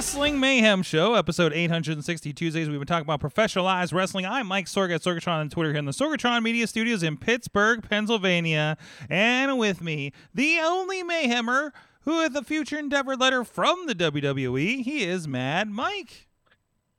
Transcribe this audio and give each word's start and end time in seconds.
Wrestling 0.00 0.40
Mayhem 0.40 0.82
Show, 0.82 1.12
episode 1.14 1.52
860 1.52 2.32
Tuesdays. 2.32 2.70
We've 2.70 2.78
been 2.80 2.86
talking 2.86 3.02
about 3.06 3.20
professionalized 3.20 3.92
wrestling. 3.92 4.24
I'm 4.24 4.46
Mike 4.46 4.64
Sorg 4.64 4.94
at 4.94 5.02
Sorgatron 5.02 5.40
on 5.40 5.50
Twitter 5.50 5.72
here 5.72 5.78
in 5.78 5.84
the 5.84 5.92
Sorgatron 5.92 6.42
Media 6.42 6.66
Studios 6.66 7.02
in 7.02 7.18
Pittsburgh, 7.18 7.86
Pennsylvania. 7.86 8.78
And 9.10 9.58
with 9.58 9.82
me, 9.82 10.14
the 10.32 10.58
only 10.62 11.04
Mayhemmer 11.04 11.72
who 12.04 12.20
had 12.22 12.32
the 12.32 12.40
future 12.42 12.78
endeavor 12.78 13.14
letter 13.14 13.44
from 13.44 13.84
the 13.86 13.94
WWE. 13.94 14.82
He 14.82 15.02
is 15.04 15.28
Mad 15.28 15.68
Mike. 15.68 16.28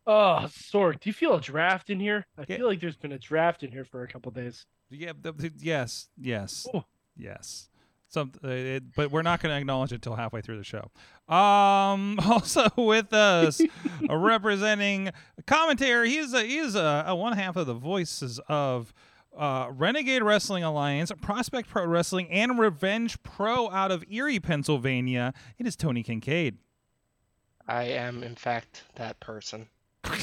Oh, 0.06 0.42
Sorg, 0.46 1.00
do 1.00 1.10
you 1.10 1.14
feel 1.14 1.34
a 1.34 1.42
draft 1.42 1.90
in 1.90 2.00
here? 2.00 2.28
I 2.38 2.46
Yeah. 2.48 2.58
feel 2.58 2.68
like 2.68 2.82
there's 2.82 2.98
been 2.98 3.14
a 3.14 3.18
draft 3.18 3.64
in 3.64 3.72
here 3.72 3.84
for 3.84 4.04
a 4.04 4.08
couple 4.08 4.32
days. 4.32 4.68
Yeah, 4.92 5.14
th- 5.14 5.38
th- 5.40 5.54
yes, 5.58 6.08
yes, 6.20 6.68
Oh. 6.72 6.86
yes. 7.18 7.68
Some, 8.12 8.34
uh, 8.44 8.50
it, 8.50 8.84
but 8.94 9.10
we're 9.10 9.22
not 9.22 9.42
going 9.42 9.56
to 9.56 9.58
acknowledge 9.58 9.94
it 9.94 9.96
until 9.96 10.16
halfway 10.16 10.42
through 10.42 10.58
the 10.58 10.66
show. 10.66 10.92
Um, 11.34 12.20
also 12.26 12.68
with 12.76 13.14
us, 13.14 13.62
representing 14.10 15.12
commentary, 15.48 16.10
he 16.10 16.18
is 16.18 16.34
a, 16.34 16.44
he 16.44 16.58
is 16.58 16.76
a, 16.76 17.06
a 17.08 17.16
one 17.16 17.34
half 17.34 17.56
of 17.56 17.68
the 17.68 17.74
voices 17.74 18.40
of 18.50 18.94
uh, 19.38 19.70
Renegade 19.72 20.24
Wrestling 20.24 20.66
Alliance, 20.66 21.10
Prospect 21.22 21.70
Pro 21.70 21.86
Wrestling, 21.86 22.30
and 22.30 22.60
Revenge 22.60 23.22
Pro 23.24 23.70
out 23.70 23.92
of 23.92 24.04
Erie, 24.10 24.42
Pennsylvania. 24.42 25.34
It 25.58 25.66
is 25.66 25.78
Tony 25.78 26.04
Kincaid. 26.04 26.58
I 27.66 27.84
am, 27.84 28.24
in 28.24 28.36
fact, 28.36 28.84
that 28.96 29.22
person. 29.22 29.70
I, 30.04 30.18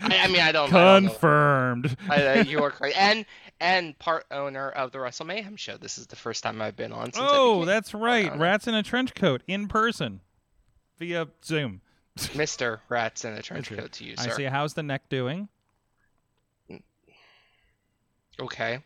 I 0.00 0.28
mean, 0.28 0.40
I 0.40 0.52
don't. 0.52 0.72
I 0.72 0.94
don't 0.94 1.04
know. 1.04 1.10
Confirmed. 1.10 1.96
I, 2.08 2.26
uh, 2.26 2.44
you 2.44 2.62
are 2.62 2.70
correct, 2.70 2.96
and 2.96 3.26
and 3.60 3.98
part 3.98 4.24
owner 4.30 4.70
of 4.70 4.90
the 4.92 5.00
Wrestle 5.00 5.26
Mayhem 5.26 5.56
show. 5.56 5.76
This 5.76 5.98
is 5.98 6.06
the 6.06 6.16
first 6.16 6.42
time 6.42 6.60
I've 6.62 6.76
been 6.76 6.92
on. 6.92 7.12
Since 7.12 7.18
Oh, 7.30 7.54
became 7.60 7.66
that's 7.66 7.94
right. 7.94 8.36
Rats 8.38 8.66
in 8.66 8.74
a 8.74 8.82
trench 8.82 9.14
coat 9.14 9.42
in 9.46 9.68
person 9.68 10.20
via 10.98 11.28
Zoom. 11.44 11.80
Mr. 12.18 12.80
Rats 12.88 13.24
in 13.24 13.32
a 13.34 13.42
trench 13.42 13.70
coat 13.70 13.92
to 13.92 14.04
you, 14.04 14.16
sir. 14.16 14.30
I 14.32 14.36
see. 14.36 14.44
How's 14.44 14.74
the 14.74 14.82
neck 14.82 15.08
doing? 15.08 15.48
Okay, 18.40 18.78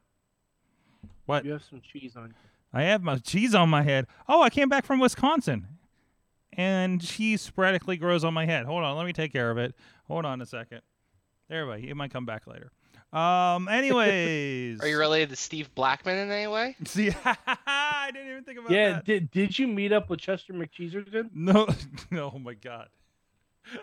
What? 1.26 1.44
you 1.44 1.52
have 1.52 1.62
some 1.62 1.80
cheese 1.80 2.16
on 2.16 2.30
you. 2.30 2.34
I 2.72 2.82
have 2.82 3.04
my 3.04 3.18
cheese 3.18 3.54
on 3.54 3.68
my 3.70 3.82
head. 3.82 4.08
Oh, 4.28 4.42
I 4.42 4.50
came 4.50 4.68
back 4.68 4.84
from 4.84 4.98
Wisconsin. 4.98 5.68
And 6.56 7.00
cheese 7.00 7.40
sporadically 7.42 7.96
grows 7.96 8.24
on 8.24 8.34
my 8.34 8.46
head. 8.46 8.66
Hold 8.66 8.84
on, 8.84 8.96
let 8.96 9.06
me 9.06 9.12
take 9.12 9.32
care 9.32 9.50
of 9.50 9.58
it. 9.58 9.74
Hold 10.08 10.24
on 10.24 10.40
a 10.40 10.46
second. 10.46 10.80
There 11.48 11.66
we 11.66 11.82
go. 11.82 11.88
It 11.88 11.94
might 11.96 12.12
come 12.12 12.24
back 12.26 12.46
later. 12.46 12.70
Um, 13.12 13.68
anyways. 13.70 14.80
Are 14.80 14.88
you 14.88 14.98
related 14.98 15.30
to 15.30 15.36
Steve 15.36 15.74
Blackman 15.74 16.16
in 16.18 16.30
any 16.30 16.46
way? 16.46 16.76
See, 16.84 17.10
I 17.24 18.10
didn't 18.12 18.30
even 18.30 18.44
think 18.44 18.58
about 18.58 18.70
Yeah, 18.70 18.92
that. 18.94 19.04
did, 19.04 19.30
did 19.30 19.58
you 19.58 19.66
meet 19.68 19.92
up 19.92 20.10
with 20.10 20.20
Chester 20.20 20.52
McCheeserton? 20.52 21.30
No, 21.34 21.66
no, 22.10 22.32
oh 22.34 22.38
my 22.38 22.54
god. 22.54 22.88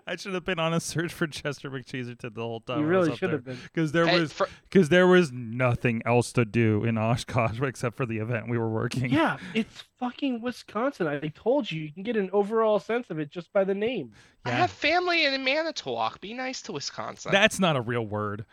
I 0.06 0.16
should 0.16 0.34
have 0.34 0.46
been 0.46 0.60
on 0.60 0.74
a 0.74 0.80
search 0.80 1.12
for 1.12 1.26
Chester 1.28 1.70
McCheeserton 1.72 2.34
the 2.36 2.42
whole 2.42 2.60
time. 2.60 2.80
You 2.82 2.86
really 2.86 3.16
should 3.16 3.32
have 3.32 3.44
been. 3.44 3.58
because 3.64 3.92
there 3.92 4.06
Hey, 4.08 4.20
was 4.22 4.32
for- 4.34 4.48
because 4.70 4.90
there 4.90 5.08
was 5.08 5.32
nothing 5.32 6.02
else 6.06 6.32
to 6.34 6.46
do 6.46 6.84
in 6.84 6.98
Oshkosh 6.98 7.60
except 7.64 7.98
for 7.98 8.06
the 8.06 8.18
event 8.20 8.50
we 8.50 8.58
were 8.58 8.70
working. 8.70 9.10
Yeah, 9.12 9.38
it's 9.54 9.84
fucking 10.00 10.42
Wisconsin. 10.42 11.08
I 11.08 11.20
told 11.36 11.72
you, 11.72 11.82
you 11.82 11.92
can 11.92 12.04
get 12.04 12.16
an 12.16 12.30
overall 12.32 12.80
sense 12.80 13.10
of 13.10 13.20
it 13.20 13.30
just 13.32 13.52
by 13.54 13.64
the 13.64 13.74
name. 13.76 14.12
I 14.46 14.50
Yeah. 14.52 14.56
have 14.58 14.72
family 14.72 15.26
in 15.26 15.44
Manitowoc. 15.44 16.22
Be 16.22 16.34
nice 16.34 16.62
to 16.64 16.72
Wisconsin. 16.74 17.32
That's 17.32 17.60
not 17.60 17.76
a 17.76 17.82
real 17.82 18.06
word. 18.06 18.46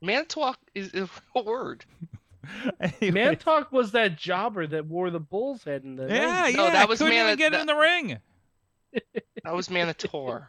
Manitowoc 0.00 0.58
is 0.74 0.92
a 0.94 1.08
real 1.34 1.44
word. 1.44 1.84
Anyway. 2.80 3.36
Mantalk 3.36 3.70
was 3.70 3.92
that 3.92 4.16
jobber 4.18 4.66
that 4.66 4.86
wore 4.86 5.10
the 5.10 5.20
bull's 5.20 5.62
head 5.62 5.84
in 5.84 5.94
the. 5.94 6.08
Yeah, 6.08 6.46
90s. 6.48 6.50
yeah. 6.50 6.56
No, 6.56 6.64
that 6.70 6.88
was 6.88 6.98
couldn't 6.98 7.14
Mani- 7.16 7.36
get 7.36 7.52
that- 7.52 7.60
in 7.60 7.66
the 7.68 7.76
ring. 7.76 8.18
That 9.44 9.54
was 9.54 9.68
Mantaur. 9.68 10.48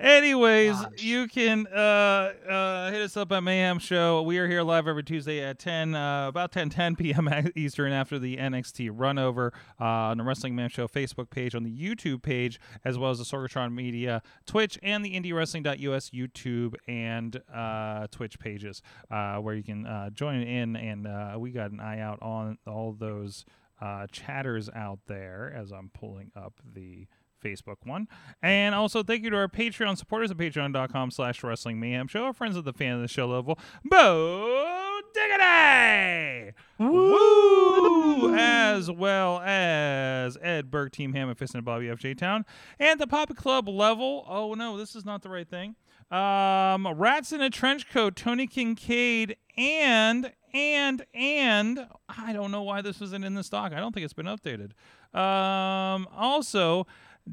Anyways, 0.00 0.80
Gosh. 0.80 1.02
you 1.02 1.28
can 1.28 1.66
uh, 1.66 2.32
uh, 2.48 2.90
hit 2.90 3.02
us 3.02 3.18
up 3.18 3.30
at 3.32 3.42
Mayhem 3.42 3.78
Show. 3.78 4.22
We 4.22 4.38
are 4.38 4.48
here 4.48 4.62
live 4.62 4.88
every 4.88 5.02
Tuesday 5.02 5.44
at 5.44 5.58
10, 5.58 5.94
uh, 5.94 6.26
about 6.26 6.52
10, 6.52 6.70
10 6.70 6.96
p.m. 6.96 7.28
Eastern 7.54 7.92
after 7.92 8.18
the 8.18 8.38
NXT 8.38 8.92
runover 8.92 9.50
uh, 9.78 9.84
on 9.84 10.16
the 10.16 10.24
Wrestling 10.24 10.56
Mayhem 10.56 10.70
Show 10.70 10.88
Facebook 10.88 11.28
page, 11.28 11.54
on 11.54 11.64
the 11.64 11.70
YouTube 11.70 12.22
page, 12.22 12.58
as 12.82 12.96
well 12.96 13.10
as 13.10 13.18
the 13.18 13.24
Sorgatron 13.24 13.74
Media 13.74 14.22
Twitch 14.46 14.78
and 14.82 15.04
the 15.04 15.20
IndieWrestling.us 15.20 16.08
YouTube 16.08 16.76
and 16.88 17.38
uh, 17.52 18.06
Twitch 18.10 18.38
pages 18.38 18.80
uh, 19.10 19.36
where 19.36 19.54
you 19.54 19.62
can 19.62 19.84
uh, 19.86 20.08
join 20.08 20.40
in. 20.40 20.76
And 20.76 21.06
uh, 21.06 21.34
we 21.38 21.50
got 21.50 21.72
an 21.72 21.80
eye 21.80 22.00
out 22.00 22.22
on 22.22 22.56
all 22.66 22.96
those 22.98 23.44
uh, 23.82 24.06
chatters 24.10 24.70
out 24.74 25.00
there 25.08 25.52
as 25.54 25.72
I'm 25.72 25.90
pulling 25.92 26.32
up 26.34 26.54
the 26.64 27.06
Facebook 27.40 27.76
one. 27.84 28.08
And 28.42 28.74
also 28.74 29.02
thank 29.02 29.24
you 29.24 29.30
to 29.30 29.36
our 29.36 29.48
Patreon 29.48 29.96
supporters 29.96 30.30
at 30.30 30.36
patreon.com 30.36 31.10
slash 31.10 31.42
wrestling 31.42 31.80
mayhem 31.80 32.08
show, 32.08 32.24
our 32.24 32.32
friends 32.32 32.56
at 32.56 32.64
the 32.64 32.72
fan 32.72 32.94
of 32.94 33.00
the 33.00 33.08
show 33.08 33.26
level, 33.26 33.58
Bo 33.84 35.00
Diggity! 35.14 36.52
Woo! 36.78 38.34
As 38.34 38.90
well 38.90 39.40
as 39.40 40.36
Ed 40.40 40.70
Berg, 40.70 40.92
Team 40.92 41.12
Ham, 41.14 41.28
and 41.28 41.38
Fist 41.38 41.54
and 41.54 41.64
Bobby 41.64 41.86
FJ 41.86 42.16
Town. 42.18 42.44
And 42.78 43.00
the 43.00 43.06
Papa 43.06 43.34
Club 43.34 43.68
level. 43.68 44.24
Oh 44.28 44.54
no, 44.54 44.76
this 44.76 44.94
is 44.94 45.04
not 45.04 45.22
the 45.22 45.28
right 45.28 45.48
thing. 45.48 45.74
Um, 46.10 46.86
Rats 46.86 47.32
in 47.32 47.40
a 47.40 47.50
Trench 47.50 47.88
Coat, 47.90 48.16
Tony 48.16 48.46
Kincaid, 48.46 49.36
and 49.56 50.32
and 50.52 51.04
and 51.14 51.86
I 52.08 52.32
don't 52.32 52.50
know 52.50 52.62
why 52.62 52.82
this 52.82 53.00
isn't 53.00 53.24
in 53.24 53.34
the 53.34 53.44
stock. 53.44 53.72
I 53.72 53.78
don't 53.78 53.92
think 53.92 54.04
it's 54.04 54.14
been 54.14 54.26
updated. 54.26 54.72
Um, 55.16 56.08
also, 56.16 56.86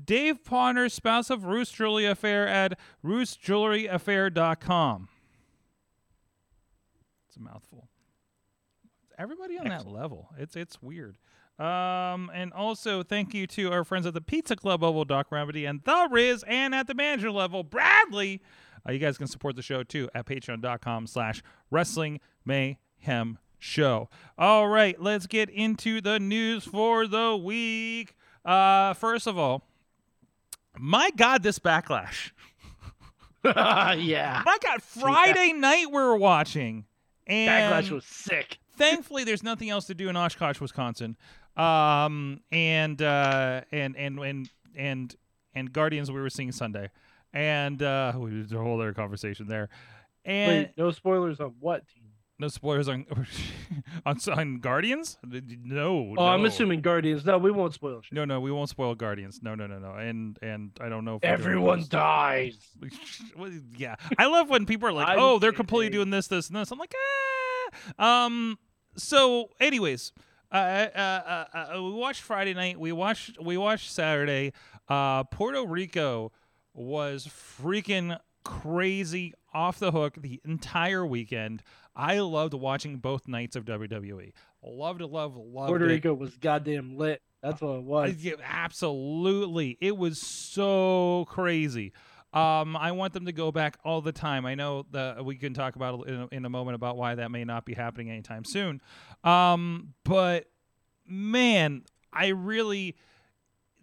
Dave 0.06 0.44
Potter, 0.44 0.90
spouse 0.90 1.30
of 1.30 1.46
Roos 1.46 1.72
Jewelry 1.72 2.06
Affair 2.06 2.46
at 2.48 2.78
roosjewelryaffair.com. 3.04 5.10
It's 7.28 7.38
a 7.38 7.42
mouthful. 7.42 7.88
Everybody 9.18 9.58
on 9.58 9.68
that 9.70 9.88
level. 9.88 10.30
It's 10.38 10.56
it's 10.56 10.80
weird. 10.82 11.18
Um, 11.60 12.30
and 12.36 12.54
also 12.54 13.02
thank 13.02 13.34
you 13.34 13.48
to 13.48 13.72
our 13.72 13.84
friends 13.84 14.06
at 14.06 14.14
the 14.14 14.22
Pizza 14.22 14.56
Club 14.56 14.84
level, 14.84 15.04
Doc 15.06 15.32
Remedy 15.32 15.66
and 15.66 15.82
The 15.84 16.08
Riz, 16.12 16.44
and 16.48 16.76
at 16.76 16.86
the 16.86 16.94
manager 16.94 17.32
level, 17.32 17.64
Bradley. 17.64 18.44
uh, 18.88 18.92
you 18.92 19.00
guys 19.00 19.18
can 19.18 19.26
support 19.26 19.56
the 19.56 19.64
show 19.64 19.82
too 19.82 20.08
at 20.14 20.28
patreon.com 20.28 21.08
slash 21.08 21.42
wrestling 21.72 22.20
mayhem 22.46 23.40
show. 23.58 24.08
All 24.38 24.68
right, 24.68 25.02
let's 25.02 25.26
get 25.26 25.50
into 25.50 26.00
the 26.00 26.20
news 26.20 26.64
for 26.64 27.08
the 27.08 27.36
week. 27.36 28.14
Uh, 28.46 28.94
first 28.94 29.26
of 29.26 29.40
all, 29.40 29.64
my 30.80 31.10
God, 31.16 31.44
this 31.44 31.60
backlash. 31.60 32.32
yeah. 33.44 34.42
My 34.46 34.58
God, 34.62 34.82
Friday 34.82 35.54
night 35.54 35.88
we 35.88 35.94
were 35.94 36.18
watching. 36.18 36.86
And 37.26 37.74
Backlash 37.74 37.92
was 37.92 38.06
sick. 38.06 38.58
thankfully 38.78 39.24
there's 39.24 39.44
nothing 39.44 39.70
else 39.70 39.86
to 39.86 39.94
do 39.94 40.10
in 40.10 40.16
Oshkosh, 40.16 40.60
Wisconsin. 40.60 41.18
Um 41.56 42.42
and 42.52 43.02
uh 43.02 43.62
and 43.72 43.96
and 43.98 44.20
and 44.20 44.50
and 44.76 45.16
and 45.56 45.74
Guardians 45.74 46.12
we 46.12 46.20
were 46.22 46.30
seeing 46.30 46.52
Sunday. 46.52 46.90
And 47.34 47.82
uh 47.82 48.14
there's 48.16 48.52
a 48.52 48.58
whole 48.58 48.80
other 48.80 48.94
conversation 48.94 49.48
there. 49.48 49.70
And 50.24 50.68
Wait, 50.68 50.72
no 50.78 50.92
spoilers 50.92 51.40
on 51.40 51.56
what 51.60 51.88
team? 51.88 52.07
No 52.40 52.48
spoilers 52.48 52.88
on 52.88 53.06
on, 54.06 54.18
on 54.32 54.60
Guardians? 54.60 55.18
No. 55.24 56.14
Oh, 56.18 56.26
I'm 56.26 56.46
assuming 56.46 56.82
Guardians. 56.82 57.26
No, 57.26 57.38
we 57.38 57.52
won't 57.52 57.74
spoil 57.74 58.02
shit. 58.02 58.14
No, 58.14 58.26
no, 58.26 58.40
we 58.40 58.52
won't 58.52 58.70
spoil 58.70 58.96
Guardians. 58.96 59.40
No, 59.42 59.56
no, 59.56 59.68
no, 59.68 59.80
no. 59.80 59.94
And 59.94 60.38
and 60.42 60.72
I 60.80 60.90
don't 60.90 61.06
know 61.06 61.16
if 61.16 61.24
Everyone 61.24 61.84
dies. 61.90 62.58
Yeah, 63.78 63.96
I 64.18 64.28
love 64.28 64.50
when 64.50 64.66
people 64.66 64.90
are 64.90 64.92
like, 64.94 65.08
I'm 65.10 65.20
"Oh, 65.20 65.40
they're 65.40 65.52
completely 65.52 65.90
doing 65.90 66.10
this, 66.10 66.28
this, 66.28 66.48
and 66.48 66.58
this." 66.58 66.72
I'm 66.72 66.80
like, 66.80 66.94
ah. 66.96 68.26
Um. 68.26 68.58
So, 68.96 69.50
anyways, 69.60 70.14
uh, 70.52 70.56
uh, 70.56 70.98
uh, 70.98 71.58
uh, 71.58 71.84
we 71.84 71.92
watched 71.92 72.22
Friday 72.22 72.54
night. 72.54 72.80
We 72.80 72.92
watched. 72.92 73.38
We 73.42 73.58
watched 73.58 73.92
Saturday. 73.92 74.54
Uh, 74.88 75.24
Puerto 75.26 75.66
Rico 75.66 76.32
was 76.74 77.28
freaking 77.28 78.18
crazy 78.44 79.34
off 79.58 79.80
the 79.80 79.92
hook 79.92 80.16
the 80.22 80.40
entire 80.46 81.06
weekend. 81.06 81.64
I 81.96 82.20
loved 82.20 82.54
watching 82.54 82.98
both 82.98 83.28
nights 83.28 83.56
of 83.56 83.66
WWE. 83.66 84.32
Loved, 84.64 85.00
to 85.00 85.08
love, 85.08 85.36
loved 85.36 85.70
Puerto 85.70 85.86
it. 85.86 85.90
Rico 85.90 86.14
was 86.14 86.38
goddamn 86.38 86.96
lit. 86.98 87.22
That's 87.42 87.62
what 87.62 87.72
it 87.72 87.78
Uh, 87.78 87.82
was. 87.82 88.16
yeah, 88.24 88.34
absolutely. 88.44 89.78
It 89.82 89.98
was 89.98 90.20
so 90.20 91.26
crazy. 91.30 91.94
Um, 92.34 92.76
I 92.76 92.92
want 92.92 93.14
them 93.14 93.26
to 93.26 93.32
go 93.32 93.52
back 93.52 93.78
all 93.84 94.02
the 94.02 94.12
time. 94.12 94.46
I 94.46 94.54
know 94.56 94.86
that 94.92 95.24
we 95.26 95.36
can 95.38 95.54
talk 95.54 95.76
about 95.76 96.08
in 96.08 96.16
a, 96.22 96.28
in 96.32 96.46
a 96.46 96.50
moment 96.50 96.76
about 96.76 96.98
why 96.98 97.16
that 97.16 97.32
may 97.32 97.44
not 97.46 97.66
be 97.66 97.74
happening 97.74 98.12
anytime 98.12 98.44
soon. 98.46 98.82
Um, 99.24 99.94
but 100.04 100.46
man, 101.08 101.84
I 102.14 102.28
really 102.28 102.96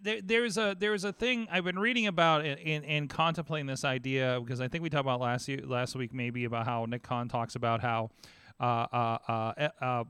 there, 0.05 0.21
there's 0.21 0.57
a 0.57 0.75
there's 0.79 1.03
a 1.03 1.11
thing 1.11 1.47
I've 1.51 1.65
been 1.65 1.79
reading 1.79 2.07
about 2.07 2.45
in, 2.45 2.57
in, 2.59 2.83
in 2.83 3.07
contemplating 3.07 3.65
this 3.65 3.83
idea 3.83 4.39
because 4.41 4.61
I 4.61 4.67
think 4.67 4.83
we 4.83 4.89
talked 4.89 5.01
about 5.01 5.19
last 5.19 5.47
year, 5.47 5.61
last 5.65 5.95
week 5.95 6.13
maybe 6.13 6.45
about 6.45 6.65
how 6.65 6.85
Nick 6.85 7.03
Khan 7.03 7.27
talks 7.27 7.55
about 7.55 7.81
how 7.81 8.11
uh, 8.59 8.63
uh, 8.63 9.17
uh, 9.27 9.69
uh, 9.81 10.03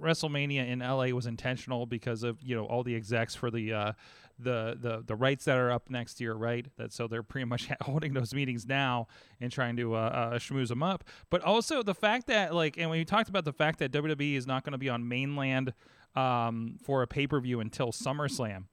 WrestleMania 0.00 0.68
in 0.68 0.80
LA 0.80 1.06
was 1.06 1.26
intentional 1.26 1.86
because 1.86 2.24
of 2.24 2.42
you 2.42 2.56
know 2.56 2.64
all 2.64 2.82
the 2.82 2.96
execs 2.96 3.34
for 3.34 3.50
the 3.50 3.72
uh, 3.72 3.92
the 4.40 4.76
the 4.80 5.04
the 5.06 5.14
rights 5.14 5.44
that 5.44 5.56
are 5.56 5.70
up 5.70 5.88
next 5.88 6.20
year, 6.20 6.34
right? 6.34 6.66
That 6.76 6.92
so 6.92 7.06
they're 7.06 7.22
pretty 7.22 7.44
much 7.44 7.68
holding 7.82 8.14
those 8.14 8.34
meetings 8.34 8.66
now 8.66 9.06
and 9.40 9.52
trying 9.52 9.76
to 9.76 9.94
uh, 9.94 9.98
uh, 9.98 10.38
schmooze 10.38 10.68
them 10.68 10.82
up. 10.82 11.04
But 11.30 11.42
also 11.42 11.84
the 11.84 11.94
fact 11.94 12.26
that 12.26 12.54
like, 12.54 12.76
and 12.76 12.90
when 12.90 12.98
you 12.98 13.04
talked 13.04 13.28
about 13.28 13.44
the 13.44 13.52
fact 13.52 13.78
that 13.78 13.92
WWE 13.92 14.36
is 14.36 14.48
not 14.48 14.64
going 14.64 14.72
to 14.72 14.78
be 14.78 14.88
on 14.88 15.06
mainland 15.06 15.74
um, 16.16 16.78
for 16.82 17.02
a 17.02 17.06
pay 17.06 17.28
per 17.28 17.40
view 17.40 17.60
until 17.60 17.92
SummerSlam. 17.92 18.64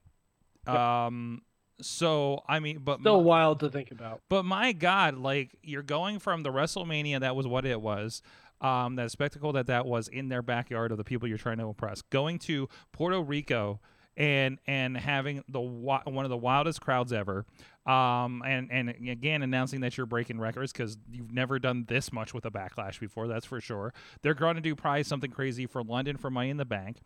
Um, 0.76 1.42
so 1.82 2.44
I 2.48 2.60
mean, 2.60 2.80
but 2.80 3.00
Still 3.00 3.18
my- 3.22 3.24
wild 3.28 3.60
to 3.62 3.70
think 3.70 3.92
about. 3.92 4.22
but 4.30 4.44
my 4.44 4.72
God, 4.74 5.16
like 5.18 5.56
you're 5.64 5.84
going 5.84 6.20
from 6.20 6.44
the 6.44 6.50
WrestleMania 6.50 7.20
that 7.22 7.36
was 7.36 7.48
what 7.48 7.66
it 7.66 7.82
was, 7.82 8.22
um, 8.62 8.96
that 8.98 9.12
spectacle 9.12 9.54
that 9.54 9.68
that 9.68 9.86
was 9.86 10.08
in 10.10 10.28
their 10.30 10.42
backyard 10.42 10.92
of 10.92 10.98
the 10.98 11.04
people 11.06 11.28
you're 11.28 11.38
trying 11.38 11.58
to 11.60 11.66
impress, 11.68 12.02
going 12.02 12.38
to 12.40 12.68
Puerto 12.92 13.22
Rico 13.22 13.80
and 14.20 14.60
and 14.68 14.98
having 14.98 15.44
the 15.48 15.62
one 15.62 16.26
of 16.26 16.30
the 16.30 16.38
wildest 16.38 16.82
crowds 16.82 17.14
ever, 17.14 17.46
um, 17.86 18.44
and 18.46 18.70
and 18.70 18.90
again 18.90 19.42
announcing 19.42 19.80
that 19.80 19.98
you're 19.98 20.06
breaking 20.06 20.40
records 20.40 20.74
because 20.74 20.98
you've 21.10 21.32
never 21.32 21.58
done 21.58 21.86
this 21.88 22.12
much 22.12 22.34
with 22.34 22.46
a 22.46 22.52
backlash 22.52 23.00
before. 23.00 23.28
That's 23.28 23.46
for 23.46 23.62
sure. 23.62 23.94
They're 24.22 24.34
going 24.34 24.56
to 24.56 24.62
do 24.62 24.76
probably 24.76 25.04
something 25.04 25.32
crazy 25.32 25.66
for 25.66 25.82
London 25.82 26.18
for 26.18 26.30
Money 26.30 26.50
in 26.50 26.58
the 26.58 26.66
Bank. 26.66 26.98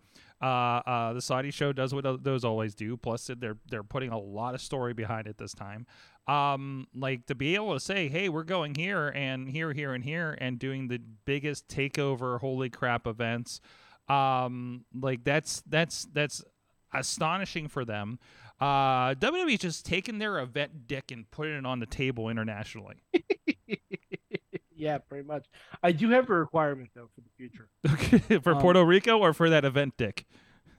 Uh, 0.41 0.81
uh, 0.85 1.13
the 1.13 1.21
Saudi 1.21 1.51
show 1.51 1.71
does 1.71 1.93
what 1.93 2.23
those 2.23 2.43
always 2.43 2.73
do. 2.73 2.97
Plus, 2.97 3.29
they're 3.37 3.57
they're 3.69 3.83
putting 3.83 4.09
a 4.09 4.19
lot 4.19 4.55
of 4.55 4.61
story 4.61 4.93
behind 4.93 5.27
it 5.27 5.37
this 5.37 5.53
time. 5.53 5.85
Um, 6.27 6.87
like 6.95 7.27
to 7.27 7.35
be 7.35 7.53
able 7.53 7.75
to 7.75 7.79
say, 7.79 8.09
"Hey, 8.09 8.27
we're 8.27 8.43
going 8.43 8.73
here 8.73 9.09
and 9.09 9.47
here, 9.47 9.71
here, 9.71 9.93
and 9.93 10.03
here," 10.03 10.35
and 10.41 10.57
doing 10.57 10.87
the 10.87 10.99
biggest 11.25 11.67
takeover, 11.67 12.39
holy 12.39 12.71
crap 12.71 13.05
events. 13.05 13.61
Um, 14.09 14.85
like 14.93 15.23
that's 15.23 15.61
that's 15.67 16.05
that's 16.11 16.43
astonishing 16.93 17.67
for 17.67 17.83
them. 17.85 18.19
Uh, 18.59 19.15
WWE 19.15 19.59
just 19.59 19.85
taking 19.85 20.19
their 20.19 20.39
event 20.39 20.87
dick 20.87 21.11
and 21.11 21.29
putting 21.31 21.55
it 21.55 21.65
on 21.65 21.79
the 21.79 21.85
table 21.85 22.29
internationally. 22.29 23.03
yeah, 24.75 24.97
pretty 24.97 25.27
much. 25.27 25.45
I 25.81 25.91
do 25.91 26.09
have 26.09 26.29
a 26.29 26.33
requirement 26.33 26.89
though 26.95 27.09
for 27.13 27.21
the 27.21 27.29
future. 27.37 28.39
for 28.41 28.53
Um, 28.55 28.61
Puerto 28.61 28.83
Rico 28.83 29.17
or 29.19 29.33
for 29.33 29.49
that 29.49 29.65
event 29.65 29.95
dick. 29.97 30.25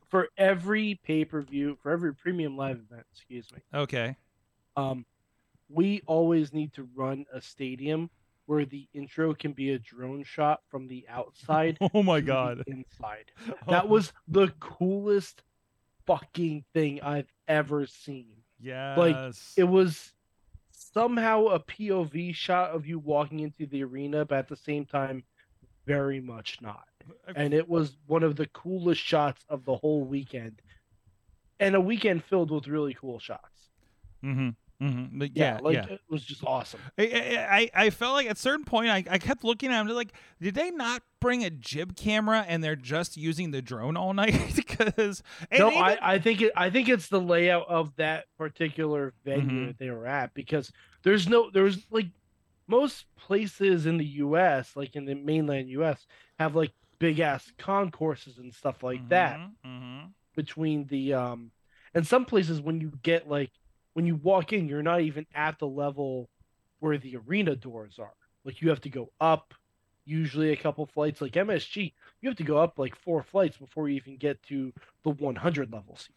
For 0.08 0.28
every 0.37 1.00
pay 1.02 1.25
per 1.25 1.43
view, 1.43 1.76
for 1.82 1.90
every 1.90 2.14
premium 2.14 2.56
live 2.56 2.76
event, 2.90 3.06
excuse 3.12 3.46
me, 3.52 3.58
Okay. 3.75 4.16
um, 4.76 5.05
we 5.69 6.02
always 6.06 6.52
need 6.52 6.72
to 6.75 6.88
run 6.94 7.25
a 7.32 7.40
stadium 7.40 8.11
where 8.46 8.64
the 8.66 8.87
intro 8.93 9.34
can 9.34 9.52
be 9.52 9.70
a 9.72 9.78
drone 9.78 10.22
shot 10.22 10.61
from 10.69 10.87
the 10.87 11.06
outside. 11.11 11.78
Oh 11.94 12.02
my 12.02 12.20
god. 12.20 12.62
inside. 12.66 13.32
That 13.69 13.88
was 13.88 14.12
the 14.28 14.49
coolest 14.61 15.43
fucking 16.06 16.65
thing 16.73 17.01
I've 17.03 17.33
ever 17.49 17.87
seen. 17.87 18.33
yes. 18.61 18.99
Like 18.99 19.35
it 19.56 19.65
was 19.65 20.12
somehow 20.71 21.47
a 21.47 21.61
POV 21.61 22.35
shot 22.35 22.71
of 22.71 22.87
you 22.87 22.99
walking 22.99 23.41
into 23.41 23.67
the 23.67 23.85
arena, 23.85 24.25
but 24.25 24.39
at 24.39 24.49
the 24.49 24.56
same 24.56 24.85
time, 24.85 25.25
very 25.87 26.21
much 26.21 26.59
not. 26.61 26.85
And 27.37 27.53
it 27.53 27.69
was 27.69 27.97
one 28.06 28.23
of 28.23 28.37
the 28.37 28.47
coolest 28.47 29.01
shots 29.01 29.45
of 29.49 29.65
the 29.65 29.77
whole 29.77 30.05
weekend. 30.05 30.62
And 31.61 31.75
a 31.75 31.81
weekend 31.81 32.25
filled 32.25 32.50
with 32.50 32.67
really 32.67 32.95
cool 32.95 33.19
shots. 33.19 33.71
mm-hmm. 34.25 34.50
Mm-hmm. 34.85 35.23
Yeah, 35.23 35.29
Yeah, 35.35 35.59
like 35.63 35.75
yeah. 35.75 35.87
it 35.95 36.01
was 36.09 36.23
just 36.25 36.45
awesome. 36.45 36.81
I, 36.99 37.71
I 37.75 37.85
I 37.87 37.91
felt 37.91 38.15
like 38.15 38.27
at 38.29 38.37
a 38.37 38.41
certain 38.41 38.65
point 38.65 38.89
I, 38.91 39.05
I 39.09 39.19
kept 39.19 39.45
looking 39.45 39.71
at 39.73 39.81
him 39.81 39.89
like 39.89 40.13
did 40.41 40.55
they 40.55 40.71
not 40.71 41.03
bring 41.21 41.45
a 41.45 41.51
jib 41.51 41.97
camera 41.97 42.45
and 42.47 42.62
they're 42.62 42.76
just 42.76 43.17
using 43.17 43.50
the 43.50 43.62
drone 43.62 43.97
all 43.97 44.12
night 44.23 44.35
because 44.55 45.23
no, 45.50 45.71
even- 45.71 45.83
I, 45.83 45.99
I 46.03 46.19
think 46.19 46.43
it 46.43 46.53
I 46.57 46.71
think 46.71 46.88
it's 46.88 47.09
the 47.09 47.21
layout 47.21 47.67
of 47.69 47.97
that 47.97 48.26
particular 48.37 49.14
venue 49.25 49.62
Mhm. 49.64 49.67
that 49.69 49.79
they 49.79 49.91
were 49.91 50.07
at 50.07 50.35
because 50.35 50.71
there's 51.03 51.26
no 51.29 51.50
there's 51.50 51.87
like 51.91 52.07
most 52.67 53.07
places 53.17 53.85
in 53.87 53.99
the 53.99 54.07
US, 54.25 54.75
like 54.75 54.97
in 54.97 55.05
the 55.05 55.14
mainland 55.14 55.69
US, 55.71 56.07
have 56.38 56.55
like 56.57 56.73
big 56.99 57.21
ass 57.21 57.53
concourses 57.59 58.38
and 58.38 58.53
stuff 58.55 58.83
like 58.83 59.07
that 59.09 59.38
Mhm, 59.38 59.50
mhm. 59.67 60.11
between 60.37 60.87
the 60.87 61.12
um 61.14 61.50
and 61.95 62.07
some 62.07 62.25
places 62.25 62.61
when 62.61 62.81
you 62.81 62.93
get 63.03 63.29
like 63.29 63.50
when 63.95 64.07
you 64.07 64.15
walk 64.17 64.53
in 64.53 64.69
you're 64.69 64.83
not 64.83 65.01
even 65.01 65.27
at 65.35 65.59
the 65.59 65.67
level 65.67 66.29
where 66.81 66.99
the 66.99 67.17
arena 67.27 67.57
doors 67.57 67.99
are 67.99 68.13
like 68.45 68.61
you 68.61 68.69
have 68.69 68.81
to 68.81 68.91
go 68.91 69.11
up 69.21 69.55
usually 70.05 70.51
a 70.53 70.57
couple 70.57 70.85
flights 70.85 71.21
like 71.23 71.33
msg 71.33 71.93
you 72.21 72.29
have 72.29 72.37
to 72.37 72.45
go 72.45 72.59
up 72.59 72.79
like 72.79 72.95
four 72.95 73.23
flights 73.23 73.57
before 73.57 73.89
you 73.89 73.97
even 73.97 74.17
get 74.17 74.43
to 74.43 74.73
the 75.03 75.11
100 75.11 75.73
levels 75.73 76.09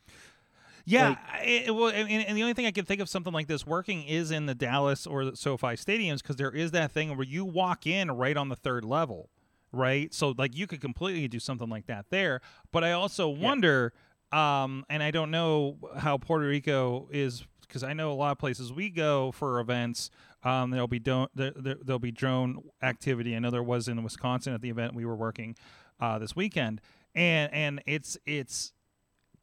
Yeah, 0.86 1.10
Like- 1.10 1.48
it, 1.48 1.76
well, 1.76 1.90
and, 1.90 2.10
and 2.10 2.38
the 2.38 2.42
only 2.44 2.54
thing 2.54 2.66
I 2.66 2.72
can 2.72 2.86
think 2.86 3.02
of 3.02 3.10
something 3.10 3.34
like 3.34 3.48
this 3.48 3.68
working 3.68 4.04
is 4.04 4.32
in 4.32 4.46
the 4.46 4.56
Dallas 4.56 5.06
or 5.06 5.26
the 5.26 5.36
SoFi 5.36 5.76
stadiums 5.76 6.22
because 6.22 6.38
there 6.38 6.52
is 6.52 6.72
that 6.72 6.92
thing 6.92 7.16
where 7.18 7.26
you 7.26 7.44
walk 7.44 7.86
in 7.86 8.10
right 8.10 8.38
on 8.38 8.48
the 8.48 8.56
third 8.56 8.86
level, 8.86 9.30
right? 9.74 10.14
So 10.14 10.34
like 10.38 10.56
you 10.56 10.66
could 10.66 10.80
completely 10.80 11.28
do 11.28 11.40
something 11.40 11.70
like 11.70 11.88
that 11.88 12.06
there. 12.10 12.40
But 12.72 12.86
I 12.86 12.94
also 12.94 13.28
wonder, 13.28 13.92
um, 14.32 14.86
and 14.90 15.04
I 15.04 15.12
don't 15.12 15.30
know 15.30 15.76
how 15.98 16.18
Puerto 16.18 16.48
Rico 16.48 17.10
is 17.12 17.44
because 17.68 17.84
I 17.84 17.94
know 17.94 18.12
a 18.12 18.14
lot 18.14 18.32
of 18.32 18.38
places 18.38 18.72
we 18.72 18.90
go 18.90 19.32
for 19.32 19.60
events. 19.60 20.10
Um, 20.44 20.72
there'll 20.72 20.88
be 20.88 21.00
don't 21.00 21.30
there, 21.36 21.52
there, 21.56 21.76
there'll 21.84 22.00
be 22.00 22.12
drone 22.12 22.64
activity. 22.82 23.36
I 23.36 23.40
know 23.40 23.52
there 23.52 23.64
was 23.64 23.88
in 23.88 24.02
Wisconsin 24.04 24.54
at 24.54 24.62
the 24.62 24.70
event 24.70 24.96
we 24.96 25.06
were 25.06 25.16
working 25.16 25.56
uh, 26.00 26.20
this 26.20 26.36
weekend, 26.36 26.82
and 27.16 27.54
and 27.54 27.82
it's 27.86 28.18
it's 28.26 28.74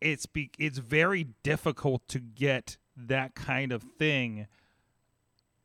it's 0.00 0.26
be, 0.26 0.50
it's 0.58 0.78
very 0.78 1.28
difficult 1.42 2.06
to 2.08 2.18
get 2.20 2.76
that 2.96 3.34
kind 3.34 3.72
of 3.72 3.82
thing 3.98 4.46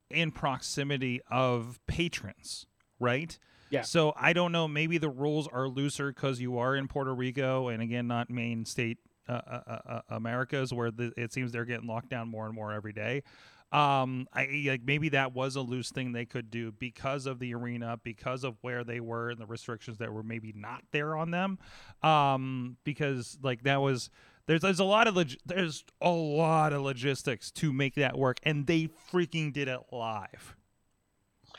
in 0.10 0.32
proximity 0.32 1.22
of 1.30 1.80
patrons, 1.88 2.66
right? 3.00 3.38
Yeah. 3.70 3.82
So 3.82 4.13
I 4.16 4.34
don't 4.34 4.51
know. 4.51 4.68
Maybe 4.68 4.98
the 4.98 5.10
rules 5.10 5.48
are 5.48 5.68
looser 5.68 6.12
because 6.12 6.42
you 6.42 6.58
are 6.58 6.75
in 6.75 6.88
Puerto 6.88 7.13
Rico, 7.13 7.68
and 7.68 7.82
again, 7.82 8.08
not 8.08 8.30
main 8.30 8.66
state 8.66 8.98
uh, 9.29 9.41
uh, 9.48 9.62
uh, 9.67 9.79
uh, 9.89 10.01
Americas, 10.09 10.74
where 10.74 10.91
the, 10.91 11.13
it 11.15 11.31
seems 11.31 11.51
they're 11.51 11.65
getting 11.65 11.88
locked 11.88 12.09
down 12.09 12.27
more 12.27 12.45
and 12.45 12.55
more 12.55 12.74
every 12.74 12.93
day. 12.93 13.24
Um, 13.71 14.27
I 14.33 14.63
like 14.67 14.81
maybe 14.83 15.09
that 15.09 15.33
was 15.33 15.55
a 15.55 15.62
loose 15.62 15.91
thing 15.91 16.12
they 16.12 16.25
could 16.25 16.50
do 16.50 16.71
because 16.71 17.27
of 17.27 17.38
the 17.38 17.53
arena, 17.53 18.00
because 18.03 18.43
of 18.43 18.57
where 18.62 18.83
they 18.83 19.00
were 19.00 19.29
and 19.29 19.39
the 19.39 19.45
restrictions 19.45 20.00
that 20.00 20.12
were 20.12 20.24
maybe 20.24 20.53
not 20.55 20.83
there 20.91 21.15
on 21.15 21.29
them. 21.29 21.59
Um, 22.01 22.77
because 22.83 23.38
like 23.43 23.63
that 23.63 23.79
was 23.79 24.09
there's 24.48 24.62
there's 24.62 24.79
a 24.79 24.83
lot 24.86 25.07
of 25.07 25.15
log- 25.15 25.38
there's 25.45 25.86
a 26.01 26.09
lot 26.09 26.74
of 26.74 26.81
logistics 26.81 27.51
to 27.51 27.71
make 27.71 27.93
that 27.95 28.17
work, 28.17 28.39
and 28.43 28.65
they 28.65 28.89
freaking 29.13 29.53
did 29.53 29.67
it 29.67 29.79
live. 29.91 30.55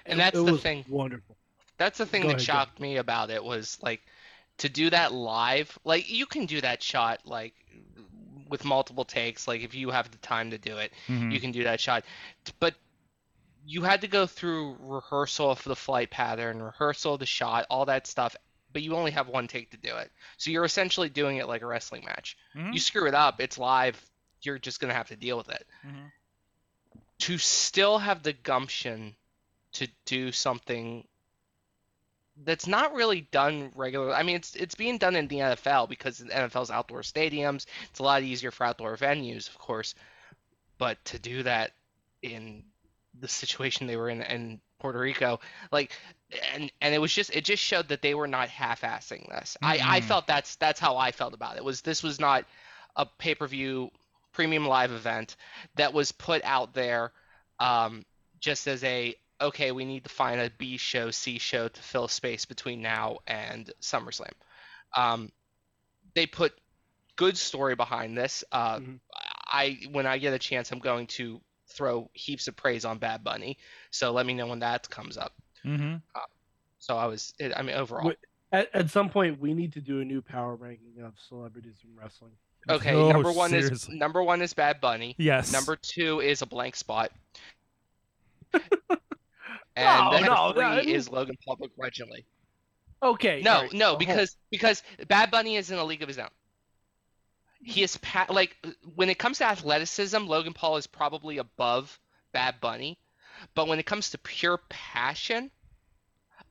And 0.07 0.19
that's 0.19 0.37
it 0.37 0.45
the 0.45 0.53
was 0.53 0.63
thing. 0.63 0.85
Wonderful. 0.89 1.37
That's 1.79 1.99
the 1.99 2.07
thing 2.07 2.23
Go 2.23 2.29
that 2.29 2.41
ahead, 2.41 2.47
go. 2.49 2.53
shocked 2.53 2.81
me 2.81 2.97
about 2.97 3.31
it 3.31 3.43
was 3.43 3.79
like 3.83 4.01
to 4.61 4.69
do 4.69 4.91
that 4.91 5.13
live. 5.13 5.79
Like 5.85 6.11
you 6.11 6.27
can 6.27 6.47
do 6.47 6.61
that 6.61 6.83
shot 6.83 7.21
like 7.25 7.55
with 8.49 8.65
multiple 8.65 9.05
takes. 9.05 9.49
Like 9.49 9.63
if 9.63 9.75
you 9.75 9.91
have 9.91 10.11
the 10.11 10.19
time 10.19 10.51
to 10.51 10.59
do 10.59 10.79
it, 10.79 10.93
Mhm. 11.09 11.33
you 11.33 11.41
can 11.41 11.51
do 11.53 11.65
that 11.65 11.81
shot. 11.81 12.05
But 12.59 12.75
you 13.65 13.83
had 13.83 14.01
to 14.03 14.09
go 14.09 14.27
through 14.27 14.77
rehearsal 14.81 15.51
of 15.51 15.63
the 15.65 15.77
flight 15.77 16.11
pattern, 16.11 16.63
rehearsal 16.63 17.15
of 17.15 17.21
the 17.21 17.27
shot, 17.27 17.67
all 17.71 17.87
that 17.87 18.07
stuff. 18.07 18.37
But 18.73 18.83
you 18.83 18.95
only 18.97 19.11
have 19.13 19.29
one 19.29 19.49
take 19.49 19.71
to 19.71 19.77
do 19.77 19.97
it. 19.97 20.11
So 20.37 20.51
you're 20.51 20.65
essentially 20.65 21.09
doing 21.09 21.39
it 21.39 21.49
like 21.49 21.63
a 21.63 21.67
wrestling 21.67 22.05
match. 22.05 22.37
Mhm. 22.55 22.73
You 22.75 22.81
screw 22.81 23.07
it 23.07 23.15
up, 23.15 23.41
it's 23.41 23.59
live. 23.59 24.03
You're 24.43 24.59
just 24.59 24.81
gonna 24.81 24.95
have 24.95 25.09
to 25.09 25.17
deal 25.17 25.37
with 25.37 25.49
it. 25.49 25.67
Mhm. 25.87 26.13
To 27.21 27.39
still 27.39 27.99
have 27.99 28.23
the 28.23 28.33
gumption 28.33 29.17
to 29.73 29.89
do 30.05 30.33
something 30.33 31.07
that's 32.45 32.67
not 32.67 32.95
really 32.95 33.23
done 33.31 33.73
regularly. 33.75 34.15
I 34.15 34.23
mean, 34.23 34.37
it's 34.37 34.55
it's 34.55 34.75
being 34.75 34.99
done 34.99 35.17
in 35.17 35.29
the 35.29 35.37
NFL 35.37 35.89
because 35.89 36.19
the 36.19 36.27
NFL's 36.27 36.71
outdoor 36.71 37.01
stadiums. 37.03 37.67
It's 37.91 37.99
a 37.99 38.03
lot 38.03 38.23
easier 38.23 38.51
for 38.51 38.65
outdoor 38.65 38.97
venues, 38.97 39.49
of 39.49 39.59
course. 39.59 39.95
But 40.79 41.03
to 41.07 41.19
do 41.19 41.43
that 41.43 41.73
in 42.23 42.65
the 43.19 43.29
situation 43.29 43.87
they 43.87 43.97
were 43.97 44.09
in 44.09 44.23
in 44.23 44.61
Puerto 44.79 44.99
Rico, 44.99 45.41
like, 45.71 45.93
and 46.55 46.73
and 46.81 46.95
it 46.95 46.99
was 46.99 47.13
just 47.13 47.35
it 47.35 47.45
just 47.45 47.63
showed 47.63 47.89
that 47.89 48.03
they 48.03 48.15
were 48.15 48.29
not 48.29 48.49
half-assing 48.49 49.29
this. 49.29 49.57
I 49.63 49.81
I 49.83 50.01
Mhm. 50.01 50.05
felt 50.05 50.27
that's 50.27 50.57
that's 50.57 50.81
how 50.81 50.97
I 50.97 51.13
felt 51.13 51.35
about 51.35 51.57
it. 51.57 51.65
Was 51.65 51.83
this 51.83 52.03
was 52.03 52.19
not 52.19 52.47
a 52.97 53.05
pay-per-view 53.07 53.91
premium 54.33 54.67
live 54.67 54.93
event 54.93 55.37
that 55.75 55.93
was 55.93 56.13
put 56.13 56.43
out 56.45 56.73
there 56.73 57.13
um, 57.59 58.05
just 58.41 58.67
as 58.67 58.83
a 58.85 59.15
okay, 59.41 59.73
we 59.73 59.85
need 59.85 60.05
to 60.05 60.11
find 60.11 60.41
a 60.41 60.51
B 60.59 60.77
show, 60.77 61.11
C 61.11 61.39
show 61.39 61.69
to 61.69 61.83
fill 61.83 62.09
space 62.09 62.45
between 62.45 62.83
now 62.83 63.19
and 63.27 63.71
SummerSlam. 63.81 64.33
Um, 64.97 65.31
they 66.15 66.27
put 66.27 66.53
good 67.17 67.37
story 67.37 67.75
behind 67.77 68.17
this. 68.17 68.45
Uh, 68.53 68.79
Mhm. 68.79 69.01
I 69.53 69.79
when 69.91 70.07
I 70.07 70.19
get 70.19 70.33
a 70.33 70.39
chance, 70.39 70.71
I'm 70.73 70.79
going 70.79 71.07
to 71.09 71.41
throw 71.69 72.11
heaps 72.15 72.49
of 72.49 72.57
praise 72.57 72.85
on 72.85 72.99
Bad 72.99 73.23
Bunny. 73.25 73.59
So 73.91 74.13
let 74.13 74.27
me 74.27 74.35
know 74.35 74.47
when 74.47 74.59
that 74.61 74.89
comes 74.91 75.17
up. 75.17 75.33
Mhm. 75.65 76.03
So 76.79 76.97
I 76.97 77.07
was, 77.07 77.35
I 77.41 77.63
mean, 77.63 77.77
overall, 77.77 78.13
At, 78.53 78.75
at 78.75 78.91
some 78.91 79.11
point, 79.11 79.39
we 79.39 79.55
need 79.55 79.73
to 79.75 79.81
do 79.81 80.01
a 80.01 80.05
new 80.05 80.21
power 80.23 80.57
ranking 80.57 81.03
of 81.05 81.15
celebrities 81.29 81.77
in 81.85 81.95
wrestling. 81.95 82.33
okay. 82.69 82.95
Oh, 82.95 83.11
number 83.13 83.31
one 83.33 83.51
seriously. 83.51 83.95
is 83.95 83.99
number 84.01 84.23
one 84.23 84.43
is 84.43 84.55
Bad 84.55 84.81
Bunny. 84.81 85.15
Yes. 85.19 85.53
Number 85.53 85.77
two 85.77 86.21
is 86.21 86.43
a 86.43 86.47
blank 86.47 86.75
spot. 86.77 87.13
and 89.83 90.27
No, 90.27 90.35
no, 90.35 90.53
three 90.53 90.63
that- 90.63 90.87
is 90.87 91.09
Logan 91.11 91.37
Paul 91.45 91.59
originally. 91.81 92.25
Okay. 93.03 93.41
No, 93.43 93.55
alright, 93.55 93.73
no, 93.73 93.97
because 93.97 94.37
because 94.51 94.83
Bad 95.09 95.31
Bunny 95.31 95.57
is 95.57 95.71
in 95.71 95.79
a 95.79 95.85
league 95.85 96.03
of 96.03 96.09
his 96.09 96.19
own. 96.19 96.29
He 97.63 97.83
is 97.83 97.97
pa- 97.99 98.27
like 98.29 98.57
when 98.95 99.09
it 99.11 99.19
comes 99.19 99.39
to 99.39 99.45
athleticism, 99.47 100.19
Logan 100.27 100.53
Paul 100.53 100.77
is 100.77 100.87
probably 100.87 101.39
above 101.39 101.99
Bad 102.33 102.57
Bunny, 102.61 102.99
but 103.55 103.69
when 103.69 103.79
it 103.79 103.87
comes 103.87 104.11
to 104.11 104.19
pure 104.19 104.59
passion, 104.69 105.51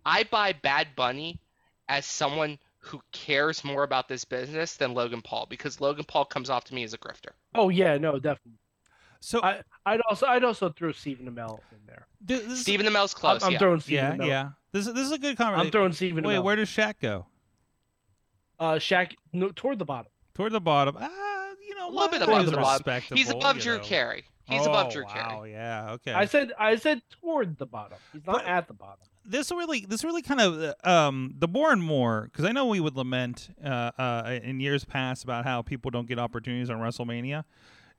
I 0.05 0.23
buy 0.23 0.53
Bad 0.53 0.95
Bunny 0.95 1.39
as 1.87 2.05
someone 2.05 2.59
who 2.79 3.01
cares 3.11 3.63
more 3.63 3.83
about 3.83 4.07
this 4.07 4.23
business 4.23 4.75
than 4.75 4.93
Logan 4.93 5.21
Paul 5.21 5.45
because 5.49 5.81
Logan 5.81 6.05
Paul 6.05 6.25
comes 6.25 6.49
off 6.49 6.63
to 6.65 6.73
me 6.73 6.83
as 6.83 6.93
a 6.93 6.97
grifter. 6.97 7.31
Oh 7.53 7.69
yeah, 7.69 7.97
no, 7.97 8.13
definitely. 8.13 8.59
So 9.19 9.41
I- 9.41 9.61
I'd 9.85 10.01
also 10.01 10.25
I'd 10.27 10.43
also 10.43 10.69
throw 10.69 10.91
Stephen 10.91 11.25
Amell 11.25 11.59
in 11.71 11.77
there. 11.85 12.07
th- 12.27 12.43
this, 12.43 12.61
Stephen 12.61 12.85
Amell's 12.85 13.13
I'm, 13.15 13.19
close, 13.19 13.43
I'm 13.43 13.51
yeah. 13.53 13.59
throwing 13.59 13.79
Stephen 13.79 14.05
yeah, 14.05 14.25
Amell. 14.25 14.27
yeah. 14.27 14.49
This 14.71 14.87
is 14.87 14.93
this 14.93 15.05
is 15.05 15.11
a 15.11 15.17
good 15.17 15.37
conversation. 15.37 15.65
I'm 15.67 15.71
throwing 15.71 15.93
Stephen 15.93 16.23
Wait, 16.23 16.35
Amell. 16.35 16.43
where 16.43 16.55
does 16.55 16.69
Shaq 16.69 16.95
go? 17.01 17.25
Uh, 18.59 18.73
Shaq 18.75 19.13
no, 19.33 19.51
toward 19.55 19.79
the 19.79 19.85
bottom. 19.85 20.11
Toward 20.35 20.51
the 20.51 20.61
bottom. 20.61 20.97
Ah, 20.99 21.49
you 21.67 21.75
know, 21.75 21.89
A 21.89 21.91
little 21.91 22.09
bit 22.09 22.21
above 22.21 22.41
He's 22.41 22.51
the 22.51 22.57
bottom. 22.57 23.01
He's 23.13 23.29
above 23.29 23.59
Drew 23.59 23.77
know. 23.77 23.83
Carey. 23.83 24.25
He's 24.45 24.61
oh, 24.65 24.71
above 24.71 24.91
Drew 24.91 25.03
wow, 25.03 25.09
Carey. 25.13 25.27
Oh 25.31 25.43
yeah, 25.43 25.91
okay. 25.91 26.13
I 26.13 26.25
said 26.25 26.51
I 26.57 26.75
said 26.75 27.01
toward 27.21 27.57
the 27.57 27.65
bottom. 27.65 27.97
He's 28.13 28.25
not 28.25 28.37
But- 28.37 28.47
at 28.47 28.67
the 28.67 28.73
bottom. 28.73 28.99
this 29.25 29.51
really 29.51 29.85
this 29.85 30.03
really 30.03 30.21
kind 30.23 30.41
of 30.41 30.75
uh, 30.83 30.89
um 30.89 31.35
the 31.37 31.47
more 31.47 31.71
and 31.71 31.83
more 31.83 32.23
because 32.31 32.45
I 32.45 32.51
know 32.51 32.65
we 32.65 32.79
would 32.79 32.95
lament 32.95 33.49
uh, 33.63 33.91
uh 33.97 34.39
in 34.41 34.59
years 34.59 34.85
past 34.85 35.23
about 35.23 35.45
how 35.45 35.61
people 35.61 35.91
don't 35.91 36.07
get 36.07 36.17
opportunities 36.17 36.69
on 36.69 36.77
WrestleMania, 36.77 37.43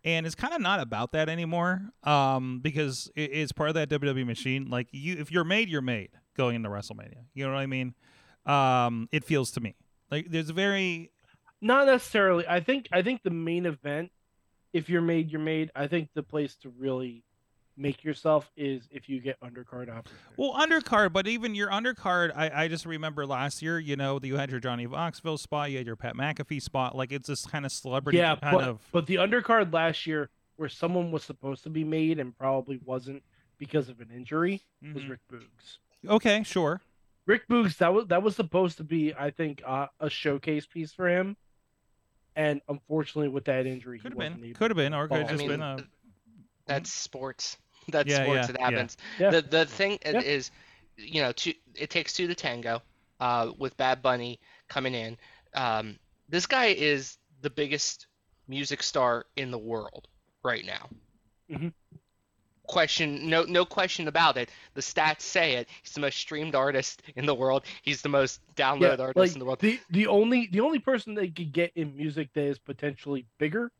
and 0.04 0.26
it's 0.26 0.35
kind 0.35 0.54
of 0.54 0.61
not 0.61 0.80
about 0.80 1.12
that 1.12 1.28
anymore. 1.28 1.83
Um, 2.04 2.61
because 2.61 3.11
it, 3.14 3.30
it's 3.33 3.52
part 3.52 3.69
of 3.69 3.75
that 3.75 3.88
WWE 3.88 4.26
machine. 4.26 4.69
Like 4.71 4.88
you, 4.92 5.16
if 5.19 5.30
you're 5.30 5.45
made, 5.45 5.69
you're 5.69 5.83
made 5.83 6.11
going 6.37 6.57
into 6.57 6.69
WrestleMania. 6.69 7.25
You 7.35 7.47
know 7.47 7.52
what 7.52 7.61
I 7.61 7.66
mean? 7.66 7.95
Um, 8.47 9.09
it 9.12 9.25
feels 9.25 9.50
to 9.52 9.61
me 9.61 9.76
like 10.11 10.30
there's 10.30 10.50
a 10.50 10.54
very 10.54 11.11
Not 11.61 11.87
necessarily. 11.87 12.47
I 12.49 12.61
think 12.61 12.88
I 12.92 13.02
think 13.02 13.23
the 13.23 13.30
main 13.30 13.66
event, 13.66 14.11
if 14.73 14.88
you're 14.88 15.02
made, 15.02 15.30
you're 15.30 15.40
made. 15.40 15.71
I 15.75 15.87
think 15.87 16.11
the 16.14 16.23
place 16.23 16.57
to 16.62 16.71
really 16.71 17.23
make 17.80 18.04
yourself 18.04 18.50
is 18.56 18.88
if 18.90 19.08
you 19.08 19.20
get 19.20 19.40
undercard 19.40 19.88
opportunity. 19.88 20.10
Well, 20.37 20.54
undercard, 20.54 21.12
but 21.12 21.26
even 21.26 21.54
your 21.54 21.70
undercard, 21.70 22.32
I, 22.37 22.64
I 22.64 22.68
just 22.68 22.84
remember 22.84 23.26
last 23.26 23.62
year, 23.62 23.78
you 23.78 23.96
know, 23.96 24.20
you 24.22 24.37
had 24.37 24.50
your 24.50 24.60
Johnny 24.60 24.87
Knoxville 24.87 25.38
spot, 25.38 25.70
you 25.70 25.78
had 25.78 25.87
your 25.87 25.96
Pat 25.96 26.14
McAfee 26.14 26.62
spot. 26.62 26.94
Like 26.94 27.10
it's 27.10 27.28
this 27.28 27.46
kind 27.46 27.64
of 27.64 27.72
celebrity 27.72 28.18
yeah, 28.18 28.37
kind 28.37 28.56
but, 28.56 28.68
of. 28.68 28.80
but 28.92 29.06
the 29.06 29.16
undercard 29.16 29.72
last 29.72 30.06
year, 30.06 30.28
where 30.56 30.68
someone 30.68 31.10
was 31.10 31.25
supposed 31.25 31.62
to 31.64 31.70
be 31.70 31.84
made 31.84 32.18
and 32.18 32.37
probably 32.37 32.78
wasn't 32.84 33.22
because 33.58 33.88
of 33.88 34.00
an 34.00 34.10
injury, 34.14 34.62
was 34.94 35.02
Mhm. 35.02 35.10
Rick 35.10 35.20
Boogs. 35.32 35.78
Okay, 36.06 36.42
sure. 36.42 36.80
Rick 37.26 37.49
Boogs 37.49 37.76
that 37.78 37.92
was 37.92 38.06
that 38.08 38.22
was 38.22 38.37
supposed 38.37 38.76
to 38.78 38.84
be, 38.84 39.14
I 39.14 39.30
think, 39.30 39.62
uh, 39.66 39.87
a 40.00 40.10
showcase 40.10 40.66
piece 40.66 40.92
for 40.92 41.08
him, 41.08 41.37
and 42.37 42.60
unfortunately, 42.68 43.28
with 43.28 43.44
that 43.44 43.66
injury, 43.66 43.99
he 43.99 44.02
Could 44.02 44.12
have 44.20 44.40
been. 44.40 44.54
Could 44.54 44.70
have 44.70 44.76
been, 44.76 44.94
or 44.94 45.08
could 45.08 45.18
have 45.18 45.30
just 45.30 45.44
I 45.44 45.46
been 45.46 45.62
a. 45.62 45.78
That's 46.66 46.92
sports. 46.92 47.58
That's 47.88 48.10
Yeah, 48.10 48.22
sports. 48.22 48.49
yeah, 48.49 48.54
it 48.54 48.60
happens. 48.60 48.96
Yeah. 49.18 49.30
The 49.30 49.42
the 49.42 49.66
thing 49.66 49.99
Yeah. 50.04 50.20
is, 50.20 50.50
you 50.96 51.22
know, 51.22 51.32
two, 51.32 51.54
it 51.75 51.90
takes 51.90 52.12
two 52.12 52.26
to 52.26 52.34
tango. 52.34 52.82
Uh, 53.20 53.52
with 53.58 53.76
Bad 53.76 54.00
Bunny 54.02 54.40
coming 54.68 54.94
in, 54.94 55.18
um, 55.54 55.99
this 56.28 56.46
guy 56.46 56.66
is 56.66 57.18
the 57.42 57.50
biggest 57.50 58.06
music 58.49 58.82
star 58.82 59.26
in 59.37 59.50
the 59.50 59.58
world 59.58 60.08
right 60.42 60.64
now. 60.64 60.88
Mhm. 61.50 61.72
Question, 62.66 63.28
no, 63.28 63.42
no 63.44 63.64
question 63.64 64.06
about 64.08 64.37
it. 64.37 64.50
The 64.75 64.80
stats 64.80 65.22
say 65.22 65.54
it. 65.56 65.68
He's 65.82 65.92
the 65.92 66.00
most 66.00 66.18
streamed 66.18 66.54
artist 66.54 67.02
in 67.16 67.26
the 67.26 67.34
world. 67.34 67.64
He's 67.82 68.00
the 68.00 68.08
most 68.08 68.40
downloaded 68.54 69.00
artist 69.00 69.16
like 69.16 69.32
in 69.34 69.38
the 69.40 69.44
world. 69.44 69.58
the 69.60 69.80
the 69.90 70.06
only 70.06 70.46
the 70.46 70.60
only 70.60 70.78
person 70.78 71.14
they 71.14 71.28
could 71.28 71.52
get 71.52 71.72
in 71.75 71.96
music 71.96 72.32
that 72.34 72.44
is 72.44 72.58
potentially 72.58 73.26
bigger 73.38 73.72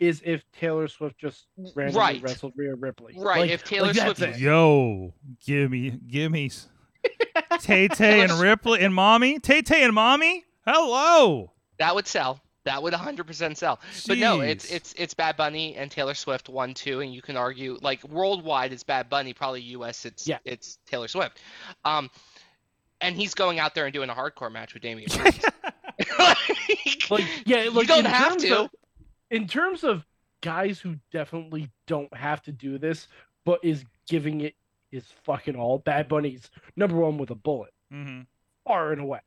is 0.00 0.20
if 0.24 0.42
Taylor 0.52 0.88
Swift 0.88 1.18
just 1.18 1.46
randomly 1.74 1.98
Right. 2.00 2.22
wrestled 2.22 2.54
Rhea 2.56 2.74
Ripley. 2.74 3.14
Right, 3.16 3.40
Like- 3.42 3.50
if 3.50 3.62
Taylor 3.64 3.88
like, 3.92 3.96
Swift- 3.96 4.22
it. 4.22 4.38
Yo, 4.38 5.14
gimme, 5.46 5.90
gimme. 5.90 6.50
Tay 7.60 7.88
Tay 7.88 8.22
and 8.22 8.32
Ripley 8.32 8.80
and 8.80 8.94
Mommy. 8.94 9.38
Tay 9.38 9.62
Tay 9.62 9.84
and 9.84 9.94
Mommy. 9.94 10.44
Hello. 10.66 11.52
That 11.78 11.94
would 11.94 12.06
sell. 12.06 12.40
That 12.64 12.82
would 12.82 12.92
100% 12.92 13.56
sell. 13.56 13.80
But 14.06 14.18
no, 14.18 14.40
it's 14.40 14.70
it's 14.70 14.92
it's 14.98 15.14
Bad 15.14 15.36
Bunny 15.38 15.76
and 15.76 15.90
Taylor 15.90 16.12
Swift 16.14 16.48
one 16.50 16.74
two, 16.74 17.00
and 17.00 17.12
you 17.12 17.22
can 17.22 17.36
argue 17.38 17.78
like 17.80 18.04
worldwide 18.04 18.72
it's 18.74 18.82
Bad 18.82 19.08
Bunny, 19.08 19.32
probably 19.32 19.62
U.S. 19.62 20.04
it's 20.04 20.28
Yeah. 20.28 20.38
it's 20.44 20.78
Taylor 20.86 21.08
Swift, 21.08 21.40
um, 21.86 22.10
and 23.00 23.16
he's 23.16 23.32
going 23.32 23.58
out 23.58 23.74
there 23.74 23.86
and 23.86 23.94
doing 23.94 24.10
a 24.10 24.14
hardcore 24.14 24.52
match 24.52 24.74
with 24.74 24.82
Damian 24.82 25.08
Priest. 25.10 25.44
Like, 26.18 27.10
Like 27.10 27.24
yeah, 27.46 27.62
you 27.64 27.84
don't 27.84 28.06
have 28.06 28.36
to. 28.38 28.60
Of, 28.64 28.70
in 29.30 29.46
terms 29.46 29.84
of 29.84 30.04
guys 30.40 30.80
who 30.80 30.96
definitely 31.12 31.70
don't 31.86 32.12
have 32.14 32.42
to 32.42 32.52
do 32.52 32.78
this, 32.78 33.08
but 33.44 33.60
is 33.62 33.84
giving 34.08 34.40
it 34.42 34.54
his 34.90 35.04
fucking 35.24 35.56
all. 35.56 35.78
Bad 35.78 36.08
Bunny's 36.08 36.50
number 36.76 36.96
one 36.96 37.18
with 37.18 37.30
a 37.30 37.34
bullet, 37.34 37.72
hmm 37.90 38.20
far 38.66 38.92
and 38.92 39.00
away, 39.00 39.20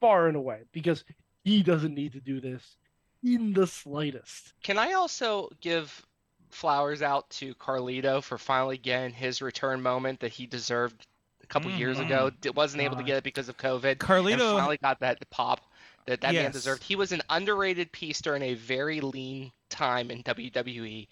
far 0.00 0.26
and 0.26 0.36
away, 0.36 0.62
because 0.72 1.04
he 1.44 1.62
doesn't 1.62 1.94
need 1.94 2.12
to 2.12 2.20
do 2.20 2.40
this 2.40 2.76
in 3.22 3.52
the 3.52 3.66
slightest. 3.66 4.52
Can 4.62 4.78
I 4.78 4.92
also 4.92 5.48
give 5.60 6.04
flowers 6.50 7.00
out 7.02 7.28
to 7.30 7.54
Carlito 7.54 8.22
for 8.22 8.36
finally 8.36 8.76
getting 8.78 9.12
his 9.14 9.40
return 9.40 9.80
moment 9.80 10.20
that 10.20 10.32
he 10.32 10.46
deserved 10.46 11.06
a 11.42 11.46
couple 11.46 11.70
years 11.70 11.98
Mhm. 11.98 12.06
ago? 12.06 12.30
D- 12.30 12.50
wasn't 12.50 12.82
able 12.82 12.96
to 12.96 13.02
get 13.02 13.16
it 13.18 13.24
because 13.24 13.48
of 13.48 13.56
COVID. 13.56 13.92
and 13.92 14.00
Carlito. 14.00 14.54
finally 14.56 14.76
got 14.78 15.00
that 15.00 15.28
pop 15.30 15.60
that 16.08 16.22
that 16.22 16.34
man 16.34 16.50
deserved. 16.50 16.82
He 16.82 16.96
was 16.96 17.12
an 17.12 17.22
underrated 17.28 17.92
piece 17.92 18.20
during 18.20 18.42
a 18.42 18.54
very 18.54 19.00
lean 19.00 19.52
time 19.68 20.10
in 20.10 20.22
WWE. 20.22 21.06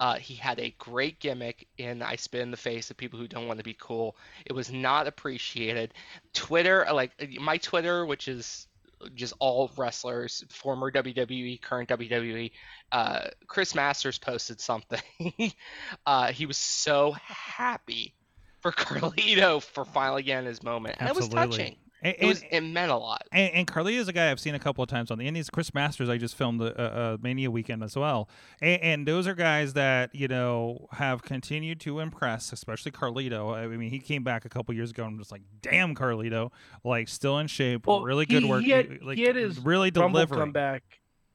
Uh, 0.00 0.14
he 0.14 0.34
had 0.34 0.58
a 0.58 0.74
great 0.78 1.20
gimmick 1.20 1.68
in 1.78 2.02
I 2.02 2.16
Spit 2.16 2.40
in 2.40 2.50
the 2.50 2.56
Face 2.56 2.90
of 2.90 2.96
people 2.96 3.18
who 3.18 3.28
don't 3.28 3.46
want 3.46 3.58
to 3.58 3.64
be 3.64 3.76
cool. 3.78 4.16
It 4.44 4.52
was 4.52 4.72
not 4.72 5.06
appreciated. 5.06 5.94
Twitter, 6.32 6.86
like 6.92 7.12
my 7.38 7.58
Twitter, 7.58 8.04
which 8.04 8.26
is 8.26 8.66
just 9.14 9.34
all 9.38 9.70
wrestlers, 9.76 10.44
former 10.48 10.90
WWE, 10.90 11.60
current 11.60 11.88
WWE, 11.88 12.50
uh, 12.92 13.28
Chris 13.46 13.74
Masters 13.74 14.18
posted 14.18 14.60
something. 14.60 15.00
uh, 16.06 16.32
he 16.32 16.46
was 16.46 16.58
so 16.58 17.14
happy 17.22 18.14
for 18.60 18.72
Carlito 18.72 19.62
for 19.62 19.84
finally 19.84 20.22
getting 20.22 20.46
his 20.46 20.62
moment. 20.62 20.96
And 20.98 21.08
it 21.08 21.14
was 21.14 21.26
Absolutely. 21.26 21.56
touching. 21.58 21.76
And, 22.02 22.16
It 22.18 22.26
was 22.26 22.42
and- 22.42 22.52
it 22.52 22.60
meant 22.62 22.90
a 22.90 22.96
lot. 22.96 23.22
And, 23.32 23.68
and 23.68 23.88
is 23.88 24.08
a 24.08 24.12
guy 24.12 24.30
I've 24.30 24.40
seen 24.40 24.54
a 24.54 24.58
couple 24.58 24.82
of 24.82 24.88
times 24.88 25.10
on 25.10 25.18
the 25.18 25.26
Indies. 25.26 25.50
Chris 25.50 25.74
Masters, 25.74 26.08
I 26.08 26.16
just 26.16 26.34
filmed 26.34 26.60
a, 26.62 26.82
a, 27.10 27.14
a 27.14 27.18
Mania 27.18 27.50
weekend 27.50 27.82
as 27.82 27.96
well. 27.96 28.28
And, 28.60 28.82
and 28.82 29.08
those 29.08 29.26
are 29.26 29.34
guys 29.34 29.74
that 29.74 30.14
you 30.14 30.28
know 30.28 30.88
have 30.92 31.22
continued 31.22 31.80
to 31.80 32.00
impress, 32.00 32.52
especially 32.52 32.92
Carlito. 32.92 33.54
I 33.54 33.66
mean, 33.66 33.90
he 33.90 33.98
came 33.98 34.24
back 34.24 34.44
a 34.44 34.48
couple 34.48 34.74
years 34.74 34.90
ago, 34.90 35.04
and 35.04 35.12
I'm 35.14 35.18
just 35.18 35.32
like, 35.32 35.42
damn, 35.62 35.94
Carlito, 35.94 36.50
like 36.84 37.08
still 37.08 37.38
in 37.38 37.46
shape, 37.46 37.86
Well, 37.86 38.02
really 38.02 38.26
he- 38.28 38.40
good 38.40 38.48
work, 38.48 38.62
he 38.62 38.70
had- 38.70 39.02
like 39.02 39.18
he 39.18 39.24
had 39.24 39.36
his 39.36 39.58
really 39.58 39.90
Rumble 39.94 40.18
delivering. 40.20 40.40
comeback. 40.40 40.82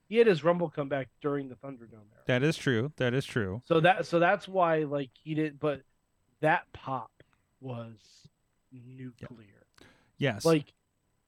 He 0.07 0.17
had 0.17 0.27
his 0.27 0.43
Rumble 0.43 0.69
comeback 0.69 1.09
during 1.21 1.49
the 1.49 1.55
Thunderdome 1.55 1.93
era. 1.93 2.23
That 2.27 2.43
is 2.43 2.55
true. 2.57 2.91
That 2.97 3.13
is 3.15 3.25
true. 3.25 3.61
So 3.65 3.79
that 3.79 4.05
so 4.05 4.19
that's 4.19 4.47
why 4.47 4.79
like 4.83 5.09
he 5.23 5.33
did, 5.33 5.59
but 5.59 5.81
that 6.41 6.65
pop 6.73 7.11
was 7.59 7.95
nuclear. 8.71 9.64
Yes. 10.17 10.45
Like, 10.45 10.73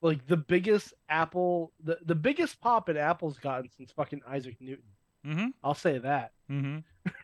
like 0.01 0.25
the 0.27 0.37
biggest 0.37 0.93
Apple, 1.09 1.73
the 1.83 1.97
the 2.05 2.15
biggest 2.15 2.61
pop 2.61 2.85
that 2.87 2.97
Apple's 2.97 3.37
gotten 3.39 3.69
since 3.77 3.91
fucking 3.91 4.21
Isaac 4.27 4.57
Newton. 4.59 4.85
mm-hmm. 5.25 5.47
I'll 5.63 5.73
say 5.73 5.97
that. 5.99 6.31
Mm-hmm. 6.51 6.79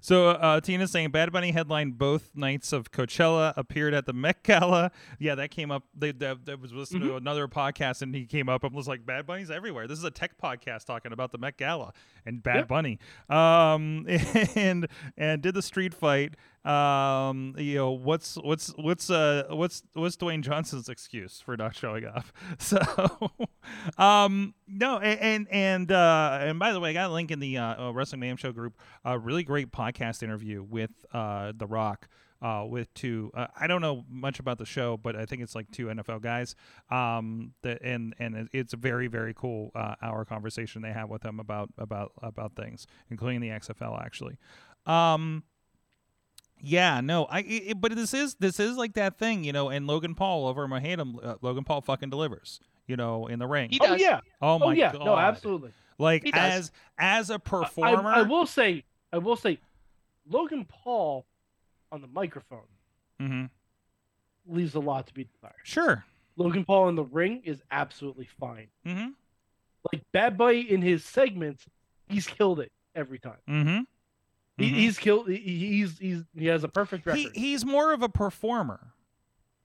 So 0.00 0.28
uh, 0.30 0.60
Tina's 0.60 0.92
saying 0.92 1.10
Bad 1.10 1.32
Bunny 1.32 1.50
headlined 1.50 1.98
both 1.98 2.30
nights 2.36 2.72
of 2.72 2.92
Coachella, 2.92 3.52
appeared 3.56 3.92
at 3.92 4.06
the 4.06 4.12
Met 4.12 4.44
Gala. 4.44 4.92
Yeah, 5.18 5.34
that 5.34 5.50
came 5.50 5.72
up. 5.72 5.82
They, 5.96 6.12
that, 6.12 6.46
that 6.46 6.60
was 6.60 6.72
listening 6.72 7.02
Mm-hmm. 7.02 7.10
to 7.10 7.16
another 7.16 7.48
podcast, 7.48 8.00
and 8.00 8.14
he 8.14 8.24
came 8.24 8.48
up 8.48 8.62
and 8.62 8.72
was 8.72 8.86
like, 8.86 9.04
"Bad 9.04 9.26
Bunny's 9.26 9.50
everywhere." 9.50 9.88
This 9.88 9.98
is 9.98 10.04
a 10.04 10.12
tech 10.12 10.38
podcast 10.40 10.84
talking 10.84 11.12
about 11.12 11.32
the 11.32 11.38
Met 11.38 11.56
Gala 11.58 11.92
and 12.24 12.40
Bad 12.40 12.56
Yep. 12.56 12.68
Bunny. 12.68 12.98
Um, 13.28 14.06
and 14.54 14.86
and 15.16 15.42
did 15.42 15.54
the 15.54 15.62
street 15.62 15.92
fight. 15.92 16.34
Um, 16.64 17.54
you 17.58 17.74
know 17.74 17.90
what's 17.90 18.36
what's 18.36 18.68
what's 18.76 19.10
uh 19.10 19.44
what's 19.50 19.82
what's 19.92 20.16
Dwayne 20.16 20.40
Johnson's 20.40 20.88
excuse 20.88 21.42
for 21.44 21.56
not 21.56 21.74
showing 21.76 22.04
up? 22.04 22.24
So, 22.58 22.78
um, 23.98 24.54
no, 24.66 24.98
and 24.98 25.46
and 25.50 25.90
uh, 25.92 26.38
and 26.40 26.58
by 26.58 26.72
the 26.72 26.80
way, 26.80 26.90
I 26.90 26.92
got 26.92 27.10
a 27.10 27.12
link 27.12 27.30
in 27.30 27.40
the 27.40 27.58
uh, 27.58 27.88
uh, 27.88 27.92
Wrestling 27.92 28.20
Mayhem 28.20 28.36
Show 28.36 28.52
group. 28.52 28.78
A 29.04 29.18
really 29.18 29.42
great 29.42 29.72
podcast 29.72 30.22
interview 30.22 30.62
with 30.62 30.90
uh 31.12 31.52
The 31.54 31.66
Rock. 31.66 32.08
Uh, 32.42 32.62
with 32.66 32.92
two, 32.92 33.30
uh, 33.32 33.46
I 33.58 33.66
don't 33.66 33.80
know 33.80 34.04
much 34.06 34.38
about 34.38 34.58
the 34.58 34.66
show, 34.66 34.98
but 34.98 35.16
I 35.16 35.24
think 35.24 35.40
it's 35.40 35.54
like 35.54 35.70
two 35.70 35.86
NFL 35.86 36.20
guys. 36.20 36.54
Um, 36.90 37.52
that 37.62 37.80
and 37.80 38.14
and 38.18 38.50
it's 38.52 38.74
a 38.74 38.76
very 38.76 39.06
very 39.06 39.32
cool 39.32 39.70
uh, 39.74 39.94
hour 40.02 40.26
conversation 40.26 40.82
they 40.82 40.92
have 40.92 41.08
with 41.08 41.22
them 41.22 41.40
about 41.40 41.70
about 41.78 42.12
about 42.22 42.54
things, 42.54 42.86
including 43.10 43.40
the 43.40 43.48
XFL 43.48 43.98
actually. 44.04 44.36
Um, 44.84 45.44
yeah, 46.60 47.00
no, 47.00 47.24
I. 47.26 47.40
It, 47.40 47.62
it- 47.66 47.80
but 47.80 47.94
this 47.94 48.14
is 48.14 48.34
this 48.36 48.58
is 48.60 48.76
like 48.76 48.94
that 48.94 49.18
thing, 49.18 49.44
you 49.44 49.52
know. 49.52 49.68
And 49.68 49.86
Logan 49.86 50.14
Paul 50.14 50.46
over 50.46 50.66
my 50.68 50.80
hate 50.80 50.98
him. 50.98 51.18
Uh, 51.22 51.34
Logan 51.42 51.64
Paul 51.64 51.80
fucking 51.80 52.10
delivers, 52.10 52.60
you 52.86 52.96
know, 52.96 53.26
in 53.26 53.38
the 53.38 53.46
ring. 53.46 53.70
He 53.70 53.80
Oh 53.82 53.94
yeah, 53.94 54.20
oh 54.40 54.58
my 54.58 54.66
oh 54.66 54.70
yeah, 54.70 54.92
god, 54.92 55.04
no, 55.04 55.16
absolutely. 55.16 55.72
Like 55.98 56.28
as 56.32 56.72
as 56.98 57.30
a 57.30 57.38
performer, 57.38 58.10
I, 58.10 58.20
I 58.20 58.22
will 58.22 58.46
say, 58.46 58.84
I 59.12 59.18
will 59.18 59.36
say, 59.36 59.58
Logan 60.28 60.66
Paul 60.68 61.26
on 61.92 62.00
the 62.00 62.08
microphone 62.08 62.66
mm-hmm. 63.20 63.44
leaves 64.52 64.74
a 64.74 64.80
lot 64.80 65.06
to 65.06 65.14
be 65.14 65.24
desired. 65.24 65.54
Sure. 65.62 66.04
Logan 66.36 66.64
Paul 66.64 66.88
in 66.88 66.96
the 66.96 67.04
ring 67.04 67.42
is 67.44 67.62
absolutely 67.70 68.28
fine. 68.40 68.66
Mm-hmm. 68.86 69.10
Like 69.92 70.02
Bad 70.12 70.36
Bunny 70.36 70.62
in 70.62 70.82
his 70.82 71.04
segments, 71.04 71.64
he's 72.08 72.26
killed 72.26 72.58
it 72.60 72.72
every 72.94 73.18
time. 73.18 73.38
Mm-hmm. 73.48 73.80
He, 74.56 74.70
Mhm. 74.70 74.74
he's 74.74 74.98
killed. 74.98 75.28
he- 75.28 75.38
He's 75.38 75.98
he's 75.98 76.22
he 76.36 76.46
has 76.46 76.62
a 76.64 76.68
perfect 76.68 77.06
record. 77.06 77.18
He 77.18 77.30
he's 77.34 77.64
more 77.64 77.92
of 77.92 78.02
a 78.02 78.08
performer, 78.08 78.92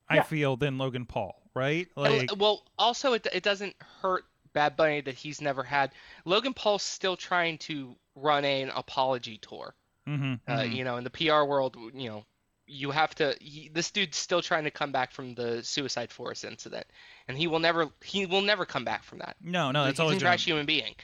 I 0.10 0.22
feel, 0.22 0.56
than 0.58 0.78
Logan 0.78 1.06
Paul, 1.06 1.42
right? 1.54 1.88
And, 1.96 2.18
Like, 2.30 2.36
well, 2.38 2.64
also 2.78 3.14
it, 3.14 3.28
it 3.32 3.44
doesn't 3.44 3.76
hurt 4.02 4.26
Bad 4.54 4.76
Bunny 4.76 5.02
that 5.02 5.14
he's 5.16 5.42
never 5.42 5.62
had. 5.64 5.92
Logan 6.26 6.54
Paul's 6.56 6.82
still 6.84 7.16
trying 7.16 7.60
to 7.60 7.96
run 8.16 8.44
an 8.46 8.70
apology 8.70 9.38
tour. 9.38 9.76
mhm, 10.08 10.40
Uh, 10.48 10.58
mhm. 10.62 10.76
you 10.76 10.84
know, 10.84 10.98
in 10.98 11.04
the 11.04 11.10
PR 11.12 11.44
world, 11.44 11.78
you 11.94 12.10
know, 12.10 12.26
you 12.66 12.90
have 12.90 13.14
to. 13.16 13.36
He, 13.40 13.70
this 13.72 13.92
dude's 13.92 14.18
still 14.18 14.42
trying 14.42 14.64
to 14.64 14.72
come 14.72 14.92
back 14.92 15.12
from 15.12 15.36
the 15.36 15.64
Suicide 15.64 16.12
Forest 16.12 16.46
incident, 16.46 16.88
and 17.28 17.38
he 17.38 17.46
will 17.46 17.60
never. 17.60 17.90
He 18.04 18.26
will 18.26 18.42
never 18.42 18.66
come 18.66 18.84
back 18.84 19.04
from 19.04 19.20
that. 19.20 19.36
no, 19.40 19.70
no, 19.72 19.84
that's 19.86 19.98
He's 19.98 20.00
always 20.00 20.18
a 20.18 20.20
gonna- 20.20 20.30
trash 20.32 20.46
human 20.46 20.66
being. 20.66 20.96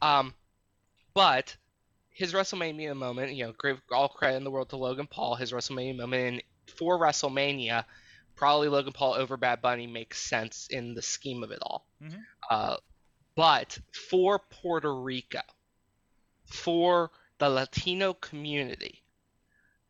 Um, 0.00 0.32
but 1.14 1.56
his 2.12 2.32
WrestleMania 2.32 2.96
moment, 2.96 3.34
you 3.34 3.46
know, 3.46 3.52
give 3.62 3.80
all 3.90 4.08
credit 4.08 4.36
in 4.36 4.44
the 4.44 4.50
world 4.50 4.70
to 4.70 4.76
Logan 4.76 5.06
Paul. 5.06 5.34
His 5.34 5.52
WrestleMania 5.52 5.96
moment 5.96 6.34
and 6.34 6.42
for 6.76 6.98
WrestleMania, 6.98 7.84
probably 8.36 8.68
Logan 8.68 8.92
Paul 8.92 9.14
over 9.14 9.36
Bad 9.36 9.62
Bunny 9.62 9.86
makes 9.86 10.20
sense 10.20 10.68
in 10.70 10.94
the 10.94 11.02
scheme 11.02 11.42
of 11.42 11.50
it 11.50 11.60
all. 11.62 11.86
Mhm. 12.02 12.26
Uh, 12.50 12.76
but 13.34 13.78
for 13.92 14.38
Puerto 14.38 14.94
Rico, 14.94 15.40
for 16.46 17.10
the 17.38 17.48
Latino 17.48 18.14
community, 18.14 19.02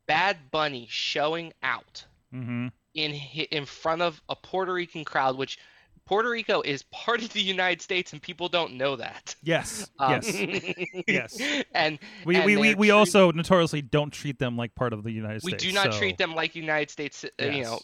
Bad 0.05 0.51
Bunny 0.51 0.87
showing 0.89 1.53
out 1.61 2.05
Mhm. 2.33 2.71
in 2.93 3.13
in 3.13 3.65
front 3.65 4.01
of 4.01 4.21
a 4.29 4.35
Puerto 4.35 4.73
Rican 4.73 5.03
crowd, 5.05 5.37
which 5.37 5.57
Puerto 6.05 6.29
Rico 6.29 6.61
is 6.61 6.83
part 6.91 7.21
of 7.23 7.31
the 7.31 7.41
United 7.41 7.81
States, 7.81 8.11
and 8.13 8.21
people 8.21 8.49
don't 8.49 8.73
know 8.73 8.95
that. 8.97 9.35
Yes, 9.41 9.89
Um, 9.99 10.11
yes. 10.11 10.75
Yes. 11.07 11.63
And 11.73 11.97
We 12.25 12.35
and 12.35 12.45
we, 12.45 12.57
we, 12.57 12.75
we 12.75 12.87
treat- 12.87 12.91
also 12.91 13.31
notoriously 13.31 13.81
don't 13.81 14.11
treat 14.11 14.37
them 14.37 14.57
like 14.57 14.75
part 14.75 14.91
of 14.93 15.03
the 15.03 15.11
United 15.11 15.43
we 15.43 15.51
States. 15.51 15.63
We 15.63 15.69
do 15.69 15.75
not 15.75 15.93
so- 15.93 15.99
treat 15.99 16.17
them 16.17 16.35
like 16.35 16.55
United 16.55 16.89
States. 16.89 17.23
uh, 17.41 17.45
You 17.45 17.63
know, 17.63 17.79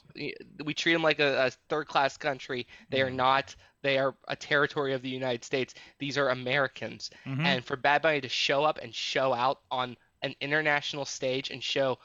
we 0.66 0.74
treat 0.74 0.94
them 0.94 1.04
like 1.04 1.20
a, 1.20 1.48
a 1.48 1.52
third-class 1.70 2.18
country. 2.18 2.68
They 2.90 3.02
are 3.02 3.10
not. 3.12 3.56
They 3.82 3.98
are 3.98 4.14
a 4.28 4.36
territory 4.36 4.94
of 4.94 5.02
the 5.02 5.10
United 5.10 5.46
States. 5.46 5.74
These 6.00 6.18
are 6.18 6.30
Americans. 6.30 7.10
Mhm. 7.26 7.46
And 7.46 7.64
for 7.64 7.78
Bad 7.78 8.02
Bunny 8.02 8.20
to 8.20 8.28
show 8.30 8.66
up 8.66 8.78
and 8.82 8.94
show 8.94 9.34
out 9.34 9.62
on 9.72 9.96
an 10.22 10.36
international 10.42 11.06
stage 11.06 11.50
and 11.50 11.64
show 11.64 11.98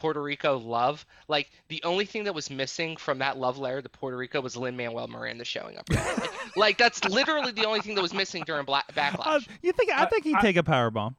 Puerto 0.00 0.20
Rico 0.22 0.58
love, 0.58 1.06
like 1.28 1.50
the 1.68 1.80
only 1.84 2.04
thing 2.06 2.24
that 2.24 2.34
was 2.34 2.50
missing 2.50 2.96
from 2.96 3.18
that 3.18 3.38
love 3.38 3.58
letter 3.58 3.80
to 3.82 3.88
Puerto 3.88 4.16
Rico 4.16 4.40
was 4.40 4.56
Lin 4.56 4.76
Manuel 4.76 5.06
Miranda 5.06 5.44
showing 5.44 5.76
up. 5.78 5.88
like, 5.90 6.30
like, 6.56 6.78
that's 6.78 7.04
literally 7.04 7.52
the 7.52 7.64
only 7.66 7.80
thing 7.80 7.94
that 7.94 8.02
was 8.02 8.12
missing 8.14 8.42
during 8.44 8.64
Black 8.64 8.86
Uh, 8.88 8.92
Backlash. 9.00 9.46
you 9.62 9.72
think? 9.72 9.92
I 9.92 10.02
I- 10.02 10.06
think 10.06 10.24
he'd 10.24 10.34
I- 10.36 10.40
take 10.40 10.56
a 10.56 10.62
power 10.64 10.90
bomb. 10.90 11.14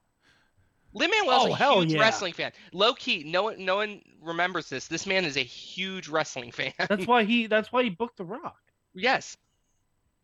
Lin 0.94 1.10
Manuel's 1.10 1.46
Oh, 1.48 1.54
a 1.54 1.56
hell 1.56 1.80
huge 1.82 1.94
yeah. 1.94 2.02
wrestling 2.02 2.34
fan. 2.34 2.52
Low 2.74 2.94
key, 2.94 3.24
no 3.26 3.44
one, 3.44 3.64
no 3.64 3.78
one 3.78 4.02
remembers 4.22 4.68
this. 4.68 4.88
This 4.88 5.06
man 5.08 5.24
is 5.24 5.38
a 5.38 5.44
huge 5.44 6.10
wrestling 6.10 6.52
fan. 6.52 6.74
That's 6.90 7.08
why 7.08 7.24
he. 7.24 7.48
That's 7.48 7.72
why 7.72 7.84
he 7.84 7.90
booked 7.90 8.18
the 8.18 8.26
Rock. 8.26 8.58
yes. 8.94 9.38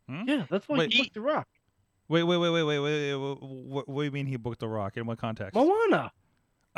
Yeah, 0.09 0.45
that's 0.49 0.67
why 0.67 0.79
Wait. 0.79 0.91
he 0.93 1.03
booked 1.03 1.13
the 1.13 1.21
Rock. 1.21 1.47
Wait, 2.09 2.23
wait, 2.23 2.37
wait, 2.37 2.49
wait, 2.49 2.63
wait, 2.63 2.79
wait. 2.79 3.13
wait, 3.13 3.15
What, 3.15 3.41
what, 3.43 3.89
what 3.89 4.01
do 4.01 4.05
you 4.05 4.11
mean 4.11 4.25
he 4.25 4.37
booked 4.37 4.59
The 4.61 4.67
Rock? 4.67 4.95
In 4.97 5.05
what 5.05 5.17
context? 5.17 5.53
Moana. 5.55 6.11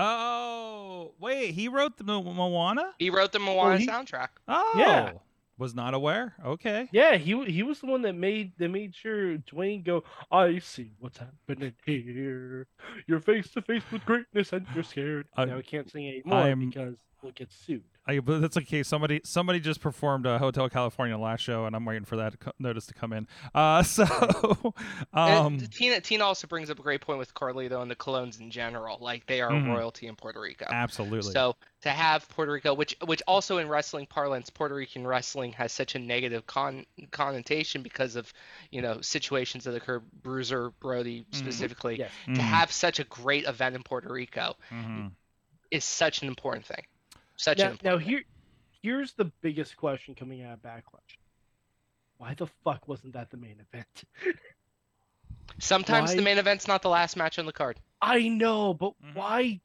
Oh, 0.01 1.11
wait, 1.19 1.51
he 1.53 1.67
wrote 1.67 1.97
the 1.97 2.03
Mo- 2.03 2.23
Moana? 2.23 2.93
He 2.99 3.09
wrote 3.09 3.31
the 3.31 3.39
oh, 3.39 3.45
Moana 3.45 3.77
he- 3.77 3.87
soundtrack. 3.87 4.29
Oh, 4.47 4.73
Yeah. 4.77 5.11
Was 5.57 5.75
not 5.75 5.93
aware. 5.93 6.35
Okay. 6.45 6.87
Yeah, 6.93 7.17
he 7.17 7.43
he 7.43 7.63
was 7.63 7.81
the 7.81 7.87
one 7.87 8.01
that 8.03 8.13
made 8.15 8.53
that 8.59 8.69
made 8.69 8.95
sure 8.95 9.35
Dwayne 9.39 9.83
go. 9.83 10.05
I 10.31 10.59
see 10.59 10.91
what's 10.99 11.17
happening 11.17 11.73
here. 11.85 12.65
You're 13.07 13.19
face 13.19 13.51
to 13.51 13.61
face 13.61 13.83
with 13.91 14.05
greatness 14.05 14.53
and 14.53 14.65
you're 14.73 14.85
scared. 14.85 15.27
I- 15.35 15.43
now 15.43 15.57
he 15.57 15.63
can't 15.63 15.91
sing 15.91 16.07
anymore 16.07 16.39
I'm- 16.43 16.69
because 16.69 16.95
we'll 17.21 17.33
get 17.33 17.51
sued. 17.51 17.83
I, 18.09 18.19
but 18.19 18.39
that's 18.39 18.57
okay. 18.57 18.83
Somebody 18.83 19.21
somebody 19.23 19.59
just 19.59 19.81
performed 19.81 20.25
a 20.25 20.37
Hotel 20.39 20.69
California 20.69 21.17
last 21.17 21.41
show, 21.41 21.65
and 21.65 21.75
I'm 21.75 21.85
waiting 21.85 22.05
for 22.05 22.15
that 22.17 22.39
co- 22.39 22.51
notice 22.59 22.85
to 22.87 22.93
come 22.93 23.13
in. 23.13 23.27
Uh, 23.53 23.83
so, 23.83 24.05
And 25.25 25.45
um, 25.45 25.57
Tina 25.71 26.01
Tina 26.01 26.23
also 26.23 26.47
brings 26.47 26.69
up 26.69 26.79
a 26.79 26.81
great 26.81 27.01
point 27.01 27.19
with 27.19 27.33
Carlito 27.33 27.81
and 27.81 27.89
the 27.91 27.95
Colóns 27.95 28.39
in 28.39 28.51
general. 28.51 28.97
Like 28.99 29.25
they 29.27 29.41
are 29.41 29.51
Mhm. 29.51 29.67
royalty 29.67 30.07
in 30.07 30.15
Puerto 30.15 30.39
Rico. 30.39 30.65
absolutely. 30.69 31.31
So 31.33 31.55
to 31.81 31.89
have 31.89 32.27
Puerto 32.29 32.51
Rico, 32.51 32.73
which 32.73 32.95
which 33.05 33.21
also 33.27 33.57
in 33.57 33.67
wrestling 33.67 34.05
parlance, 34.07 34.49
Puerto 34.49 34.75
Rican 34.75 35.05
wrestling 35.05 35.51
has 35.53 35.71
such 35.71 35.95
a 35.95 35.99
negative 35.99 36.45
con- 36.47 36.85
connotation 37.11 37.83
because 37.83 38.15
of 38.15 38.31
you 38.71 38.81
know 38.81 39.01
situations 39.01 39.63
that 39.65 39.75
occur, 39.75 39.99
Bruiser 39.99 40.71
Brody 40.79 41.25
Mhm. 41.31 41.35
specifically. 41.35 41.97
Yes. 41.99 42.11
To 42.35 42.41
Mhm, 42.41 42.45
have 42.45 42.71
such 42.71 42.99
a 42.99 43.03
great 43.05 43.45
event 43.45 43.75
in 43.75 43.83
Puerto 43.83 44.11
Rico 44.11 44.55
mhm. 44.71 45.11
is 45.71 45.85
such 45.85 46.21
an 46.21 46.27
important 46.27 46.65
thing. 46.65 46.83
Such 47.39 47.57
Now, 47.59 47.69
an 47.69 47.77
now 47.83 47.97
here, 47.97 48.23
here's 48.83 49.13
the 49.13 49.31
biggest 49.41 49.77
question 49.77 50.13
coming 50.13 50.43
out 50.43 50.55
of 50.55 50.61
Backlash. 50.61 51.17
Why 52.17 52.33
the 52.33 52.47
fuck 52.65 52.85
wasn't 52.85 53.13
that 53.13 53.31
the 53.31 53.37
main 53.37 53.61
event? 53.71 54.03
Sometimes 55.59 56.13
the 56.13 56.21
main 56.21 56.37
event's 56.37 56.67
not 56.67 56.81
the 56.81 56.89
last 56.89 57.15
match 57.15 57.39
on 57.39 57.45
the 57.45 57.53
card. 57.53 57.79
I 58.01 58.27
know, 58.27 58.73
but 58.73 58.93
Mhm. 59.01 59.15
why? 59.15 59.61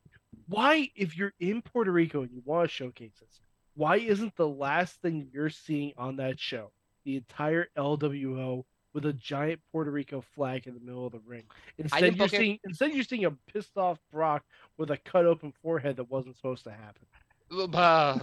why, 0.46 0.90
if 0.94 1.16
you're 1.16 1.32
in 1.40 1.62
Puerto 1.62 1.90
Rico 1.90 2.22
and 2.22 2.30
you 2.30 2.42
want 2.44 2.68
to 2.68 2.74
showcase 2.74 3.14
this, 3.18 3.40
why 3.74 3.96
isn't 3.96 4.36
the 4.36 4.46
last 4.48 5.00
thing 5.00 5.30
you're 5.32 5.48
seeing 5.48 5.94
on 5.96 6.16
that 6.16 6.38
show 6.38 6.70
the 7.04 7.16
entire 7.16 7.68
LWO 7.76 8.64
with 8.92 9.06
a 9.06 9.12
giant 9.14 9.60
Puerto 9.72 9.90
Rico 9.90 10.20
flag 10.20 10.66
in 10.66 10.74
the 10.74 10.80
middle 10.80 11.06
of 11.06 11.12
the 11.12 11.20
ring? 11.20 11.44
Instead, 11.78 12.00
didn't 12.00 12.16
you're 12.18 12.26
book 12.26 12.34
it- 12.34 12.38
seeing 12.38 12.58
instead 12.64 12.92
you're 12.92 13.04
seeing 13.04 13.24
a 13.24 13.30
pissed 13.30 13.76
off 13.78 13.98
Brock 14.12 14.44
with 14.76 14.90
a 14.90 14.96
cut 14.98 15.24
open 15.24 15.52
forehead 15.62 15.96
that 15.96 16.10
wasn't 16.10 16.36
supposed 16.36 16.64
to 16.64 16.72
happen. 16.72 17.06
Uh, 17.54 18.18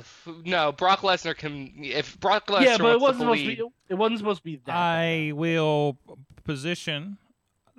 no, 0.46 0.72
Brock 0.72 1.02
Lesnar 1.02 1.36
can. 1.36 1.72
If 1.78 2.20
Brock 2.20 2.48
Lesnar 2.48 2.64
yeah, 2.64 2.78
but 2.78 2.94
it 2.94 3.00
wasn't 3.00 3.30
to 3.30 3.38
supposed 3.38 3.42
to 3.42 3.56
be. 3.56 3.72
It 3.90 3.96
wasn't 3.96 4.20
supposed 4.20 4.40
to 4.40 4.44
be 4.44 4.56
that. 4.58 4.66
bad. 4.66 4.76
I 4.76 5.32
will 5.34 5.98
position 6.44 7.18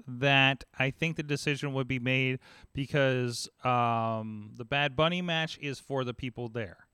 that 0.07 0.65
I 0.79 0.91
think 0.91 1.17
the 1.17 1.23
decision 1.23 1.73
would 1.75 1.89
be 1.89 1.99
made 1.99 2.39
because 2.73 3.49
um, 3.65 4.51
the 4.57 4.65
Bad 4.65 4.97
Bunny 4.97 5.23
match 5.23 5.59
is 5.61 5.79
for 5.79 6.05
the 6.05 6.15
people 6.15 6.49
there. 6.49 6.87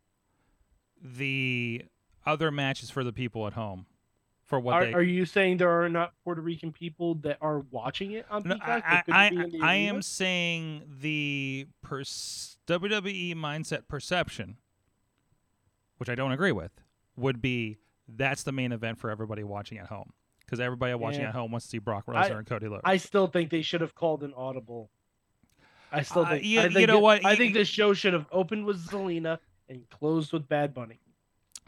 The 1.03 1.85
other 2.27 2.51
match 2.51 2.83
is 2.83 2.91
for 2.91 3.05
the 3.05 3.13
people 3.13 3.47
at 3.47 3.55
home. 3.55 3.87
For 4.49 4.59
what 4.59 4.75
Are, 4.75 4.85
they 4.87 4.93
are 4.95 5.03
you 5.03 5.27
saying 5.27 5.59
there 5.59 5.83
are 5.83 5.91
not 5.91 6.15
Puerto 6.25 6.41
Rican 6.41 6.73
people 6.73 7.17
that 7.17 7.37
are 7.43 7.61
watching 7.71 8.13
it 8.13 8.25
on 8.31 8.43
No, 8.45 8.55
Peacock? 8.55 8.83
I, 8.87 9.03
I, 9.11 9.51
I 9.63 9.75
am 9.75 10.01
saying 10.01 10.85
the 11.01 11.67
pers- 11.83 12.57
WWE 12.67 13.35
mindset 13.37 13.89
perception, 13.89 14.57
which 15.99 16.09
I 16.09 16.15
don't 16.15 16.33
agree 16.33 16.53
with, 16.53 16.73
would 17.17 17.43
be 17.43 17.77
that's 18.09 18.43
the 18.43 18.53
main 18.53 18.73
event 18.73 18.99
for 18.99 19.11
everybody 19.11 19.45
watching 19.45 19.77
at 19.77 19.87
home 19.89 20.15
because 20.47 20.61
everybody 20.61 20.95
watching 20.95 21.21
Yeah. 21.21 21.29
at 21.29 21.35
home 21.35 21.51
wants 21.53 21.67
to 21.67 21.71
see 21.71 21.79
Brock 21.79 22.05
I- 22.09 22.13
Lesnar 22.31 22.39
and 22.39 22.47
Cody 22.47 22.69
Rhodes. 22.69 22.81
I 22.85 22.97
still 22.97 23.27
think 23.27 23.51
they 23.51 23.61
should 23.61 23.83
have 23.83 23.95
called 23.95 24.23
an 24.23 24.33
audible. 24.35 24.89
I 25.93 26.01
still 26.03 26.23
Uh, 26.23 26.31
think. 26.31 26.45
you- 26.45 26.61
I 26.61 26.67
you 26.69 26.87
know 26.87 26.97
it- 26.99 27.03
what? 27.03 27.25
I 27.27 27.37
think 27.37 27.53
this 27.53 27.69
show 27.69 27.93
should 27.93 28.15
have 28.15 28.27
opened 28.33 28.65
with 28.65 28.83
Zelina 28.87 29.41
and 29.69 29.87
closed 29.91 30.33
with 30.33 30.49
Bad 30.49 30.73
Bunny. 30.73 31.01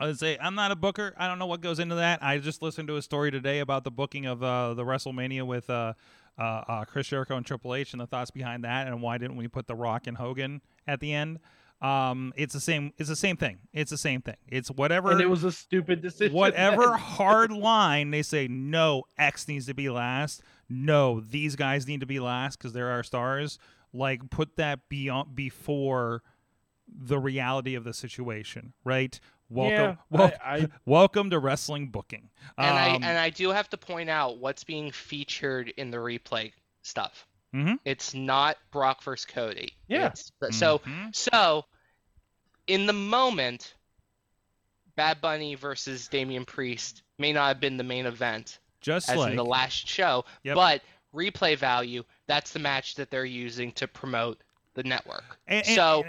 I 0.01 0.13
say 0.13 0.39
I'm 0.41 0.55
not 0.55 0.71
a 0.71 0.77
booker. 0.77 1.15
I 1.17 1.29
don't 1.29 1.39
know 1.39 1.47
what 1.47 1.61
goes 1.61 1.79
into 1.79 1.97
that. 1.97 2.23
I 2.23 2.39
just 2.39 2.63
listened 2.63 2.89
to 2.89 2.97
a 2.97 3.03
story 3.03 3.31
today 3.31 3.61
about 3.61 3.85
the 3.85 3.91
booking 3.91 4.27
of 4.27 4.43
uh, 4.43 4.75
the 4.75 4.85
WrestleMania 4.85 5.47
with 5.47 5.69
uh, 5.69 5.93
uh, 6.39 6.43
uh, 6.43 6.85
Chris 6.87 7.09
Jericho 7.09 7.37
and 7.37 7.45
Triple 7.45 7.75
H 7.75 7.93
and 7.93 8.01
the 8.01 8.07
thoughts 8.07 8.31
behind 8.31 8.65
that, 8.65 8.87
and 8.87 9.03
why 9.03 9.19
didn't 9.19 9.37
we 9.37 9.47
put 9.47 9.67
The 9.67 9.75
Rock 9.75 10.07
and 10.07 10.17
Hogan 10.17 10.63
at 10.87 11.01
the 11.01 11.13
end? 11.13 11.39
Um, 11.83 12.33
it's 12.37 12.53
the 12.53 12.61
same. 12.61 12.93
It's 12.99 13.09
the 13.09 13.17
same 13.17 13.37
thing. 13.37 13.59
It's 13.73 13.91
the 13.91 13.99
same 13.99 14.21
thing. 14.21 14.37
It's 14.49 14.71
whatever. 14.71 15.13
And 15.13 15.21
it 15.21 15.31
was 15.31 15.45
a 15.45 15.53
stupid 15.53 16.03
decision. 16.03 16.35
whatever 16.37 16.97
hard 16.97 17.53
line 17.53 18.11
they 18.11 18.23
say 18.23 18.49
no 18.49 19.05
x 19.19 19.49
needs 19.49 19.67
to 19.67 19.75
be 19.75 19.89
last 19.89 20.43
no 20.69 21.21
these 21.21 21.57
guys 21.57 21.87
need 21.87 22.01
to 22.01 22.07
be 22.07 22.21
last 22.21 22.59
because 22.59 22.73
they're 22.75 22.91
our 22.91 23.03
stars 23.03 23.59
like 23.93 24.29
put 24.31 24.57
that 24.57 24.89
beyond 24.89 25.35
before 25.35 26.23
the 26.87 27.19
reality 27.19 27.75
of 27.75 27.85
the 27.85 27.95
situation 27.95 28.73
right 28.85 29.21
welcome 29.51 29.99
Yeah, 30.11 30.19
wel- 30.19 30.33
I, 30.45 30.57
I, 30.57 30.69
welcome 30.87 31.31
to 31.31 31.39
wrestling 31.39 31.89
booking 31.89 32.29
and 32.57 32.67
I 32.79 32.95
Um, 32.97 33.03
and 33.05 33.19
I 33.19 33.31
do 33.31 33.51
have 33.51 33.69
to 33.71 33.77
point 33.77 34.09
out 34.09 34.39
what's 34.39 34.65
being 34.65 34.91
featured 34.91 35.69
in 35.77 35.91
the 35.91 35.99
replay 35.99 36.53
stuff. 36.83 37.27
Mhm. 37.55 37.79
It's 37.85 38.15
not 38.15 38.57
Brock 38.71 39.03
versus 39.03 39.27
Cody. 39.27 39.73
Yeah. 39.89 40.07
It's, 40.09 40.31
so 40.53 40.81
so 41.13 41.65
in 42.69 42.87
the 42.87 42.93
moment, 42.93 43.75
Bad 44.97 45.21
Bunny 45.21 45.55
versus 45.57 46.09
Damian 46.09 46.45
Priest 46.45 47.03
may 47.19 47.33
not 47.33 47.49
have 47.49 47.61
been 47.61 47.77
the 47.77 47.85
main 47.85 48.07
event 48.07 48.59
just 48.81 49.09
as 49.11 49.17
like 49.17 49.31
in 49.31 49.37
the 49.37 49.45
last 49.45 49.87
show, 49.87 50.25
Yep. 50.45 50.55
but 50.55 50.83
replay 51.15 51.57
value, 51.59 52.03
that's 52.27 52.53
the 52.53 52.59
match 52.61 52.95
that 52.95 53.11
they're 53.11 53.25
using 53.25 53.73
to 53.73 53.87
promote 53.89 54.41
the 54.75 54.83
network. 54.85 55.39
And, 55.47 55.67
and- 55.67 55.75
So- 55.75 56.05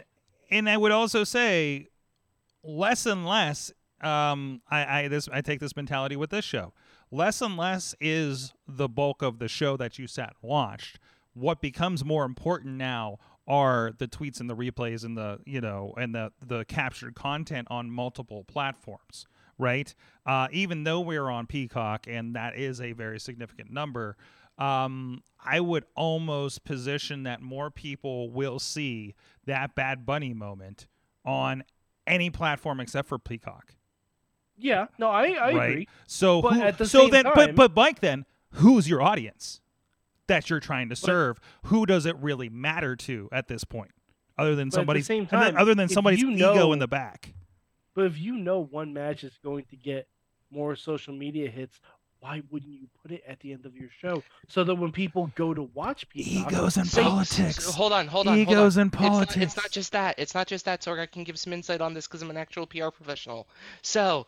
and 0.51 0.69
I 0.69 0.75
would 0.77 0.91
also 0.91 1.23
say, 1.23 1.88
less 2.63 3.06
and 3.06 3.26
less. 3.26 3.71
Um, 4.02 4.62
I, 4.69 5.02
I 5.02 5.08
this 5.08 5.30
I 5.32 5.41
take 5.41 5.60
this 5.60 5.76
mentality 5.76 6.15
with 6.15 6.32
this 6.32 6.45
show. 6.45 6.74
Less 7.12 7.41
and 7.41 7.58
less 7.58 7.93
is 8.00 8.54
the 8.67 8.88
bulk 8.88 9.21
of 9.21 9.39
the 9.39 9.47
show 9.47 9.78
that 9.78 10.00
you 10.00 10.08
sat 10.08 10.34
and 10.41 10.50
watched. 10.50 11.00
What 11.34 11.62
becomes 11.62 12.04
more 12.04 12.26
important 12.26 12.76
now 12.76 13.19
are 13.47 13.91
the 13.97 14.08
tweets 14.08 14.39
and 14.39 14.50
the 14.50 14.56
replays 14.56 15.04
and 15.04 15.17
the 15.17 15.39
you 15.45 15.62
know 15.62 15.93
and 15.97 16.15
the 16.15 16.32
the 16.45 16.65
captured 16.65 17.15
content 17.15 17.67
on 17.69 17.91
multiple 17.91 18.43
platforms. 18.45 19.28
Right. 19.58 19.93
Uh, 20.26 20.47
even 20.52 20.86
though 20.86 21.02
we're 21.02 21.30
on 21.30 21.45
Peacock 21.45 22.08
and 22.08 22.36
that 22.36 22.58
is 22.58 22.82
a 22.82 22.93
very 22.93 23.19
significant 23.19 23.71
number, 23.71 24.17
um, 24.58 25.21
I 25.43 25.60
would 25.60 25.86
almost 25.95 26.63
position 26.63 27.24
that 27.24 27.41
more 27.41 27.69
people 27.69 28.32
will 28.32 28.58
see 28.58 29.13
that 29.45 29.76
Bad 29.76 30.04
Bunny 30.04 30.34
moment 30.34 30.88
on 31.24 31.63
any 32.12 32.30
platform 32.30 32.80
except 32.80 33.08
for 33.08 33.17
Peacock. 33.17 33.74
yeah, 34.58 34.88
no, 35.00 35.10
I, 35.10 35.30
I 35.32 35.54
right? 35.54 35.69
agree. 35.71 35.88
So, 36.06 36.41
But 36.41 36.54
who, 36.54 36.62
at 36.62 36.78
the 36.78 36.86
so 36.86 37.02
same 37.04 37.10
then, 37.12 37.24
time- 37.26 37.34
but 37.36 37.56
but 37.56 37.76
Mike, 37.76 38.00
then 38.02 38.26
who's 38.56 38.88
your 38.89 39.02
audience 39.02 39.62
that 40.28 40.50
you're 40.50 40.60
trying 40.60 40.89
to 40.89 40.95
serve? 40.95 41.39
Who 41.65 41.86
does 41.86 42.06
it 42.06 42.15
really 42.17 42.50
matter 42.50 42.95
to 42.97 43.28
at 43.32 43.47
this 43.47 43.63
point, 43.63 43.91
other 44.38 44.56
than 44.56 44.69
But 44.69 44.76
somebody's 44.76 45.06
same 45.08 45.28
and 45.32 45.41
then- 45.41 45.54
time, 45.54 45.58
other 45.62 45.74
than 45.74 45.88
somebody's 45.89 46.21
you 46.21 46.30
ego 46.32 46.54
know- 46.54 46.74
in 46.74 46.80
the 46.80 46.88
back? 46.88 47.34
But 47.95 48.06
if 48.06 48.17
you 48.17 48.38
know 48.38 48.60
one 48.62 48.93
match 48.93 49.24
is 49.26 49.38
going 49.43 49.65
to 49.71 49.76
get 49.76 50.08
more 50.50 50.76
social 50.78 51.13
media 51.13 51.50
hits, 51.50 51.80
why 52.21 52.41
wouldn't 52.51 52.71
you 52.71 52.88
put 53.01 53.12
it 53.12 53.23
at 53.27 53.39
the 53.41 53.51
end 53.51 53.65
of 53.65 53.75
your 53.75 53.89
show 53.99 54.21
so 54.47 54.63
that 54.63 54.75
when 54.75 54.91
people 54.91 55.31
go 55.36 55.53
to 55.55 55.63
watch 55.73 56.07
Peacock, 56.10 56.51
Egos 56.53 56.77
and 56.77 56.88
So- 56.88 57.01
politics. 57.03 57.63
so- 57.65 57.71
hold 57.71 57.91
on, 57.93 58.07
hold 58.07 58.27
on. 58.27 58.38
Egos 58.38 58.75
hold 58.75 58.77
on. 58.77 58.81
and 58.81 58.93
It's 58.93 59.01
not- 59.01 59.10
politics. 59.12 59.38
It's 59.38 59.57
not, 59.57 59.71
just 59.71 59.91
that. 59.93 60.15
It's 60.19 60.36
not 60.36 60.47
just 60.47 60.65
that. 60.65 60.81
Sorg, 60.81 60.99
I 60.99 61.07
can 61.07 61.23
give 61.23 61.38
some 61.39 61.51
insight 61.51 61.81
on 61.81 61.93
this 61.95 62.07
because 62.07 62.21
I'm 62.21 62.29
an 62.29 62.38
actual 62.38 62.67
PR 62.67 62.89
professional. 62.91 63.47
So, 63.81 64.27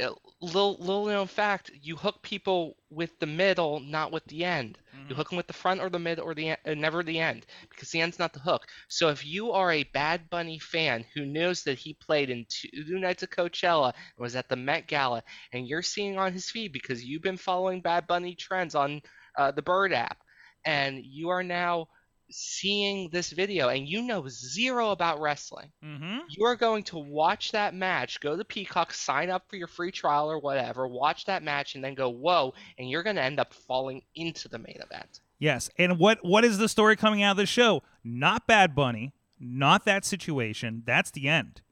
uh, 0.00 0.14
little 0.40 0.76
little 0.78 1.06
known 1.06 1.26
fact: 1.26 1.70
you 1.82 1.96
hook 1.96 2.22
people 2.22 2.76
with 2.90 3.18
the 3.18 3.26
middle, 3.26 3.80
not 3.80 4.12
with 4.12 4.24
the 4.26 4.44
end. 4.44 4.78
Mm-hmm. 4.94 5.10
You 5.10 5.14
hook 5.14 5.30
them 5.30 5.36
with 5.36 5.46
the 5.46 5.52
front 5.52 5.80
or 5.80 5.90
the 5.90 5.98
mid 5.98 6.18
or 6.18 6.34
the 6.34 6.50
en- 6.50 6.56
uh, 6.66 6.74
never 6.74 7.02
the 7.02 7.18
end 7.18 7.46
because 7.68 7.90
the 7.90 8.00
end's 8.00 8.18
not 8.18 8.32
the 8.32 8.40
hook. 8.40 8.66
So 8.88 9.08
if 9.08 9.24
you 9.26 9.52
are 9.52 9.72
a 9.72 9.84
Bad 9.84 10.30
Bunny 10.30 10.58
fan 10.58 11.04
who 11.14 11.24
knows 11.26 11.62
that 11.64 11.78
he 11.78 11.94
played 11.94 12.30
in 12.30 12.46
two 12.48 12.98
nights 12.98 13.22
of 13.22 13.30
Coachella 13.30 13.92
and 13.94 14.22
was 14.22 14.36
at 14.36 14.48
the 14.48 14.56
Met 14.56 14.86
Gala, 14.86 15.22
and 15.52 15.66
you're 15.68 15.82
seeing 15.82 16.18
on 16.18 16.32
his 16.32 16.50
feed 16.50 16.72
because 16.72 17.04
you've 17.04 17.22
been 17.22 17.36
following 17.36 17.80
Bad 17.80 18.06
Bunny 18.06 18.34
trends 18.34 18.74
on 18.74 19.02
uh, 19.36 19.50
the 19.50 19.62
Bird 19.62 19.92
app, 19.92 20.18
and 20.64 21.04
you 21.04 21.28
are 21.30 21.42
now 21.42 21.88
seeing 22.30 23.08
this 23.10 23.30
video 23.32 23.68
and 23.68 23.88
you 23.88 24.02
know 24.02 24.26
zero 24.28 24.90
about 24.90 25.20
wrestling, 25.20 25.70
Mm-hmm. 25.84 26.18
you 26.28 26.44
are 26.44 26.56
going 26.56 26.82
to 26.84 26.98
watch 26.98 27.52
that 27.52 27.74
match, 27.74 28.20
go 28.20 28.36
to 28.36 28.44
Peacock, 28.44 28.92
sign 28.92 29.30
up 29.30 29.44
for 29.48 29.56
your 29.56 29.66
free 29.66 29.90
trial 29.90 30.30
or 30.30 30.38
whatever, 30.38 30.86
watch 30.88 31.24
that 31.26 31.42
match, 31.42 31.74
and 31.74 31.82
then 31.84 31.94
go, 31.94 32.08
whoa, 32.08 32.54
and 32.78 32.88
you're 32.88 33.02
going 33.02 33.16
to 33.16 33.22
end 33.22 33.40
up 33.40 33.52
falling 33.52 34.02
into 34.14 34.48
the 34.48 34.58
main 34.58 34.78
event. 34.82 35.20
Yes, 35.38 35.70
and 35.78 35.98
what 35.98 36.18
what 36.22 36.44
is 36.44 36.58
the 36.58 36.68
story 36.68 36.96
coming 36.96 37.22
out 37.22 37.32
of 37.32 37.36
the 37.38 37.46
show? 37.46 37.82
Not 38.04 38.46
Bad 38.46 38.74
Bunny, 38.74 39.14
not 39.38 39.84
that 39.86 40.04
situation. 40.04 40.82
That's 40.84 41.10
the 41.10 41.28
end. 41.28 41.62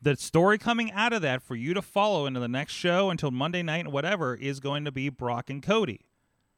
The 0.00 0.16
story 0.16 0.58
coming 0.58 0.90
out 0.90 1.12
of 1.12 1.22
that 1.22 1.42
for 1.42 1.54
you 1.54 1.74
to 1.74 1.82
follow 1.82 2.26
into 2.26 2.40
the 2.40 2.48
next 2.48 2.72
show 2.72 3.08
until 3.10 3.30
Monday 3.30 3.62
night 3.62 3.84
and 3.84 3.92
whatever 3.92 4.34
is 4.34 4.58
going 4.58 4.84
to 4.84 4.90
be 4.90 5.08
Brock 5.08 5.48
and 5.48 5.62
Cody. 5.62 6.06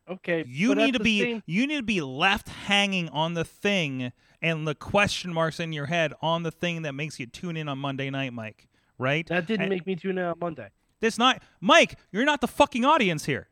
Okay, 0.09 0.45
You 0.47 0.75
need 0.75 0.95
to 0.95 1.01
be 1.01 1.21
same- 1.21 1.43
you 1.47 1.67
need 1.67 1.77
to 1.79 1.83
be 1.83 2.01
left 2.01 2.49
hanging 2.49 3.09
on 3.11 3.35
the 3.35 3.45
thing 3.45 4.13
and 4.43 4.67
the 4.67 4.75
question 4.75 5.33
marks 5.33 5.59
in 5.61 5.73
your 5.73 5.87
head 5.87 6.13
on 6.21 6.43
the 6.43 6.51
thing 6.51 6.83
that 6.83 6.93
makes 6.95 7.19
you 7.19 7.27
tune 7.27 7.57
in 7.57 7.69
on 7.69 7.79
Monday 7.79 8.11
night, 8.11 8.33
Mike. 8.33 8.69
Right? 8.99 9.27
that 9.29 9.47
didn't 9.47 9.63
And 9.63 9.71
make 9.71 9.87
me 9.87 9.97
tune 9.97 10.19
in 10.19 10.25
on 10.25 10.39
Monday. 10.41 10.69
That's 11.01 11.19
not 11.19 11.43
Mike. 11.61 11.99
You're 12.13 12.25
not 12.25 12.41
the 12.41 12.47
fucking 12.49 12.85
audience 12.85 13.25
here. 13.27 13.49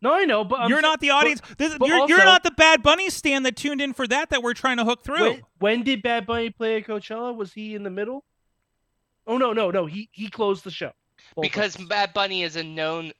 No, 0.00 0.12
I 0.14 0.24
know, 0.24 0.44
but 0.44 0.60
I'm 0.60 0.68
you're 0.68 0.80
sa- 0.82 0.88
not 0.88 1.00
the 1.00 1.08
but 1.08 1.14
audience. 1.14 1.40
This, 1.56 1.76
but 1.78 1.88
you're, 1.88 2.08
you're 2.08 2.24
not 2.24 2.42
the 2.44 2.50
Bad 2.50 2.82
Bunny 2.82 3.08
stand 3.10 3.44
that 3.46 3.56
tuned 3.56 3.80
in 3.80 3.92
for 3.94 4.06
that 4.06 4.30
that 4.30 4.42
we're 4.42 4.52
trying 4.54 4.76
to 4.76 4.84
hook 4.84 5.02
through. 5.02 5.20
When, 5.30 5.42
when 5.58 5.82
did 5.82 6.02
Bad 6.02 6.26
Bunny 6.26 6.50
play 6.50 6.76
at 6.76 6.86
Coachella? 6.86 7.34
Was 7.34 7.52
he 7.54 7.74
in 7.74 7.82
the 7.82 7.90
middle? 7.90 8.22
Oh 9.26 9.38
no, 9.38 9.52
no, 9.54 9.70
no. 9.70 9.86
He 9.86 10.08
he 10.12 10.28
closed 10.28 10.62
the 10.64 10.70
show. 10.70 10.92
Both 11.34 11.42
Because 11.42 11.78
nights. 11.78 11.88
Bad 11.88 12.12
Bunny 12.12 12.42
is 12.42 12.56
a 12.56 12.62
known 12.62 13.12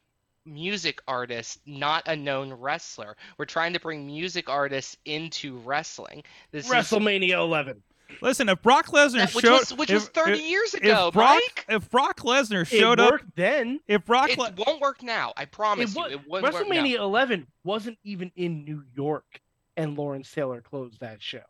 music 0.46 1.00
artist, 1.08 1.60
not 1.66 2.06
a 2.06 2.16
known 2.16 2.52
wrestler. 2.52 3.16
We're 3.38 3.44
trying 3.46 3.72
to 3.74 3.80
bring 3.80 4.06
music 4.06 4.48
artists 4.48 4.96
into 5.04 5.58
wrestling. 5.58 6.22
This 6.52 6.66
is 6.66 6.72
WrestleMania 6.72 7.30
11. 7.32 7.82
Listen, 8.20 8.48
if 8.48 8.62
Brock 8.62 8.86
Lesnar 8.88 9.14
that, 9.18 9.34
which 9.34 9.44
showed, 9.44 9.52
was 9.60 9.74
which 9.74 9.90
if, 9.90 9.94
was 9.94 10.08
30 10.08 10.32
if, 10.32 10.40
years 10.42 10.74
if 10.74 10.82
ago, 10.82 11.10
Brock, 11.10 11.40
Mike. 11.40 11.64
if 11.68 11.90
Brock 11.90 12.20
Lesnar 12.20 12.62
It 12.62 12.66
showed 12.66 13.00
up, 13.00 13.20
then. 13.34 13.80
if 13.88 14.04
Brock, 14.04 14.30
It 14.30 14.38
Le- 14.38 14.52
won't 14.56 14.80
work 14.80 15.02
now. 15.02 15.32
I 15.36 15.46
promise 15.46 15.90
It 15.92 15.96
you. 15.96 16.00
wa- 16.02 16.08
It 16.08 16.28
won't 16.28 16.42
work 16.44 16.52
now. 16.68 16.82
WrestleMania 16.82 16.96
11 16.98 17.46
wasn't 17.64 17.98
even 18.04 18.30
in 18.36 18.64
New 18.64 18.84
York, 18.94 19.40
and 19.76 19.96
Lawrence 19.96 20.30
Taylor 20.30 20.60
closed 20.60 21.00
that 21.00 21.22
show. 21.22 21.40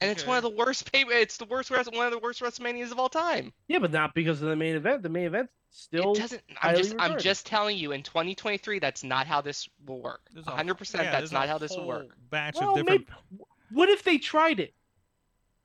And 0.00 0.10
it's 0.10 0.24
one 0.26 0.36
of 0.36 0.44
the 0.44 0.50
worst 0.50 0.92
pay. 0.92 1.02
It's 1.08 1.36
the 1.38 1.44
worst. 1.44 1.70
One 1.70 1.80
of 2.06 2.12
the 2.12 2.18
worst 2.18 2.40
WrestleManias 2.40 2.92
of 2.92 2.98
all 3.00 3.08
time. 3.08 3.52
Yeah, 3.66 3.78
but 3.80 3.90
not 3.90 4.14
because 4.14 4.40
of 4.40 4.48
the 4.48 4.54
main 4.56 4.76
event. 4.76 5.02
The 5.02 5.08
main 5.08 5.24
event 5.26 5.50
still. 5.70 6.12
it 6.12 6.18
doesn't. 6.18 6.42
I'm 6.50 6.56
highly 6.56 6.82
just. 6.82 6.94
I'm 6.98 7.18
just 7.18 7.46
telling 7.46 7.76
you. 7.76 7.90
In 7.92 8.02
2023, 8.04 8.78
that's 8.78 9.02
not 9.02 9.26
how 9.26 9.40
this 9.40 9.68
will 9.86 10.00
work. 10.00 10.20
There's 10.32 10.46
a- 10.46 10.50
100. 10.50 10.74
percent 10.76 11.04
yeah, 11.04 11.10
That's 11.12 11.32
not 11.32 11.48
how 11.48 11.58
this 11.58 11.76
will 11.76 11.86
work. 11.86 12.06
Batch 12.30 12.56
Well, 12.60 12.70
of 12.70 12.76
different. 12.76 13.08
maybe. 13.32 13.42
What 13.70 13.88
if 13.88 14.04
they 14.04 14.18
tried 14.18 14.60
it? 14.60 14.72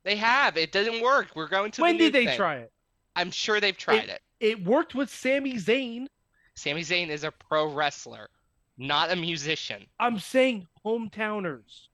They 0.03 0.15
have. 0.15 0.57
It 0.57 0.71
didn't 0.71 1.01
work. 1.03 1.27
We're 1.35 1.47
going 1.47 1.71
to. 1.71 1.81
when 1.81 1.97
the 1.97 2.05
new 2.05 2.11
did 2.11 2.13
they 2.13 2.25
thing. 2.25 2.37
try 2.37 2.55
it? 2.57 2.71
I'm 3.15 3.29
sure 3.29 3.59
they've 3.59 3.77
tried 3.77 4.09
it. 4.09 4.21
It 4.39 4.65
worked 4.65 4.95
with 4.95 5.09
Sami 5.13 5.53
Zayn. 5.55 6.07
Sami 6.55 6.81
Zayn 6.81 7.09
is 7.09 7.23
a 7.23 7.31
pro 7.31 7.71
wrestler, 7.71 8.29
not 8.77 9.11
a 9.11 9.15
musician. 9.15 9.85
I'm 9.99 10.19
saying 10.19 10.67
hometowners. 10.85 11.87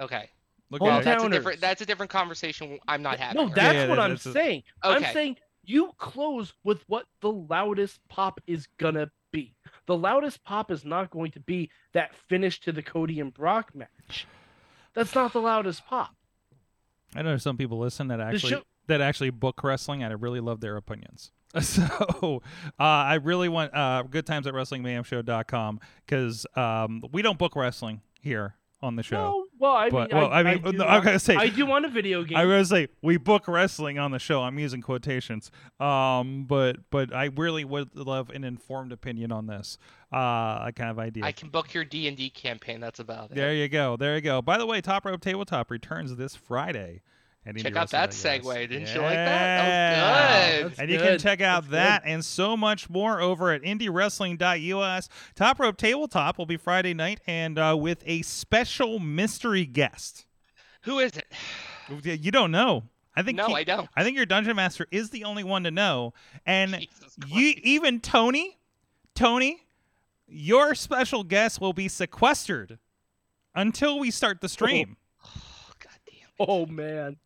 Okay. 0.00 0.28
Look 0.70 0.82
Hometown- 0.82 0.98
at. 0.98 1.04
That's 1.04 1.24
a 1.24 1.28
different. 1.28 1.60
That's 1.60 1.80
a 1.80 1.86
different 1.86 2.10
conversation. 2.10 2.78
I'm 2.88 3.02
not 3.02 3.18
having. 3.18 3.36
No, 3.40 3.46
right 3.46 3.54
that's 3.54 3.74
yeah, 3.74 3.88
what 3.88 3.98
I'm 3.98 4.10
that's 4.10 4.26
a- 4.26 4.32
saying. 4.32 4.62
Okay. 4.84 5.06
I'm 5.06 5.12
saying 5.12 5.36
you 5.64 5.92
close 5.98 6.52
with 6.64 6.82
what 6.88 7.06
the 7.20 7.30
loudest 7.32 8.00
pop 8.08 8.40
is 8.46 8.66
gonna 8.78 9.10
be. 9.32 9.54
The 9.86 9.96
loudest 9.96 10.42
pop 10.44 10.70
is 10.70 10.84
not 10.84 11.10
going 11.10 11.30
to 11.32 11.40
be 11.40 11.70
that 11.92 12.14
finish 12.28 12.60
to 12.60 12.72
the 12.72 12.82
Cody 12.82 13.20
and 13.20 13.32
Brock 13.32 13.74
match. 13.74 14.26
That's 14.94 15.14
not 15.14 15.32
the 15.32 15.40
loudest 15.40 15.86
pop. 15.86 16.14
I 17.14 17.22
know 17.22 17.36
some 17.36 17.56
people 17.56 17.78
listen 17.78 18.08
that 18.08 18.20
actually 18.20 18.50
show- 18.50 18.62
that 18.88 19.00
actually 19.00 19.30
book 19.30 19.62
wrestling, 19.62 20.02
and 20.02 20.12
I 20.12 20.16
really 20.16 20.40
love 20.40 20.60
their 20.60 20.76
opinions. 20.76 21.32
So 21.60 22.42
uh, 22.78 22.82
I 22.82 23.14
really 23.14 23.48
want 23.48 23.74
uh, 23.74 24.02
good 24.02 24.26
times 24.26 24.46
at 24.46 24.52
WrestlingMayhemShow.com 24.52 25.80
because 26.04 26.44
um, 26.54 27.02
we 27.12 27.22
don't 27.22 27.38
book 27.38 27.56
wrestling 27.56 28.02
here 28.20 28.56
on 28.82 28.96
the 28.96 29.02
show. 29.02 29.16
No, 29.16 29.45
well, 29.58 29.72
I 29.72 29.90
But- 29.90 30.10
mean, 30.12 30.18
well, 30.20 30.30
I, 30.30 30.40
I 30.40 30.42
mean, 30.42 30.62
do 30.62 30.72
no, 30.72 30.84
on- 30.84 30.90
I'm 30.90 31.04
gonna 31.04 31.18
say- 31.18 31.36
I 31.36 31.48
do 31.48 31.66
want 31.66 31.84
a 31.84 31.88
video 31.88 32.22
game. 32.24 32.36
I 32.38 32.44
was 32.44 32.70
gonna 32.70 32.86
say 32.86 32.92
we 33.02 33.16
book 33.16 33.48
wrestling 33.48 33.98
on 33.98 34.10
the 34.10 34.18
show. 34.18 34.42
I'm 34.42 34.58
using 34.58 34.80
quotations. 34.82 35.50
Um, 35.80 36.44
but 36.46 36.76
but 36.90 37.14
I 37.14 37.26
really 37.26 37.64
would 37.64 37.94
love 37.96 38.30
an 38.30 38.44
informed 38.44 38.92
opinion 38.92 39.32
on 39.32 39.46
this 39.46 39.78
uh 40.12 40.70
kind 40.72 40.90
of 40.90 40.98
idea. 40.98 41.24
I 41.24 41.32
can 41.32 41.48
book 41.48 41.74
your 41.74 41.84
D 41.84 42.06
and 42.08 42.16
D 42.16 42.30
campaign. 42.30 42.80
That's 42.80 43.00
about 43.00 43.30
it. 43.32 43.34
There 43.34 43.52
you 43.54 43.68
go. 43.68 43.96
There 43.96 44.14
you 44.14 44.20
go. 44.20 44.40
By 44.42 44.58
the 44.58 44.66
way, 44.66 44.80
Top 44.80 45.04
Rope 45.04 45.20
Tabletop 45.20 45.70
returns 45.70 46.14
this 46.16 46.34
Friday. 46.36 47.00
At 47.46 47.56
Check 47.56 47.76
out 47.76 47.90
that 47.90 48.06
Wrestling, 48.08 48.32
I 48.32 48.38
guess. 48.38 48.46
segue. 48.46 48.68
Didn't 48.68 48.94
you 48.94 49.00
like 49.00 49.14
that? 49.14 49.96
That 49.96 50.48
was 50.50 50.62
good. 50.62 50.70
That's 50.70 50.78
and 50.80 50.90
you 50.90 50.98
can 50.98 51.18
check 51.18 51.40
out 51.40 51.70
That's 51.70 51.72
that 51.72 52.02
and 52.04 52.24
so 52.24 52.56
much 52.56 52.90
more 52.90 53.20
over 53.20 53.52
at 53.52 53.62
indiewrestling.us. 53.62 55.08
Top 55.34 55.60
Rope 55.60 55.76
Tabletop 55.76 56.38
will 56.38 56.46
be 56.46 56.56
Friday 56.56 56.94
night 56.94 57.20
and 57.26 57.58
uh, 57.58 57.76
with 57.78 58.02
a 58.06 58.22
special 58.22 58.98
mystery 58.98 59.64
guest. 59.64 60.26
Who 60.82 60.98
is 60.98 61.12
it? 61.16 61.32
You 62.02 62.30
don't 62.30 62.50
know. 62.50 62.84
I 63.14 63.22
think 63.22 63.36
No, 63.38 63.46
he- 63.46 63.54
I 63.54 63.64
don't. 63.64 63.88
I 63.96 64.02
think 64.04 64.16
your 64.16 64.26
dungeon 64.26 64.56
master 64.56 64.86
is 64.90 65.10
the 65.10 65.24
only 65.24 65.44
one 65.44 65.64
to 65.64 65.70
know. 65.70 66.12
And 66.44 66.86
you 67.26 67.54
even 67.62 68.00
Tony, 68.00 68.58
Tony, 69.14 69.62
your 70.28 70.74
special 70.74 71.24
guest 71.24 71.60
will 71.60 71.72
be 71.72 71.88
sequestered 71.88 72.78
until 73.54 73.98
we 73.98 74.10
start 74.10 74.40
the 74.40 74.48
stream. 74.48 74.96
Oh, 75.24 75.28
God 75.78 75.98
damn. 76.06 76.46
Oh 76.48 76.66
man. 76.66 77.16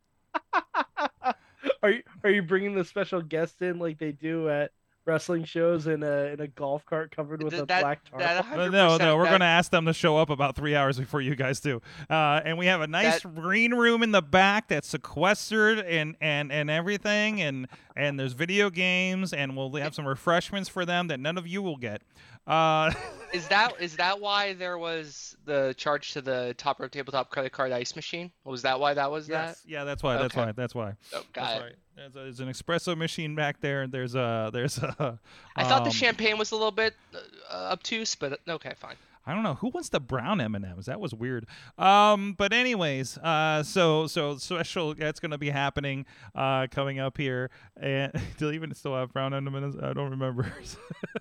are 1.82 1.90
you 1.90 2.02
are 2.24 2.30
you 2.30 2.42
bringing 2.42 2.74
the 2.74 2.84
special 2.84 3.22
guest 3.22 3.60
in 3.62 3.78
like 3.78 3.98
they 3.98 4.12
do 4.12 4.48
at 4.48 4.72
wrestling 5.06 5.44
shows 5.44 5.86
in 5.86 6.02
a 6.02 6.24
in 6.32 6.40
a 6.40 6.46
golf 6.46 6.84
cart 6.84 7.14
covered 7.14 7.42
with 7.42 7.52
Th- 7.52 7.62
a 7.62 7.66
black 7.66 8.04
tarp? 8.04 8.22
Uh, 8.52 8.68
no, 8.68 8.96
no, 8.96 9.16
we're 9.16 9.24
going 9.26 9.40
to 9.40 9.46
ask 9.46 9.70
them 9.70 9.86
to 9.86 9.92
show 9.92 10.16
up 10.16 10.30
about 10.30 10.54
three 10.56 10.74
hours 10.76 10.98
before 10.98 11.20
you 11.20 11.34
guys 11.34 11.60
do. 11.60 11.80
Uh, 12.08 12.40
and 12.44 12.58
we 12.58 12.66
have 12.66 12.80
a 12.80 12.86
nice 12.86 13.20
green 13.22 13.74
room 13.74 14.02
in 14.02 14.12
the 14.12 14.22
back 14.22 14.68
that's 14.68 14.88
sequestered 14.88 15.78
and, 15.80 16.16
and, 16.20 16.52
and 16.52 16.70
everything. 16.70 17.40
And, 17.40 17.66
and 17.96 18.18
there's 18.18 18.32
video 18.34 18.70
games, 18.70 19.32
and 19.32 19.56
we'll 19.56 19.72
have 19.76 19.94
some 19.94 20.06
refreshments 20.06 20.68
for 20.68 20.84
them 20.84 21.08
that 21.08 21.18
none 21.20 21.36
of 21.38 21.46
you 21.46 21.62
will 21.62 21.76
get. 21.76 22.02
Uh, 22.46 22.92
Is 23.32 23.46
that 23.46 23.74
is 23.80 23.94
that 23.96 24.18
why 24.20 24.54
there 24.54 24.76
was 24.76 25.36
the 25.44 25.72
charge 25.76 26.14
to 26.14 26.20
the 26.20 26.52
top 26.58 26.80
rope 26.80 26.90
tabletop 26.90 27.30
credit 27.30 27.52
card 27.52 27.70
ice 27.70 27.94
machine? 27.94 28.32
Was 28.44 28.62
that 28.62 28.80
why 28.80 28.92
that 28.94 29.08
was 29.08 29.28
yes, 29.28 29.62
yeah, 29.64 29.84
that's 29.84 30.02
why. 30.02 30.16
That's 30.16 30.34
Okay. 30.34 30.46
why. 30.46 30.52
That's 30.52 30.74
why. 30.74 30.94
Oh, 31.14 31.22
got 31.32 31.44
That's 31.44 31.60
it. 31.60 31.62
right. 31.62 31.74
There's, 32.00 32.16
a, 32.16 32.18
there's 32.20 32.40
an 32.40 32.48
espresso 32.48 32.96
machine 32.96 33.34
back 33.34 33.60
there. 33.60 33.86
There's 33.86 34.14
a 34.14 34.48
there's 34.50 34.78
a. 34.78 35.18
I 35.56 35.64
thought 35.64 35.84
the 35.84 35.90
um, 35.90 35.94
champagne 35.94 36.38
was 36.38 36.50
a 36.50 36.54
little 36.54 36.70
bit 36.70 36.94
uh, 37.14 37.68
obtuse, 37.72 38.14
but 38.14 38.40
okay, 38.48 38.72
fine. 38.78 38.96
I 39.26 39.34
don't 39.34 39.42
know 39.42 39.54
who 39.54 39.68
wants 39.68 39.90
the 39.90 40.00
brown 40.00 40.40
M 40.40 40.54
and 40.54 40.64
M's. 40.64 40.86
That 40.86 40.98
was 40.98 41.12
weird. 41.12 41.46
Um, 41.76 42.34
but 42.38 42.54
anyways, 42.54 43.18
uh, 43.18 43.62
so 43.62 44.06
so 44.06 44.38
special 44.38 44.94
that's 44.94 45.20
going 45.20 45.32
to 45.32 45.38
be 45.38 45.50
happening 45.50 46.06
uh, 46.34 46.68
coming 46.70 46.98
up 46.98 47.18
here. 47.18 47.50
And 47.76 48.12
do 48.38 48.48
they 48.48 48.54
even 48.54 48.74
still 48.74 48.94
have 48.94 49.12
brown 49.12 49.34
M 49.34 49.46
and 49.46 49.64
M's? 49.66 49.76
I 49.76 49.92
don't 49.92 50.10
remember. 50.10 50.52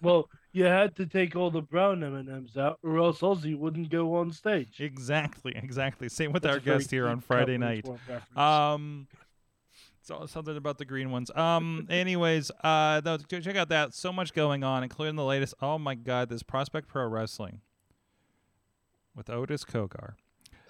Well, 0.02 0.30
you 0.54 0.66
had 0.66 0.96
to 0.98 1.06
take 1.06 1.36
all 1.36 1.52
the 1.52 1.62
brown 1.62 2.04
M 2.04 2.16
and 2.16 2.30
M's 2.30 2.56
out, 2.56 2.80
or 2.84 3.00
else 3.00 3.20
Ozzy 3.20 3.58
wouldn't 3.58 3.90
go 3.90 4.16
on 4.16 4.32
stage. 4.32 4.80
exactly, 4.80 5.54
exactly. 5.56 6.08
Same 6.08 6.32
with 6.32 6.44
That's 6.44 6.56
our 6.56 6.60
guest 6.60 6.92
here 6.92 7.08
on 7.08 7.20
Friday 7.20 7.58
night. 7.58 7.86
Um, 8.36 9.08
so 10.10 10.26
something 10.26 10.58
about 10.58 10.80
the 10.80 10.86
green 10.86 11.12
ones. 11.12 11.30
Um, 11.36 11.88
anyways, 11.90 12.50
uh, 12.64 13.02
no, 13.06 13.18
check 13.18 13.56
out 13.56 13.70
that. 13.70 13.94
So 13.94 14.12
much 14.12 14.34
going 14.34 14.64
on, 14.64 14.84
including 14.84 15.16
the 15.16 15.24
latest. 15.24 15.54
Oh 15.62 15.78
my 15.78 15.94
God, 15.96 16.30
this 16.30 16.42
Prospect 16.42 16.88
Pro 16.88 17.06
Wrestling 17.08 17.62
with 19.16 19.30
Otis 19.30 19.64
Cogar. 19.64 20.14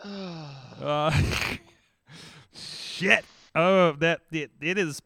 Uh, 0.81 1.11
shit. 2.53 3.25
Oh, 3.53 3.91
that 3.99 4.21
it, 4.31 4.51
it 4.61 4.77
is. 4.77 5.01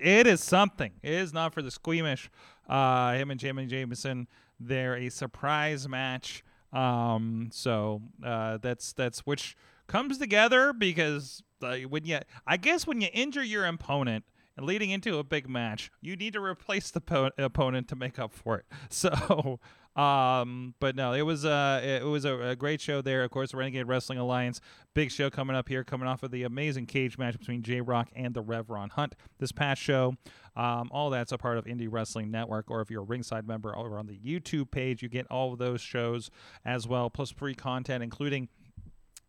It 0.00 0.26
is 0.28 0.40
something. 0.40 0.92
It 1.02 1.14
is 1.14 1.32
not 1.32 1.52
for 1.52 1.62
the 1.62 1.70
squeamish. 1.70 2.30
Uh, 2.68 3.14
him 3.14 3.32
and 3.32 3.40
Jamie 3.40 3.66
Jameson. 3.66 4.28
They're 4.60 4.94
a 4.94 5.08
surprise 5.08 5.88
match. 5.88 6.44
Um, 6.72 7.48
so 7.52 8.02
uh, 8.24 8.58
that's 8.58 8.92
that's 8.92 9.20
which 9.20 9.56
comes 9.88 10.18
together 10.18 10.72
because 10.72 11.42
when 11.60 12.04
you, 12.04 12.18
I 12.46 12.56
guess 12.56 12.86
when 12.86 13.00
you 13.00 13.08
injure 13.12 13.42
your 13.42 13.64
opponent 13.66 14.24
and 14.56 14.66
leading 14.66 14.90
into 14.90 15.18
a 15.18 15.24
big 15.24 15.48
match, 15.48 15.90
you 16.00 16.16
need 16.16 16.32
to 16.32 16.40
replace 16.40 16.90
the 16.90 17.00
po- 17.00 17.30
opponent 17.38 17.88
to 17.88 17.96
make 17.96 18.18
up 18.18 18.32
for 18.32 18.58
it. 18.58 18.66
So, 18.88 19.60
um, 20.00 20.74
but 20.78 20.94
no, 20.94 21.12
it 21.14 21.22
was 21.22 21.44
uh, 21.44 21.80
it 21.82 22.04
was 22.04 22.24
a, 22.26 22.38
a 22.40 22.56
great 22.56 22.80
show 22.80 23.00
there. 23.00 23.24
Of 23.24 23.30
course, 23.30 23.54
Renegade 23.54 23.88
Wrestling 23.88 24.18
Alliance, 24.18 24.60
big 24.94 25.10
show 25.10 25.30
coming 25.30 25.56
up 25.56 25.68
here, 25.68 25.84
coming 25.84 26.06
off 26.06 26.22
of 26.22 26.30
the 26.30 26.42
amazing 26.42 26.86
cage 26.86 27.16
match 27.16 27.38
between 27.38 27.62
J 27.62 27.80
Rock 27.80 28.08
and 28.14 28.34
the 28.34 28.42
Rev 28.42 28.66
Hunt 28.68 29.14
this 29.38 29.52
past 29.52 29.80
show. 29.80 30.14
Um, 30.54 30.88
all 30.90 31.10
that's 31.10 31.32
a 31.32 31.38
part 31.38 31.58
of 31.58 31.64
Indie 31.64 31.88
Wrestling 31.90 32.30
Network, 32.30 32.70
or 32.70 32.80
if 32.80 32.90
you're 32.90 33.02
a 33.02 33.06
ringside 33.06 33.46
member 33.46 33.76
over 33.76 33.98
on 33.98 34.06
the 34.06 34.18
YouTube 34.18 34.70
page, 34.70 35.02
you 35.02 35.08
get 35.08 35.26
all 35.30 35.52
of 35.52 35.58
those 35.58 35.80
shows 35.80 36.30
as 36.64 36.86
well, 36.86 37.10
plus 37.10 37.30
free 37.30 37.54
content, 37.54 38.02
including 38.02 38.48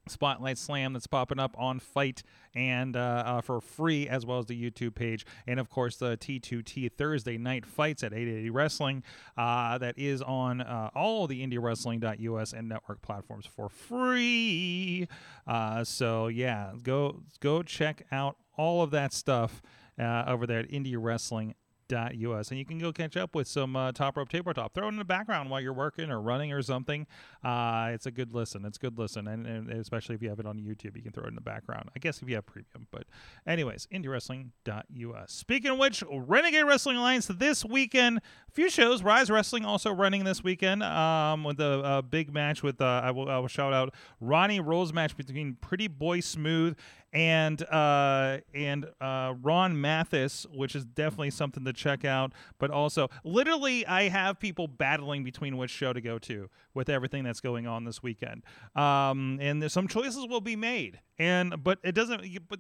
Spotlight 0.10 0.58
Slam 0.58 0.94
that's 0.94 1.08
popping 1.08 1.40
up 1.40 1.56
on 1.58 1.80
FITE 1.80 2.24
and 2.56 2.96
uh, 2.96 3.24
uh, 3.26 3.42
for 3.42 3.62
free, 3.62 4.08
as 4.08 4.26
well 4.26 4.40
as 4.40 4.48
the 4.48 4.72
YouTube 4.72 4.96
page, 4.96 5.26
and 5.46 5.60
of 5.60 5.70
course 5.70 5.98
the 5.98 6.18
T2T 6.18 6.92
Thursday 6.92 7.38
night 7.38 7.66
fights 7.66 8.04
at 8.04 8.14
880 8.14 8.50
Wrestling 8.50 9.04
uh, 9.38 9.78
that 9.78 9.98
is 9.98 10.22
on 10.22 10.62
uh, 10.62 10.90
all 10.96 11.28
the 11.28 11.46
IndieWrestling.us 11.46 12.54
and 12.54 12.68
network 12.68 13.02
platforms 13.02 13.46
for 13.46 13.70
free. 13.70 15.08
Uh, 15.46 15.84
so 15.84 16.28
yeah, 16.28 16.74
go 16.82 17.22
go 17.40 17.64
check 17.64 18.06
out 18.12 18.38
all 18.58 18.82
of 18.82 18.92
that 18.92 19.14
stuff 19.14 19.62
uh, 20.00 20.24
over 20.28 20.48
there 20.48 20.60
at 20.60 20.70
Indie 20.70 20.96
Wrestling 20.98 21.56
us 21.92 22.50
and 22.50 22.60
you 22.60 22.66
can 22.66 22.78
go 22.78 22.92
catch 22.92 23.18
up 23.18 23.36
with 23.36 23.48
some 23.48 23.76
uh, 23.76 23.92
top 23.92 24.18
rope 24.18 24.30
tabletop 24.30 24.74
throw 24.74 24.86
it 24.88 24.90
in 24.90 24.98
the 24.98 25.06
background 25.06 25.50
while 25.50 25.62
you're 25.62 25.74
working 25.74 26.10
or 26.10 26.22
running 26.22 26.52
or 26.52 26.62
something. 26.62 27.08
Uh, 27.44 27.90
it's 27.92 28.06
a 28.06 28.12
good 28.12 28.34
listen. 28.34 28.66
It's 28.66 28.78
a 28.78 28.82
good 28.82 28.98
listen. 28.98 29.28
And, 29.28 29.46
and 29.46 29.72
especially 29.72 30.16
if 30.16 30.22
you 30.22 30.30
have 30.30 30.40
it 30.40 30.46
on 30.46 30.58
youtube 30.58 30.96
you 30.96 31.02
can 31.02 31.12
throw 31.12 31.24
it 31.24 31.30
in 31.30 31.36
the 31.36 31.42
background. 31.42 31.90
I 31.96 32.00
guess 32.00 32.22
if 32.22 32.30
you 32.30 32.36
have 32.36 32.46
premium 32.46 32.88
but 32.92 33.06
anyways 33.46 33.88
indiewrestling.us 33.92 35.32
speaking 35.32 35.72
of 35.72 35.78
which 35.78 36.04
renegade 36.12 36.66
wrestling 36.66 36.98
alliance 36.98 37.28
this 37.28 37.64
weekend. 37.64 38.18
A 38.18 38.52
few 38.52 38.70
shows. 38.70 39.04
Rise 39.04 39.30
wrestling 39.30 39.66
also 39.66 39.92
running 39.92 40.24
this 40.24 40.44
weekend. 40.44 40.84
Um, 40.84 41.44
with 41.44 41.60
a, 41.60 41.98
a 41.98 42.02
big 42.02 42.34
match 42.34 42.64
with 42.64 42.82
uh, 42.82 43.02
I, 43.04 43.12
will, 43.12 43.30
I 43.30 43.38
will 43.38 43.48
shout 43.48 43.74
out 43.74 43.94
ronnie 44.20 44.60
rolls 44.60 44.94
match 44.94 45.16
between 45.16 45.56
pretty 45.56 45.88
boy 45.88 46.20
smooth 46.20 46.76
and 47.14 47.62
uh, 47.64 48.40
and 48.54 48.86
uh, 49.00 49.34
Ron 49.42 49.80
Mathis, 49.80 50.46
which 50.54 50.76
is 50.76 50.86
definitely 50.86 51.32
something 51.32 51.64
to 51.66 51.74
check 51.74 52.06
out. 52.06 52.34
But 52.60 52.72
also, 52.72 53.10
literally, 53.24 53.86
I 53.86 54.10
have 54.10 54.40
people 54.40 54.68
battling 54.68 55.24
between 55.24 55.58
which 55.58 55.72
show 55.72 55.94
to 55.94 56.02
go 56.02 56.20
to 56.20 56.50
with 56.74 56.90
everything 56.90 57.24
that's 57.24 57.42
going 57.42 57.68
on 57.68 57.86
this 57.86 58.04
weekend. 58.04 58.44
Um, 58.76 59.40
and 59.42 59.72
some 59.72 59.88
choices 59.88 60.28
will 60.28 60.42
be 60.42 60.56
made, 60.56 61.00
and 61.18 61.64
but 61.64 61.80
it 61.84 61.94
doesn't. 61.94 62.24
But 62.48 62.60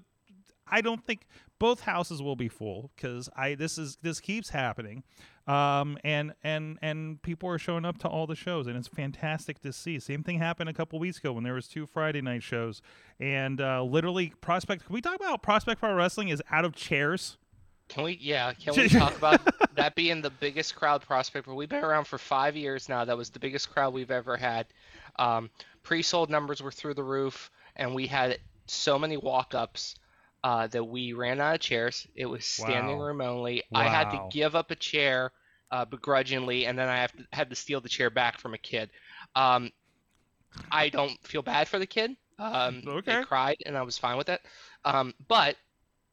I 0.69 0.81
don't 0.81 1.03
think 1.03 1.27
both 1.59 1.81
houses 1.81 2.21
will 2.21 2.35
be 2.35 2.49
full 2.49 2.91
because 2.95 3.29
I 3.35 3.55
this 3.55 3.77
is 3.77 3.97
this 4.01 4.19
keeps 4.19 4.49
happening, 4.49 5.03
um, 5.47 5.97
and 6.03 6.33
and 6.43 6.77
and 6.81 7.21
people 7.21 7.49
are 7.49 7.57
showing 7.57 7.85
up 7.85 7.97
to 7.99 8.07
all 8.07 8.27
the 8.27 8.35
shows, 8.35 8.67
and 8.67 8.75
it's 8.75 8.87
fantastic 8.87 9.61
to 9.61 9.71
see. 9.71 9.99
Same 9.99 10.23
thing 10.23 10.39
happened 10.39 10.69
a 10.69 10.73
couple 10.73 10.99
weeks 10.99 11.17
ago 11.17 11.33
when 11.33 11.43
there 11.43 11.53
was 11.53 11.67
two 11.67 11.85
Friday 11.85 12.21
night 12.21 12.43
shows, 12.43 12.81
and 13.19 13.61
uh, 13.61 13.83
literally 13.83 14.33
Prospect. 14.41 14.85
Can 14.85 14.93
we 14.93 15.01
talk 15.01 15.15
about 15.15 15.41
Prospect 15.41 15.79
Pro 15.79 15.93
Wrestling 15.93 16.29
is 16.29 16.43
out 16.51 16.65
of 16.65 16.75
chairs? 16.75 17.37
Can 17.87 18.03
we? 18.03 18.17
Yeah. 18.21 18.53
Can 18.53 18.75
we 18.75 18.89
talk 18.89 19.15
about 19.17 19.39
that 19.75 19.95
being 19.95 20.21
the 20.21 20.29
biggest 20.29 20.75
crowd 20.75 21.01
prospect? 21.01 21.47
We've 21.47 21.69
been 21.69 21.83
around 21.83 22.05
for 22.05 22.17
five 22.17 22.55
years 22.55 22.89
now. 22.89 23.05
That 23.05 23.17
was 23.17 23.29
the 23.29 23.39
biggest 23.39 23.71
crowd 23.71 23.93
we've 23.93 24.11
ever 24.11 24.35
had. 24.35 24.67
Um, 25.17 25.49
pre-sold 25.83 26.29
numbers 26.29 26.61
were 26.61 26.71
through 26.71 26.95
the 26.95 27.03
roof, 27.03 27.49
and 27.75 27.95
we 27.95 28.07
had 28.07 28.39
so 28.67 28.99
many 28.99 29.17
walk-ups. 29.17 29.95
Uh, 30.47 30.67
that 30.67 30.83
we 30.85 31.13
ran 31.13 31.41
out 31.41 31.55
of 31.55 31.61
chairs. 31.61 32.07
It 32.15 32.25
was 32.27 32.45
standing 32.45 32.99
Wow. 32.99 33.03
room 33.05 33.21
only. 33.21 33.63
I 33.75 33.89
had 33.89 34.11
to 34.11 34.17
give 34.31 34.55
up 34.55 34.71
a 34.71 34.75
chair 34.75 35.33
uh, 35.71 35.85
begrudgingly, 35.85 36.65
and 36.65 36.79
then 36.79 36.87
I 36.87 36.97
have 36.99 37.11
to, 37.13 37.27
had 37.33 37.49
to 37.49 37.55
steal 37.55 37.81
the 37.81 37.89
chair 37.89 38.09
back 38.09 38.39
from 38.39 38.53
a 38.53 38.57
kid. 38.57 38.89
Um, 39.35 39.71
I 40.71 40.89
don't 40.89 41.21
feel 41.27 41.41
bad 41.41 41.67
for 41.67 41.79
the 41.79 41.85
kid. 41.87 42.15
Um, 42.39 42.81
Okay. 42.87 43.17
They 43.17 43.17
cried, 43.17 43.57
and 43.65 43.77
I 43.77 43.83
was 43.83 43.97
fine 43.97 44.17
with 44.17 44.29
it. 44.29 44.41
Um, 44.85 45.13
but 45.27 45.57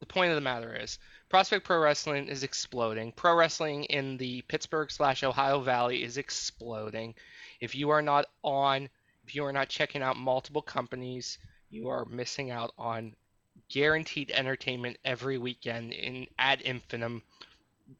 the 0.01 0.05
point 0.05 0.31
of 0.31 0.35
the 0.35 0.41
matter 0.41 0.75
is, 0.75 0.99
Prospect 1.29 1.65
Pro 1.65 1.79
Wrestling 1.79 2.27
is 2.27 2.43
exploding. 2.43 3.13
Pro 3.13 3.35
wrestling 3.35 3.85
in 3.85 4.17
the 4.17 4.41
Pittsburgh 4.43 4.91
slash 4.91 5.23
Ohio 5.23 5.61
Valley 5.61 6.03
is 6.03 6.17
exploding. 6.17 7.15
If 7.61 7.75
you 7.75 7.91
are 7.91 8.01
not 8.01 8.27
on, 8.43 8.89
if 9.25 9.35
you 9.35 9.45
are 9.45 9.53
not 9.53 9.69
checking 9.69 10.03
out 10.03 10.17
multiple 10.17 10.61
companies, 10.61 11.39
you 11.69 11.87
are 11.89 12.05
missing 12.05 12.51
out 12.51 12.73
on 12.77 13.15
guaranteed 13.69 14.31
entertainment 14.31 14.97
every 15.05 15.37
weekend 15.37 15.93
in 15.93 16.27
ad 16.37 16.61
infinitum. 16.61 17.21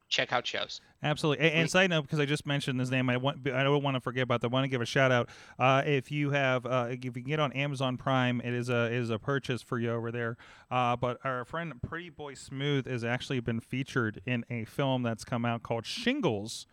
Check 0.10 0.34
out 0.34 0.48
shows. 0.48 0.82
Absolutely. 1.04 1.46
And, 1.46 1.62
and 1.62 1.70
side 1.70 1.92
note, 1.92 2.04
because 2.04 2.20
I 2.20 2.26
just 2.26 2.48
mentioned 2.48 2.80
his 2.80 2.90
name, 2.90 3.10
I 3.10 3.18
want 3.18 3.48
I 3.48 3.64
don't 3.64 3.84
want 3.84 3.96
to 3.96 4.02
forget 4.02 4.24
about 4.24 4.42
that. 4.42 4.48
I 4.48 4.50
want 4.50 4.64
to 4.64 4.68
give 4.68 4.82
a 4.82 4.86
shout 4.86 5.12
out. 5.12 5.30
Uh, 5.60 5.84
if 5.86 6.12
you 6.12 6.32
have, 6.32 6.66
uh, 6.66 6.88
if 6.90 7.04
you 7.04 7.12
can 7.12 7.24
get 7.24 7.40
on 7.40 7.52
Amazon 7.54 7.96
Prime, 7.96 8.42
it 8.42 8.54
is 8.54 8.70
a 8.70 8.86
it 8.86 8.94
is 8.94 9.12
a 9.12 9.20
purchase 9.20 9.62
for 9.62 9.78
you 9.78 9.92
over 9.92 10.12
there. 10.12 10.38
Uh, 10.72 10.96
but 10.96 11.20
our 11.24 11.46
friend 11.46 11.74
Pretty 11.84 12.10
Boy 12.10 12.34
Smooth 12.34 12.88
has 12.88 13.04
actually 13.04 13.40
been 13.40 13.60
featured 13.60 14.22
in 14.26 14.44
a 14.50 14.66
film 14.66 15.04
that's 15.04 15.24
come 15.24 15.46
out 15.46 15.62
called 15.62 15.86
Shingles. 15.86 16.66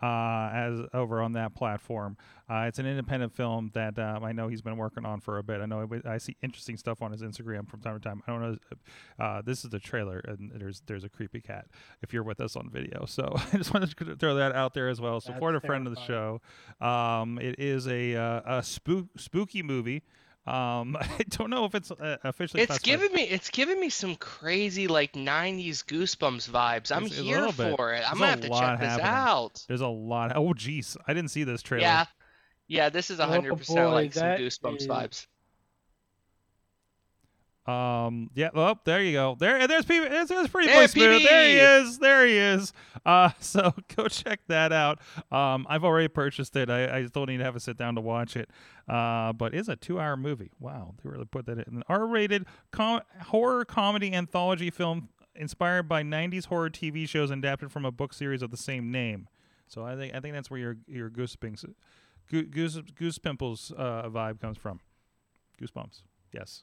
Uh, 0.00 0.50
as 0.52 0.80
over 0.94 1.20
on 1.20 1.32
that 1.32 1.54
platform, 1.54 2.16
uh, 2.48 2.66
it's 2.68 2.78
an 2.78 2.86
independent 2.86 3.34
film 3.34 3.70
that 3.74 3.98
um, 3.98 4.22
I 4.22 4.32
know 4.32 4.46
he's 4.46 4.62
been 4.62 4.76
working 4.76 5.04
on 5.04 5.20
for 5.20 5.38
a 5.38 5.42
bit. 5.42 5.60
I 5.60 5.66
know 5.66 5.88
I, 6.04 6.14
I 6.14 6.18
see 6.18 6.36
interesting 6.40 6.76
stuff 6.76 7.02
on 7.02 7.10
his 7.10 7.20
Instagram 7.20 7.68
from 7.68 7.80
time 7.80 7.98
to 7.98 8.00
time. 8.00 8.22
I 8.26 8.30
don't 8.30 8.40
know. 8.40 8.56
Uh, 9.18 9.42
this 9.42 9.64
is 9.64 9.70
the 9.70 9.80
trailer, 9.80 10.20
and 10.26 10.52
there's 10.54 10.82
there's 10.86 11.04
a 11.04 11.08
creepy 11.08 11.40
cat. 11.40 11.66
If 12.00 12.12
you're 12.12 12.22
with 12.22 12.40
us 12.40 12.54
on 12.54 12.70
video, 12.70 13.06
so 13.06 13.34
I 13.52 13.56
just 13.56 13.74
wanted 13.74 13.96
to 13.96 14.16
throw 14.16 14.36
that 14.36 14.54
out 14.54 14.72
there 14.72 14.88
as 14.88 15.00
well. 15.00 15.20
Support 15.20 15.54
That's 15.54 15.64
a 15.64 15.66
friend 15.66 15.86
of 15.86 15.94
the 15.94 16.00
show. 16.00 16.40
Um, 16.80 17.38
it 17.38 17.58
is 17.58 17.88
a 17.88 18.14
uh, 18.14 18.58
a 18.58 18.62
spook 18.62 19.06
spooky 19.16 19.62
movie. 19.62 20.04
Um, 20.48 20.96
I 21.00 21.06
don't 21.28 21.50
know 21.50 21.64
if 21.66 21.74
it's 21.74 21.90
uh, 21.90 22.16
officially. 22.24 22.62
It's 22.62 22.78
giving 22.78 23.12
me 23.12 23.22
it's 23.22 23.50
giving 23.50 23.78
me 23.78 23.90
some 23.90 24.16
crazy 24.16 24.86
like 24.88 25.12
'90s 25.12 25.84
Goosebumps 25.84 26.48
vibes. 26.48 26.94
I'm 26.94 27.04
It's 27.06 27.16
here 27.18 27.40
little 27.46 27.52
for 27.76 27.92
it. 27.92 28.02
I'm 28.10 28.18
gonna 28.18 28.30
have 28.30 28.40
to 28.40 28.48
lot 28.48 28.60
check 28.60 28.80
this 28.80 28.88
happening. 28.88 29.06
out. 29.06 29.64
There's 29.68 29.80
a 29.82 29.86
lot. 29.88 30.32
Oh, 30.34 30.54
geez, 30.54 30.96
I 31.06 31.14
didn't 31.14 31.30
see 31.30 31.44
this 31.44 31.60
trailer. 31.62 31.82
Yeah, 31.82 32.06
yeah. 32.66 32.88
This 32.88 33.10
is 33.10 33.20
Oh, 33.20 33.26
hundred 33.26 33.56
percent 33.56 33.90
like 33.90 34.14
some 34.14 34.26
Goosebumps 34.28 34.76
is- 34.82 34.86
vibes. 34.88 35.26
Um. 37.68 38.30
Yeah. 38.34 38.50
Well, 38.54 38.80
there 38.84 39.02
you 39.02 39.12
go. 39.12 39.36
There. 39.38 39.66
There's 39.68 39.84
people. 39.84 40.08
There's, 40.08 40.28
there's 40.28 40.48
pretty 40.48 40.72
boy 40.72 40.86
smooth. 40.86 41.22
There 41.22 41.48
he 41.48 41.58
is. 41.58 41.98
There 41.98 42.26
he 42.26 42.36
is. 42.36 42.72
Uh. 43.04 43.30
So 43.40 43.74
go 43.96 44.08
check 44.08 44.40
that 44.48 44.72
out. 44.72 45.00
Um. 45.30 45.66
I've 45.68 45.84
already 45.84 46.08
purchased 46.08 46.56
it. 46.56 46.70
I, 46.70 46.98
I 46.98 47.06
still 47.06 47.26
need 47.26 47.38
to 47.38 47.44
have 47.44 47.56
a 47.56 47.60
sit 47.60 47.76
down 47.76 47.94
to 47.96 48.00
watch 48.00 48.36
it. 48.36 48.48
Uh. 48.88 49.32
But 49.32 49.54
it's 49.54 49.68
a 49.68 49.76
two-hour 49.76 50.16
movie. 50.16 50.50
Wow. 50.58 50.94
They 51.02 51.10
really 51.10 51.26
put 51.26 51.46
that 51.46 51.58
in 51.58 51.76
an 51.76 51.82
R-rated 51.88 52.46
com- 52.70 53.02
horror 53.26 53.64
comedy 53.64 54.12
anthology 54.14 54.70
film 54.70 55.10
inspired 55.34 55.88
by 55.88 56.02
90s 56.02 56.46
horror 56.46 56.70
TV 56.70 57.08
shows 57.08 57.30
and 57.30 57.44
adapted 57.44 57.70
from 57.70 57.84
a 57.84 57.92
book 57.92 58.12
series 58.12 58.42
of 58.42 58.50
the 58.50 58.56
same 58.56 58.90
name. 58.90 59.28
So 59.68 59.84
I 59.84 59.94
think 59.96 60.14
I 60.14 60.20
think 60.20 60.34
that's 60.34 60.50
where 60.50 60.58
your 60.58 60.76
your 60.86 61.10
goosebumps, 61.10 61.64
goose 62.30 62.46
goose, 62.50 62.80
goose 62.96 63.18
pimples 63.18 63.72
uh, 63.76 64.08
vibe 64.08 64.40
comes 64.40 64.56
from. 64.56 64.80
Goosebumps. 65.60 66.02
Yes. 66.32 66.62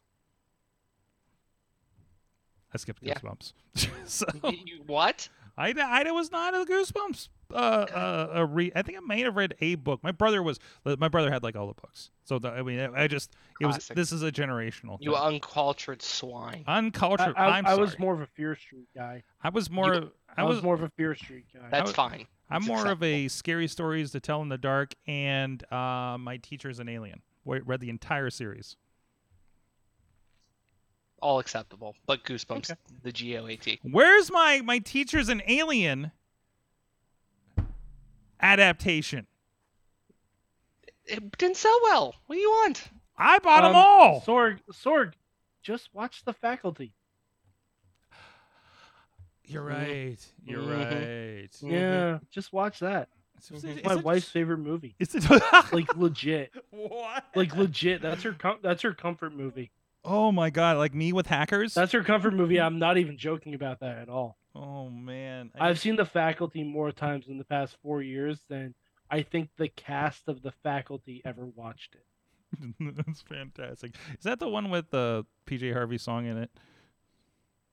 I 2.75 2.77
skipped 2.77 2.99
Yeah. 3.01 3.15
Goosebumps. 3.15 3.53
so 4.05 4.25
you- 4.43 4.83
what? 4.85 5.27
I, 5.57 5.73
I 5.77 6.11
was 6.11 6.31
not 6.31 6.53
a 6.53 6.65
Goosebumps. 6.65 7.29
Uh, 7.53 7.55
uh, 7.55 8.29
a 8.33 8.45
re- 8.45 8.71
I 8.75 8.81
think 8.81 8.97
I 8.97 9.01
may 9.01 9.21
have 9.21 9.35
read 9.37 9.55
a 9.61 9.75
book. 9.75 10.03
My 10.03 10.11
brother 10.11 10.43
was. 10.43 10.59
My 10.83 11.07
brother 11.07 11.31
had 11.31 11.43
like 11.43 11.55
all 11.55 11.67
the 11.67 11.73
books. 11.75 12.09
So 12.25 12.39
the, 12.39 12.49
I 12.49 12.61
mean, 12.61 12.79
I 12.79 13.07
just 13.07 13.31
it 13.61 13.65
was. 13.65 13.75
Classic. 13.75 13.95
This 13.95 14.11
is 14.11 14.21
a 14.23 14.31
generational. 14.31 14.97
You 14.99 15.15
uncultured 15.15 16.01
swine. 16.01 16.63
uncultured. 16.67 17.35
I, 17.37 17.45
I, 17.45 17.57
am 17.59 17.65
I 17.67 17.75
was 17.75 17.97
more 17.99 18.13
of 18.13 18.21
a 18.21 18.25
Fear 18.25 18.55
Street 18.55 18.87
guy. 18.95 19.23
I 19.43 19.49
was 19.49 19.69
more. 19.69 19.93
You- 19.93 20.11
I 20.35 20.41
I 20.41 20.43
was 20.43 20.57
was 20.57 20.63
more 20.63 20.73
of 20.75 20.81
a 20.83 20.89
Fear 20.89 21.15
Street 21.15 21.45
guy. 21.53 21.67
That's 21.71 21.87
was- 21.89 21.95
fine. 21.95 22.25
I'm 22.49 22.57
It's 22.57 22.67
more 22.67 22.87
of 22.87 23.01
a 23.01 23.27
scary 23.27 23.67
stories 23.67 24.11
to 24.11 24.19
tell 24.19 24.41
in 24.41 24.49
the 24.49 24.57
dark, 24.57 24.93
and 25.07 25.63
uh, 25.71 26.17
my 26.19 26.37
teacher 26.43 26.69
is 26.69 26.79
an 26.79 26.89
alien. 26.89 27.21
Wa- 27.43 27.59
Read 27.65 27.79
the 27.79 27.89
entire 27.89 28.29
series. 28.29 28.75
All 31.25 31.39
acceptable, 31.39 31.95
but 32.05 32.23
Goosebumps, 32.23 32.69
Okay. 32.69 32.79
the 33.01 33.11
G 33.11 33.35
O 33.35 33.47
A 33.47 33.55
T. 33.55 33.79
Where's 33.81 34.29
my 34.31 34.61
my 34.61 34.77
teacher's 34.77 35.27
an 35.27 35.41
alien 35.47 36.11
adaptation? 38.39 39.25
It 41.05 41.35
didn't 41.39 41.57
sell 41.57 41.79
well. 41.81 42.13
What 42.27 42.35
do 42.35 42.39
you 42.39 42.49
want? 42.49 42.83
I 43.17 43.39
bought 43.39 43.61
them 43.61 43.71
Um, 43.71 43.75
all. 43.75 44.21
Sorg, 44.21 44.59
Sorg, 44.71 45.13
just 45.63 45.89
watch 45.93 46.23
The 46.25 46.33
Faculty. 46.33 46.93
You're 49.45 49.63
Mhm. 49.63 49.67
right. 49.73 50.33
You're 50.45 50.61
Mhm. 50.61 50.77
right. 50.77 51.51
Mhm. 51.51 51.71
Yeah, 51.71 52.19
just 52.29 52.53
watch 52.53 52.79
that. 52.81 53.09
Mhm. 53.39 53.63
it- 53.63 53.77
It's 53.79 53.85
my 53.87 53.95
it- 53.95 54.03
wife's 54.03 54.29
favorite 54.29 54.57
movie. 54.59 54.95
Is 54.99 55.13
it 55.15 55.23
Like 55.73 55.95
legit. 55.95 56.53
what? 56.69 57.25
Like 57.35 57.55
legit. 57.55 58.01
That's 58.03 58.21
her. 58.23 58.33
Com- 58.33 58.59
that's 58.61 58.83
her 58.83 58.93
comfort 58.93 59.33
movie. 59.33 59.71
Oh 60.05 60.31
my 60.31 60.49
god! 60.49 60.77
Like 60.77 60.93
me 60.93 61.11
with 61.13 61.27
hackers. 61.27 61.73
That's 61.73 61.91
her 61.91 62.03
comfort 62.03 62.33
movie. 62.33 62.59
I'm 62.61 62.79
not 62.79 62.97
even 62.97 63.17
joking 63.17 63.53
about 63.55 63.79
that 63.81 63.97
at 63.97 64.09
all. 64.09 64.37
oh 64.55 64.89
man. 64.89 65.51
I 65.59 65.69
I've 65.69 65.79
seen 65.79 65.95
The 65.97 66.05
Faculty 66.05 66.63
more 66.63 66.91
times 66.91 67.27
in 67.27 67.37
the 67.37 67.43
past 67.43 67.75
four 67.83 68.01
years 68.01 68.39
than 68.49 68.73
I 69.11 69.21
think 69.23 69.49
the 69.57 69.67
cast 69.67 70.27
of 70.27 70.41
The 70.41 70.51
Faculty 70.63 71.21
ever 71.25 71.45
watched 71.45 71.95
it. 71.95 72.05
That's 73.05 73.21
fantastic. 73.21 73.95
Is 74.17 74.23
that 74.23 74.39
the 74.39 74.47
one 74.47 74.69
with 74.69 74.89
the 74.91 75.25
PJ 75.47 75.73
Harvey 75.73 75.97
song 75.97 76.25
in 76.25 76.37
it? 76.37 76.49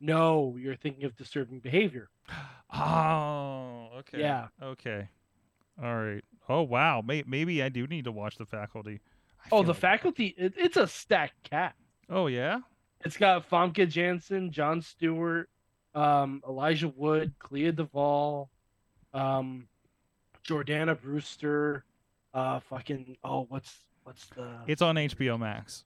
No, 0.00 0.56
you're 0.58 0.74
thinking 0.74 1.04
of 1.04 1.16
Disturbing 1.16 1.60
Behavior. 1.60 2.08
Oh, 2.74 3.88
okay. 3.98 4.20
Yeah. 4.20 4.46
Okay. 4.62 5.08
All 5.82 5.94
right. 5.94 6.24
Oh 6.48 6.62
wow. 6.62 7.02
May- 7.06 7.24
maybe 7.26 7.62
I 7.62 7.68
do 7.68 7.86
need 7.86 8.04
to 8.06 8.12
watch 8.12 8.38
the 8.38 8.46
faculty. 8.46 9.00
I 9.44 9.48
Oh, 9.52 9.62
The 9.62 9.72
like- 9.72 9.76
Faculty. 9.80 10.34
It, 10.38 10.54
it's 10.56 10.78
a 10.78 10.86
stacked 10.86 11.42
cast. 11.42 11.76
Oh 12.08 12.26
yeah. 12.26 12.60
It's 13.04 13.16
got 13.16 13.48
Famke 13.48 13.88
Janssen, 13.88 14.50
Jon 14.52 14.80
Stewart, 14.80 15.48
um, 15.94 16.42
Elijah 16.48 16.88
Wood, 16.88 17.32
Clea 17.38 17.72
Duvall, 17.72 18.48
um, 19.12 19.66
Jordana 20.46 21.00
Brewster, 21.00 21.84
uh, 22.34 22.60
fucking 22.60 23.16
oh, 23.24 23.46
what's 23.48 23.74
what's 24.04 24.26
the? 24.36 24.48
It's 24.66 24.82
on 24.82 24.96
HBO 24.96 25.38
Max. 25.38 25.84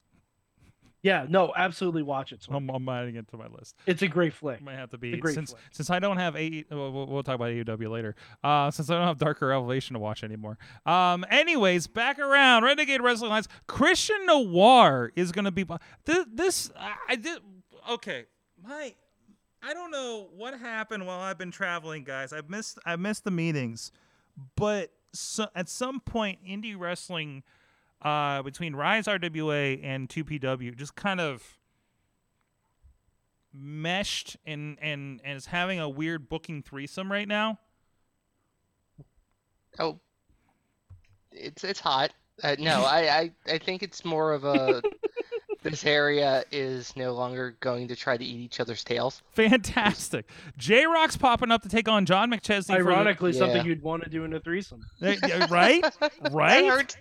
Yeah, 1.07 1.25
no, 1.29 1.53
absolutely 1.57 2.03
watch 2.03 2.33
it. 2.33 2.45
I'm, 2.51 2.69
I'm 2.69 2.89
adding 2.89 3.15
it 3.15 3.29
to 3.29 3.37
my 3.37 3.47
list. 3.47 3.77
it's 3.87 4.03
a 4.03 4.09
great 4.09 4.33
flick. 4.33 4.61
Might 4.61 4.75
have 4.75 4.91
to 4.91 4.99
be 4.99 5.17
great 5.17 5.37
since 5.37 5.51
flick. 5.51 5.63
since 5.71 5.89
I 5.89 6.01
don't 6.01 6.17
have 6.17 6.35
a. 6.35 6.65
We'll, 6.69 7.07
we'll 7.07 7.23
talk 7.23 7.37
about 7.37 7.51
AEW 7.51 7.89
later. 7.89 8.17
Uh, 8.43 8.73
since 8.73 8.91
I 8.91 8.99
don't 8.99 9.07
have 9.07 9.19
Dark 9.19 9.41
or 9.41 9.53
Elevation 9.53 9.95
to 9.95 10.01
watch 10.01 10.25
anymore. 10.25 10.59
Um. 10.85 11.25
Anyways, 11.31 11.87
back 11.87 12.19
around 12.19 12.65
Renegade 12.65 13.03
Wrestling 13.03 13.29
Alliance. 13.29 13.47
Christian 13.69 14.27
Noir 14.27 15.13
is 15.15 15.31
gonna 15.31 15.53
be. 15.53 15.65
This 16.05 16.27
this 16.33 16.71
I, 16.77 16.95
I 17.11 17.15
did 17.15 17.39
okay. 17.93 18.25
My 18.61 18.93
I 19.63 19.75
don't 19.75 19.93
know 19.93 20.27
what 20.37 20.59
happened 20.59 21.07
while 21.07 21.21
I've 21.21 21.39
been 21.39 21.53
traveling, 21.53 22.03
guys. 22.03 22.33
I've 22.33 22.51
missed 22.51 22.81
I 22.85 22.97
missed 22.97 23.23
the 23.23 23.31
meetings, 23.31 23.93
but 24.57 24.91
so, 25.13 25.47
at 25.55 25.69
some 25.69 26.01
point, 26.01 26.41
indie 26.45 26.77
wrestling 26.77 27.45
uh, 28.03 28.43
between 28.43 28.75
Rise 28.75 29.07
RWA 29.07 29.81
and 29.83 30.09
2PW 30.09 30.77
just 30.77 30.95
kind 30.95 31.21
of 31.21 31.59
meshed 33.53 34.37
and 34.45 34.77
and 34.83 35.21
and 35.25 35.37
is 35.37 35.47
having 35.47 35.81
a 35.81 35.89
weird 35.89 36.29
booking 36.29 36.63
threesome 36.63 37.11
right 37.11 37.29
now. 37.29 37.59
Oh, 39.79 39.99
it's 41.33 41.65
it's 41.65 41.81
hot. 41.81 42.13
Uh, 42.43 42.57
no, 42.59 42.85
I, 42.85 43.19
I 43.19 43.31
I 43.55 43.59
think 43.59 43.83
it's 43.83 44.05
more 44.05 44.33
of 44.33 44.45
a 44.45 44.83
this 45.71 45.85
area 45.85 46.45
is 46.51 46.95
no 46.97 47.13
longer 47.15 47.57
going 47.61 47.89
to 47.89 47.97
try 47.97 48.17
to 48.17 48.25
eat 48.25 48.41
each 48.41 48.61
other's 48.61 48.83
tails. 48.85 49.23
Fantastic. 49.33 50.29
J 50.57 50.87
Rock's 50.87 51.17
popping 51.17 51.51
up 51.51 51.63
to 51.63 51.69
take 51.69 51.89
on 51.89 52.07
John 52.07 52.31
McChesney. 52.31 52.67
for 52.77 52.83
the- 52.85 52.89
Ironically, 52.91 53.33
Yeah. 53.33 53.39
something 53.39 53.67
you'd 53.67 53.83
want 53.83 54.05
to 54.05 54.11
do 54.11 54.25
in 54.25 54.33
a 54.33 54.41
threesome. 54.41 54.83
Right? 55.01 55.19
Right? 56.31 56.63
That 56.63 56.65
hurts. 56.67 56.97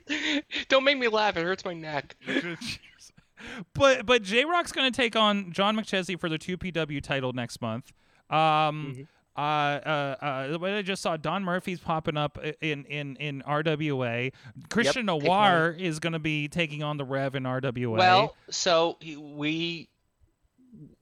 Don't 0.69 0.83
make 0.83 0.97
me 0.97 1.07
laugh. 1.07 1.37
It 1.37 1.43
hurts 1.43 1.63
my 1.65 1.73
neck. 1.73 2.15
but 3.73 4.05
but 4.05 4.23
J 4.23 4.45
Rock's 4.45 4.71
going 4.71 4.91
to 4.91 4.95
take 4.95 5.15
on 5.15 5.51
John 5.51 5.75
McChesney 5.75 6.19
for 6.19 6.29
the 6.29 6.37
two 6.37 6.57
PW 6.57 7.01
title 7.01 7.33
next 7.33 7.61
month. 7.61 7.91
Um, 8.29 9.07
uh, 9.37 9.39
uh, 9.39 10.15
uh, 10.21 10.57
what 10.57 10.71
I 10.71 10.81
just 10.81 11.01
saw 11.01 11.17
Don 11.17 11.43
Murphy's 11.43 11.79
popping 11.79 12.17
up 12.17 12.39
in 12.61 12.85
in 12.85 13.15
in 13.17 13.41
RWA. 13.41 14.31
Christian 14.69 15.07
take 15.07 15.23
Noir 15.23 15.75
is 15.77 15.99
going 15.99 16.13
to 16.13 16.19
be 16.19 16.47
taking 16.47 16.83
on 16.83 16.97
the 16.97 17.05
Rev 17.05 17.35
in 17.35 17.43
RWA. 17.43 17.97
Well, 17.97 18.35
so 18.49 18.97
we, 19.01 19.89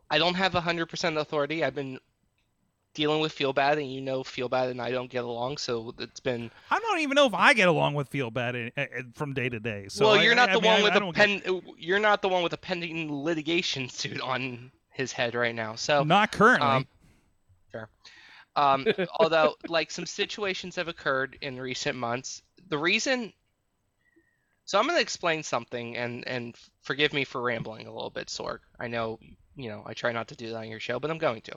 I 0.10 0.18
don't 0.18 0.36
have 0.36 0.54
100% 0.54 1.18
authority. 1.18 1.64
I've 1.64 1.76
been 1.76 2.00
dealing 2.94 3.22
with 3.22 3.32
Feel 3.32 3.54
Bad, 3.54 3.78
and 3.78 3.92
you 3.92 4.02
know 4.02 4.24
Feel 4.24 4.50
Bad 4.50 4.70
and 4.70 4.82
I 4.82 4.92
don't 4.92 5.10
get 5.10 5.24
along, 5.24 5.58
so 5.58 5.94
it's 6.00 6.20
been. 6.20 6.50
I 6.72 6.80
don't 6.80 7.00
even 7.00 7.16
know 7.16 7.28
if 7.28 7.34
I 7.36 7.54
get 7.54 7.68
along 7.68 7.94
with 7.94 8.08
Feel 8.08 8.32
Bad 8.32 8.56
in, 8.56 8.72
uh, 8.78 8.86
from 9.14 9.34
day 9.34 9.50
to 9.50 9.60
day. 9.60 9.86
So 9.90 10.08
well, 10.08 10.24
you're 10.24 10.36
not 10.36 10.50
I 10.50 10.54
the 10.56 10.62
mean, 10.62 10.72
one 10.72 10.82
one 10.82 10.94
with 10.94 11.04
I 11.04 11.08
a 11.08 11.14
pen. 11.14 11.62
You're 11.78 12.00
not 12.00 12.22
the 12.24 12.30
one 12.30 12.42
with 12.42 12.54
a 12.54 12.58
pending 12.58 13.14
litigation 13.24 13.90
suit 13.90 14.20
on 14.22 14.72
his 14.90 15.12
head 15.12 15.36
right 15.36 15.56
now. 15.56 15.76
So 15.76 16.04
Not 16.04 16.32
currently. 16.32 16.68
Um, 16.68 16.88
Fair. 17.72 17.90
Um, 18.56 18.86
although, 19.20 19.56
like, 19.68 19.92
some 19.92 20.06
situations 20.06 20.76
have 20.76 20.88
occurred 20.88 21.38
in 21.42 21.60
recent 21.60 21.98
months. 21.98 22.42
The 22.70 22.78
reason. 22.78 23.34
So 24.66 24.80
I'm 24.80 24.86
going 24.86 24.98
to 24.98 25.02
explain 25.02 25.44
something, 25.44 25.98
and 25.98 26.26
and 26.28 26.56
forgive 26.84 27.12
me 27.12 27.26
for 27.26 27.42
rambling 27.42 27.88
a 27.88 27.94
little 27.94 28.10
bit, 28.10 28.28
Sorg. 28.28 28.60
I 28.80 28.88
know, 28.88 29.20
you 29.58 29.70
know, 29.70 29.84
I 29.86 29.94
try 29.94 30.14
not 30.14 30.30
to 30.30 30.36
do 30.36 30.50
that 30.50 30.56
on 30.56 30.70
your 30.70 30.80
show, 30.80 31.00
but 31.00 31.12
I'm 31.12 31.18
going 31.18 31.42
to. 31.42 31.56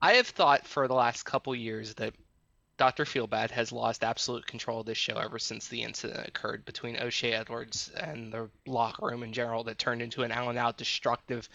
I 0.00 0.14
have 0.14 0.28
thought 0.28 0.66
for 0.66 0.86
the 0.86 0.94
last 0.94 1.24
couple 1.24 1.54
years 1.54 1.94
that 1.94 2.14
Dr. 2.76 3.04
Feelbad 3.04 3.50
has 3.50 3.70
lost 3.70 4.02
absolute 4.02 4.46
control 4.46 4.80
of 4.80 4.86
this 4.86 4.98
show 4.98 5.16
ever 5.16 5.38
since 5.38 5.68
the 5.68 5.82
incident 5.82 6.26
occurred 6.26 6.64
between 6.64 6.98
O'Shay 6.98 7.32
Edwards 7.32 7.90
and 7.90 8.32
the 8.32 8.50
locker 8.66 9.06
room 9.06 9.22
in 9.22 9.32
general 9.32 9.62
that 9.64 9.78
turned 9.78 10.02
into 10.02 10.22
an 10.24 10.32
out 10.32 10.48
and 10.48 10.58
out 10.58 10.78
destructive 10.78 11.48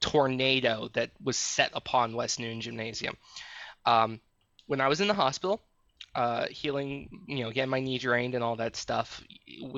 tornado 0.00 0.88
that 0.94 1.10
was 1.22 1.36
set 1.36 1.70
upon 1.74 2.16
West 2.16 2.40
Newton 2.40 2.60
Gymnasium. 2.60 3.16
Um, 3.86 4.20
when 4.66 4.80
I 4.80 4.88
was 4.88 5.00
in 5.00 5.08
the 5.08 5.14
hospital, 5.14 5.60
uh, 6.14 6.46
healing, 6.46 7.24
you 7.26 7.44
know, 7.44 7.50
getting 7.50 7.70
my 7.70 7.80
knee 7.80 7.98
drained 7.98 8.34
and 8.34 8.44
all 8.44 8.56
that 8.56 8.76
stuff, 8.76 9.22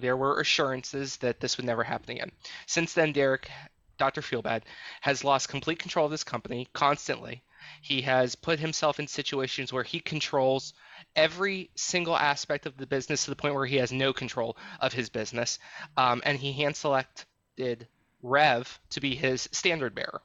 there 0.00 0.16
were 0.16 0.40
assurances 0.40 1.16
that 1.18 1.40
this 1.40 1.56
would 1.56 1.66
never 1.66 1.82
happen 1.82 2.10
again. 2.10 2.30
Since 2.66 2.92
then, 2.92 3.12
Derek, 3.12 3.50
Dr. 3.98 4.20
Feelbad, 4.20 4.62
has 5.00 5.24
lost 5.24 5.48
complete 5.48 5.78
control 5.78 6.04
of 6.04 6.10
this 6.10 6.24
company 6.24 6.68
constantly. 6.72 7.42
He 7.80 8.02
has 8.02 8.34
put 8.34 8.60
himself 8.60 9.00
in 9.00 9.08
situations 9.08 9.72
where 9.72 9.82
he 9.82 9.98
controls 9.98 10.74
every 11.16 11.70
single 11.74 12.16
aspect 12.16 12.66
of 12.66 12.76
the 12.76 12.86
business 12.86 13.24
to 13.24 13.30
the 13.30 13.36
point 13.36 13.54
where 13.54 13.66
he 13.66 13.76
has 13.76 13.90
no 13.90 14.12
control 14.12 14.56
of 14.80 14.92
his 14.92 15.08
business. 15.08 15.58
Um, 15.96 16.22
and 16.24 16.38
he 16.38 16.52
hand 16.52 16.76
selected 16.76 17.88
Rev 18.22 18.80
to 18.90 19.00
be 19.00 19.14
his 19.14 19.48
standard 19.52 19.94
bearer. 19.94 20.20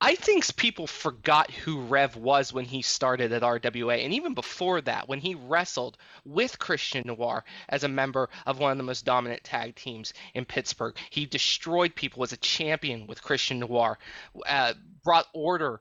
I 0.00 0.14
think 0.14 0.56
people 0.56 0.86
forgot 0.86 1.50
who 1.50 1.80
Rev 1.80 2.14
was 2.14 2.52
when 2.52 2.64
he 2.64 2.82
started 2.82 3.32
at 3.32 3.42
RWA, 3.42 4.04
and 4.04 4.14
even 4.14 4.32
before 4.32 4.80
that, 4.82 5.08
when 5.08 5.18
he 5.18 5.34
wrestled 5.34 5.98
with 6.24 6.60
Christian 6.60 7.02
Noir 7.06 7.44
as 7.68 7.82
a 7.82 7.88
member 7.88 8.30
of 8.46 8.60
one 8.60 8.70
of 8.70 8.78
the 8.78 8.84
most 8.84 9.04
dominant 9.04 9.42
tag 9.42 9.74
teams 9.74 10.14
in 10.34 10.44
Pittsburgh. 10.44 10.96
He 11.10 11.26
destroyed 11.26 11.96
people 11.96 12.22
as 12.22 12.32
a 12.32 12.36
champion 12.36 13.08
with 13.08 13.24
Christian 13.24 13.58
Noir, 13.58 13.98
uh, 14.46 14.74
brought 15.02 15.26
order. 15.34 15.80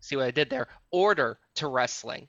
See 0.00 0.16
what 0.16 0.26
I 0.26 0.30
did 0.30 0.50
there? 0.50 0.68
Order 0.90 1.38
to 1.54 1.68
wrestling, 1.68 2.28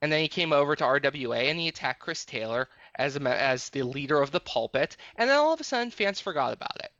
and 0.00 0.12
then 0.12 0.20
he 0.20 0.28
came 0.28 0.52
over 0.52 0.76
to 0.76 0.84
RWA 0.84 1.50
and 1.50 1.58
he 1.58 1.66
attacked 1.66 1.98
Chris 1.98 2.24
Taylor 2.24 2.68
as 2.94 3.16
a, 3.16 3.20
as 3.22 3.70
the 3.70 3.82
leader 3.82 4.22
of 4.22 4.30
the 4.30 4.38
pulpit, 4.38 4.96
and 5.16 5.28
then 5.28 5.36
all 5.36 5.52
of 5.52 5.60
a 5.60 5.64
sudden 5.64 5.90
fans 5.90 6.20
forgot 6.20 6.52
about 6.52 6.76
it. 6.76 6.92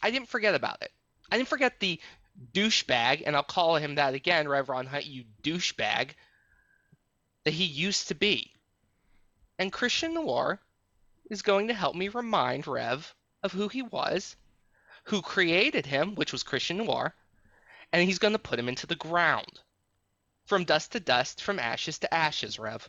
I 0.00 0.12
didn't 0.12 0.28
forget 0.28 0.54
about 0.54 0.80
it. 0.82 0.92
I 1.30 1.36
didn't 1.36 1.48
forget 1.48 1.80
the 1.80 2.00
douchebag, 2.52 3.22
and 3.26 3.36
I'll 3.36 3.42
call 3.42 3.76
him 3.76 3.96
that 3.96 4.14
again, 4.14 4.48
Rev 4.48 4.68
Ron 4.68 4.86
Hunt, 4.86 5.06
you 5.06 5.24
douchebag, 5.42 6.10
that 7.44 7.54
he 7.54 7.64
used 7.64 8.08
to 8.08 8.14
be. 8.14 8.52
And 9.58 9.72
Christian 9.72 10.14
Noir 10.14 10.60
is 11.30 11.42
going 11.42 11.68
to 11.68 11.74
help 11.74 11.94
me 11.96 12.08
remind 12.08 12.66
Rev 12.66 13.14
of 13.42 13.52
who 13.52 13.68
he 13.68 13.82
was, 13.82 14.36
who 15.04 15.22
created 15.22 15.86
him, 15.86 16.14
which 16.14 16.32
was 16.32 16.42
Christian 16.42 16.78
Noir, 16.78 17.14
and 17.92 18.06
he's 18.06 18.18
going 18.18 18.34
to 18.34 18.38
put 18.38 18.58
him 18.58 18.68
into 18.68 18.86
the 18.86 18.94
ground. 18.94 19.60
From 20.46 20.64
dust 20.64 20.92
to 20.92 21.00
dust, 21.00 21.42
from 21.42 21.58
ashes 21.58 21.98
to 21.98 22.14
ashes, 22.14 22.58
Rev. 22.58 22.88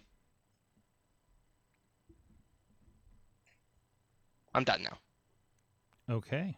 I'm 4.53 4.63
done 4.63 4.83
now. 4.83 4.97
Okay. 6.09 6.57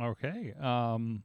Okay. 0.00 0.54
Um, 0.60 1.24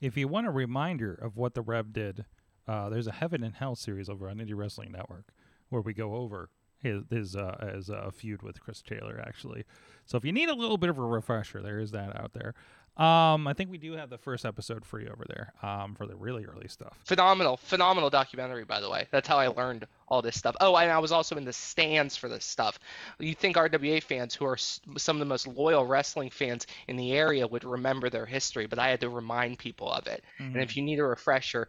if 0.00 0.16
you 0.16 0.28
want 0.28 0.46
a 0.46 0.50
reminder 0.50 1.14
of 1.14 1.36
what 1.36 1.54
the 1.54 1.62
Rev 1.62 1.92
did, 1.92 2.24
uh, 2.66 2.88
there's 2.88 3.06
a 3.06 3.12
Heaven 3.12 3.42
and 3.42 3.54
Hell 3.54 3.76
series 3.76 4.08
over 4.08 4.28
on 4.28 4.38
Indie 4.38 4.56
Wrestling 4.56 4.92
Network 4.92 5.32
where 5.68 5.82
we 5.82 5.94
go 5.94 6.16
over 6.16 6.50
his 6.82 7.02
his 7.10 7.36
uh, 7.36 7.72
his 7.74 7.90
uh, 7.90 8.10
feud 8.12 8.42
with 8.42 8.60
Chris 8.60 8.82
Taylor 8.82 9.22
actually. 9.26 9.64
So 10.06 10.18
if 10.18 10.24
you 10.24 10.32
need 10.32 10.48
a 10.48 10.54
little 10.54 10.78
bit 10.78 10.90
of 10.90 10.98
a 10.98 11.02
refresher, 11.02 11.62
there 11.62 11.78
is 11.78 11.92
that 11.92 12.18
out 12.20 12.32
there. 12.32 12.54
Um, 12.96 13.46
I 13.46 13.54
think 13.54 13.70
we 13.70 13.78
do 13.78 13.92
have 13.92 14.10
the 14.10 14.18
first 14.18 14.44
episode 14.44 14.84
free 14.84 15.08
over 15.08 15.24
there 15.26 15.54
um, 15.62 15.94
for 15.94 16.06
the 16.06 16.16
really 16.16 16.44
early 16.44 16.68
stuff. 16.68 16.98
Phenomenal, 17.04 17.56
phenomenal 17.56 18.10
documentary, 18.10 18.64
by 18.64 18.80
the 18.80 18.90
way. 18.90 19.06
That's 19.10 19.26
how 19.26 19.38
I 19.38 19.46
learned 19.46 19.86
all 20.08 20.20
this 20.20 20.36
stuff. 20.36 20.56
Oh, 20.60 20.76
and 20.76 20.90
I 20.90 20.98
was 20.98 21.12
also 21.12 21.36
in 21.36 21.44
the 21.44 21.52
stands 21.52 22.16
for 22.16 22.28
this 22.28 22.44
stuff. 22.44 22.78
You 23.18 23.34
think 23.34 23.56
RWA 23.56 24.02
fans, 24.02 24.34
who 24.34 24.44
are 24.44 24.58
some 24.58 25.16
of 25.16 25.18
the 25.20 25.24
most 25.24 25.46
loyal 25.46 25.86
wrestling 25.86 26.28
fans 26.28 26.66
in 26.88 26.96
the 26.96 27.12
area, 27.12 27.46
would 27.46 27.64
remember 27.64 28.10
their 28.10 28.26
history, 28.26 28.66
but 28.66 28.78
I 28.78 28.88
had 28.88 29.00
to 29.00 29.08
remind 29.08 29.58
people 29.58 29.90
of 29.90 30.06
it. 30.06 30.22
And 30.38 30.56
if 30.56 30.76
you 30.76 30.82
need 30.82 30.98
a 30.98 31.04
refresher, 31.04 31.68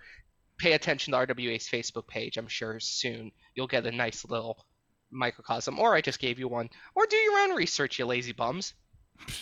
pay 0.57 0.73
attention 0.73 1.13
to 1.13 1.19
RWA's 1.19 1.67
Facebook 1.67 2.07
page. 2.07 2.37
I'm 2.37 2.47
sure 2.47 2.79
soon 2.79 3.31
you'll 3.55 3.67
get 3.67 3.85
a 3.85 3.91
nice 3.91 4.25
little 4.25 4.65
microcosm, 5.11 5.79
or 5.79 5.93
I 5.95 6.01
just 6.01 6.19
gave 6.19 6.39
you 6.39 6.47
one, 6.47 6.69
or 6.95 7.05
do 7.05 7.15
your 7.15 7.39
own 7.39 7.55
research, 7.55 7.99
you 7.99 8.05
lazy 8.05 8.31
bums. 8.31 8.73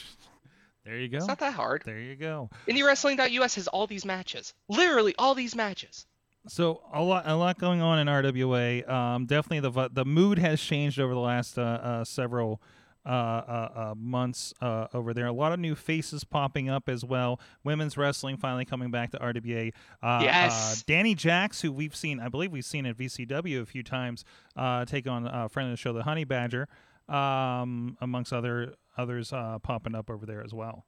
There 0.85 0.97
you 0.97 1.07
go. 1.07 1.17
It's 1.17 1.27
not 1.27 1.37
that 1.39 1.53
hard. 1.53 1.83
There 1.85 1.99
you 1.99 2.15
go. 2.15 2.49
IndieWrestling.us 2.67 3.55
has 3.55 3.67
all 3.67 3.85
these 3.85 4.05
matches, 4.05 4.55
literally 4.69 5.13
all 5.19 5.35
these 5.35 5.53
matches. 5.55 6.07
So 6.47 6.81
a 6.91 7.03
lot, 7.03 7.27
a 7.27 7.35
lot 7.35 7.59
going 7.59 7.81
on 7.81 7.99
in 7.99 8.07
RWA. 8.07 8.89
Um, 8.89 9.25
definitely 9.27 9.69
the 9.69 9.89
the 9.93 10.05
mood 10.05 10.39
has 10.39 10.59
changed 10.59 10.99
over 10.99 11.13
the 11.13 11.19
last 11.19 11.59
uh, 11.59 11.61
uh, 11.61 12.03
several 12.05 12.59
months 13.05 14.53
uh, 14.61 14.87
over 14.93 15.13
there. 15.13 15.25
A 15.27 15.33
lot 15.33 15.51
of 15.51 15.59
new 15.59 15.75
faces 15.75 16.23
popping 16.23 16.69
up 16.69 16.89
as 16.89 17.03
well. 17.03 17.39
Women's 17.63 17.97
wrestling 17.97 18.37
finally 18.37 18.65
coming 18.65 18.91
back 18.91 19.11
to 19.11 19.17
RWA. 19.19 19.71
Uh, 20.01 20.19
Yes. 20.23 20.79
uh, 20.79 20.83
Danny 20.87 21.15
Jacks, 21.15 21.61
who 21.61 21.71
we've 21.71 21.95
seen, 21.95 22.19
I 22.19 22.29
believe 22.29 22.51
we've 22.51 22.65
seen 22.65 22.85
at 22.85 22.97
VCW 22.97 23.61
a 23.61 23.65
few 23.65 23.83
times, 23.83 24.23
uh, 24.55 24.85
take 24.85 25.07
on 25.07 25.27
a 25.27 25.49
friend 25.49 25.69
of 25.69 25.73
the 25.73 25.77
show, 25.77 25.93
the 25.93 26.03
Honey 26.03 26.23
Badger, 26.25 26.67
um, 27.07 27.97
amongst 28.01 28.31
other 28.33 28.73
others 28.97 29.31
uh, 29.33 29.57
popping 29.59 29.95
up 29.95 30.09
over 30.09 30.25
there 30.25 30.43
as 30.43 30.53
well. 30.53 30.85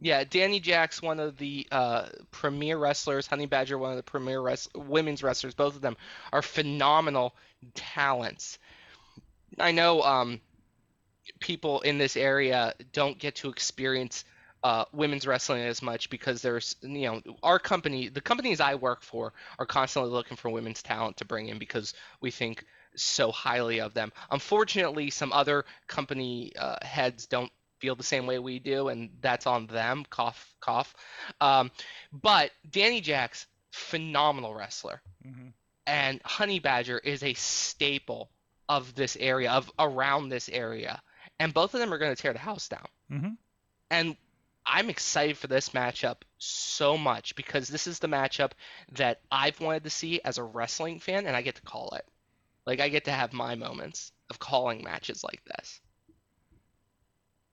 Yeah, 0.00 0.22
Danny 0.22 0.60
Jack's 0.60 1.02
one 1.02 1.18
of 1.18 1.36
the 1.38 1.66
uh, 1.72 2.06
premier 2.30 2.78
wrestlers. 2.78 3.26
Honey 3.26 3.46
Badger, 3.46 3.78
one 3.78 3.90
of 3.90 3.96
the 3.96 4.02
premier 4.04 4.40
res- 4.40 4.68
women's 4.76 5.24
wrestlers. 5.24 5.54
Both 5.54 5.74
of 5.74 5.80
them 5.80 5.96
are 6.32 6.40
phenomenal 6.40 7.34
talents. 7.74 8.60
I 9.58 9.72
know 9.72 10.02
um, 10.02 10.40
people 11.40 11.80
in 11.80 11.98
this 11.98 12.16
area 12.16 12.74
don't 12.92 13.18
get 13.18 13.36
to 13.36 13.48
experience 13.48 14.24
uh, 14.64 14.84
women's 14.92 15.26
wrestling 15.26 15.62
as 15.62 15.82
much 15.82 16.10
because 16.10 16.42
there's, 16.42 16.76
you 16.82 17.02
know, 17.02 17.22
our 17.42 17.58
company, 17.58 18.08
the 18.08 18.20
companies 18.20 18.60
I 18.60 18.74
work 18.74 19.02
for, 19.02 19.32
are 19.58 19.66
constantly 19.66 20.10
looking 20.10 20.36
for 20.36 20.50
women's 20.50 20.82
talent 20.82 21.18
to 21.18 21.24
bring 21.24 21.48
in 21.48 21.58
because 21.58 21.94
we 22.20 22.30
think 22.30 22.64
so 22.96 23.30
highly 23.30 23.80
of 23.80 23.94
them. 23.94 24.12
Unfortunately, 24.30 25.10
some 25.10 25.32
other 25.32 25.64
company 25.86 26.52
uh, 26.58 26.76
heads 26.82 27.26
don't 27.26 27.52
feel 27.78 27.94
the 27.94 28.02
same 28.02 28.26
way 28.26 28.40
we 28.40 28.58
do, 28.58 28.88
and 28.88 29.10
that's 29.20 29.46
on 29.46 29.68
them. 29.68 30.04
Cough, 30.10 30.52
cough. 30.60 30.92
Um, 31.40 31.70
but 32.12 32.50
Danny 32.68 33.00
jacks 33.00 33.46
phenomenal 33.70 34.54
wrestler, 34.54 35.00
Mm-hmm. 35.26 35.48
and 35.86 36.20
Honey 36.24 36.58
Badger 36.58 36.98
is 36.98 37.22
a 37.22 37.34
staple 37.34 38.30
of 38.68 38.94
this 38.94 39.16
area, 39.20 39.50
of 39.52 39.70
around 39.78 40.28
this 40.28 40.48
area, 40.48 41.02
and 41.38 41.54
both 41.54 41.74
of 41.74 41.80
them 41.80 41.92
are 41.92 41.98
going 41.98 42.14
to 42.14 42.20
tear 42.20 42.32
the 42.32 42.38
house 42.38 42.68
down. 42.68 42.86
Mhm. 43.10 43.36
And 43.90 44.16
I'm 44.66 44.90
excited 44.90 45.38
for 45.38 45.46
this 45.46 45.70
matchup 45.70 46.22
so 46.36 46.98
much 46.98 47.34
because 47.36 47.68
this 47.68 47.86
is 47.86 48.00
the 48.00 48.08
matchup 48.08 48.52
that 48.92 49.22
I've 49.30 49.58
wanted 49.60 49.84
to 49.84 49.90
see 49.90 50.20
as 50.22 50.36
a 50.38 50.42
wrestling 50.42 51.00
fan, 51.00 51.26
and 51.26 51.34
I 51.34 51.40
get 51.42 51.54
to 51.56 51.62
call 51.62 51.94
it. 51.96 52.06
Like 52.66 52.80
I 52.80 52.90
get 52.90 53.06
to 53.06 53.12
have 53.12 53.32
my 53.32 53.54
moments 53.54 54.12
of 54.28 54.38
calling 54.38 54.84
matches 54.84 55.24
like 55.24 55.42
this. 55.44 55.80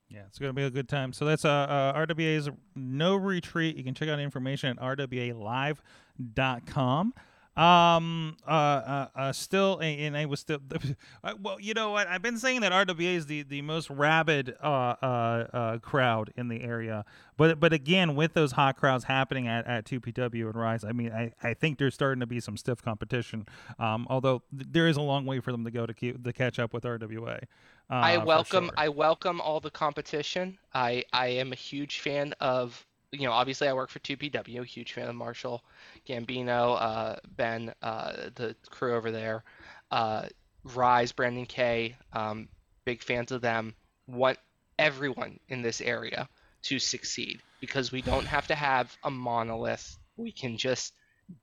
Yeah, 0.09 0.23
it's 0.27 0.39
going 0.39 0.49
to 0.49 0.53
be 0.53 0.63
a 0.63 0.69
good 0.69 0.89
time. 0.89 1.13
So 1.13 1.25
that's 1.25 1.45
uh, 1.45 1.49
uh, 1.49 2.05
RWA's 2.05 2.49
No 2.75 3.15
Retreat. 3.15 3.75
You 3.75 3.83
can 3.83 3.95
check 3.95 4.07
out 4.09 4.19
information 4.19 4.77
at 4.77 4.97
rwalive.com. 4.97 7.13
Um, 7.57 8.35
uh, 8.45 8.49
uh, 8.51 9.07
uh 9.15 9.31
still, 9.31 9.79
and 9.81 10.17
I 10.17 10.25
was 10.25 10.41
still, 10.41 10.59
well, 11.41 11.59
you 11.59 11.73
know 11.73 11.91
what? 11.91 12.07
I've 12.07 12.21
been 12.21 12.37
saying 12.37 12.61
that 12.61 12.73
RWA 12.73 13.15
is 13.15 13.27
the, 13.27 13.43
the 13.43 13.61
most 13.61 13.89
rabid 13.89 14.55
uh, 14.61 14.67
uh, 14.67 15.47
uh, 15.53 15.77
crowd 15.79 16.33
in 16.35 16.49
the 16.49 16.61
area. 16.61 17.05
But 17.37 17.61
but 17.61 17.71
again, 17.71 18.15
with 18.15 18.33
those 18.33 18.53
hot 18.53 18.77
crowds 18.77 19.05
happening 19.05 19.47
at, 19.47 19.65
at 19.67 19.85
2PW 19.85 20.47
and 20.47 20.55
Rise, 20.55 20.83
I 20.83 20.91
mean, 20.91 21.11
I, 21.11 21.31
I 21.41 21.53
think 21.53 21.77
there's 21.77 21.93
starting 21.93 22.19
to 22.19 22.25
be 22.25 22.41
some 22.41 22.57
stiff 22.57 22.81
competition. 22.81 23.45
Um, 23.79 24.05
although 24.09 24.43
th- 24.51 24.67
there 24.71 24.87
is 24.87 24.97
a 24.97 25.01
long 25.01 25.25
way 25.25 25.39
for 25.39 25.51
them 25.51 25.63
to 25.63 25.71
go 25.71 25.85
to 25.85 25.93
keep 25.93 26.23
to 26.23 26.33
catch 26.33 26.59
up 26.59 26.73
with 26.73 26.83
RWA. 26.83 27.43
Uh, 27.89 27.93
I 27.93 28.17
welcome 28.17 28.65
sure. 28.65 28.73
I 28.77 28.89
welcome 28.89 29.39
all 29.39 29.59
the 29.61 29.71
competition. 29.71 30.57
I 30.73 31.05
I 31.13 31.27
am 31.27 31.53
a 31.53 31.55
huge 31.55 31.99
fan 31.99 32.33
of 32.41 32.85
you 33.19 33.27
know, 33.27 33.33
obviously 33.33 33.67
I 33.67 33.73
work 33.73 33.89
for 33.89 33.99
2PW, 33.99 34.65
huge 34.65 34.93
fan 34.93 35.07
of 35.07 35.15
Marshall, 35.15 35.63
Gambino, 36.07 36.79
uh, 36.79 37.15
Ben, 37.35 37.73
uh, 37.81 38.29
the 38.35 38.55
crew 38.69 38.95
over 38.95 39.11
there, 39.11 39.43
uh, 39.91 40.27
Rise, 40.63 41.11
Brandon 41.11 41.45
K, 41.45 41.95
um, 42.13 42.47
big 42.85 43.01
fans 43.01 43.31
of 43.31 43.41
them. 43.41 43.75
Want 44.07 44.37
everyone 44.77 45.39
in 45.49 45.61
this 45.61 45.81
area 45.81 46.27
to 46.63 46.79
succeed 46.79 47.41
because 47.59 47.91
we 47.91 48.01
don't 48.01 48.25
have 48.25 48.47
to 48.47 48.55
have 48.55 48.95
a 49.03 49.11
monolith. 49.11 49.97
We 50.17 50.31
can 50.31 50.57
just 50.57 50.93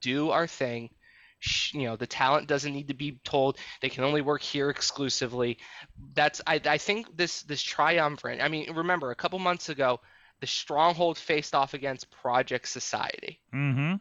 do 0.00 0.30
our 0.30 0.46
thing. 0.46 0.90
You 1.72 1.86
know, 1.86 1.96
the 1.96 2.06
talent 2.06 2.46
doesn't 2.46 2.72
need 2.72 2.88
to 2.88 2.94
be 2.94 3.18
told 3.24 3.58
they 3.80 3.88
can 3.88 4.04
only 4.04 4.20
work 4.20 4.42
here 4.42 4.70
exclusively. 4.70 5.58
That's 6.14 6.40
I, 6.46 6.60
I 6.64 6.78
think 6.78 7.16
this 7.16 7.42
this 7.42 7.62
triumvirate. 7.62 8.40
I 8.40 8.48
mean, 8.48 8.72
remember 8.72 9.10
a 9.10 9.16
couple 9.16 9.40
months 9.40 9.68
ago, 9.68 10.00
the 10.42 10.46
Stronghold 10.48 11.16
faced 11.18 11.54
off 11.54 11.72
against 11.72 12.10
Project 12.10 12.66
Society. 12.66 13.38
Mm-hmm. 13.54 13.94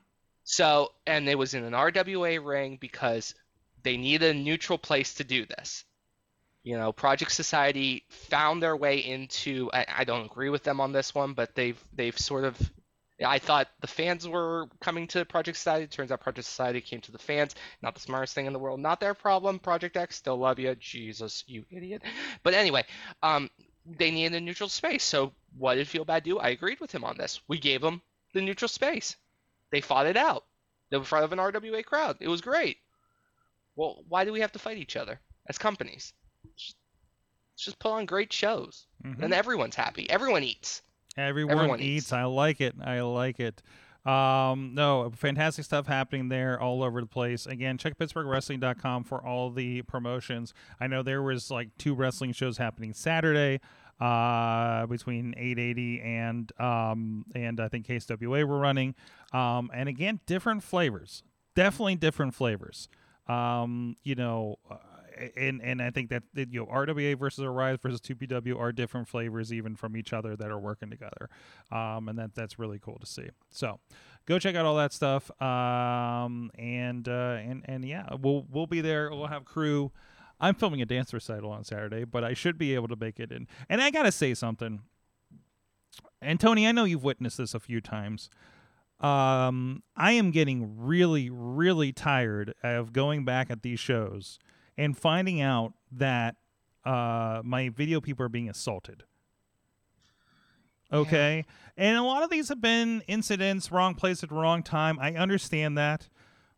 So, 0.44 0.92
and 1.06 1.30
it 1.30 1.38
was 1.38 1.54
in 1.54 1.64
an 1.64 1.74
RWA 1.74 2.44
ring 2.44 2.80
because 2.82 3.36
they 3.84 3.96
needed 3.96 4.36
a 4.36 4.40
neutral 4.40 4.80
place 4.80 5.14
to 5.16 5.24
do 5.24 5.46
this. 5.46 5.86
You 6.64 6.80
know, 6.80 6.92
Project 6.94 7.32
Society 7.32 8.06
found 8.10 8.62
their 8.62 8.76
way 8.76 8.98
into. 8.98 9.70
I, 9.72 9.86
I 10.00 10.04
don't 10.04 10.26
agree 10.26 10.50
with 10.50 10.64
them 10.64 10.82
on 10.82 10.94
this 10.94 11.14
one, 11.14 11.34
but 11.34 11.54
they've 11.54 11.80
they've 11.94 12.18
sort 12.18 12.44
of. 12.44 12.58
I 13.24 13.38
thought 13.38 13.68
the 13.82 13.88
fans 13.88 14.28
were 14.28 14.66
coming 14.80 15.06
to 15.10 15.24
Project 15.26 15.60
Society. 15.60 15.86
Turns 15.86 16.12
out 16.12 16.22
Project 16.22 16.48
Society 16.48 16.82
came 16.82 17.02
to 17.02 17.12
the 17.12 17.20
fans. 17.20 17.54
Not 17.84 17.94
the 17.94 18.02
smartest 18.02 18.34
thing 18.34 18.48
in 18.48 18.54
the 18.54 18.58
world. 18.58 18.80
Not 18.80 19.00
their 19.00 19.14
problem. 19.14 19.60
Project 19.60 19.96
X 19.96 20.16
still 20.16 20.38
love 20.38 20.58
you. 20.58 20.74
Jesus, 20.74 21.44
you 21.46 21.66
idiot. 21.70 22.02
But 22.42 22.56
anyway, 22.56 22.84
um, 23.22 23.52
they 23.86 24.10
needed 24.10 24.34
a 24.34 24.42
neutral 24.42 24.70
space. 24.70 25.04
So 25.04 25.34
what 25.58 25.76
did 25.76 25.88
Feel 25.88 26.06
Bad 26.06 26.24
do? 26.24 26.40
I 26.40 26.50
agreed 26.50 26.80
with 26.80 26.92
him 26.94 27.04
on 27.04 27.18
this. 27.18 27.42
We 27.48 27.60
gave 27.60 27.82
them 27.82 28.02
the 28.34 28.42
neutral 28.42 28.70
space. 28.70 29.16
They 29.72 29.82
fought 29.82 30.06
it 30.06 30.18
out 30.18 30.46
in 30.92 31.04
front 31.04 31.26
of 31.26 31.34
an 31.34 31.40
RWA 31.40 31.84
crowd. 31.86 32.18
It 32.20 32.28
was 32.28 32.42
great. 32.42 32.78
Well, 33.76 34.04
why 34.10 34.26
do 34.26 34.34
we 34.34 34.42
have 34.42 34.52
to 34.54 34.60
fight 34.60 34.78
each 34.78 34.96
other 34.98 35.20
as 35.48 35.58
companies? 35.58 36.14
Just, 36.58 36.76
just 37.58 37.80
put 37.80 37.92
on 37.92 38.06
great 38.06 38.34
shows, 38.34 38.88
Mhm. 39.06 39.22
and 39.24 39.34
everyone's 39.34 39.76
happy. 39.76 40.10
Everyone 40.10 40.44
eats. 40.44 40.82
Everyone, 41.18 41.58
Everyone 41.58 41.80
eats. 41.80 42.06
eats. 42.06 42.14
I 42.14 42.24
like 42.26 42.62
it. 42.62 42.76
I 42.84 43.02
like 43.02 43.40
it. 43.40 43.62
Um, 44.06 44.74
no, 44.74 45.12
fantastic 45.16 45.64
stuff 45.64 45.86
happening 45.86 46.30
there 46.30 46.60
all 46.60 46.82
over 46.82 47.02
the 47.02 47.08
place. 47.08 47.46
Again, 47.46 47.78
check 47.78 47.98
PittsburghWrestling.com 48.00 49.04
for 49.04 49.24
all 49.24 49.52
the 49.52 49.84
promotions. 49.84 50.54
I 50.80 50.88
know 50.88 51.04
there 51.04 51.22
was 51.22 51.52
like 51.52 51.70
two 51.78 51.94
wrestling 51.94 52.32
shows 52.34 52.58
happening 52.58 52.94
Saturday 52.94 53.60
uh, 54.02 54.88
between 54.88 55.36
880 55.38 56.02
and 56.02 56.52
um, 56.60 57.26
and 57.36 57.60
I 57.60 57.68
think 57.68 57.88
KSWA 57.88 58.44
were 58.46 58.58
running. 58.58 58.96
Um, 59.32 59.70
and 59.74 59.88
again, 59.88 60.20
different 60.26 60.64
flavors. 60.64 61.24
Definitely 61.56 61.96
different 61.96 62.34
flavors. 62.34 62.90
Um, 63.28 63.96
you 64.04 64.16
know, 64.16 64.58
uh, 64.70 64.78
and 65.38 65.62
and 65.62 65.82
I 65.82 65.92
think 65.92 66.10
that, 66.10 66.24
you 66.34 66.62
know 66.62 66.66
RWA 66.66 67.18
versus 67.18 67.44
Arise 67.44 67.78
versus 67.82 68.02
2PW 68.02 68.58
are 68.60 68.72
different 68.72 69.08
flavors 69.08 69.54
even 69.54 69.76
from 69.76 69.96
each 69.96 70.14
other 70.14 70.36
that 70.36 70.50
are 70.50 70.60
working 70.60 70.90
together, 70.90 71.30
um, 71.72 72.10
and 72.10 72.18
that 72.18 72.34
that's 72.34 72.58
really 72.58 72.80
cool 72.80 72.98
to 73.00 73.06
see. 73.06 73.30
So 73.52 73.80
go 74.26 74.40
check 74.40 74.56
out 74.56 74.66
all 74.66 74.78
that 74.78 74.94
stuff, 74.94 75.30
um, 75.40 76.50
and 76.58 77.08
uh, 77.08 77.38
and 77.40 77.64
and 77.66 77.86
yeah, 77.86 78.08
we'll 78.20 78.48
we'll 78.50 78.68
be 78.68 78.82
there. 78.82 79.12
We'll 79.12 79.28
have 79.28 79.46
crew. 79.46 79.92
I'm 80.42 80.56
filming 80.56 80.82
a 80.82 80.86
dance 80.86 81.14
recital 81.14 81.52
on 81.52 81.64
Saturday, 81.64 82.04
but 82.04 82.26
I 82.26 82.34
should 82.34 82.58
be 82.58 82.76
able 82.76 82.90
to 82.90 82.98
make 82.98 83.20
it 83.20 83.32
in. 83.32 83.48
And 83.70 83.82
I 83.82 83.92
gotta 83.92 84.12
say 84.12 84.34
something. 84.34 84.82
And 86.22 86.40
Tony, 86.40 86.68
I 86.68 86.74
know 86.74 86.84
you've 86.84 87.04
witnessed 87.04 87.38
this 87.38 87.54
a 87.54 87.60
few 87.60 87.80
times 87.80 88.30
um, 89.02 89.82
I 89.96 90.14
am 90.14 90.32
getting 90.32 90.78
really, 90.78 91.30
really 91.30 91.92
tired 91.92 92.54
of 92.64 92.94
going 92.94 93.26
back 93.26 93.50
at 93.50 93.64
these 93.64 93.80
shows 93.80 94.38
and 94.78 94.96
finding 94.98 95.42
out 95.42 95.74
that 95.92 96.36
uh, 96.86 97.42
my 97.44 97.70
video 97.70 98.00
people 98.00 98.26
are 98.26 98.30
being 98.30 98.50
assaulted. 98.50 99.04
Okay. 100.94 101.46
And 101.78 101.98
a 101.98 102.04
lot 102.04 102.22
of 102.22 102.30
these 102.30 102.50
have 102.50 102.62
been 102.62 103.02
incidents, 103.08 103.72
wrong 103.72 103.96
place 103.96 104.24
at 104.24 104.30
the 104.30 104.36
wrong 104.36 104.62
time. 104.62 105.00
I 105.00 105.14
understand 105.14 105.78
that. 105.78 106.10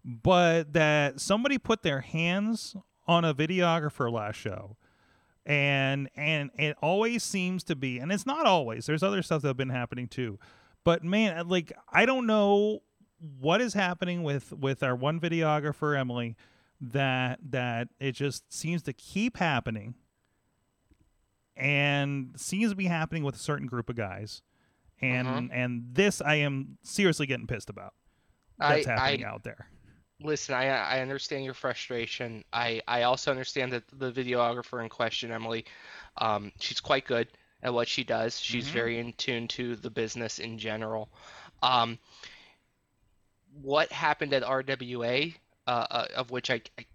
But 0.03 0.73
that 0.73 1.21
somebody 1.21 1.57
put 1.57 1.81
their 1.81 2.01
hands 2.01 2.75
on 3.07 3.25
a 3.25 3.33
videographer 3.33 4.11
last 4.11 4.35
show. 4.37 4.77
And 5.45 6.09
and 6.15 6.51
it 6.57 6.77
always 6.81 7.21
seems 7.23 7.63
to 7.65 7.75
be 7.75 7.99
and 7.99 8.11
it's 8.11 8.25
not 8.25 8.45
always 8.45 8.85
there's 8.85 9.03
other 9.03 9.21
stuff 9.21 9.41
that's 9.41 9.57
been 9.57 9.69
happening 9.69 10.07
too. 10.07 10.39
But 10.85 11.03
man 11.03 11.47
like 11.49 11.71
i 11.91 12.05
don't 12.05 12.25
know 12.25 12.79
what 13.39 13.59
is 13.61 13.73
happening 13.73 14.23
with 14.23 14.53
with 14.53 14.83
our 14.83 14.95
one 14.95 15.19
videographer 15.19 15.97
emily 15.97 16.35
that 16.79 17.39
that 17.51 17.89
it 17.99 18.13
just 18.13 18.51
seems 18.53 18.81
to 18.83 18.93
keep 18.93 19.35
happening 19.37 19.95
and 21.55 22.31
seems 22.35 22.71
to 22.71 22.75
be 22.75 22.85
happening 22.85 23.23
with 23.23 23.35
a 23.35 23.39
certain 23.39 23.67
group 23.67 23.89
of 23.89 23.95
guys. 23.95 24.41
And 25.01 25.27
Mhm. 25.27 25.49
and 25.51 25.83
this 25.93 26.21
i 26.21 26.35
am 26.35 26.77
seriously 26.83 27.25
getting 27.25 27.47
pissed 27.47 27.69
about 27.69 27.93
that's 28.57 28.87
I, 28.87 28.91
happening 28.91 29.25
I 29.25 29.29
out 29.29 29.43
there 29.43 29.67
listen. 30.21 30.55
I 30.55 30.67
I 30.67 30.99
understand 31.01 31.45
your 31.45 31.53
frustration. 31.53 32.43
I 32.53 32.81
I 32.87 33.03
also 33.03 33.31
understand 33.31 33.73
that 33.73 33.83
the 33.99 34.11
videographer 34.11 34.81
in 34.83 34.89
question, 34.89 35.31
Emily, 35.31 35.65
um, 36.17 36.51
she's 36.59 36.79
quite 36.79 37.05
good 37.05 37.27
at 37.61 37.73
what 37.73 37.87
she 37.87 38.03
does. 38.03 38.39
She's 38.39 38.67
Mhm. 38.67 38.73
very 38.73 38.99
in 38.99 39.13
tune 39.13 39.47
to 39.49 39.75
the 39.75 39.89
business 39.89 40.39
in 40.39 40.57
general. 40.59 41.09
Um, 41.61 41.99
what 43.61 43.91
happened 43.91 44.33
at 44.33 44.43
RWA, 44.43 45.35
uh, 45.67 45.87
uh, 45.89 46.07
of 46.15 46.31
which 46.31 46.49
I, 46.49 46.61
I, 46.77 46.85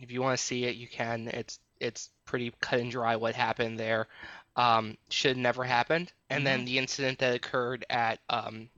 if 0.00 0.10
you 0.10 0.22
want 0.22 0.38
to 0.38 0.44
see 0.44 0.64
it, 0.64 0.76
you 0.76 0.88
can. 0.88 1.28
It's 1.28 1.58
it's 1.80 2.10
pretty 2.24 2.52
cut 2.60 2.80
and 2.80 2.90
dry 2.90 3.16
what 3.16 3.34
happened 3.34 3.78
there. 3.78 4.08
Um, 4.56 4.98
should 5.10 5.36
never 5.36 5.64
happened. 5.64 6.12
And 6.28 6.46
then 6.46 6.64
the 6.64 6.78
incident 6.78 7.18
that 7.20 7.34
occurred 7.34 7.86
at, 7.88 8.20
um, 8.28 8.68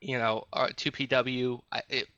you 0.00 0.18
know, 0.18 0.46
uh, 0.52 0.68
2PW, 0.76 1.62
it 1.88 2.08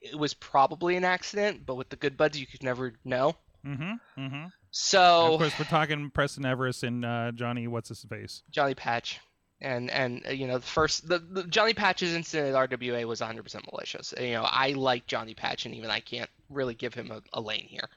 it 0.00 0.16
was 0.18 0.34
probably 0.34 0.96
an 0.96 1.04
accident, 1.04 1.66
but 1.66 1.74
with 1.76 1.88
the 1.90 1.96
good 1.96 2.16
buds, 2.16 2.38
you 2.40 2.46
could 2.46 2.62
never 2.62 2.94
know. 3.04 3.36
mm-hmm 3.66 3.92
mm-hmm 4.18 4.46
So 4.70 5.34
of 5.34 5.38
course 5.40 5.58
we're 5.58 5.64
talking 5.66 6.10
preston 6.10 6.46
everest 6.46 6.82
and 6.82 7.04
uh, 7.04 7.32
johnny 7.32 7.66
what's 7.68 7.88
his 7.90 8.02
face 8.04 8.42
Johnny 8.50 8.74
Patch, 8.74 9.20
and 9.60 9.90
and 9.90 10.24
uh, 10.26 10.30
you 10.30 10.46
know 10.46 10.58
the 10.58 10.66
first 10.66 11.06
the, 11.08 11.18
the 11.18 11.44
Johnny 11.44 11.74
Patch's 11.74 12.14
incident 12.14 12.54
at 12.54 12.70
RWA 12.70 13.04
was 13.06 13.20
100% 13.20 13.70
malicious. 13.70 14.14
You 14.18 14.32
know 14.32 14.44
I 14.44 14.70
like 14.72 15.06
Johnny 15.06 15.34
Patch, 15.34 15.66
and 15.66 15.74
even 15.74 15.90
I 15.90 16.00
can't 16.00 16.30
really 16.48 16.74
give 16.74 16.94
him 16.94 17.10
a, 17.10 17.20
a 17.34 17.40
lane 17.40 17.66
here. 17.68 17.88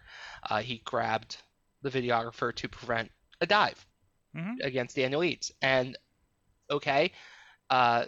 Uh, 0.49 0.59
he 0.61 0.79
grabbed 0.83 1.37
the 1.83 1.89
videographer 1.89 2.53
to 2.55 2.67
prevent 2.67 3.11
a 3.41 3.45
dive 3.45 3.85
Mhm. 4.35 4.55
against 4.63 4.95
Daniel 4.95 5.23
Eads, 5.23 5.51
and 5.61 5.95
okay, 6.69 7.11
uh, 7.69 8.05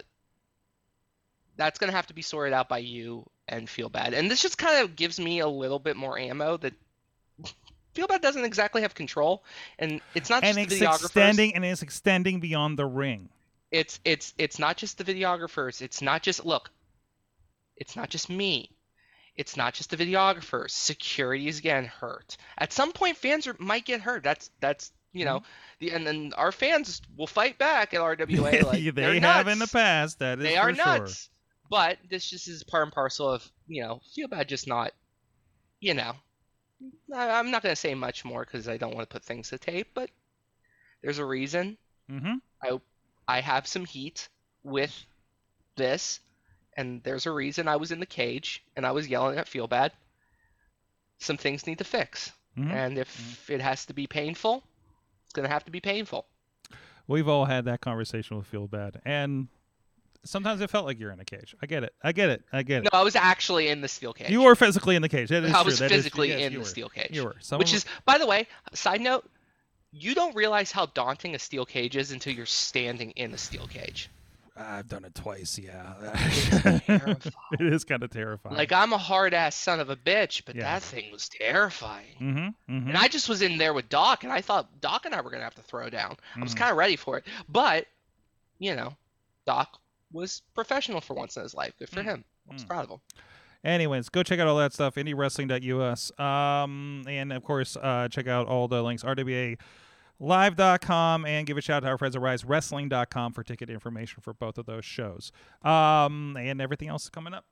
that's 1.56 1.78
gonna 1.78 1.92
have 1.92 2.08
to 2.08 2.14
be 2.14 2.22
sorted 2.22 2.52
out 2.52 2.68
by 2.68 2.78
you 2.78 3.24
and 3.48 3.68
Feel 3.68 3.88
Bad. 3.88 4.14
And 4.14 4.30
this 4.30 4.42
just 4.42 4.58
kind 4.58 4.82
of 4.82 4.96
gives 4.96 5.18
me 5.20 5.40
a 5.40 5.48
little 5.48 5.78
bit 5.78 5.96
more 5.96 6.18
ammo 6.18 6.56
that. 6.58 6.74
Feel 7.94 8.06
Bad 8.06 8.20
doesn't 8.20 8.44
exactly 8.44 8.82
have 8.82 8.94
control, 8.94 9.42
and 9.78 10.02
it's 10.14 10.28
not 10.28 10.44
and 10.44 10.58
just 10.58 10.70
it's 10.70 10.78
the 10.78 10.84
videographers. 10.84 11.04
extending 11.04 11.54
and 11.54 11.64
it's 11.64 11.80
extending 11.80 12.40
beyond 12.40 12.78
the 12.78 12.84
ring. 12.84 13.30
It's 13.70 14.00
it's 14.04 14.34
it's 14.36 14.58
not 14.58 14.76
just 14.76 14.98
the 14.98 15.04
videographers. 15.04 15.80
It's 15.80 16.02
not 16.02 16.22
just 16.22 16.44
look 16.44 16.70
it's 17.76 17.96
not 17.96 18.10
just 18.10 18.30
me. 18.30 18.70
It's 19.36 19.56
not 19.56 19.74
just 19.74 19.90
the 19.90 19.96
videographers. 19.96 20.70
Security 20.70 21.46
is 21.46 21.60
getting 21.60 21.88
hurt. 21.88 22.36
At 22.56 22.72
some 22.72 22.92
point 22.92 23.18
fans 23.18 23.46
are, 23.46 23.56
might 23.58 23.84
get 23.84 24.00
hurt. 24.00 24.22
That's 24.22 24.50
that's 24.60 24.92
you 25.12 25.24
know 25.24 25.40
mm-hmm. 25.40 25.86
the 25.86 25.90
and 25.92 26.06
then 26.06 26.32
our 26.36 26.52
fans 26.52 27.02
will 27.16 27.26
fight 27.26 27.58
back 27.58 27.94
at 27.94 28.00
rwa 28.00 28.62
like 28.66 28.94
they 28.94 29.20
have 29.20 29.48
in 29.48 29.58
the 29.58 29.66
past 29.66 30.18
that 30.18 30.38
is 30.38 30.44
they 30.44 30.56
are 30.56 30.74
sure. 30.74 31.06
But 31.70 31.98
this 32.10 32.28
just 32.28 32.48
is 32.48 32.62
part 32.64 32.84
and 32.84 32.92
parcel 32.92 33.28
of 33.28 33.50
you 33.66 33.82
know 33.82 34.00
feel 34.14 34.28
bad 34.28 34.48
just 34.48 34.66
not 34.66 34.92
you 35.80 35.94
know 35.94 36.12
I, 37.14 37.30
i'm 37.38 37.50
not 37.50 37.62
going 37.62 37.72
to 37.72 37.80
say 37.80 37.94
much 37.94 38.24
more 38.24 38.44
because 38.44 38.68
i 38.68 38.76
don't 38.76 38.94
want 38.94 39.08
to 39.08 39.12
put 39.14 39.24
things 39.24 39.48
to 39.50 39.58
tape 39.58 39.88
but 39.94 40.10
there's 41.02 41.18
a 41.18 41.24
reason 41.24 41.76
mm-hmm 42.10 42.34
I 43.28 43.40
have 43.40 43.66
some 43.66 43.84
heat 43.84 44.28
with 44.62 44.92
this, 45.76 46.20
and 46.76 47.02
there's 47.02 47.26
a 47.26 47.32
reason 47.32 47.66
I 47.66 47.74
was 47.76 47.90
in 47.90 47.98
the 47.98 48.06
cage 48.06 48.62
and 48.76 48.86
I 48.86 48.92
was 48.92 49.08
yelling 49.08 49.36
at 49.36 49.48
Feel 49.48 49.66
Bad. 49.66 49.90
Some 51.18 51.36
things 51.36 51.66
need 51.66 51.78
to 51.78 51.84
fix, 51.84 52.30
Mhm. 52.56 52.70
and 52.70 52.98
if 52.98 53.50
it 53.50 53.60
has 53.60 53.86
to 53.86 53.94
be 53.94 54.06
painful, 54.06 54.62
it's 55.24 55.32
gonna 55.32 55.48
have 55.48 55.64
to 55.64 55.70
be 55.72 55.80
painful. 55.80 56.26
we've 57.08 57.26
all 57.28 57.44
had 57.46 57.64
that 57.64 57.80
conversation 57.80 58.36
with 58.36 58.46
feel 58.46 58.66
bad 58.68 59.00
and 59.04 59.48
sometimes 60.24 60.60
it 60.60 60.70
felt 60.70 60.84
like 60.86 60.98
you're 60.98 61.10
in 61.12 61.20
a 61.20 61.24
cage 61.24 61.54
i 61.62 61.66
get 61.66 61.82
it 61.84 61.94
i 62.02 62.12
get 62.12 62.28
it 62.30 62.42
i 62.52 62.62
get 62.62 62.78
it. 62.84 62.88
No, 62.92 62.98
I 63.00 63.02
was 63.02 63.16
actually 63.16 63.68
in 63.68 63.80
the 63.80 63.88
steel 63.88 64.12
cage. 64.12 64.30
you 64.30 64.42
were 64.42 64.54
physically 64.54 64.96
in 64.96 65.02
the 65.02 65.08
cage 65.08 65.28
that 65.30 65.44
is 65.44 65.50
I 65.54 65.56
true. 65.56 65.64
was 65.66 65.78
That 65.78 65.90
is- 65.92 65.98
physically 65.98 66.28
yes, 66.28 66.40
in 66.42 66.52
the 66.54 66.58
were. 66.60 66.64
steel 66.64 66.88
cage. 66.88 67.10
you 67.12 67.24
were 67.24 67.36
Some 67.40 67.58
Which 67.58 67.70
of- 67.70 67.76
is, 67.78 67.84
by 68.04 68.18
the 68.18 68.26
way, 68.26 68.46
side 68.72 69.00
note, 69.00 69.28
you 69.92 70.14
don't 70.14 70.34
realize 70.34 70.70
how 70.72 70.86
daunting 70.86 71.34
a 71.34 71.38
steel 71.38 71.64
cage 71.64 71.96
is 71.96 72.10
until 72.12 72.32
you're 72.34 72.44
standing 72.46 73.10
in 73.12 73.32
a 73.32 73.38
steel 73.38 73.66
cage. 73.66 74.10
I've 74.58 74.88
done 74.88 75.04
it 75.04 75.14
twice. 75.14 75.58
Yeah, 75.58 75.92
it 76.88 77.60
is 77.60 77.84
kind 77.84 78.02
of 78.02 78.10
terrifying. 78.10 78.56
Like 78.56 78.72
I'm 78.72 78.92
a 78.94 78.98
hard 78.98 79.34
ass 79.34 79.54
son 79.54 79.80
of 79.80 79.90
a 79.90 79.96
bitch, 79.96 80.42
but 80.46 80.54
Yeah. 80.54 80.62
that 80.62 80.82
thing 80.82 81.12
was 81.12 81.28
terrifying. 81.28 82.14
mm-hmm, 82.20 82.38
mm-hmm. 82.74 82.88
And 82.88 82.96
I 82.96 83.08
just 83.08 83.28
was 83.28 83.42
in 83.42 83.58
there 83.58 83.74
with 83.74 83.88
Doc, 83.90 84.24
and 84.24 84.32
I 84.32 84.40
thought 84.40 84.80
Doc 84.80 85.04
and 85.04 85.14
I 85.14 85.20
were 85.20 85.30
gonna 85.30 85.44
have 85.44 85.54
to 85.56 85.62
throw 85.62 85.90
down. 85.90 86.16
I 86.36 86.40
was 86.40 86.54
Mhm. 86.54 86.58
kind 86.58 86.70
of 86.70 86.76
ready 86.78 86.96
for 86.96 87.18
it, 87.18 87.24
but 87.48 87.86
you 88.58 88.74
know, 88.74 88.96
Doc 89.46 89.78
was 90.12 90.42
professional 90.54 91.00
for 91.00 91.14
once 91.14 91.36
in 91.36 91.42
his 91.42 91.54
life. 91.54 91.74
Good 91.78 91.88
for 91.90 92.00
Mm. 92.02 92.04
him. 92.04 92.24
I 92.50 92.52
was 92.54 92.64
Mm. 92.64 92.68
proud 92.68 92.84
of 92.84 92.90
him. 92.90 93.00
Anyways, 93.64 94.08
go 94.10 94.22
check 94.22 94.38
out 94.38 94.46
all 94.46 94.58
that 94.58 94.72
stuff, 94.72 94.94
indiewrestling.us. 94.94 96.16
Um, 96.20 97.04
and 97.08 97.32
of 97.32 97.42
course, 97.42 97.76
uh, 97.76 98.06
check 98.08 98.28
out 98.28 98.46
all 98.46 98.68
the 98.68 98.82
links, 98.82 99.02
RWA 99.02 99.56
live.com 100.18 101.26
and 101.26 101.46
give 101.46 101.58
a 101.58 101.60
shout 101.60 101.78
out 101.78 101.80
to 101.80 101.88
our 101.88 101.98
friends 101.98 102.16
at 102.16 102.22
risewrestling.com 102.22 103.32
for 103.32 103.42
ticket 103.42 103.68
information 103.68 104.22
for 104.22 104.32
both 104.32 104.56
of 104.58 104.64
those 104.66 104.84
shows 104.84 105.30
um, 105.62 106.36
and 106.40 106.60
everything 106.60 106.88
else 106.88 107.10
coming 107.10 107.34
up 107.34 107.44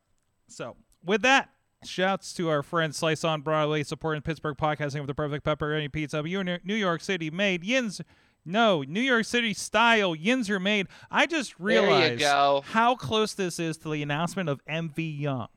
so 0.49 0.75
with 1.05 1.21
that 1.21 1.51
shouts 1.85 2.33
to 2.33 2.49
our 2.49 2.63
friends 2.63 2.97
slice 2.97 3.23
on 3.23 3.43
broadway 3.43 3.83
supporting 3.83 4.23
pittsburgh 4.23 4.57
podcasting 4.57 5.01
with 5.01 5.09
the 5.09 5.15
perfect 5.15 5.45
pepperoni 5.45 5.93
pizza 5.93 6.23
you 6.25 6.43
new 6.43 6.75
york 6.75 7.03
city 7.03 7.31
made 7.31 7.63
yins 7.65 8.01
no 8.45 8.83
new 8.83 9.01
york 9.01 9.25
city 9.25 9.55
style 9.55 10.15
yins 10.15 10.51
are 10.51 10.61
made 10.61 10.87
i 11.11 11.27
just 11.27 11.59
realized 11.59 12.21
how 12.67 12.95
close 12.95 13.35
this 13.35 13.59
is 13.59 13.77
to 13.77 13.91
the 13.91 14.03
announcement 14.03 14.49
of 14.49 14.65
mv 14.67 15.21
young 15.21 15.49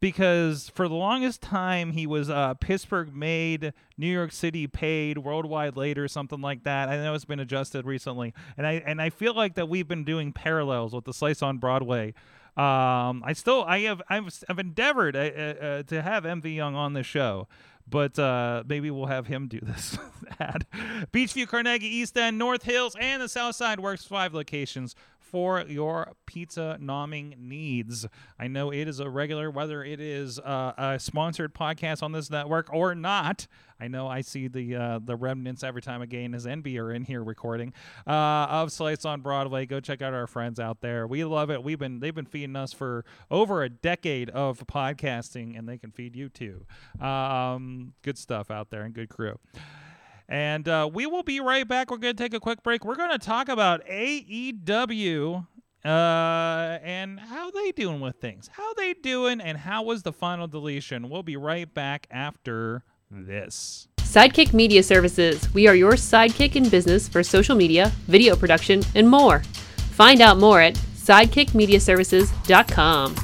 because 0.00 0.70
for 0.74 0.88
the 0.88 0.94
longest 0.94 1.40
time 1.40 1.92
he 1.92 2.06
was 2.06 2.28
uh, 2.28 2.54
Pittsburgh 2.54 3.14
made, 3.14 3.72
New 3.96 4.06
York 4.06 4.32
City 4.32 4.66
paid, 4.66 5.18
worldwide 5.18 5.76
later, 5.76 6.06
something 6.06 6.40
like 6.40 6.64
that. 6.64 6.88
I 6.88 6.96
know 6.96 7.14
it's 7.14 7.24
been 7.24 7.40
adjusted 7.40 7.86
recently, 7.86 8.34
and 8.56 8.66
I 8.66 8.74
and 8.86 9.00
I 9.00 9.10
feel 9.10 9.34
like 9.34 9.54
that 9.54 9.68
we've 9.68 9.88
been 9.88 10.04
doing 10.04 10.32
parallels 10.32 10.94
with 10.94 11.04
the 11.04 11.14
Slice 11.14 11.42
on 11.42 11.58
Broadway. 11.58 12.14
Um, 12.56 13.22
I 13.24 13.32
still 13.34 13.64
I 13.64 13.80
have 13.80 14.02
I've, 14.08 14.44
I've 14.48 14.58
endeavored 14.58 15.16
uh, 15.16 15.18
uh, 15.18 15.64
uh, 15.66 15.82
to 15.84 16.02
have 16.02 16.24
MV 16.24 16.54
Young 16.54 16.74
on 16.74 16.92
the 16.94 17.02
show. 17.02 17.48
But 17.88 18.18
uh, 18.18 18.64
maybe 18.66 18.90
we'll 18.90 19.06
have 19.06 19.26
him 19.28 19.46
do 19.46 19.60
this 19.62 19.96
ad. 20.40 20.66
Beachview, 21.12 21.46
Carnegie, 21.46 21.86
East 21.86 22.16
End, 22.16 22.36
North 22.36 22.64
Hills, 22.64 22.96
and 23.00 23.22
the 23.22 23.28
South 23.28 23.54
Side 23.54 23.78
works 23.78 24.04
five 24.04 24.34
locations 24.34 24.96
for 25.30 25.60
your 25.62 26.12
pizza 26.26 26.78
nomming 26.80 27.38
needs. 27.38 28.06
I 28.38 28.48
know 28.48 28.72
it 28.72 28.88
is 28.88 29.00
a 29.00 29.10
regular, 29.10 29.50
whether 29.50 29.82
it 29.84 30.00
is 30.00 30.38
uh, 30.38 30.72
a 30.78 30.98
sponsored 30.98 31.54
podcast 31.54 32.02
on 32.02 32.12
this 32.12 32.30
network 32.30 32.72
or 32.72 32.94
not. 32.94 33.46
I 33.78 33.88
know 33.88 34.06
I 34.06 34.22
see 34.22 34.48
the 34.48 34.74
uh, 34.74 35.00
the 35.02 35.16
remnants 35.16 35.62
every 35.62 35.82
time 35.82 36.00
again 36.00 36.34
as 36.34 36.46
NB 36.46 36.78
are 36.78 36.92
in 36.92 37.04
here 37.04 37.22
recording 37.22 37.74
uh, 38.06 38.46
of 38.48 38.72
Slice 38.72 39.04
on 39.04 39.20
Broadway. 39.20 39.66
Go 39.66 39.80
check 39.80 40.00
out 40.00 40.14
our 40.14 40.26
friends 40.26 40.58
out 40.58 40.80
there. 40.80 41.06
We 41.06 41.24
love 41.24 41.50
it. 41.50 41.62
We've 41.62 41.78
been 41.78 42.00
they've 42.00 42.14
been 42.14 42.24
feeding 42.26 42.56
us 42.56 42.72
for 42.72 43.04
over 43.30 43.62
a 43.62 43.68
decade 43.68 44.30
of 44.30 44.66
podcasting, 44.66 45.58
and 45.58 45.68
they 45.68 45.76
can 45.76 45.90
feed 45.90 46.16
you 46.16 46.28
too. 46.28 46.64
Um, 47.04 47.92
good 48.02 48.16
stuff 48.16 48.50
out 48.50 48.70
there 48.70 48.82
and 48.82 48.94
good 48.94 49.10
crew. 49.10 49.38
And 50.28 50.68
uh, 50.68 50.90
we 50.92 51.06
will 51.06 51.22
be 51.22 51.40
right 51.40 51.66
back. 51.66 51.90
We're 51.90 51.96
going 51.98 52.16
to 52.16 52.22
take 52.22 52.34
a 52.34 52.40
quick 52.40 52.62
break. 52.62 52.84
We're 52.84 52.96
going 52.96 53.12
to 53.12 53.18
talk 53.18 53.48
about 53.48 53.86
AEW 53.86 55.46
uh, 55.84 55.88
and 56.82 57.20
how 57.20 57.50
they 57.52 57.70
doing 57.72 58.00
with 58.00 58.16
things. 58.16 58.50
How 58.52 58.74
they 58.74 58.92
doing, 58.94 59.40
and 59.40 59.56
how 59.56 59.84
was 59.84 60.02
the 60.02 60.12
final 60.12 60.48
deletion? 60.48 61.08
We'll 61.08 61.22
be 61.22 61.36
right 61.36 61.72
back 61.72 62.08
after 62.10 62.82
this. 63.08 63.86
Sidekick 63.98 64.52
Media 64.52 64.82
Services. 64.82 65.48
We 65.54 65.68
are 65.68 65.76
your 65.76 65.92
sidekick 65.92 66.56
in 66.56 66.68
business 66.68 67.08
for 67.08 67.22
social 67.22 67.54
media, 67.54 67.92
video 68.06 68.34
production, 68.34 68.82
and 68.94 69.08
more. 69.08 69.44
Find 69.92 70.20
out 70.20 70.38
more 70.38 70.60
at 70.60 70.74
sidekickmediaservices.com. 70.74 73.16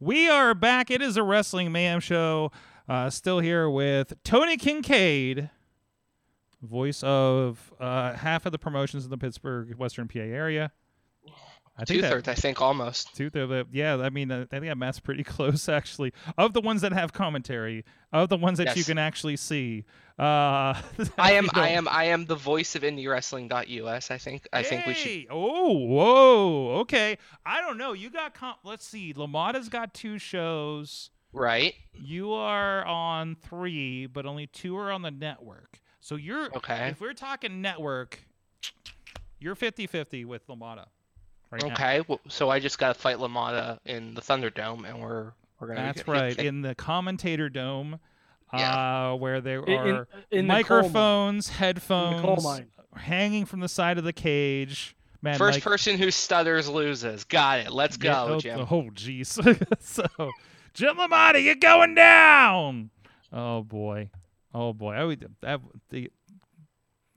We 0.00 0.28
are 0.28 0.54
back. 0.54 0.90
It 0.90 1.02
is 1.02 1.16
a 1.16 1.22
Wrestling 1.22 1.70
Mayhem 1.72 2.00
show. 2.00 2.50
Uh, 2.88 3.08
still 3.10 3.38
here 3.40 3.68
with 3.68 4.12
Tony 4.24 4.56
Kincaid, 4.56 5.50
voice 6.62 7.02
of 7.02 7.72
uh, 7.80 8.12
half 8.14 8.44
of 8.46 8.52
the 8.52 8.58
promotions 8.58 9.04
in 9.04 9.10
the 9.10 9.18
Pittsburgh, 9.18 9.74
Western 9.76 10.08
PA 10.08 10.20
area. 10.20 10.72
I 11.76 11.84
Two 11.84 12.02
thirds, 12.02 12.28
I 12.28 12.34
think, 12.34 12.60
almost. 12.60 13.16
Two 13.16 13.30
thirds. 13.30 13.68
Yeah, 13.72 13.96
I 13.96 14.08
mean, 14.08 14.30
uh, 14.30 14.42
I 14.42 14.44
think 14.58 14.64
that 14.66 14.78
math's 14.78 15.00
pretty 15.00 15.24
close 15.24 15.68
actually. 15.68 16.12
Of 16.38 16.52
the 16.52 16.60
ones 16.60 16.82
that 16.82 16.92
have 16.92 17.12
commentary, 17.12 17.84
of 18.12 18.28
the 18.28 18.36
ones 18.36 18.58
that 18.58 18.76
you 18.76 18.84
can 18.84 18.96
actually 18.98 19.36
see. 19.36 19.84
Uh, 20.16 20.22
I 21.18 21.32
am, 21.32 21.48
I 21.52 21.70
am, 21.70 21.88
I 21.88 22.04
am 22.04 22.26
the 22.26 22.36
voice 22.36 22.76
of 22.76 22.82
IndieWrestling.us. 22.82 24.10
I 24.12 24.18
think, 24.18 24.46
I 24.52 24.62
think 24.62 24.86
we 24.86 24.94
should. 24.94 25.10
Hey! 25.10 25.26
Oh, 25.28 25.72
whoa. 25.72 26.68
Okay. 26.82 27.18
I 27.44 27.60
don't 27.60 27.76
know. 27.76 27.92
You 27.92 28.10
got. 28.10 28.34
Com- 28.34 28.54
Let's 28.62 28.86
see. 28.86 29.12
Lamada's 29.12 29.68
got 29.68 29.92
two 29.94 30.18
shows. 30.18 31.10
Right. 31.34 31.74
You 31.92 32.32
are 32.32 32.84
on 32.86 33.36
three, 33.36 34.06
but 34.06 34.24
only 34.24 34.46
two 34.46 34.76
are 34.78 34.90
on 34.90 35.02
the 35.02 35.10
network. 35.10 35.78
So 36.00 36.16
you're. 36.16 36.46
Okay. 36.56 36.88
If 36.88 37.00
we're 37.00 37.12
talking 37.12 37.60
network, 37.60 38.20
you're 39.40 39.56
50-50 39.56 40.24
with 40.26 40.46
Lamada. 40.48 40.86
Right. 41.50 41.64
Okay. 41.64 42.02
Well, 42.08 42.20
so 42.28 42.50
I 42.50 42.58
just 42.60 42.78
got 42.78 42.94
to 42.94 43.00
fight 43.00 43.18
Lamada 43.18 43.78
in 43.84 44.14
the 44.14 44.20
Thunderdome, 44.20 44.88
and 44.88 45.00
we're 45.00 45.32
we're 45.60 45.68
gonna. 45.68 45.82
That's 45.82 46.02
good. 46.02 46.12
right. 46.12 46.38
In 46.38 46.62
the 46.62 46.74
commentator 46.74 47.48
dome, 47.48 48.00
Yeah. 48.52 49.10
uh, 49.12 49.16
where 49.16 49.40
there 49.40 49.60
In- 49.62 49.72
in- 49.88 49.94
are 49.96 50.08
in 50.30 50.46
the 50.46 50.52
microphones, 50.52 51.48
coal 51.48 51.56
headphones 51.58 52.44
mine. 52.44 52.66
hanging 52.96 53.44
from 53.44 53.60
the 53.60 53.68
side 53.68 53.98
of 53.98 54.04
the 54.04 54.12
cage. 54.12 54.96
Man, 55.22 55.38
First 55.38 55.56
like, 55.56 55.62
person 55.64 55.96
who 55.96 56.10
stutters 56.10 56.68
loses. 56.68 57.24
Got 57.24 57.60
it. 57.60 57.72
Let's 57.72 57.96
go, 57.96 58.08
yeah, 58.08 58.22
oh, 58.24 58.40
Jim. 58.40 58.60
Oh, 58.70 58.82
jeez. 58.94 59.26
so, 59.80 60.04
Jim 60.74 60.96
Lamada, 60.96 61.42
you're 61.42 61.54
going 61.54 61.94
down. 61.94 62.90
Oh 63.32 63.62
boy. 63.62 64.10
Oh 64.52 64.72
boy. 64.72 64.94
I 64.94 65.04
would. 65.04 65.26
That, 65.40 65.60
the, 65.90 66.10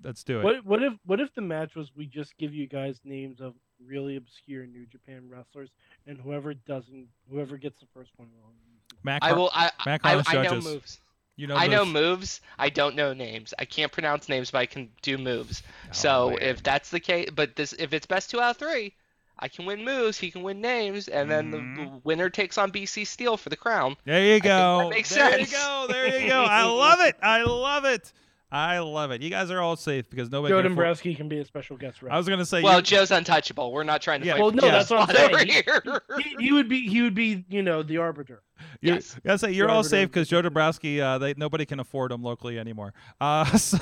let's 0.03 0.24
do 0.24 0.39
it. 0.39 0.43
What 0.43 0.66
what 0.66 0.84
if 0.84 0.93
what 1.05 1.20
if 1.20 1.34
the 1.34 1.41
match 1.41 1.76
was 1.76 1.91
we 1.95 2.05
just 2.05 2.38
give 2.38 2.53
you 2.53 2.68
guys 2.68 2.99
names 3.03 3.41
of 3.41 3.55
really 3.86 4.16
obscure 4.16 4.66
New 4.66 4.86
Japan 4.86 5.28
wrestlers, 5.30 5.70
and 6.05 6.20
whoever 6.20 6.53
doesn't, 6.53 7.08
whoever 7.30 7.58
gets 7.58 7.80
the 7.80 7.88
first 7.93 8.12
one 8.18 8.30
wrong. 8.41 8.53
Matt 9.03 9.24
I 9.24 9.34
will. 9.34 9.51
I 9.53 9.72
Matt 9.86 10.01
I, 10.03 10.22
Collins 10.22 10.28
I 10.30 10.43
know 10.43 10.62
moves. 10.62 10.99
You 11.36 11.45
know. 11.45 11.55
I 11.55 11.68
know 11.68 11.86
moves. 11.86 12.41
I 12.58 12.70
don't 12.70 12.95
know 12.95 13.14
names. 13.14 13.53
I 13.60 13.66
can't 13.66 13.91
pronounce 13.91 14.28
names, 14.28 14.49
but 14.49 14.60
I 14.60 14.66
can 14.66 14.89
do 15.03 15.20
moves. 15.20 15.62
Oh, 15.66 15.89
so 15.91 16.30
man. 16.32 16.39
if 16.41 16.64
that's 16.64 16.89
the 16.89 16.99
case, 16.99 17.30
but 17.34 17.55
this 17.55 17.74
if 17.74 17.93
it's 17.93 18.08
best 18.08 18.32
two 18.32 18.41
out 18.41 18.51
of 18.51 18.58
three, 18.58 18.95
I 19.39 19.47
can 19.47 19.65
win 19.65 19.83
moves. 19.85 20.17
He 20.17 20.31
can 20.31 20.41
win 20.43 20.61
names, 20.61 21.07
and 21.07 21.29
then 21.29 21.51
the, 21.51 21.57
Mhm. 21.57 21.75
the 21.77 22.01
winner 22.03 22.29
takes 22.29 22.57
on 22.57 22.71
BC 22.71 23.05
Steel 23.05 23.38
for 23.38 23.49
the 23.49 23.55
crown. 23.57 23.95
There 24.05 24.21
you 24.23 24.33
think 24.33 24.43
that 24.45 24.59
go. 24.81 24.89
makes 24.89 25.09
there 25.09 25.31
sense. 25.31 25.51
you 25.51 25.57
go. 25.57 25.85
There 25.89 26.19
you 26.21 26.27
go. 26.27 26.43
I 26.43 26.63
love 26.63 26.99
it. 27.01 27.15
I 27.21 27.43
love 27.43 27.85
it. 27.85 28.11
I 28.49 28.79
love 28.79 29.11
it. 29.11 29.21
You 29.21 29.29
guys 29.29 29.51
are 29.51 29.59
all 29.59 29.75
safe 29.75 30.09
because 30.09 30.31
nobody. 30.31 30.53
Joe 30.53 30.61
can 30.63 30.71
afford- 30.71 31.01
can 31.17 31.27
be 31.27 31.39
a 31.39 31.45
special 31.45 31.75
guest 31.75 31.97
I 32.09 32.15
was 32.17 32.29
gonna 32.29 32.45
say. 32.45 32.61
Well, 32.63 32.75
you're- 32.75 32.81
Joe's 32.81 33.11
untouchable. 33.11 33.73
We're 33.73 33.83
not 33.83 34.01
trying 34.01 34.21
to 34.21 34.25
Yeah. 34.27 34.33
fight. 34.35 34.41
Well, 34.41 34.51
no, 34.51 34.61
that's 34.61 34.89
what 34.89 35.09
I'm 35.09 35.15
saying. 35.38 35.47
here. 35.49 35.83
he, 36.17 36.35
he 36.45 36.51
would 36.53 36.69
be 36.69 36.88
he 36.88 37.01
would 37.01 37.13
be 37.13 37.43
you 37.49 37.61
know 37.61 37.83
the 37.83 37.97
arbiter. 37.97 38.41
You're, 38.79 38.95
Yes. 38.95 39.19
gotta 39.25 39.38
say 39.38 39.51
you're 39.51 39.67
all 39.69 39.77
Robert 39.79 39.89
safe 39.89 40.07
because 40.09 40.29
Joe 40.29 40.41
Dombrowski, 40.41 41.01
uh, 41.01 41.17
they 41.17 41.33
nobody 41.35 41.65
can 41.65 41.81
afford 41.81 42.11
him 42.13 42.23
locally 42.23 42.57
anymore. 42.57 42.93
Uh, 43.19 43.43
so 43.57 43.77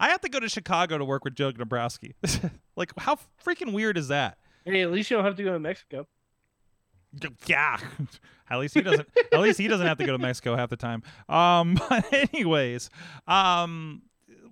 I 0.00 0.08
have 0.08 0.22
to 0.22 0.30
go 0.30 0.40
to 0.40 0.48
Chicago 0.48 0.96
to 0.96 1.04
work 1.04 1.24
with 1.24 1.34
Joe 1.34 1.52
Dombrowski. 1.52 2.14
like, 2.76 2.92
how 2.98 3.18
freaking 3.44 3.72
weird 3.72 3.98
is 3.98 4.08
that? 4.08 4.38
Hey, 4.64 4.80
at 4.80 4.90
least 4.90 5.10
you 5.10 5.18
don't 5.18 5.26
have 5.26 5.36
to 5.36 5.44
go 5.44 5.52
to 5.52 5.60
Mexico. 5.60 6.06
Yeah. 7.46 7.78
At 8.50 8.58
least 8.58 8.74
he 8.74 8.82
doesn't. 8.82 9.08
at 9.32 9.40
least 9.40 9.60
he 9.60 9.68
doesn't 9.68 9.86
have 9.86 9.98
to 9.98 10.04
go 10.04 10.10
to 10.10 10.18
Mexico 10.18 10.56
half 10.56 10.70
the 10.70 10.76
time. 10.76 11.02
Um. 11.28 11.78
But 11.88 12.04
anyways, 12.12 12.90
um. 13.28 14.02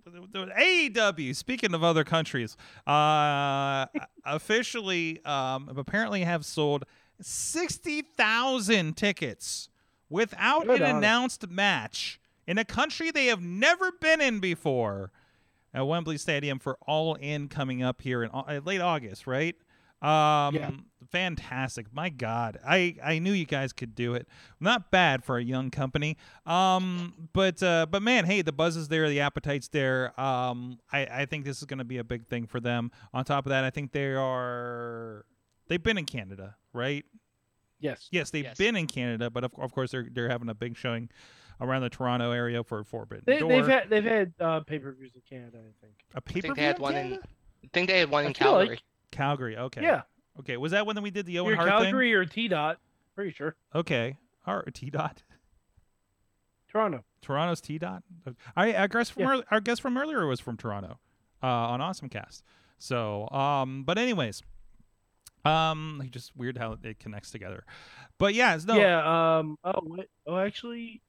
AEW. 0.06 1.34
Speaking 1.34 1.74
of 1.74 1.82
other 1.82 2.04
countries, 2.04 2.56
uh, 2.86 3.86
officially, 4.24 5.22
um, 5.24 5.68
apparently 5.76 6.22
have 6.22 6.46
sold 6.46 6.84
sixty 7.20 8.02
thousand 8.02 8.96
tickets 8.96 9.68
without 10.08 10.66
Good 10.66 10.80
an 10.80 10.90
on 10.90 10.96
announced 10.98 11.48
match 11.50 12.20
in 12.46 12.56
a 12.56 12.64
country 12.64 13.10
they 13.10 13.26
have 13.26 13.42
never 13.42 13.90
been 13.92 14.20
in 14.20 14.38
before 14.38 15.10
at 15.78 15.86
Wembley 15.86 16.18
Stadium 16.18 16.58
for 16.58 16.76
All 16.86 17.14
In 17.14 17.48
coming 17.48 17.82
up 17.82 18.02
here 18.02 18.22
in 18.22 18.30
uh, 18.32 18.60
late 18.64 18.80
August, 18.80 19.26
right? 19.26 19.54
Um, 20.00 20.54
Yeah. 20.54 20.70
fantastic. 21.10 21.92
My 21.92 22.08
God, 22.08 22.58
I 22.64 22.96
I 23.02 23.18
knew 23.18 23.32
you 23.32 23.46
guys 23.46 23.72
could 23.72 23.94
do 23.96 24.14
it. 24.14 24.28
Not 24.60 24.90
bad 24.92 25.24
for 25.24 25.38
a 25.38 25.42
young 25.42 25.70
company. 25.70 26.16
Um, 26.46 27.28
but 27.32 27.60
uh, 27.62 27.86
but 27.90 28.02
man, 28.02 28.24
hey, 28.24 28.42
the 28.42 28.52
buzz 28.52 28.76
is 28.76 28.88
there, 28.88 29.08
the 29.08 29.20
appetite's 29.20 29.68
there. 29.68 30.18
Um, 30.20 30.78
I 30.92 31.00
I 31.06 31.26
think 31.26 31.44
this 31.44 31.58
is 31.58 31.64
going 31.64 31.78
to 31.78 31.84
be 31.84 31.98
a 31.98 32.04
big 32.04 32.26
thing 32.26 32.46
for 32.46 32.60
them. 32.60 32.90
On 33.12 33.24
top 33.24 33.44
of 33.46 33.50
that, 33.50 33.64
I 33.64 33.70
think 33.70 33.90
they 33.92 34.14
are 34.14 35.24
they've 35.68 35.82
been 35.82 35.98
in 35.98 36.04
Canada, 36.06 36.56
right? 36.72 37.04
Yes. 37.80 38.08
Yes, 38.10 38.30
they've 38.30 38.44
Yes. 38.44 38.56
been 38.58 38.76
in 38.76 38.86
Canada, 38.86 39.30
but 39.30 39.44
of, 39.44 39.52
of 39.58 39.72
course 39.72 39.90
they're 39.92 40.06
they're 40.10 40.28
having 40.28 40.48
a 40.48 40.54
big 40.54 40.76
showing 40.76 41.08
around 41.60 41.82
the 41.82 41.90
Toronto 41.90 42.30
area 42.32 42.62
for 42.64 42.82
Forbidden 42.84 43.24
They, 43.26 43.38
Door. 43.40 43.48
they've 43.50 43.66
had 43.66 43.90
they've 43.90 44.04
had 44.04 44.32
uh, 44.40 44.60
pay 44.60 44.78
per 44.78 44.92
views 44.92 45.12
in 45.14 45.22
Canada, 45.28 45.58
I 45.58 45.72
think. 45.84 45.94
a 46.14 46.16
I 46.18 46.20
pay 46.20 46.40
per 46.40 46.40
think 46.42 46.54
they 46.56 46.60
view 46.62 46.66
had 46.66 46.78
one 46.78 46.94
in. 46.96 47.18
think 47.72 47.88
they 47.88 47.98
had 48.00 48.10
one 48.10 48.26
in 48.26 48.34
feel 48.34 48.52
like- 48.52 48.66
Calgary. 48.68 48.80
Calgary. 49.10 49.56
Okay. 49.56 49.82
Yeah, 49.82 50.02
Okay. 50.38 50.56
Was 50.56 50.72
that 50.72 50.86
when 50.86 51.00
we 51.02 51.10
did 51.10 51.26
the 51.26 51.38
Owen 51.38 51.54
either 51.54 51.56
Hart 51.68 51.82
Calgary 51.82 52.12
or 52.14 52.24
T 52.24 52.46
Dot. 52.48 52.78
Pretty 53.14 53.32
sure 53.32 53.56
thing? 53.72 53.80
Okay. 53.80 54.16
All 54.46 54.56
right. 54.56 54.74
T 54.74 54.90
dot. 54.90 55.22
Toronto. 56.70 57.02
Toronto's 57.22 57.60
T 57.60 57.78
dot. 57.78 58.02
I, 58.56 58.76
I 58.76 58.86
guess 58.86 59.10
from 59.10 59.22
Yeah. 59.22 59.30
early, 59.30 59.44
our 59.50 59.60
guest 59.60 59.80
from 59.80 59.96
earlier 59.96 60.26
was 60.26 60.38
from 60.40 60.56
Toronto, 60.56 60.98
uh, 61.42 61.46
on 61.46 61.80
Awesome 61.80 62.08
Cast. 62.08 62.44
So, 62.78 63.28
um, 63.30 63.82
but 63.84 63.98
anyways, 63.98 64.42
um, 65.44 66.02
just 66.10 66.36
weird 66.36 66.58
how 66.58 66.76
it 66.82 66.98
connects 67.00 67.30
together. 67.30 67.64
But 68.18 68.34
yeah, 68.34 68.54
it's 68.54 68.64
no. 68.66 68.76
Yeah. 68.76 69.38
Um. 69.38 69.56
Oh. 69.64 69.80
Wait, 69.82 70.08
oh. 70.26 70.36
Actually. 70.36 71.00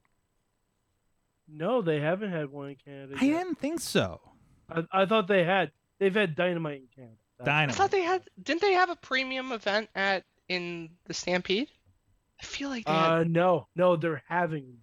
No, 1.51 1.81
they 1.81 1.99
haven't 1.99 2.31
had 2.31 2.49
one 2.51 2.69
in 2.69 2.75
Canada. 2.75 3.15
I 3.19 3.25
yet. 3.25 3.37
didn't 3.43 3.59
think 3.59 3.79
so. 3.79 4.21
I, 4.69 4.83
I 4.91 5.05
thought 5.05 5.27
they 5.27 5.43
had. 5.43 5.71
They've 5.99 6.13
had 6.13 6.35
Dynamite 6.35 6.81
in 6.81 6.87
Canada. 6.95 7.15
Dynamite. 7.43 7.75
I 7.75 7.77
thought 7.77 7.91
they 7.91 8.01
had. 8.03 8.23
Didn't 8.41 8.61
they 8.61 8.73
have 8.73 8.89
a 8.89 8.95
premium 8.95 9.51
event 9.51 9.89
at 9.95 10.23
in 10.47 10.89
the 11.05 11.13
Stampede? 11.13 11.69
I 12.41 12.45
feel 12.45 12.69
like 12.69 12.85
they 12.85 12.91
had. 12.91 13.11
Uh. 13.11 13.23
No. 13.25 13.67
No. 13.75 13.95
They're 13.95 14.23
having. 14.27 14.63
one. 14.65 14.77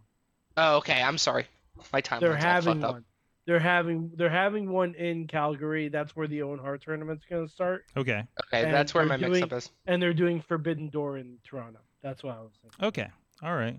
oh, 0.57 0.77
okay. 0.79 1.01
I'm 1.03 1.19
sorry. 1.19 1.47
My 1.93 2.01
time. 2.01 2.21
They're 2.21 2.35
having 2.37 2.81
fucked 2.81 2.85
up. 2.85 2.93
one. 2.95 3.05
They're 3.47 3.61
having. 3.61 4.11
They're 4.17 4.29
having 4.29 4.71
one 4.71 4.95
in 4.95 5.29
Calgary. 5.29 5.89
That's 5.89 6.17
where 6.17 6.27
the 6.27 6.43
Owen 6.43 6.59
Hart 6.59 6.83
tournament's 6.83 7.25
gonna 7.31 7.49
start, 7.49 7.85
Okay. 7.97 8.25
Okay, 8.47 8.65
And 8.65 8.75
that's 8.75 8.93
where 8.93 9.05
my 9.05 9.17
they're 9.17 9.29
mix-up 9.29 9.53
is. 9.53 9.71
and 9.87 10.03
they're 10.03 10.13
doing 10.15 10.43
Forbidden 10.49 10.89
Door 10.91 11.19
in 11.19 11.39
Toronto. 11.45 11.79
That's 12.03 12.23
what 12.25 12.37
I 12.37 12.41
was 12.41 12.51
thinking. 12.61 12.85
Okay. 12.87 13.09
All 13.43 13.55
right. 13.55 13.79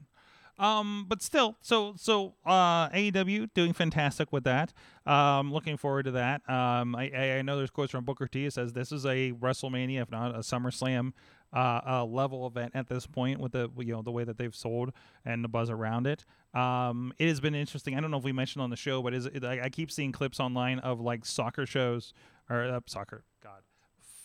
Um, 0.60 1.06
but 1.08 1.22
still, 1.22 1.56
so 1.62 1.94
so 1.98 2.34
uh, 2.46 2.90
AEW 2.90 3.50
doing 3.54 3.74
fantastic 3.74 4.32
with 4.32 4.44
that. 4.46 4.74
Um, 5.06 5.54
looking 5.54 5.78
forward 5.78 6.04
to 6.04 6.12
that. 6.12 6.48
Um, 6.50 6.96
I, 6.96 7.38
I 7.38 7.42
know 7.44 7.58
there's 7.58 7.70
quotes 7.70 7.92
from 7.92 8.06
Booker 8.06 8.28
T. 8.28 8.46
It 8.46 8.54
says 8.54 8.74
this 8.74 8.92
is 8.92 9.06
a 9.06 9.34
WrestleMania, 9.34 10.02
if 10.02 10.10
not 10.10 10.36
a 10.36 10.40
SummerSlam, 10.40 11.14
uh, 11.54 11.82
uh, 11.88 12.06
level 12.06 12.48
event 12.48 12.72
at 12.76 12.88
this 12.88 13.06
point 13.06 13.40
with 13.40 13.52
the 13.52 13.70
you 13.78 13.94
know 13.94 14.02
the 14.02 14.12
way 14.12 14.24
that 14.24 14.38
they've 14.38 14.56
sold 14.56 14.92
and 15.24 15.44
the 15.44 15.48
buzz 15.48 15.70
around 15.70 16.08
it. 16.08 16.26
Um, 16.54 17.14
it 17.20 17.28
has 17.28 17.40
been 17.40 17.56
interesting. 17.56 17.96
I 17.96 18.02
don't 18.02 18.12
know 18.12 18.18
if 18.18 18.24
we 18.24 18.34
mentioned 18.34 18.64
on 18.64 18.70
the 18.70 18.76
show, 18.76 19.02
but 19.02 19.14
is 19.14 19.28
it, 19.28 19.44
I, 19.44 19.66
I 19.66 19.70
keep 19.70 19.92
seeing 19.92 20.12
clips 20.12 20.40
online 20.40 20.80
of 20.80 21.00
like 21.00 21.24
soccer 21.24 21.66
shows 21.66 22.14
or 22.50 22.64
uh, 22.64 22.80
soccer, 22.88 23.24
God, 23.44 23.62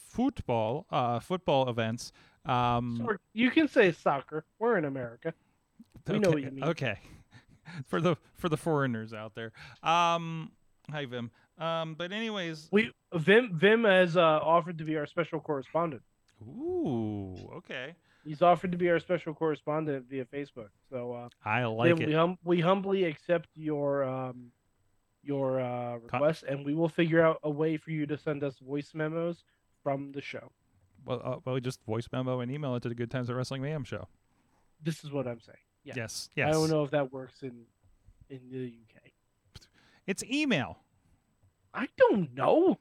football, 0.09 0.87
uh, 0.91 1.20
football 1.20 1.68
events. 1.68 2.12
Um, 2.45 3.18
you 3.35 3.51
can 3.51 3.68
say 3.68 3.93
soccer. 3.93 4.45
We're 4.59 4.78
in 4.78 4.85
America. 4.85 5.35
We 6.09 6.18
know 6.18 6.28
what 6.30 6.38
Okay, 6.38 6.44
you 6.46 6.50
mean. 6.53 6.64
Okay. 6.64 6.98
for 7.86 8.00
the 8.00 8.16
for 8.34 8.48
the 8.48 8.57
foreigners 8.57 9.12
out 9.12 9.34
there. 9.34 9.53
Um 9.82 10.53
hi 10.90 11.05
Vim. 11.07 11.30
Um 11.59 11.94
but 11.94 12.12
anyways, 12.12 12.68
We 12.72 12.92
Vim 13.14 13.50
Vim 13.59 13.84
has 13.84 14.16
uh, 14.16 14.20
offered 14.42 14.78
to 14.78 14.84
be 14.84 14.96
our 14.96 15.07
special 15.07 15.40
correspondent. 15.40 16.03
ooh, 16.42 17.36
okay. 17.57 17.94
He's 18.24 18.40
offered 18.42 18.70
to 18.72 18.78
be 18.78 18.88
our 18.88 19.00
special 19.00 19.34
correspondent 19.34 20.07
via 20.09 20.24
Facebook. 20.24 20.68
So 20.90 21.12
uh, 21.12 21.28
I 21.44 21.64
like 21.64 21.88
Vim, 21.96 22.03
it. 22.03 22.09
we 22.09 22.14
hum- 22.14 22.38
we 22.44 22.61
humbly 22.61 23.05
accept 23.05 23.48
your 23.55 24.05
um 24.05 24.53
your 25.24 25.61
uh, 25.61 25.98
request, 25.98 26.42
and 26.48 26.64
we 26.64 26.74
will 26.74 26.88
figure 26.88 27.22
out 27.24 27.38
a 27.44 27.50
way 27.50 27.76
for 27.76 27.92
you 27.92 28.07
to 28.07 28.18
send 28.18 28.42
us 28.42 28.59
voice 28.59 28.90
memos 28.92 29.44
from 29.82 30.11
the 30.12 30.20
show. 30.20 30.50
Well, 31.05 31.20
uh, 31.24 31.36
well, 31.44 31.61
just 31.61 31.80
voice 31.84 32.09
memo 32.12 32.40
and 32.40 32.50
email 32.50 32.74
it 32.76 32.82
to 32.84 32.88
the 32.88 32.94
Good 32.96 33.11
Times 33.11 33.30
at 33.30 33.36
Wrestling 33.36 33.62
Mayhem 33.62 33.84
show. 33.84 34.09
This 34.82 35.05
is 35.05 35.12
what 35.12 35.28
I'm 35.28 35.40
saying. 35.40 35.59
Yeah. 35.85 35.95
Yes, 35.97 36.28
yes. 36.37 36.49
I 36.49 36.53
don't 36.53 36.70
know 36.70 36.85
if 36.85 36.91
that 36.91 37.12
works 37.12 37.43
in 37.43 37.64
in 38.28 38.41
the 38.51 38.66
UK. 38.66 39.11
It's 40.07 40.24
email. 40.24 40.78
I 41.74 41.89
don't 41.97 42.35
know. 42.35 42.78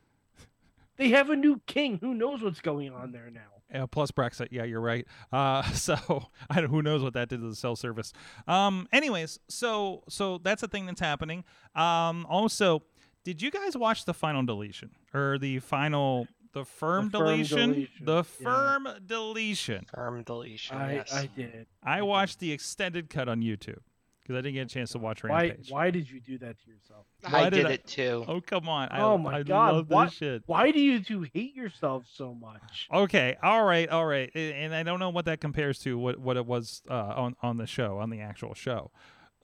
They 0.98 1.10
have 1.10 1.30
a 1.30 1.36
new 1.36 1.62
king. 1.66 1.98
Who 2.00 2.14
knows 2.14 2.42
what's 2.42 2.62
going 2.62 2.94
on 2.94 3.12
there 3.12 3.32
now? 3.32 3.42
Uh, 3.74 3.88
plus 3.88 4.12
Brexit. 4.12 4.50
Yeah, 4.52 4.64
you're 4.64 4.82
right. 4.82 5.08
Uh, 5.32 5.64
so 5.74 6.28
I 6.50 6.62
don't, 6.62 6.70
who 6.70 6.82
knows 6.82 7.02
what 7.02 7.14
that 7.14 7.30
did 7.30 7.42
to 7.42 7.50
the 7.50 7.56
cell 7.56 7.76
service. 7.76 8.14
Um, 8.48 8.88
anyways, 8.92 9.40
so 9.48 10.04
so 10.10 10.38
that's 10.40 10.64
a 10.64 10.68
thing 10.68 10.86
that's 10.86 11.00
happening. 11.00 11.44
Um, 11.76 12.26
also, 12.30 12.84
did 13.24 13.42
you 13.42 13.52
guys 13.52 13.78
watch 13.78 14.06
the 14.06 14.14
final 14.14 14.44
deletion 14.44 14.92
or 15.14 15.38
the 15.38 15.60
final 15.60 16.28
the 16.54 16.66
firm, 16.66 17.10
The 17.10 17.18
firm 17.20 17.28
deletion? 17.28 17.58
deletion, 17.74 18.06
The 18.06 18.16
yeah. 18.18 18.22
firm 18.24 18.88
deletion. 19.06 19.86
Firm 19.94 20.24
deletion. 20.24 20.78
I 20.78 20.94
yes. 20.96 21.14
I 21.14 21.26
did. 21.28 21.68
I 21.84 22.02
watched 22.02 22.40
the 22.40 22.52
extended 22.52 23.10
cut 23.10 23.28
on 23.30 23.42
YouTube 23.42 23.80
because 24.22 24.36
I 24.36 24.42
didn't 24.42 24.54
get 24.56 24.62
a 24.68 24.74
chance 24.74 24.92
to 24.92 25.00
watch 25.00 25.24
Why 25.24 25.48
Rampage. 25.48 25.72
why 25.72 25.90
did 25.92 26.10
you 26.10 26.20
do 26.20 26.38
that 26.40 26.58
to 26.64 26.70
yourself? 26.70 27.06
I 27.26 27.32
why 27.44 27.50
did 27.50 27.58
did 27.58 27.66
I- 27.68 27.72
it 27.72 27.88
too. 27.88 28.26
Oh 28.28 28.42
come 28.42 28.68
on! 28.70 28.90
I, 28.90 29.02
Oh 29.02 29.18
my 29.18 29.38
I 29.40 29.44
God, 29.44 29.74
love 29.76 29.90
what- 29.90 30.06
this 30.06 30.14
shit. 30.16 30.44
Why 30.46 30.72
do 30.72 30.80
you 30.80 31.00
two 31.04 31.22
hate 31.34 31.56
yourself 31.56 32.04
so 32.14 32.34
much? 32.34 32.88
Okay, 32.94 33.36
all 33.44 33.64
right, 33.64 33.88
all 33.90 34.06
right, 34.06 34.30
and 34.36 34.74
I 34.76 34.84
don't 34.84 35.00
know 35.00 35.10
what 35.10 35.26
that 35.26 35.42
compares 35.42 35.80
to 35.80 35.98
what 35.98 36.18
what 36.20 36.38
it 36.38 36.46
was 36.46 36.82
uh, 36.90 36.94
on 36.94 37.36
on 37.42 37.58
the 37.58 37.68
show 37.68 37.98
on 38.00 38.10
the 38.10 38.20
actual 38.22 38.54
show. 38.54 38.92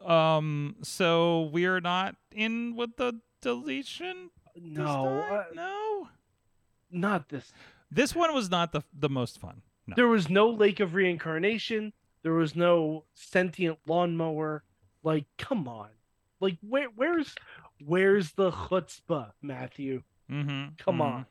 Um, 0.05 0.75
so 0.83 1.49
we're 1.51 1.79
not 1.79 2.15
in 2.31 2.75
with 2.75 2.97
the 2.97 3.19
deletion. 3.41 4.29
No, 4.55 5.19
uh, 5.19 5.43
no. 5.53 6.09
Not 6.91 7.29
this. 7.29 7.51
This 7.91 8.15
one 8.15 8.33
was 8.33 8.49
not 8.49 8.71
the 8.71 8.83
the 8.97 9.09
most 9.09 9.39
fun. 9.39 9.61
No. 9.87 9.95
There 9.95 10.07
was 10.07 10.29
no 10.29 10.49
lake 10.49 10.79
of 10.79 10.95
reincarnation. 10.95 11.93
There 12.23 12.33
was 12.33 12.55
no 12.55 13.05
sentient 13.13 13.79
lawnmower. 13.87 14.63
Like, 15.03 15.25
come 15.37 15.67
on. 15.67 15.89
Like, 16.39 16.57
where 16.61 16.89
where's 16.95 17.33
where's 17.85 18.31
the 18.33 18.51
chutzpah, 18.51 19.31
Matthew? 19.41 20.03
Mm-hmm. 20.29 20.75
Come 20.77 21.01
on. 21.01 21.25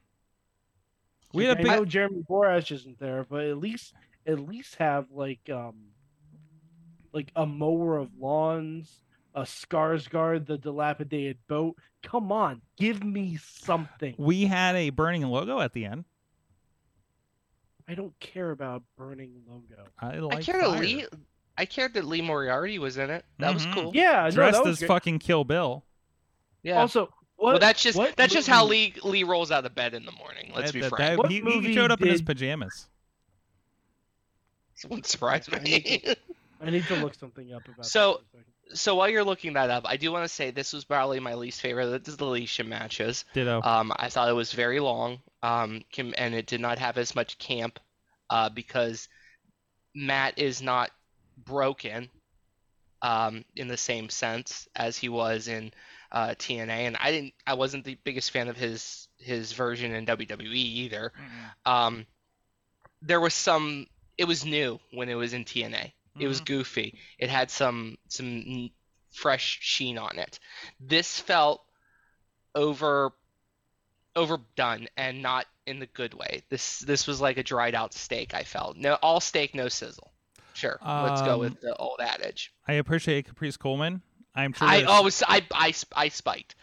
We 1.35 1.45
had 1.45 1.59
a 1.59 1.61
I 1.61 1.63
big. 1.63 1.73
know 1.73 1.85
Jeremy 1.85 2.23
Borash 2.29 2.73
isn't 2.73 2.99
there, 2.99 3.27
but 3.29 3.45
at 3.45 3.59
least 3.59 3.93
at 4.27 4.41
least 4.41 4.77
have 4.77 5.11
like 5.11 5.51
um 5.51 5.75
like 7.13 7.31
a 7.37 7.45
mower 7.45 7.99
of 7.99 8.11
lawns, 8.19 9.03
a 9.37 9.43
Skarsgård, 9.43 10.47
the 10.47 10.59
dilapidated 10.59 11.37
boat. 11.47 11.77
Come 12.03 12.33
on, 12.33 12.63
give 12.77 13.05
me 13.05 13.39
something. 13.41 14.15
We 14.19 14.47
had 14.47 14.75
a 14.75 14.91
burning 14.91 15.23
logo 15.23 15.61
at 15.61 15.73
the 15.73 15.85
end. 15.85 16.05
I 17.89 17.95
don't 17.95 18.19
care 18.19 18.51
about 18.51 18.83
burning 18.97 19.33
logo. 19.49 19.85
I 20.01 20.17
like 20.19 20.39
I 20.39 20.43
cared 20.43 20.63
that 20.65 20.71
fire. 20.71 20.81
Lee. 20.81 21.07
I 21.59 21.65
cared 21.67 21.95
that 21.95 22.05
Lee 22.05 22.21
Moriarty 22.23 22.79
was 22.79 22.97
in 22.99 23.11
it. 23.11 23.25
That 23.39 23.51
Mhm. 23.53 23.55
was 23.55 23.67
cool. 23.67 23.93
Yeah, 23.95 24.25
no, 24.25 24.31
dressed 24.31 24.57
that 24.59 24.65
was 24.65 24.73
as 24.73 24.79
great. 24.81 24.89
fucking 24.89 25.19
Kill 25.21 25.45
Bill. 25.45 25.85
Yeah. 26.63 26.81
Also, 26.81 27.13
what, 27.37 27.53
well, 27.53 27.59
that's 27.61 27.83
just 27.83 27.97
what 27.97 28.17
that's 28.17 28.33
just 28.33 28.49
how 28.49 28.65
Lee 28.67 28.95
Lee 29.05 29.23
rolls 29.23 29.51
out 29.53 29.65
of 29.65 29.75
bed 29.75 29.95
in 29.95 30.05
the 30.05 30.13
morning. 30.13 30.51
Let's 30.55 30.69
That- 30.69 30.75
be 30.75 30.81
that- 30.81 30.89
frank. 30.91 31.11
that- 31.13 31.19
What 31.19 31.31
he, 31.31 31.41
he 31.41 31.75
showed 31.75 31.91
up 31.93 32.01
in 32.03 32.09
his 32.09 32.23
pajamas. 32.23 32.89
It 34.83 34.91
wouldn't 34.91 35.07
surprise 35.07 35.49
I 35.53 35.59
need 35.61 35.85
me. 35.85 36.15
I 36.61 36.71
need 36.71 36.85
to 36.87 36.97
look 36.97 37.15
something 37.15 37.53
up 37.53 37.67
about. 37.69 37.87
So- 37.87 38.23
this 38.69 38.73
for 38.73 38.73
a 38.73 38.75
second. 38.75 38.77
so 38.79 38.95
while 38.97 39.09
you're 39.09 39.25
looking 39.25 39.53
that 39.55 39.71
up, 39.71 39.85
I 39.87 39.97
do 39.97 40.13
want 40.13 40.25
to 40.25 40.29
say 40.29 40.51
this 40.51 40.73
was 40.73 40.85
probably 40.85 41.21
my 41.21 41.35
least 41.35 41.61
favorite 41.61 41.93
of 41.93 42.05
the 42.05 42.17
deletion 42.17 42.69
matches. 42.69 43.25
Ditto. 43.35 43.61
Um, 43.63 43.93
I 43.97 44.09
thought 44.09 44.29
it 44.29 44.35
was 44.35 44.53
very 44.53 44.81
long, 44.81 45.21
um, 45.43 45.83
and 45.97 46.35
it 46.35 46.47
did 46.47 46.61
not 46.61 46.79
have 46.79 46.99
as 46.99 47.15
much 47.15 47.39
camp, 47.39 47.79
uh, 48.31 48.49
because 48.49 49.09
Matt 49.95 50.39
is 50.39 50.61
not 50.63 50.91
broken, 51.37 52.09
um, 53.03 53.45
in 53.55 53.69
the 53.69 53.77
same 53.77 54.09
sense 54.09 54.69
as 54.75 54.97
he 54.97 55.09
was 55.09 55.49
in 55.49 55.73
uh, 56.13 56.29
TNA, 56.31 56.69
and 56.71 56.97
I 56.99 57.11
didn't, 57.13 57.35
I 57.47 57.55
wasn't 57.55 57.85
the 57.85 57.99
biggest 58.05 58.31
fan 58.31 58.49
of 58.49 58.57
his 58.57 59.09
his 59.19 59.53
version 59.53 59.93
in 59.95 60.07
WWE 60.07 60.55
either. 60.55 61.13
Um, 61.65 62.07
there 63.03 63.21
was 63.21 63.35
some, 63.35 63.87
it 64.19 64.25
was 64.27 64.45
new 64.45 64.79
when 64.93 65.09
it 65.09 65.15
was 65.15 65.33
in 65.33 65.45
TNA. 65.45 65.93
It 66.19 66.29
was 66.29 66.41
goofy. 66.41 66.99
It 67.19 67.29
had 67.31 67.51
some 67.51 67.97
some 68.09 68.27
n- 68.27 68.71
fresh 69.13 69.59
sheen 69.61 69.99
on 69.99 70.19
it. 70.19 70.39
This 70.81 71.19
felt 71.21 71.63
over 72.55 73.13
overdone 74.15 74.89
and 74.97 75.21
not 75.23 75.47
in 75.67 75.79
the 75.79 75.87
good 75.87 76.15
way. 76.15 76.43
This 76.49 76.79
this 76.81 77.07
was 77.07 77.21
like 77.21 77.37
a 77.39 77.43
dried 77.43 77.75
out 77.75 77.93
steak. 77.93 78.35
I 78.35 78.45
felt 78.45 78.77
no 78.77 78.95
all 79.03 79.21
steak 79.21 79.55
no 79.55 79.69
sizzle. 79.69 80.13
Sure, 80.55 80.79
let's 80.83 81.21
go 81.21 81.35
Um, 81.35 81.41
with 81.41 81.61
the 81.61 81.77
old 81.77 82.01
adage. 82.01 82.51
I 82.67 82.75
appreciate 82.75 83.27
Caprice 83.27 83.59
Coleman. 83.59 84.01
I'm 84.35 84.53
sure. 84.55 84.67
I 84.67 84.79
there's- 84.79 84.91
always 84.91 85.23
I 85.23 85.43
I 85.53 85.75
I 85.95 86.09
spiked. 86.09 86.55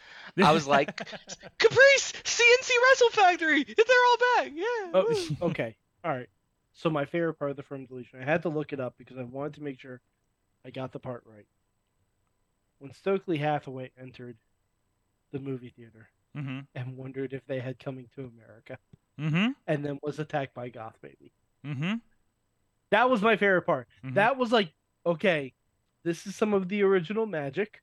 I 0.43 0.51
was 0.51 0.65
like, 0.65 0.95
Caprice, 1.59 2.11
CNC 2.23 2.71
Wrestle 2.89 3.09
Factory, 3.11 3.63
they're 3.65 3.85
all 4.09 4.17
back. 4.37 4.51
Yeah. 4.55 4.63
Oh, 4.95 5.27
okay, 5.49 5.75
all 6.03 6.09
right. 6.11 6.27
So 6.73 6.89
my 6.89 7.05
favorite 7.05 7.35
part 7.35 7.51
of 7.51 7.57
the 7.57 7.63
firm 7.63 7.85
deletion, 7.85 8.19
I 8.21 8.25
had 8.25 8.41
to 8.43 8.49
look 8.49 8.73
it 8.73 8.79
up 8.79 8.95
because 8.97 9.17
I 9.17 9.23
wanted 9.23 9.53
to 9.55 9.63
make 9.63 9.79
sure 9.79 10.01
I 10.65 10.71
got 10.71 10.91
the 10.91 10.99
part 10.99 11.23
right. 11.25 11.47
When 12.79 12.91
Stokely 12.91 13.37
Hathaway 13.37 13.91
entered 13.97 14.37
the 15.31 15.39
movie 15.39 15.69
theater 15.69 16.09
Mhm. 16.35 16.67
and 16.75 16.97
wondered 16.97 17.33
if 17.33 17.45
they 17.45 17.59
had 17.59 17.79
coming 17.79 18.09
to 18.15 18.25
America, 18.25 18.77
Mhm. 19.17 19.55
and 19.67 19.85
then 19.85 19.99
was 20.01 20.19
attacked 20.19 20.53
by 20.53 20.69
Goth 20.69 20.99
Baby. 21.01 21.31
Mhm. 21.63 22.01
That 22.89 23.09
was 23.09 23.21
my 23.21 23.35
favorite 23.37 23.63
part. 23.63 23.87
Mhm. 24.03 24.15
That 24.15 24.37
was 24.37 24.51
like, 24.51 24.73
okay, 25.05 25.53
this 26.03 26.27
is 26.27 26.35
some 26.35 26.53
of 26.53 26.69
the 26.69 26.81
original 26.83 27.25
magic. 27.25 27.81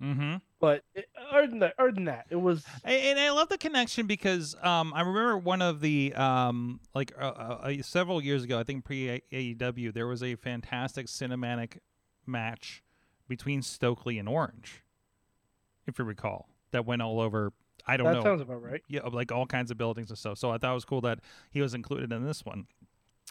Mm-hmm. 0.00 0.36
But 0.58 0.84
it, 0.94 1.06
other 1.30 1.46
than 1.48 1.58
that, 1.58 1.74
other 1.78 1.92
than 1.92 2.04
that, 2.06 2.26
it 2.30 2.36
was 2.36 2.64
And 2.82 3.18
I 3.18 3.30
love 3.30 3.50
the 3.50 3.58
connection 3.58 4.06
because 4.06 4.56
um, 4.62 4.94
I 4.94 5.00
remember 5.00 5.36
one 5.36 5.60
of 5.60 5.80
the 5.80 6.14
um, 6.14 6.80
like 6.94 7.12
uh, 7.20 7.24
uh, 7.24 7.58
uh, 7.78 7.82
several 7.82 8.22
years 8.22 8.42
ago, 8.44 8.58
I 8.58 8.62
think 8.64 8.84
pre 8.84 9.20
AEW, 9.30 9.92
there 9.92 10.06
was 10.06 10.22
a 10.22 10.34
fantastic 10.36 11.08
cinematic 11.08 11.78
match 12.26 12.82
between 13.28 13.60
Stokely 13.60 14.18
and 14.18 14.28
Orange, 14.28 14.82
if 15.86 15.98
you 15.98 16.04
recall, 16.06 16.48
that 16.70 16.86
went 16.86 17.02
all 17.02 17.20
over. 17.20 17.52
I 17.86 17.96
don't 17.98 18.06
that 18.06 18.14
know, 18.14 18.22
That 18.22 18.28
sounds 18.28 18.40
about 18.40 18.62
right. 18.62 18.82
yeah, 18.88 19.02
like 19.12 19.30
all 19.30 19.46
kinds 19.46 19.70
of 19.70 19.76
buildings 19.76 20.08
and 20.10 20.18
stuff. 20.18 20.38
So 20.38 20.50
I 20.50 20.58
thought 20.58 20.70
it 20.72 20.74
was 20.74 20.84
cool 20.86 21.02
that 21.02 21.20
he 21.50 21.60
was 21.60 21.74
included 21.74 22.12
in 22.12 22.24
this 22.24 22.44
one 22.44 22.66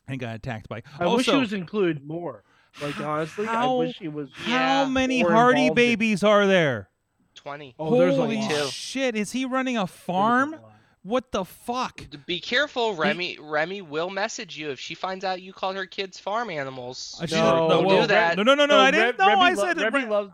and 0.08 0.20
got 0.20 0.36
attacked 0.36 0.70
by. 0.70 0.84
I 1.00 1.06
also, 1.06 1.18
wish 1.18 1.26
he 1.26 1.36
was 1.38 1.54
included 1.54 2.06
more. 2.06 2.44
Like 2.82 3.00
honestly, 3.00 3.46
How- 3.48 3.76
I 3.76 3.80
wish 3.80 3.98
he 3.98 4.08
was. 4.10 4.30
how 4.34 4.84
Yeah, 4.84 4.88
many 4.88 5.22
Hardy 5.22 5.62
involved 5.62 5.70
in- 5.80 5.86
babies 5.86 6.24
are 6.24 6.46
there? 6.46 6.90
20. 7.36 7.76
Oh, 7.80 7.98
there's 7.98 8.18
a 8.18 8.22
Holy 8.22 8.38
lot. 8.38 8.70
shit! 8.70 9.16
Is 9.16 9.32
he 9.32 9.46
running 9.46 9.76
a 9.78 9.82
There's 9.82 9.90
a 9.92 9.94
farm? 9.94 10.56
What 11.04 11.32
the 11.32 11.46
fuck? 11.46 12.02
Be 12.26 12.40
careful, 12.40 12.96
Reby. 12.96 13.38
Reby 13.38 13.84
will 13.88 14.10
message 14.10 14.58
you 14.58 14.72
if 14.72 14.80
she 14.80 14.96
finds 14.96 15.24
out 15.24 15.40
you 15.40 15.54
called 15.54 15.76
her 15.76 15.86
kids 15.86 16.20
farm 16.20 16.50
animals. 16.50 17.20
Uh, 17.22 17.28
she- 17.28 17.36
No, 17.36 17.70
Don't 17.70 17.86
whoa, 17.86 18.02
do 18.02 18.08
that. 18.08 18.38
No, 18.38 18.42
no, 18.44 18.56
no, 18.56 18.66
no! 18.66 18.78
I 18.80 18.90
didn't. 18.90 19.06
Reb- 19.10 19.20
No, 19.20 19.28
Reby 19.28 19.38
I 19.38 19.54
lo- 19.54 19.64
said 19.64 19.78
Reby 19.78 19.94
Re- 19.94 20.06
loves. 20.08 20.32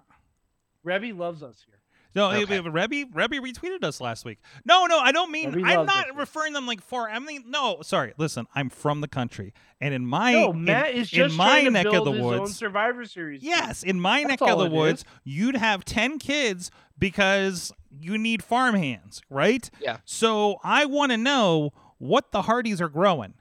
Reby 0.86 1.18
loves 1.18 1.44
us 1.44 1.62
here. 1.66 1.76
No, 2.14 2.30
Okay. 2.30 2.44
okay. 2.44 2.60
Reby, 2.70 3.10
Reby 3.14 3.40
retweeted 3.40 3.86
us 3.86 4.02
last 4.02 4.26
week. 4.26 4.40
No, 4.66 4.86
no, 4.86 5.00
I 5.00 5.14
don't 5.14 5.32
mean. 5.32 5.54
Reby 5.54 5.64
I'm 5.66 5.78
loves 5.86 5.88
not 5.88 6.16
referring 6.18 6.52
them 6.52 6.66
like 6.68 6.82
far. 6.82 7.10
I 7.10 7.20
mean, 7.20 7.46
no, 7.48 7.80
sorry. 7.84 8.14
Listen, 8.18 8.48
I'm 8.54 8.70
from 8.70 9.00
the 9.00 9.08
country, 9.08 9.54
and 9.80 9.94
in 9.94 10.06
my 10.06 10.34
No, 10.34 10.52
in- 10.52 10.66
Matt 10.66 10.90
is 10.94 11.12
in 11.14 11.20
just 11.20 11.38
my 11.38 11.46
trying 11.48 11.66
to 11.66 11.72
neck 11.72 11.86
of 11.86 11.92
build 11.94 12.08
the 12.08 12.12
his 12.12 12.22
own 12.22 12.40
woods. 12.42 12.56
Survivor 12.58 13.06
Series. 13.06 13.44
Yes, 13.44 13.84
in 13.84 14.00
my 14.02 14.24
That's 14.24 14.42
neck 14.42 14.50
of 14.52 14.58
the 14.60 14.66
it 14.66 14.72
woods, 14.74 15.02
is. 15.02 15.06
you'd 15.24 15.56
have 15.56 15.86
ten 15.86 16.20
kids 16.20 16.70
because 17.02 17.74
you 18.00 18.18
need 18.18 18.42
farm 18.42 18.76
hands, 18.76 19.22
right? 19.30 19.70
Yeah. 19.82 19.98
So 20.06 20.60
I 20.64 20.86
want 20.86 21.12
to 21.12 21.18
know 21.18 21.74
what 21.98 22.32
the 22.32 22.44
Hardys 22.44 22.80
are 22.80 22.88
growing. 22.88 23.34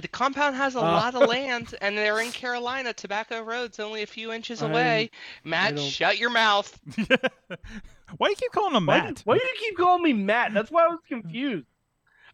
The 0.00 0.08
compound 0.08 0.56
has 0.56 0.76
a 0.76 0.78
Uh. 0.78 0.82
lot 0.82 1.14
of 1.14 1.28
land, 1.28 1.74
and 1.82 1.98
they're 1.98 2.20
in 2.20 2.30
Carolina. 2.30 2.94
Tobacco 2.94 3.42
Road's 3.42 3.78
only 3.78 4.02
a 4.02 4.06
few 4.06 4.32
inches 4.32 4.62
away. 4.62 5.10
I 5.44 5.48
Matt, 5.48 5.76
don't- 5.76 5.84
shut 5.84 6.16
your 6.16 6.30
mouth. 6.30 6.80
Why 8.16 8.26
do 8.26 8.30
you 8.30 8.36
keep 8.36 8.52
calling 8.52 8.74
him 8.74 8.86
Why, 8.86 9.00
Matt? 9.02 9.20
why 9.24 9.36
do 9.38 9.44
you 9.44 9.54
keep 9.58 9.76
calling 9.76 10.02
me 10.02 10.12
Matt? 10.12 10.52
That's 10.54 10.70
why 10.70 10.84
I 10.84 10.88
was 10.88 10.98
confused. 11.08 11.66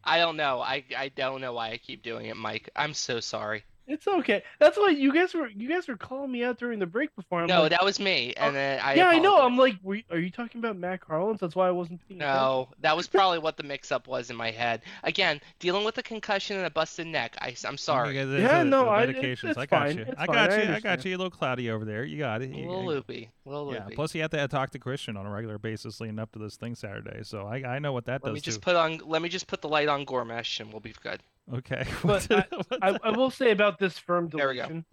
I 0.04 0.18
don't 0.18 0.36
know. 0.36 0.60
I 0.60 0.84
I 0.96 1.08
don't 1.10 1.40
know 1.42 1.52
why 1.52 1.70
I 1.72 1.76
keep 1.78 2.02
doing 2.02 2.26
it, 2.26 2.36
Mike. 2.36 2.70
I'm 2.76 2.94
so 2.94 3.20
sorry. 3.20 3.64
It's 3.88 4.06
okay. 4.08 4.42
That's 4.58 4.76
why 4.76 4.88
you 4.90 5.12
guys 5.14 5.32
were 5.32 5.46
you 5.46 5.68
guys 5.68 5.86
were 5.86 5.96
calling 5.96 6.32
me 6.32 6.42
out 6.42 6.58
during 6.58 6.80
the 6.80 6.86
break 6.86 7.14
before. 7.14 7.42
I'm 7.42 7.46
no, 7.46 7.62
like, 7.62 7.70
that 7.70 7.84
was 7.84 8.00
me, 8.00 8.34
oh, 8.36 8.42
and 8.46 8.56
then 8.56 8.80
I. 8.82 8.94
yeah, 8.94 9.06
I 9.06 9.18
know. 9.20 9.40
I'm 9.40 9.56
like, 9.56 9.76
were 9.82 9.94
you- 9.96 10.02
are 10.10 10.18
you 10.18 10.30
talking 10.30 10.58
about 10.58 10.76
Matt 10.76 11.00
Carlins? 11.00 11.38
That's 11.38 11.54
why 11.54 11.68
I 11.68 11.70
wasn't. 11.70 12.00
paying 12.08 12.20
attention. 12.20 12.36
No, 12.36 12.68
that 12.80 12.96
was 12.96 13.06
probably 13.16 13.38
what 13.38 13.56
the 13.56 13.62
mix-up 13.62 14.08
was 14.08 14.28
in 14.28 14.34
my 14.36 14.50
head. 14.50 14.82
Again, 15.04 15.40
dealing 15.60 15.84
with 15.84 15.98
a 15.98 16.02
concussion 16.02 16.56
and 16.56 16.66
a 16.66 16.70
busted 16.70 17.06
neck. 17.06 17.36
I, 17.40 17.54
am 17.64 17.76
sorry. 17.78 18.18
Okay, 18.18 18.40
Yeah, 18.42 18.58
the- 18.64 18.64
no, 18.64 18.88
I- 18.88 19.04
it's- 19.04 19.16
medications. 19.24 19.50
it's 19.50 19.58
I 19.58 19.66
got 19.66 19.86
fine, 19.86 19.96
you. 19.98 20.02
it's 20.08 20.14
I 20.20 20.26
got 20.26 20.50
I 20.50 20.62
you. 20.62 20.72
I 20.72 20.80
got 20.80 21.04
you. 21.04 21.10
A 21.12 21.18
little 21.18 21.30
cloudy 21.30 21.70
over 21.70 21.84
there. 21.84 22.04
You 22.04 22.18
got 22.18 22.42
it. 22.42 22.50
A 22.50 22.56
little 22.56 22.80
you- 22.82 22.88
loopy. 22.88 23.30
A 23.44 23.48
little 23.48 23.72
Yeah. 23.72 23.84
loopy. 23.84 23.94
Plus, 23.94 24.14
you 24.16 24.22
have 24.22 24.30
to 24.32 24.40
uh, 24.40 24.48
talk 24.48 24.70
to 24.70 24.80
Christian 24.80 25.16
on 25.16 25.26
a 25.26 25.30
regular 25.30 25.58
basis 25.58 26.00
leading 26.00 26.18
up 26.18 26.32
to 26.32 26.40
this 26.40 26.56
thing 26.56 26.74
Saturday. 26.74 27.22
So 27.22 27.46
I, 27.46 27.76
I 27.76 27.78
know 27.78 27.92
what 27.92 28.06
that 28.06 28.20
does 28.22 28.22
too. 28.22 28.26
let 28.30 28.34
me 28.34 28.40
just 28.40 28.56
too. 28.58 28.62
put 28.62 28.74
on. 28.74 28.98
Let 29.06 29.22
me 29.22 29.28
just 29.28 29.46
put 29.46 29.62
the 29.62 29.68
light 29.68 29.86
on 29.86 30.04
Gormesh, 30.04 30.58
and 30.58 30.72
we'll 30.72 30.80
be 30.80 30.92
good. 31.02 31.20
Okay. 31.54 31.84
But 32.02 32.02
What 32.02 32.22
the- 32.28 32.78
I, 32.82 32.98
I 33.04 33.10
will 33.10 33.30
say 33.30 33.50
about 33.50 33.78
this 33.78 33.98
firm 33.98 34.28
There 34.28 34.48
we 34.48 34.56
go. 34.56 34.62
deletion. 34.62 34.84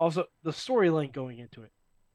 Also, 0.00 0.24
the 0.44 0.50
storyline 0.52 1.12
going 1.12 1.38
into 1.38 1.62
it, 1.62 1.72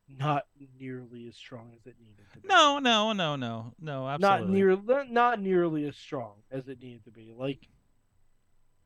not 0.08 0.44
nearly 0.80 1.28
as 1.28 1.36
strong 1.36 1.72
as 1.76 1.86
it 1.86 1.96
needed 2.00 2.26
to 2.34 2.40
be. 2.40 2.48
no, 2.48 2.80
no, 2.80 3.12
no, 3.14 3.36
no, 3.36 3.74
no. 3.80 4.08
Absolutely. 4.08 4.62
not 4.64 4.86
near, 4.88 5.06
not 5.12 5.42
nearly 5.42 5.86
as 5.86 5.98
strong 5.98 6.36
as 6.52 6.68
it 6.68 6.82
needed 6.82 7.04
to 7.06 7.12
be. 7.12 7.34
Like 7.38 7.68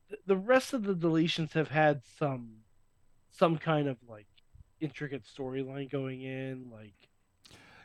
th- 0.10 0.22
the 0.26 0.36
rest 0.38 0.74
of 0.74 0.84
the 0.84 0.96
deletions 0.96 1.54
have 1.54 1.70
had 1.70 2.02
some, 2.18 2.58
some 3.32 3.58
kind 3.58 3.88
of 3.88 3.98
like 4.08 4.28
intricate 4.80 5.24
storyline 5.26 5.92
going 5.92 6.22
in. 6.24 6.70
Like, 6.72 6.94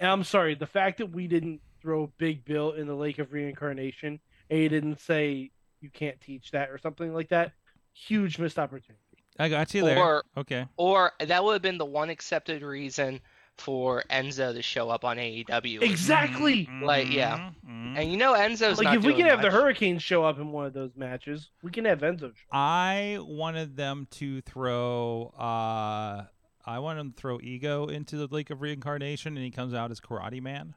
and 0.01 0.11
I'm 0.11 0.25
sorry, 0.25 0.55
the 0.55 0.67
fact 0.67 0.99
that 0.99 1.11
we 1.13 1.27
didn't 1.27 1.61
throw 1.83 2.13
Big 2.19 2.45
Bill 2.45 2.73
in 2.73 2.87
the 2.87 2.95
Lake 2.95 3.19
of 3.19 3.33
Reincarnation 3.33 4.21
and 4.49 4.59
he 4.59 4.69
didn't 4.69 5.01
say 5.01 5.51
you 5.83 5.91
can't 5.91 6.21
teach 6.21 6.51
that 6.53 6.71
or 6.71 6.79
something 6.79 7.13
like 7.15 7.29
that, 7.31 7.53
huge 7.93 8.39
missed 8.39 8.59
opportunity. 8.59 8.99
I 9.39 9.49
got 9.49 9.73
you 9.75 9.85
there. 9.85 9.99
Or 9.99 10.25
okay. 10.37 10.67
or 10.77 11.13
that 11.21 11.43
would 11.43 11.55
have 11.55 11.63
been 11.63 11.79
the 11.79 11.85
one 11.87 12.11
accepted 12.11 12.63
reason 12.63 13.21
for 13.59 14.03
Enzo 14.11 14.53
to 14.55 14.63
show 14.63 14.89
up 14.91 15.05
on 15.05 15.17
AEW. 15.19 15.83
Exactly. 15.83 16.69
Like, 16.83 17.11
yeah. 17.13 17.51
Mhm, 17.67 17.71
mhm. 17.95 17.99
And 17.99 18.11
you 18.11 18.17
know 18.17 18.33
Enzo's 18.35 18.79
like 18.79 18.85
not 18.87 18.97
if 18.97 19.03
we 19.05 19.13
doing 19.13 19.23
can 19.25 19.27
have 19.31 19.43
the. 19.43 19.51
Hurricanes 19.51 20.03
show 20.03 20.25
up 20.25 20.39
in 20.39 20.53
one 20.53 20.67
of 20.67 20.73
those 20.73 20.91
matches, 20.97 21.51
we 21.63 21.71
can 21.71 21.85
have 21.85 22.01
Enzo. 22.01 22.21
Show 22.21 22.27
up. 22.27 22.35
I 22.53 23.19
wanted 23.21 23.77
them 23.77 24.07
to 24.13 24.41
throw. 24.43 25.33
uh 25.39 26.25
I 26.65 26.79
wanted 26.79 27.01
them 27.01 27.13
to 27.13 27.21
throw 27.21 27.41
Ego 27.43 27.87
into 27.89 28.17
the 28.17 28.27
Lake 28.35 28.51
of 28.51 28.63
Reincarnation, 28.63 29.37
and 29.37 29.45
he 29.45 29.51
comes 29.51 29.75
out 29.75 29.91
as 29.91 30.01
Karate 30.01 30.41
Man. 30.41 30.75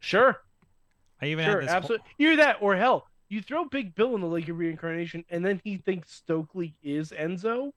Sure. 0.00 0.40
I 1.20 1.26
even 1.26 1.44
Sure, 1.44 1.54
had 1.54 1.62
this. 1.62 1.68
whole- 1.70 1.76
absolutely. 1.76 2.06
Either 2.18 2.36
that 2.36 2.56
or 2.60 2.76
hell, 2.76 3.07
you 3.28 3.42
throw 3.42 3.64
Big 3.66 3.94
Bill 3.94 4.14
in 4.14 4.20
the 4.20 4.26
Lake 4.26 4.48
of 4.48 4.58
Reincarnation, 4.58 5.24
and 5.30 5.44
then 5.44 5.60
he 5.64 5.76
thinks 5.76 6.12
Stokely 6.12 6.74
is 6.82 7.10
Enzo. 7.10 7.72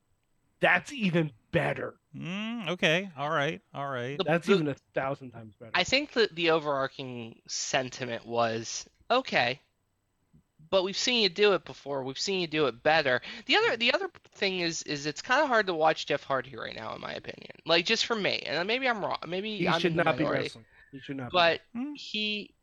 That's 0.60 0.94
even 0.94 1.32
better. 1.52 1.96
Mm, 2.16 2.70
okay. 2.70 3.10
All 3.18 3.30
right. 3.32 3.62
All 3.74 3.90
right. 3.90 4.20
That's 4.26 4.48
the- 4.48 4.54
even 4.54 4.68
a 4.68 4.76
thousand 4.94 5.32
times 5.32 5.56
better. 5.60 5.72
I 5.74 5.84
think 5.84 6.12
that 6.14 6.36
the 6.36 6.52
overarching 6.52 7.42
sentiment 7.48 8.26
was 8.26 8.88
okay, 9.10 9.60
but 10.70 10.84
we've 10.84 10.98
seen 10.98 11.24
you 11.24 11.30
do 11.30 11.54
it 11.54 11.66
before. 11.66 12.04
We've 12.04 12.20
seen 12.20 12.40
you 12.42 12.48
do 12.48 12.68
it 12.68 12.84
better. 12.84 13.22
The 13.48 13.56
other 13.58 13.76
the 13.76 13.94
other 13.94 14.10
thing 14.36 14.60
is 14.60 14.84
is 14.84 15.06
it's 15.08 15.22
kind 15.22 15.42
of 15.42 15.48
hard 15.48 15.68
to 15.68 15.74
watch 15.74 16.06
Jeff 16.06 16.24
Hardy 16.24 16.56
right 16.56 16.76
now, 16.76 16.94
in 16.96 17.02
my 17.02 17.14
opinion. 17.14 17.52
Like 17.66 17.86
just 17.86 18.06
for 18.06 18.16
me, 18.16 18.44
and 18.46 18.66
maybe 18.68 18.88
I'm 18.88 19.04
wrong. 19.04 19.18
Maybe 19.28 19.58
he 19.58 19.68
I'm 19.68 19.80
should 19.80 19.92
in 19.92 19.98
the 19.98 20.04
not 20.04 20.16
be 20.18 20.24
minority. 20.24 20.44
wrestling. 20.44 20.66
He 20.92 21.00
should 21.00 21.18
not. 21.18 21.32
but 21.32 21.62
Hmm. 21.74 21.94
he 21.96 22.54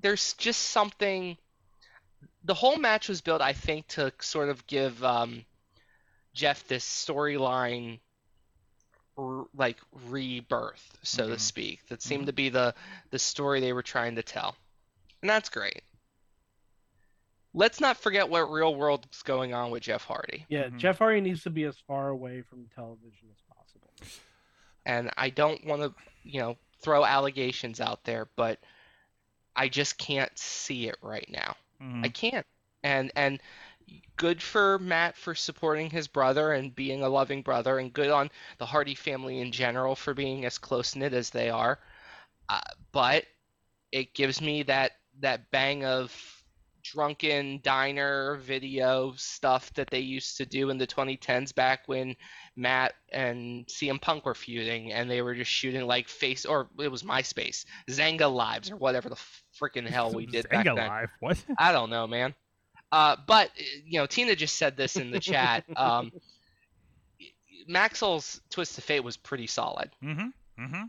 there's 0.00 0.32
just 0.34 0.62
something 0.70 1.36
the 2.48 2.54
whole 2.54 2.76
match 2.78 3.08
was 3.08 3.20
built 3.20 3.40
i 3.40 3.52
think 3.52 3.86
to 3.86 4.10
sort 4.20 4.48
of 4.48 4.66
give 4.66 5.04
um, 5.04 5.44
jeff 6.34 6.66
this 6.66 6.84
storyline 6.84 8.00
r- 9.16 9.46
like 9.54 9.76
rebirth 10.08 10.96
so 11.02 11.28
to 11.28 11.34
Mhm. 11.34 11.40
speak 11.40 11.86
that 11.88 12.02
seemed 12.02 12.26
to 12.26 12.32
be 12.32 12.48
the 12.48 12.74
the 13.10 13.18
story 13.18 13.60
they 13.60 13.72
were 13.74 13.82
trying 13.82 14.16
to 14.16 14.22
tell 14.22 14.56
and 15.22 15.28
that's 15.30 15.48
great 15.50 15.82
let's 17.54 17.80
not 17.80 17.96
forget 17.96 18.28
what 18.28 18.50
real 18.50 18.74
world 18.74 19.06
is 19.12 19.22
going 19.22 19.52
on 19.54 19.70
with 19.70 19.82
jeff 19.82 20.04
hardy 20.04 20.46
be. 20.48 20.54
yeah, 20.54 20.68
Mhm. 20.68 20.78
Jeff 20.78 20.98
Hardy 20.98 21.20
needs 21.20 21.42
to 21.42 21.50
be 21.50 21.64
as 21.64 21.78
far 21.86 22.08
away 22.08 22.42
from 22.42 22.66
television 22.74 23.28
as 23.30 23.40
possible. 23.54 23.92
and 24.86 25.10
I 25.18 25.28
don't 25.28 25.62
want 25.66 25.82
to, 25.82 25.94
you 26.22 26.40
know, 26.40 26.56
throw 26.80 27.04
allegations 27.04 27.78
out 27.78 28.04
there, 28.04 28.24
but 28.36 28.58
I 29.54 29.68
just 29.68 29.98
can't 29.98 30.38
see 30.38 30.88
it 30.88 30.96
right 31.02 31.28
now. 31.28 31.56
Mhm. 31.80 32.04
I 32.04 32.08
can't. 32.08 32.46
And 32.82 33.10
and 33.16 33.40
good 34.16 34.42
for 34.42 34.78
Matt 34.78 35.16
for 35.16 35.34
supporting 35.34 35.90
his 35.90 36.08
brother 36.08 36.52
and 36.52 36.74
being 36.74 37.02
a 37.02 37.08
loving 37.08 37.42
brother, 37.42 37.78
and 37.78 37.92
good 37.92 38.10
on 38.10 38.30
the 38.58 38.66
Hardy 38.66 38.94
family 38.94 39.40
in 39.40 39.52
general 39.52 39.94
for 39.96 40.14
being 40.14 40.44
as 40.44 40.58
close 40.58 40.96
knit 40.96 41.12
as 41.14 41.30
they 41.30 41.50
are. 41.50 41.78
Uh, 42.48 42.60
but 42.92 43.24
it 43.92 44.14
gives 44.14 44.40
me 44.40 44.62
that 44.64 44.92
that 45.20 45.50
bang 45.50 45.84
of 45.84 46.12
drunken 46.82 47.60
diner 47.62 48.36
video 48.38 49.12
stuff 49.16 49.72
that 49.74 49.90
they 49.90 50.00
used 50.00 50.36
to 50.38 50.46
do 50.46 50.70
in 50.70 50.78
the 50.78 50.86
2010s 50.86 51.52
back 51.52 51.86
when 51.88 52.16
Matt 52.58 52.94
and 53.12 53.64
CM 53.66 54.00
Punk 54.00 54.26
were 54.26 54.34
feuding 54.34 54.92
and 54.92 55.08
they 55.08 55.22
were 55.22 55.34
just 55.34 55.50
shooting 55.50 55.86
like 55.86 56.08
face 56.08 56.44
or 56.44 56.68
it 56.80 56.88
was 56.88 57.04
MySpace 57.04 57.64
Xanga 57.88 58.32
lives 58.32 58.70
or 58.70 58.76
whatever 58.76 59.08
the 59.08 59.18
freaking 59.60 59.86
hell 59.86 60.12
we 60.12 60.26
did 60.26 60.48
back 60.48 60.64
then. 60.64 60.76
Live. 60.76 61.10
What? 61.20 61.38
I 61.56 61.70
don't 61.72 61.88
know, 61.88 62.08
man. 62.08 62.34
Uh, 62.90 63.16
but 63.26 63.50
you 63.86 64.00
know, 64.00 64.06
Tina 64.06 64.34
just 64.34 64.56
said 64.56 64.76
this 64.76 64.96
in 64.96 65.10
the 65.10 65.20
chat. 65.20 65.64
Um, 65.76 66.10
Maxwell's 67.68 68.40
twist 68.50 68.78
of 68.78 68.84
fate 68.84 69.04
was 69.04 69.16
pretty 69.16 69.46
solid. 69.46 69.90
Mm-hmm. 70.02 70.64
Mm-hmm. 70.64 70.82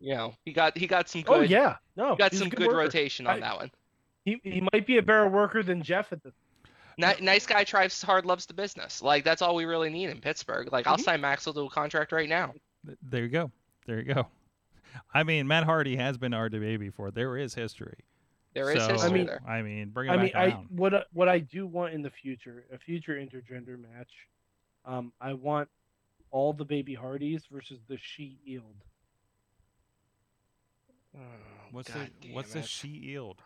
You 0.00 0.14
know, 0.14 0.34
he 0.44 0.52
got 0.52 0.76
he 0.76 0.86
got 0.86 1.08
some 1.08 1.22
good 1.22 1.36
Oh 1.36 1.40
yeah, 1.40 1.76
no, 1.96 2.10
he 2.10 2.18
got 2.18 2.34
some 2.34 2.50
good, 2.50 2.66
worker. 2.66 2.78
rotation 2.78 3.26
on 3.26 3.36
I- 3.36 3.40
that 3.40 3.56
one. 3.56 3.70
He 4.24 4.40
he 4.42 4.62
might 4.72 4.86
be 4.86 4.98
a 4.98 5.02
better 5.02 5.28
worker 5.28 5.62
than 5.62 5.82
Jeff 5.82 6.12
at 6.12 6.22
this. 6.22 6.34
Ni- 6.98 7.20
nice 7.20 7.46
guy 7.46 7.62
tries 7.64 8.00
hard, 8.00 8.24
loves 8.24 8.46
the 8.46 8.54
business. 8.54 9.02
Like 9.02 9.22
that's 9.24 9.42
all 9.42 9.54
we 9.54 9.64
really 9.66 9.90
need 9.90 10.08
in 10.08 10.20
Pittsburgh. 10.20 10.72
Like 10.72 10.86
I'll 10.86 10.96
Mhm. 10.96 11.02
sign 11.04 11.20
Maxwell 11.20 11.52
to 11.54 11.60
a 11.62 11.70
contract 11.70 12.10
right 12.12 12.28
now. 12.28 12.54
There 13.02 13.22
you 13.22 13.28
go. 13.28 13.50
There 13.86 13.98
you 13.98 14.14
go. 14.14 14.26
I 15.12 15.22
mean, 15.22 15.46
Matt 15.46 15.64
Hardy 15.64 15.96
has 15.96 16.16
been 16.16 16.32
our 16.32 16.48
debate 16.48 16.80
before. 16.80 17.10
There 17.10 17.36
is 17.36 17.54
history. 17.54 17.98
There 18.54 18.70
is 18.70 18.82
So, 18.82 18.92
history 18.92 19.10
I 19.10 19.12
mean- 19.12 19.26
there. 19.26 19.42
I 19.46 19.60
mean, 19.60 19.90
bring 19.90 20.08
it 20.08 20.12
I 20.12 20.16
back 20.16 20.22
mean, 20.24 20.36
I 20.36 20.50
what 20.70 20.94
I- 20.94 21.04
what 21.12 21.28
I 21.28 21.38
do 21.40 21.66
want 21.66 21.92
in 21.92 22.00
the 22.00 22.10
future, 22.10 22.64
a 22.72 22.78
future 22.78 23.14
intergender 23.16 23.78
match, 23.78 24.10
um, 24.86 25.12
I 25.20 25.34
want 25.34 25.68
all 26.30 26.54
the 26.54 26.64
baby 26.64 26.94
Hardys 26.94 27.44
versus 27.46 27.78
the 27.88 27.98
she 27.98 28.38
Eeld. 28.48 28.82
Oh, 31.14 31.20
What's 31.72 31.90
God 31.90 32.06
the 32.20 32.26
damn 32.28 32.34
what's 32.34 32.52
the 32.52 32.60
it. 32.60 32.68
shield? 32.68 33.42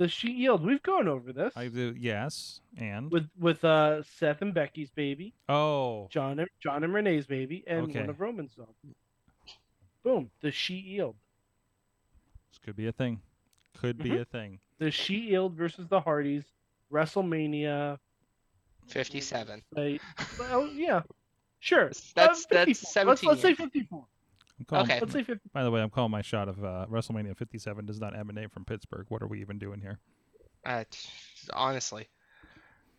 The 0.00 0.08
Shield. 0.08 0.64
We've 0.64 0.82
gone 0.82 1.08
over 1.08 1.30
this 1.30 1.52
I 1.54 1.68
do 1.68 1.94
yes, 1.94 2.62
and 2.78 3.10
with 3.12 3.28
with 3.38 3.62
uh 3.66 4.02
Seth 4.02 4.40
and 4.40 4.54
Becky's 4.54 4.88
baby, 4.90 5.34
oh, 5.46 6.08
John 6.10 6.38
and 6.38 6.48
John 6.58 6.84
and 6.84 6.94
Renee's 6.94 7.26
baby, 7.26 7.62
and 7.66 7.82
Okay. 7.90 8.00
one 8.00 8.08
of 8.08 8.18
Roman's 8.18 8.54
dog. 8.54 8.68
Boom. 10.02 10.30
The 10.40 10.50
Shield. 10.50 11.16
this 12.50 12.58
could 12.64 12.76
be 12.76 12.86
a 12.86 12.92
thing. 12.92 13.20
Could 13.78 13.98
be 13.98 14.08
Mhm. 14.12 14.20
a 14.22 14.24
thing. 14.24 14.58
The 14.78 14.90
Shield 14.90 15.52
versus 15.54 15.86
the 15.88 16.00
Hardys. 16.00 16.44
WrestleMania. 16.90 17.98
57. 18.88 19.60
Like, 19.76 20.00
well, 20.38 20.66
yeah. 20.68 21.02
Sure. 21.58 21.90
That's- 22.14 22.46
Uh, 22.46 22.46
that's 22.50 22.80
54. 22.80 23.04
Let's, 23.04 23.22
let's 23.22 23.42
say 23.42 23.48
years. 23.50 24.04
54. 24.66 24.78
I'm 24.78 24.86
calling, 24.86 24.90
Okay. 24.90 25.00
Let's 25.00 25.12
say 25.12 25.22
50. 25.22 25.50
By 25.52 25.62
the 25.64 25.70
way, 25.70 25.80
I'm 25.80 25.90
calling 25.90 26.10
my 26.10 26.22
shot 26.22 26.48
of 26.48 26.62
uh, 26.64 26.86
WrestleMania 26.90 27.36
57 27.36 27.86
does 27.86 28.00
not 28.00 28.16
emanate 28.16 28.50
from 28.52 28.64
Pittsburgh. 28.64 29.06
What 29.08 29.22
are 29.22 29.26
we 29.26 29.40
even 29.40 29.58
doing 29.58 29.80
here? 29.80 29.98
Uh, 30.64 30.84
honestly. 31.52 32.08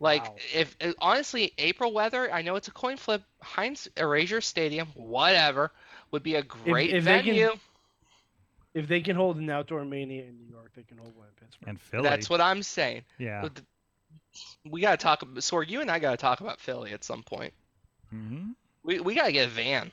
Like, 0.00 0.24
Wow. 0.24 0.36
if 0.54 0.76
honestly, 0.98 1.52
April 1.58 1.92
weather, 1.92 2.32
I 2.32 2.42
know 2.42 2.56
it's 2.56 2.66
a 2.68 2.72
coin 2.72 2.96
flip. 2.96 3.22
Heinz 3.40 3.88
Acrisure 3.96 4.42
Stadium, 4.42 4.88
whatever, 4.94 5.70
would 6.10 6.24
be 6.24 6.34
a 6.34 6.42
great 6.42 6.90
if 6.90 7.04
they 7.04 7.18
can- 7.22 7.24
venue. 7.26 7.50
If 8.74 8.88
they 8.88 9.00
can 9.02 9.14
hold 9.16 9.36
an 9.36 9.50
outdoor 9.50 9.84
mania 9.84 10.24
in 10.24 10.38
New 10.38 10.46
York, 10.50 10.72
they 10.74 10.82
can 10.82 10.96
hold 10.96 11.14
one 11.14 11.26
in 11.28 11.34
Pittsburgh. 11.34 11.68
And 11.68 11.80
Philly. 11.80 12.02
That's 12.02 12.30
what 12.30 12.40
I'm 12.40 12.62
saying. 12.62 13.02
yeah. 13.18 13.42
But 13.42 13.54
the- 13.56 13.64
We 14.70 14.80
gotta 14.80 14.96
talk. 14.96 15.22
ab- 15.22 15.34
Sorg, 15.36 15.68
you 15.68 15.80
and 15.82 15.90
I 15.90 15.98
gotta 15.98 16.16
talk 16.16 16.40
about 16.40 16.58
Philly 16.58 16.92
at 16.92 17.04
some 17.04 17.22
point. 17.22 17.52
hmm 18.10 18.52
We 18.82 18.98
we 19.00 19.14
gotta 19.14 19.30
get 19.32 19.46
a 19.46 19.50
van, 19.50 19.92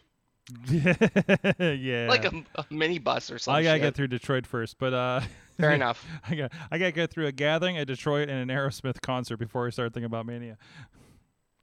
yeah. 0.69 2.07
like 2.09 2.25
a, 2.25 2.43
a 2.55 2.65
mini 2.69 2.99
bus 2.99 3.31
or 3.31 3.37
something. 3.37 3.59
I 3.59 3.63
gotta 3.63 3.79
get 3.79 3.95
through 3.95 4.07
Detroit 4.07 4.45
first, 4.47 4.77
but 4.79 4.93
uh, 4.93 5.21
Fair 5.59 5.71
enough. 5.71 6.05
I 6.27 6.35
got 6.35 6.51
I 6.71 6.77
gotta 6.77 6.91
get 6.91 7.11
through 7.11 7.27
a 7.27 7.31
gathering, 7.31 7.77
a 7.77 7.85
Detroit, 7.85 8.29
and 8.29 8.49
an 8.49 8.55
Aerosmith 8.55 9.01
concert 9.01 9.37
before 9.37 9.67
I 9.67 9.69
start 9.71 9.93
thinking 9.93 10.05
about 10.05 10.25
Mania. 10.25 10.57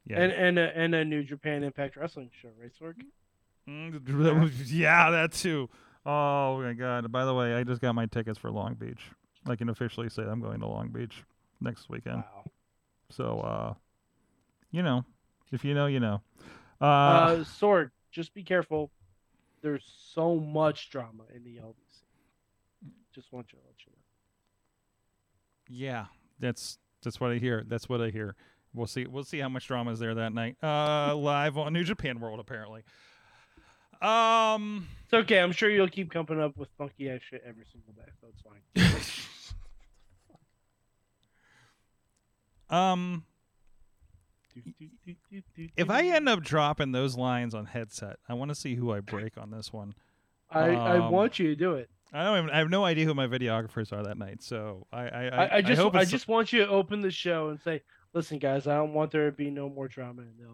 Yeah. 0.09 0.21
And 0.21 0.31
and 0.31 0.57
a, 0.57 0.77
and 0.77 0.95
a 0.95 1.03
New 1.03 1.21
Japan 1.21 1.63
Impact 1.63 1.97
Wrestling 1.97 2.29
show, 2.41 2.47
right, 2.61 2.71
Sorg? 2.81 3.01
Mm, 3.67 4.53
yeah, 4.67 5.11
that 5.11 5.33
too. 5.33 5.69
Oh 6.05 6.61
my 6.61 6.71
god! 6.71 7.11
By 7.11 7.25
the 7.25 7.33
way, 7.33 7.53
I 7.53 7.65
just 7.65 7.81
got 7.81 7.93
my 7.93 8.05
tickets 8.05 8.39
for 8.39 8.49
Long 8.49 8.75
Beach. 8.75 9.01
I 9.45 9.57
can 9.57 9.67
officially 9.67 10.07
say 10.07 10.23
I'm 10.23 10.39
going 10.39 10.61
to 10.61 10.67
Long 10.67 10.87
Beach 10.87 11.25
next 11.59 11.89
weekend. 11.89 12.17
Wow. 12.17 12.45
So, 13.09 13.39
uh, 13.41 13.73
you 14.71 14.81
know, 14.81 15.03
if 15.51 15.65
you 15.65 15.73
know, 15.73 15.87
you 15.87 15.99
know. 15.99 16.21
Uh, 16.79 16.85
Uh, 16.85 17.35
Sorg, 17.39 17.91
just 18.17 18.33
be 18.33 18.41
careful. 18.43 18.89
There's 19.61 19.83
so 20.13 20.37
much 20.39 20.89
drama 20.89 21.23
in 21.35 21.43
the 21.43 21.57
LBC. 21.57 22.01
Just 23.13 23.31
want 23.31 23.53
you 23.53 23.59
to 23.59 23.65
let 23.65 23.75
you 23.85 23.91
know. 23.91 25.85
yeah, 25.85 26.05
that's 26.39 26.79
that's 27.03 27.19
what 27.19 27.31
I 27.31 27.35
hear. 27.35 27.63
That's 27.67 27.87
what 27.87 28.01
I 28.01 28.09
hear. 28.09 28.35
We'll 28.73 28.87
see. 28.87 29.05
We'll 29.05 29.23
see 29.23 29.37
how 29.37 29.49
much 29.49 29.67
drama 29.67 29.91
is 29.91 29.99
there 29.99 30.15
that 30.15 30.33
night. 30.33 30.57
Uh, 30.63 31.15
live 31.17 31.59
on 31.59 31.73
New 31.73 31.83
Japan 31.83 32.19
World, 32.19 32.39
apparently. 32.39 32.83
Um. 34.01 34.87
It's 35.05 35.13
okay. 35.13 35.39
I'm 35.39 35.51
sure 35.51 35.69
you'll 35.69 35.87
keep 35.87 36.11
coming 36.11 36.41
up 36.41 36.57
with 36.57 36.69
funky 36.77 37.09
ass 37.11 37.21
shit 37.29 37.43
every 37.47 37.65
single 37.71 37.93
day, 37.93 38.11
so 38.19 38.27
it's 38.33 38.41
fine. 38.41 39.13
Um. 42.69 43.23
If 45.75 45.89
I 45.89 46.07
end 46.07 46.29
up 46.29 46.41
dropping 46.41 46.91
those 46.91 47.15
lines 47.17 47.53
on 47.53 47.65
headset, 47.65 48.17
I 48.27 48.33
want 48.33 48.49
to 48.49 48.55
see 48.55 48.75
who 48.75 48.91
I 48.91 48.99
break 48.99 49.37
on 49.37 49.51
this 49.51 49.71
one. 49.71 49.93
I, 50.49 50.69
I 50.69 50.97
um, 50.97 51.11
want 51.11 51.39
you 51.39 51.47
to 51.47 51.55
do 51.55 51.73
it. 51.73 51.89
I 52.13 52.23
don't 52.23 52.37
even. 52.37 52.49
I 52.51 52.59
have 52.59 52.69
no 52.69 52.85
idea 52.85 53.05
who 53.05 53.13
my 53.13 53.27
videographers 53.27 53.91
are 53.91 54.03
that 54.03 54.17
night. 54.17 54.41
So 54.41 54.87
I. 54.91 55.01
I. 55.01 55.07
I, 55.07 55.27
I, 55.27 55.55
I 55.57 55.61
just 55.61 55.81
hope 55.81 55.95
I, 55.95 56.05
just 56.05 56.27
want 56.27 56.53
you 56.53 56.59
to 56.59 56.69
open 56.69 57.01
the 57.01 57.11
show 57.11 57.49
and 57.49 57.59
say, 57.59 57.81
"Listen, 58.13 58.39
guys, 58.39 58.65
I 58.65 58.75
don't 58.75 58.93
want 58.93 59.11
there 59.11 59.29
to 59.29 59.35
be 59.35 59.49
no 59.49 59.69
more 59.69 59.87
drama 59.87 60.21
in 60.21 60.33
the 60.37 60.45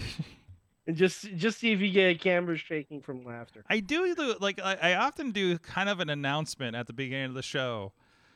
LBC." 0.00 0.24
and 0.86 0.96
just 0.96 1.22
just 1.36 1.58
see 1.58 1.72
if 1.72 1.80
you 1.80 1.90
get 1.92 2.16
a 2.16 2.18
camera 2.18 2.56
shaking 2.56 3.00
from 3.00 3.24
laughter. 3.24 3.64
I 3.70 3.78
do 3.80 4.14
do- 4.16 4.36
like. 4.40 4.60
I, 4.60 4.74
I 4.74 4.94
often 4.94 5.30
do 5.30 5.56
kind 5.58 5.88
of 5.88 6.00
an 6.00 6.10
announcement 6.10 6.74
at 6.74 6.88
the 6.88 6.92
beginning 6.92 7.26
of 7.26 7.34
the 7.34 7.42
show, 7.42 7.92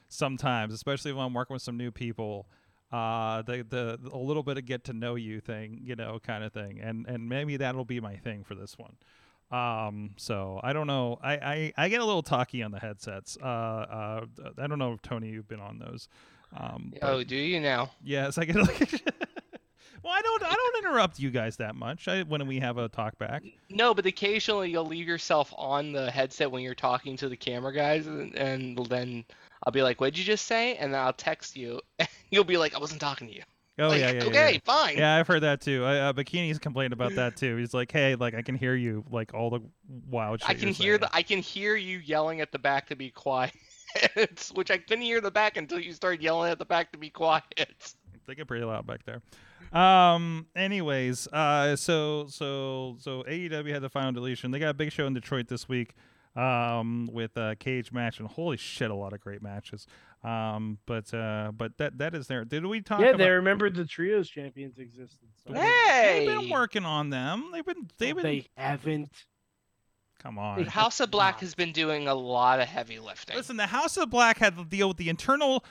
sometimes, 0.09 0.73
especially 0.73 1.13
when 1.13 1.25
I'm 1.27 1.35
working 1.35 1.55
with 1.55 1.63
some 1.63 1.77
new 1.77 1.91
people. 1.91 2.47
Uh, 2.91 3.43
the 3.43 3.67
the 3.69 3.99
a 4.13 4.17
little 4.19 4.43
bit 4.43 4.57
of 4.57 4.65
get 4.65 4.85
to 4.85 4.93
know 4.93 5.15
you 5.15 5.41
thing, 5.41 5.81
you 5.85 5.95
know, 5.95 6.19
kind 6.19 6.43
of 6.43 6.53
thing, 6.53 6.81
and 6.81 7.07
and 7.07 7.29
maybe 7.29 7.57
that'll 7.59 7.85
be 7.85 8.01
my 8.01 8.17
thing 8.17 8.45
for 8.45 8.55
this 8.55 8.77
one. 8.79 8.97
Um, 9.51 10.11
so 10.17 10.61
I 10.63 10.73
don't 10.73 10.87
know. 10.87 11.19
I, 11.23 11.33
I, 11.37 11.73
I 11.77 11.89
get 11.89 12.01
a 12.01 12.05
little 12.05 12.23
talky 12.23 12.63
on 12.63 12.71
the 12.71 12.79
headsets. 12.79 13.39
Uh, 13.43 13.47
uh, 13.47 14.27
I 14.59 14.67
don't 14.67 14.79
know 14.79 14.93
if 14.93 15.01
Tony, 15.03 15.29
you've 15.31 15.49
been 15.49 15.61
on 15.61 15.79
those. 15.79 16.09
Um, 16.55 16.93
but- 17.01 17.09
Oh, 17.09 17.25
do 17.25 17.35
you 17.37 17.59
now? 17.61 17.91
Yes, 18.05 18.37
I 18.39 18.45
get 18.45 18.57
like. 18.57 18.91
well, 20.03 20.13
I 20.13 20.23
don't. 20.23 20.43
I 20.43 20.55
don't 20.55 20.85
interrupt 20.85 21.19
you 21.19 21.31
guys 21.31 21.57
that 21.57 21.75
much. 21.75 22.09
I, 22.09 22.23
when 22.23 22.47
we 22.47 22.61
have 22.61 22.79
a 22.79 22.89
talk 22.89 23.19
back. 23.19 23.43
No, 23.71 23.95
but 23.95 24.07
occasionally 24.07 24.71
you'll 24.71 24.87
leave 24.87 25.07
yourself 25.07 25.53
on 25.57 25.93
the 25.93 26.11
headset 26.11 26.51
when 26.51 26.63
you're 26.63 26.75
talking 26.75 27.17
to 27.19 27.29
the 27.29 27.37
camera 27.37 27.73
guys, 27.73 28.07
and, 28.07 28.35
and 28.35 28.79
then 28.87 29.25
I'll 29.65 29.73
be 29.73 29.83
like, 29.83 30.01
"What'd 30.01 30.19
you 30.19 30.25
just 30.25 30.47
say?" 30.47 30.77
And 30.77 30.95
then 30.95 31.01
I'll 31.01 31.13
text 31.13 31.57
you, 31.57 31.81
and 31.99 32.09
you'll 32.31 32.45
be 32.45 32.57
like, 32.57 32.75
"I 32.75 32.79
wasn't 32.79 33.01
talking 33.01 33.29
to 33.29 33.35
you." 33.35 33.43
Oh 33.81 33.89
Like, 33.89 34.01
yeah, 34.01 34.11
yeah, 34.11 34.25
okay, 34.25 34.53
yeah. 34.55 34.59
fine. 34.65 34.99
Yeah, 34.99 35.17
I've 35.17 35.29
heard 35.29 35.45
that 35.45 35.61
too. 35.61 35.85
I, 35.85 35.99
uh, 35.99 36.13
Bikini's 36.13 36.59
complained 36.59 36.93
about 36.93 37.15
that 37.15 37.37
too. 37.37 37.57
He's 37.57 37.73
like, 37.73 37.93
"Hey, 37.93 38.17
like 38.17 38.35
I 38.35 38.43
can 38.43 38.57
hear 38.57 38.75
you, 38.75 39.05
like 39.11 39.35
all 39.35 39.51
the 39.51 39.61
wild 40.11 40.41
shit." 40.41 40.51
I 40.51 40.55
can 40.55 40.73
hear 40.73 40.95
saying." 40.95 41.01
the 41.01 41.11
I 41.15 41.23
can 41.23 41.39
hear 41.39 41.77
you 41.77 41.99
yelling 41.99 42.41
at 42.41 42.51
the 42.51 42.59
back 42.59 42.89
to 42.89 42.97
be 42.97 43.11
quiet, 43.11 43.55
which 44.55 44.71
I 44.73 44.79
couldn't 44.79 45.05
hear 45.05 45.21
the 45.21 45.31
back 45.31 45.57
until 45.57 45.79
you 45.79 45.93
started 45.93 46.23
yelling 46.23 46.51
at 46.51 46.59
the 46.59 46.65
back 46.65 46.91
to 46.93 46.99
be 46.99 47.11
quiet. 47.11 47.45
They 48.27 48.35
get 48.35 48.47
pretty 48.47 48.65
loud 48.65 48.87
back 48.87 49.05
there. 49.07 49.23
Um. 49.73 50.47
Anyways, 50.57 51.27
uh. 51.29 51.77
So 51.77 52.27
so 52.29 52.97
so 53.01 53.23
AEW 53.25 53.73
had 53.73 53.83
the 53.83 53.89
final 53.89 54.13
deletion. 54.13 54.51
They 54.51 54.59
got 54.59 54.71
a 54.71 54.75
big 54.75 54.93
show 54.93 55.07
in 55.07 55.15
Detroit 55.15 55.49
this 55.49 55.69
week. 55.69 55.95
Um. 56.37 57.09
With 57.13 57.37
a 57.37 57.57
cage 57.59 57.93
match 57.93 58.21
and 58.21 58.29
holy 58.29 58.57
shit, 58.57 58.91
a 58.91 58.95
lot 58.95 59.13
of 59.13 59.21
great 59.21 59.43
matches. 59.43 59.87
Um. 60.25 60.79
But 60.87 61.13
uh. 61.13 61.53
But 61.55 61.79
that 61.79 61.99
that 61.99 62.15
is 62.15 62.27
there. 62.27 62.45
Did 62.45 62.67
we 62.67 62.81
talk? 62.81 63.01
yeah, 63.01 63.09
about... 63.09 63.19
they 63.19 63.31
remembered 63.31 63.75
the 63.75 63.85
trios 63.85 64.29
champions 64.29 64.79
existed. 64.79 65.29
So 65.47 65.55
Hey! 65.55 66.27
They've 66.27 66.41
been 66.41 66.51
working 66.51 66.85
on 66.85 67.11
them. 67.11 67.51
They've 67.53 67.65
been. 67.65 67.89
They've 67.99 68.15
been. 68.15 68.25
they 68.25 68.47
haven't. 68.57 69.11
Come 70.19 70.39
on. 70.39 70.65
The 70.65 70.71
House 70.71 70.99
of 70.99 71.11
Black 71.11 71.41
has 71.41 71.55
been 71.55 71.73
doing 71.73 72.09
a 72.09 72.15
lot 72.15 72.59
of 72.59 72.67
heavy 72.67 72.99
lifting. 72.99 73.37
Listen, 73.37 73.57
the 73.57 73.67
House 73.67 73.97
of 73.97 74.11
Black 74.11 74.39
had 74.39 74.57
to 74.57 74.65
deal 74.65 74.89
with 74.89 74.97
the 74.97 75.09
internal 75.09 75.65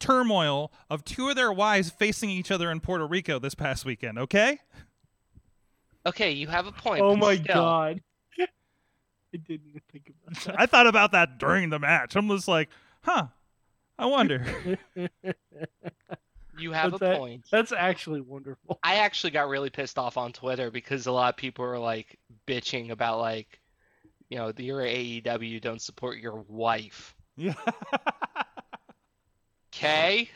turmoil 0.00 0.72
of 0.88 1.04
two 1.04 1.28
of 1.28 1.36
their 1.36 1.52
wives 1.52 1.90
facing 1.90 2.30
each 2.30 2.50
other 2.50 2.70
in 2.70 2.80
Puerto 2.80 3.06
Rico 3.06 3.38
this 3.38 3.54
past 3.54 3.84
weekend. 3.84 4.18
Okay. 4.18 4.58
Okay, 6.06 6.32
you 6.32 6.48
have 6.48 6.66
a 6.66 6.72
point. 6.72 7.02
Oh 7.02 7.14
my 7.14 7.36
still, 7.36 7.54
god. 7.54 8.00
I 9.32 9.36
didn't 9.36 9.80
think 9.92 10.10
about 10.10 10.42
that. 10.44 10.60
I 10.60 10.66
thought 10.66 10.88
about 10.88 11.12
that 11.12 11.38
during 11.38 11.70
the 11.70 11.78
match. 11.78 12.16
I'm 12.16 12.28
just 12.28 12.48
like, 12.48 12.68
huh. 13.02 13.26
I 13.98 14.06
wonder. 14.06 14.44
You 16.58 16.72
have 16.72 16.92
What's 16.92 17.02
a 17.02 17.04
that? 17.06 17.18
point. 17.18 17.44
That's 17.50 17.72
actually 17.72 18.20
wonderful. 18.20 18.78
I 18.82 18.96
actually 18.96 19.30
got 19.30 19.48
really 19.48 19.70
pissed 19.70 19.98
off 19.98 20.16
on 20.16 20.32
Twitter 20.32 20.70
because 20.70 21.06
a 21.06 21.12
lot 21.12 21.30
of 21.30 21.36
people 21.36 21.64
were 21.64 21.78
like 21.78 22.18
bitching 22.46 22.90
about 22.90 23.18
like, 23.18 23.60
you 24.28 24.36
know, 24.36 24.52
you're 24.56 24.82
AEW, 24.82 25.60
don't 25.60 25.80
support 25.80 26.18
your 26.18 26.44
wife. 26.48 27.14
yeah. 27.36 27.54
Okay. 29.80 30.28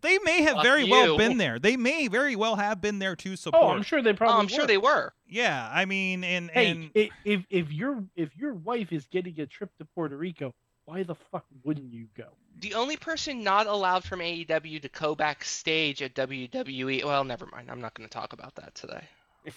They 0.00 0.18
may 0.18 0.42
have 0.42 0.54
Fuck 0.54 0.64
very 0.64 0.84
well 0.84 1.16
been 1.16 1.38
there. 1.38 1.58
They 1.58 1.76
may 1.76 2.08
very 2.08 2.36
well 2.36 2.56
have 2.56 2.80
been 2.80 2.98
there 2.98 3.16
to 3.16 3.36
support. 3.36 3.62
Oh, 3.62 3.68
I'm 3.68 3.82
sure 3.82 4.00
they 4.00 4.12
probably. 4.12 4.36
Oh, 4.36 4.38
I'm 4.38 4.48
sure 4.48 4.60
were. 4.60 4.66
they 4.66 4.78
were. 4.78 5.12
Yeah, 5.28 5.68
I 5.72 5.84
mean, 5.84 6.22
and 6.22 6.50
Hey, 6.50 6.70
and 6.70 6.90
if 7.24 7.44
if 7.50 7.72
your 7.72 8.04
if 8.14 8.36
your 8.36 8.54
wife 8.54 8.92
is 8.92 9.06
getting 9.06 9.40
a 9.40 9.46
trip 9.46 9.70
to 9.78 9.84
Puerto 9.84 10.16
Rico, 10.16 10.54
why 10.84 11.02
the 11.02 11.16
fuck 11.16 11.44
wouldn't 11.64 11.92
you 11.92 12.06
go? 12.16 12.28
The 12.60 12.74
only 12.74 12.96
person 12.96 13.42
not 13.42 13.66
allowed 13.66 14.04
from 14.04 14.20
AEW 14.20 14.82
to 14.82 14.88
go 14.88 15.14
backstage 15.14 16.00
at 16.00 16.14
WWE. 16.14 17.04
Well, 17.04 17.24
never 17.24 17.46
mind. 17.46 17.70
I'm 17.70 17.80
not 17.80 17.94
going 17.94 18.08
to 18.08 18.12
talk 18.12 18.32
about 18.32 18.54
that 18.56 18.74
today. 18.74 19.04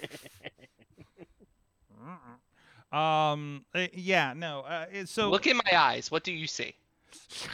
um, 2.92 3.66
uh, 3.74 3.88
yeah, 3.94 4.34
no. 4.36 4.62
Uh, 4.62 5.06
so 5.06 5.30
Look 5.30 5.48
in 5.48 5.58
my 5.58 5.78
eyes. 5.78 6.12
What 6.12 6.24
do 6.24 6.34
you 6.34 6.48
see? 6.48 6.76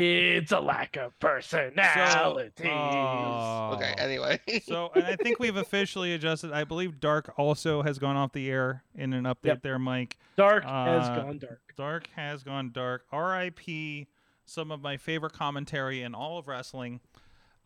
It's 0.00 0.52
a 0.52 0.60
lack 0.60 0.96
of 0.96 1.18
personality. 1.18 2.52
Oh. 2.70 3.72
Okay. 3.74 3.94
Anyway. 3.98 4.38
so 4.64 4.92
and 4.94 5.04
I 5.04 5.16
think 5.16 5.40
we've 5.40 5.56
officially 5.56 6.14
adjusted. 6.14 6.52
I 6.52 6.62
believe 6.62 7.00
Dark 7.00 7.34
also 7.36 7.82
has 7.82 7.98
gone 7.98 8.14
off 8.14 8.32
the 8.32 8.48
air 8.48 8.84
in 8.94 9.12
an 9.12 9.24
update 9.24 9.36
Yep. 9.46 9.62
there, 9.62 9.78
Mike. 9.80 10.16
Dark 10.36 10.62
has 10.62 11.08
Uh, 11.08 11.16
gone 11.16 11.38
dark. 11.38 11.60
Dark 11.76 12.10
has 12.14 12.44
gone 12.44 12.70
dark. 12.70 13.06
R.I.P. 13.10 14.06
Some 14.44 14.70
of 14.70 14.80
my 14.80 14.96
favorite 14.98 15.32
commentary 15.32 16.02
in 16.02 16.14
all 16.14 16.38
of 16.38 16.46
wrestling. 16.46 17.00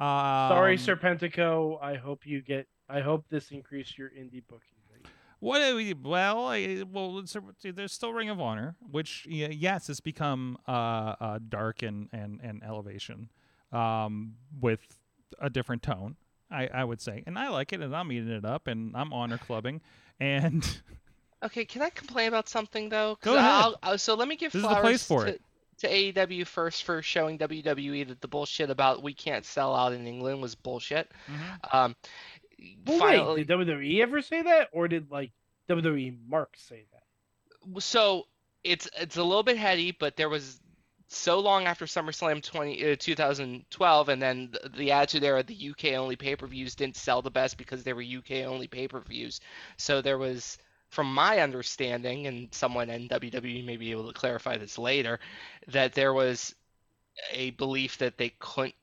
Um, 0.00 0.48
Sorry, 0.48 0.78
Serpentico. 0.78 1.78
I 1.82 1.96
hope 1.96 2.24
you 2.24 2.40
get. 2.40 2.66
I 2.88 3.00
hope 3.00 3.26
this 3.28 3.50
increased 3.50 3.98
your 3.98 4.08
indie 4.08 4.42
booking 4.48 4.58
rate. 4.58 4.71
What 5.42 5.58
do 5.58 5.74
we? 5.74 5.92
Well, 5.92 6.46
I, 6.46 6.84
well, 6.88 7.18
it's 7.18 7.36
there's 7.64 7.92
still 7.92 8.12
Ring 8.12 8.30
of 8.30 8.40
Honor, 8.40 8.76
which 8.90 9.26
yes, 9.28 9.90
it's 9.90 9.98
become 9.98 10.56
uh, 10.68 10.70
uh, 11.20 11.38
dark 11.48 11.82
and 11.82 12.08
and 12.12 12.38
and 12.42 12.62
elevation, 12.62 13.28
um, 13.72 14.34
with 14.60 14.80
a 15.40 15.50
different 15.50 15.82
tone. 15.82 16.14
I, 16.48 16.68
I 16.68 16.84
would 16.84 17.00
say, 17.00 17.24
and 17.26 17.36
I 17.38 17.48
like 17.48 17.72
it, 17.72 17.80
and 17.80 17.96
I'm 17.96 18.12
eating 18.12 18.28
it 18.28 18.44
up, 18.44 18.68
and 18.68 18.94
I'm 18.94 19.12
honor 19.12 19.38
clubbing, 19.38 19.80
and 20.20 20.64
Okay, 21.42 21.64
can 21.64 21.82
I 21.82 21.90
complain 21.90 22.28
about 22.28 22.48
something 22.48 22.88
though? 22.88 23.18
Go 23.20 23.34
ahead. 23.34 23.50
I'll, 23.50 23.76
I'll, 23.82 23.98
so 23.98 24.14
let 24.14 24.28
me 24.28 24.36
give 24.36 24.52
This 24.52 24.62
flowers 24.62 25.06
to, 25.08 25.38
to 25.78 25.88
AEW 25.88 26.46
first 26.46 26.84
for 26.84 27.02
showing 27.02 27.36
WWE 27.38 28.06
that 28.08 28.20
the 28.20 28.28
bullshit 28.28 28.70
about 28.70 29.02
we 29.02 29.12
can't 29.12 29.44
sell 29.44 29.74
out 29.74 29.92
in 29.92 30.06
England 30.06 30.40
was 30.40 30.54
bullshit. 30.54 31.10
Mm-hmm. 31.26 31.76
Um, 31.76 31.96
Well, 32.86 32.98
finally, 32.98 33.40
wait, 33.42 33.46
did 33.46 33.58
WWE 33.58 34.00
ever 34.00 34.22
say 34.22 34.42
that, 34.42 34.68
or 34.72 34.88
did 34.88 35.10
like 35.10 35.32
WWE 35.68 36.16
Mark 36.28 36.54
say 36.56 36.84
that? 36.92 37.02
so 37.82 38.26
it's 38.64 38.88
it's 38.98 39.16
a 39.16 39.22
little 39.22 39.42
bit 39.42 39.56
heady, 39.56 39.92
but 39.92 40.16
there 40.16 40.28
was 40.28 40.60
so 41.08 41.40
long 41.40 41.66
after 41.66 41.84
SummerSlam 41.84 42.42
20, 42.42 42.92
uh, 42.92 42.96
2012, 42.98 44.08
and 44.08 44.22
then 44.22 44.50
the, 44.50 44.68
the 44.70 44.92
attitude 44.92 45.24
era, 45.24 45.42
the 45.42 45.70
UK 45.70 45.92
only 45.92 46.16
pay 46.16 46.34
per 46.36 46.46
views 46.46 46.74
didn't 46.74 46.96
sell 46.96 47.22
the 47.22 47.30
best 47.30 47.58
because 47.58 47.82
they 47.82 47.92
were 47.92 48.02
UK 48.02 48.46
only 48.46 48.66
pay 48.66 48.88
per 48.88 49.00
views. 49.00 49.40
So 49.76 50.00
there 50.00 50.18
was, 50.18 50.58
from 50.88 51.12
my 51.12 51.40
understanding, 51.40 52.26
and 52.26 52.48
someone 52.52 52.88
in 52.88 53.08
WWE 53.08 53.64
may 53.64 53.76
be 53.76 53.90
able 53.90 54.06
to 54.06 54.18
clarify 54.18 54.56
this 54.56 54.78
later, 54.78 55.20
that 55.68 55.92
there 55.92 56.14
was 56.14 56.54
a 57.30 57.50
belief 57.50 57.98
that 57.98 58.16
they 58.16 58.30
couldn't 58.38 58.74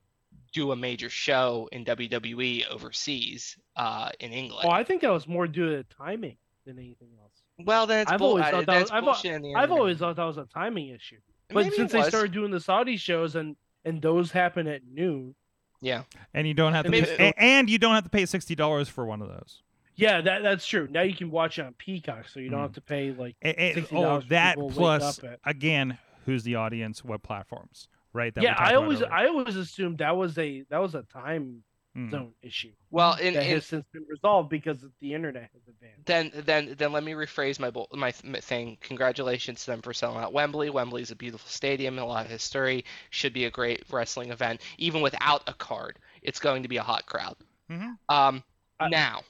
do 0.52 0.72
a 0.72 0.76
major 0.76 1.08
show 1.10 1.68
in 1.72 1.84
WWE 1.84 2.66
overseas 2.68 3.56
uh, 3.76 4.10
in 4.20 4.32
England. 4.32 4.66
Oh, 4.68 4.72
I 4.72 4.84
think 4.84 5.02
that 5.02 5.10
was 5.12 5.26
more 5.28 5.46
due 5.46 5.70
to 5.70 5.76
the 5.78 5.86
timing 5.94 6.36
than 6.66 6.78
anything 6.78 7.08
else. 7.20 7.32
well, 7.64 7.86
then 7.86 8.02
it's 8.02 8.10
I've 8.12 8.18
bull- 8.18 8.30
always 8.30 8.44
uh, 8.46 8.50
thought 8.50 8.66
that 8.66 8.66
that's 8.66 8.82
was- 8.82 8.90
I've 8.90 9.04
al- 9.04 9.12
bullshit 9.12 9.32
in 9.32 9.42
the 9.42 9.54
I've 9.54 9.70
always 9.70 9.98
thought 9.98 10.16
that 10.16 10.24
was 10.24 10.38
a 10.38 10.46
timing 10.46 10.88
issue. 10.88 11.18
But 11.48 11.64
Maybe 11.64 11.76
since 11.76 11.92
they 11.92 12.02
started 12.02 12.32
doing 12.32 12.50
the 12.50 12.60
Saudi 12.60 12.96
shows 12.96 13.34
and 13.36 13.56
and 13.84 14.00
those 14.02 14.30
happen 14.30 14.66
at 14.68 14.82
noon, 14.92 15.34
yeah. 15.80 16.02
and 16.34 16.46
you 16.46 16.54
don't 16.54 16.74
have 16.74 16.84
to, 16.84 16.90
Maybe- 16.90 17.06
pay, 17.06 17.30
a- 17.30 17.40
and 17.42 17.68
you 17.70 17.78
don't 17.78 17.94
have 17.94 18.04
to 18.04 18.10
pay 18.10 18.26
sixty 18.26 18.54
dollars 18.54 18.88
for 18.88 19.04
one 19.06 19.20
of 19.22 19.28
those. 19.28 19.62
yeah, 19.96 20.20
that 20.20 20.42
that's 20.42 20.66
true. 20.66 20.86
Now 20.90 21.02
you 21.02 21.14
can 21.14 21.30
watch 21.30 21.58
it 21.58 21.62
on 21.66 21.72
Peacock, 21.74 22.28
so 22.28 22.40
you 22.40 22.50
don't 22.50 22.60
Mm. 22.60 22.62
have 22.64 22.72
to 22.74 22.80
pay 22.82 23.10
like 23.12 23.36
A- 23.42 23.48
a- 23.62 23.74
$60 23.82 23.88
oh, 23.92 24.20
that 24.28 24.56
people 24.56 24.68
to 24.70 24.74
wake 24.74 24.76
plus 24.76 25.20
again, 25.44 25.98
who's 26.26 26.42
the 26.44 26.54
audience? 26.56 27.02
What 27.04 27.22
platforms? 27.22 27.88
Right. 28.12 28.34
That 28.34 28.42
yeah. 28.44 28.54
I 28.58 28.74
always. 28.74 29.02
I 29.02 29.26
always 29.26 29.56
assumed 29.56 29.98
that 29.98 30.16
was 30.16 30.36
a 30.38 30.62
that 30.70 30.78
was 30.78 30.94
a 30.94 31.02
time 31.02 31.62
Mm. 31.96 32.08
zone 32.12 32.32
issue 32.40 32.70
Well, 32.92 33.14
in, 33.14 33.34
that 33.34 33.42
in 33.42 33.50
has 33.50 33.66
since 33.66 33.84
been 33.92 34.06
resolved 34.08 34.48
because 34.48 34.78
the 35.00 35.12
internet 35.12 35.50
has 35.52 35.62
advanced. 35.68 36.06
then 36.06 36.30
then 36.46 36.74
then 36.78 36.92
let 36.92 37.02
me 37.02 37.14
rephrase 37.14 37.58
my 37.58 37.72
my 37.92 38.12
thing. 38.12 38.78
Congratulations 38.80 39.64
to 39.64 39.72
them 39.72 39.82
for 39.82 39.92
selling 39.92 40.22
out 40.22 40.32
Wembley. 40.32 40.70
Wembley's 40.70 41.10
a 41.10 41.16
beautiful 41.16 41.48
stadium, 41.48 41.98
a 41.98 42.04
lot 42.04 42.26
of 42.26 42.30
history. 42.30 42.84
Should 43.10 43.32
be 43.32 43.46
a 43.46 43.50
great 43.50 43.82
wrestling 43.90 44.30
event, 44.30 44.60
even 44.78 45.00
without 45.02 45.42
a 45.48 45.52
card. 45.52 45.98
It's 46.22 46.38
going 46.38 46.62
to 46.62 46.68
be 46.68 46.76
a 46.76 46.82
hot 46.82 47.06
crowd. 47.06 47.34
Mhm. 47.68 47.98
Um, 48.08 48.44
I- 48.78 48.88
now, 48.88 49.22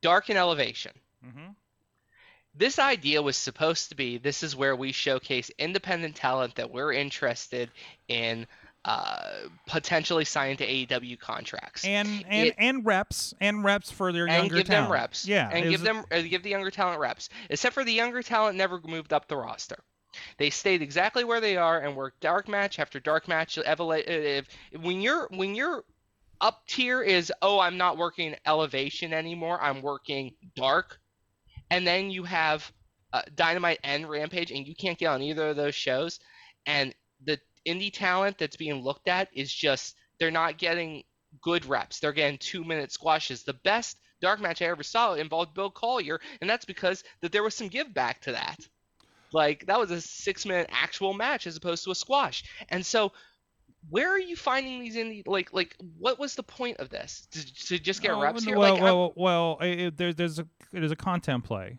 Dark 0.00 0.30
and 0.30 0.38
Elevation. 0.38 0.92
Mhm. 1.22 1.54
This 2.60 2.78
idea 2.78 3.22
was 3.22 3.36
supposed 3.36 3.88
to 3.88 3.96
be 3.96 4.18
this 4.18 4.42
is 4.42 4.54
where 4.54 4.76
we 4.76 4.92
showcase 4.92 5.50
independent 5.58 6.14
talent 6.14 6.54
that 6.56 6.70
we're 6.70 6.92
interested 6.92 7.70
in 8.08 8.46
uh, 8.84 9.22
potentially 9.66 10.24
signing 10.24 10.56
to 10.58 10.66
AEW 10.66 11.18
contracts. 11.18 11.84
and 11.84 12.24
and 12.28 12.48
It- 12.48 12.54
and 12.58 12.84
reps 12.84 13.34
and 13.40 13.64
reps 13.64 13.90
for 13.90 14.12
their 14.12 14.26
and 14.28 14.36
younger 14.44 14.56
give 14.58 14.66
talent. 14.66 14.84
them 14.88 14.92
reps. 14.92 15.26
Yeah, 15.26 15.48
and 15.52 15.64
give 15.64 15.80
was- 15.80 15.82
them 15.82 16.04
uh, 16.12 16.20
give 16.22 16.42
the 16.42 16.50
younger 16.50 16.70
talent 16.70 17.00
reps. 17.00 17.28
Except 17.48 17.74
for 17.74 17.82
the 17.84 17.92
younger 17.92 18.22
talent 18.22 18.56
never 18.56 18.78
moved 18.84 19.12
up 19.12 19.26
the 19.26 19.36
roster. 19.36 19.78
They 20.38 20.50
stayed 20.50 20.82
exactly 20.82 21.24
where 21.24 21.40
they 21.40 21.56
are 21.56 21.80
and 21.80 21.94
worked 21.96 22.20
dark 22.20 22.46
match 22.48 22.78
after 22.78 23.00
dark 23.00 23.26
match. 23.28 23.56
Uh, 23.58 23.62
if, 23.88 24.46
when 24.80 25.00
you're 25.00 25.28
when 25.30 25.54
you're 25.54 25.84
up 26.40 26.66
tier 26.66 27.02
is 27.02 27.32
oh 27.42 27.58
I'm 27.60 27.76
not 27.76 27.96
working 27.98 28.34
elevation 28.46 29.12
anymore. 29.12 29.60
I'm 29.62 29.82
working 29.82 30.34
dark, 30.56 30.98
and 31.70 31.86
then 31.86 32.10
you 32.10 32.24
have 32.24 32.70
uh, 33.12 33.22
Dynamite 33.34 33.80
and 33.82 34.08
Rampage, 34.08 34.50
and 34.50 34.66
you 34.66 34.74
can't 34.74 34.98
get 34.98 35.06
on 35.06 35.22
either 35.22 35.48
of 35.48 35.56
those 35.56 35.74
shows. 35.74 36.20
And 36.66 36.94
the 37.24 37.38
indie 37.66 37.92
talent 37.92 38.38
that's 38.38 38.56
being 38.56 38.82
looked 38.82 39.08
at 39.08 39.28
is 39.32 39.52
just 39.52 39.96
they're 40.18 40.30
not 40.30 40.58
getting 40.58 41.04
good 41.40 41.64
reps. 41.66 42.00
They're 42.00 42.12
getting 42.12 42.38
two 42.38 42.64
minute 42.64 42.92
squashes. 42.92 43.42
The 43.42 43.54
best 43.54 43.98
dark 44.20 44.40
match 44.40 44.62
I 44.62 44.66
ever 44.66 44.82
saw 44.82 45.14
involved 45.14 45.54
Bill 45.54 45.70
Collier, 45.70 46.20
and 46.40 46.48
that's 46.48 46.64
because 46.64 47.02
that 47.20 47.32
there 47.32 47.42
was 47.42 47.54
some 47.54 47.68
give 47.68 47.92
back 47.92 48.20
to 48.22 48.32
that. 48.32 48.58
Like 49.32 49.66
that 49.66 49.78
was 49.78 49.90
a 49.90 50.00
six 50.00 50.44
minute 50.44 50.68
actual 50.70 51.14
match 51.14 51.46
as 51.46 51.56
opposed 51.56 51.84
to 51.84 51.90
a 51.90 51.94
squash. 51.94 52.44
And 52.68 52.84
so 52.84 53.12
where 53.88 54.10
are 54.10 54.18
you 54.20 54.36
finding 54.36 54.80
these 54.80 54.96
indie 54.96 55.22
like 55.26 55.52
like 55.52 55.74
what 55.98 56.18
was 56.18 56.34
the 56.34 56.42
point 56.42 56.76
of 56.78 56.90
this? 56.90 57.26
To, 57.32 57.54
to 57.66 57.78
just 57.78 58.02
get 58.02 58.12
Oh, 58.12 58.20
reps 58.20 58.44
here? 58.44 58.58
Well, 58.58 58.74
like 58.74 58.82
well, 58.82 59.12
well, 59.16 59.58
it, 59.60 59.80
it- 59.80 59.96
there, 59.96 60.12
there's 60.12 60.38
a 60.38 60.46
there's 60.72 60.92
a 60.92 60.96
content 60.96 61.44
play. 61.44 61.78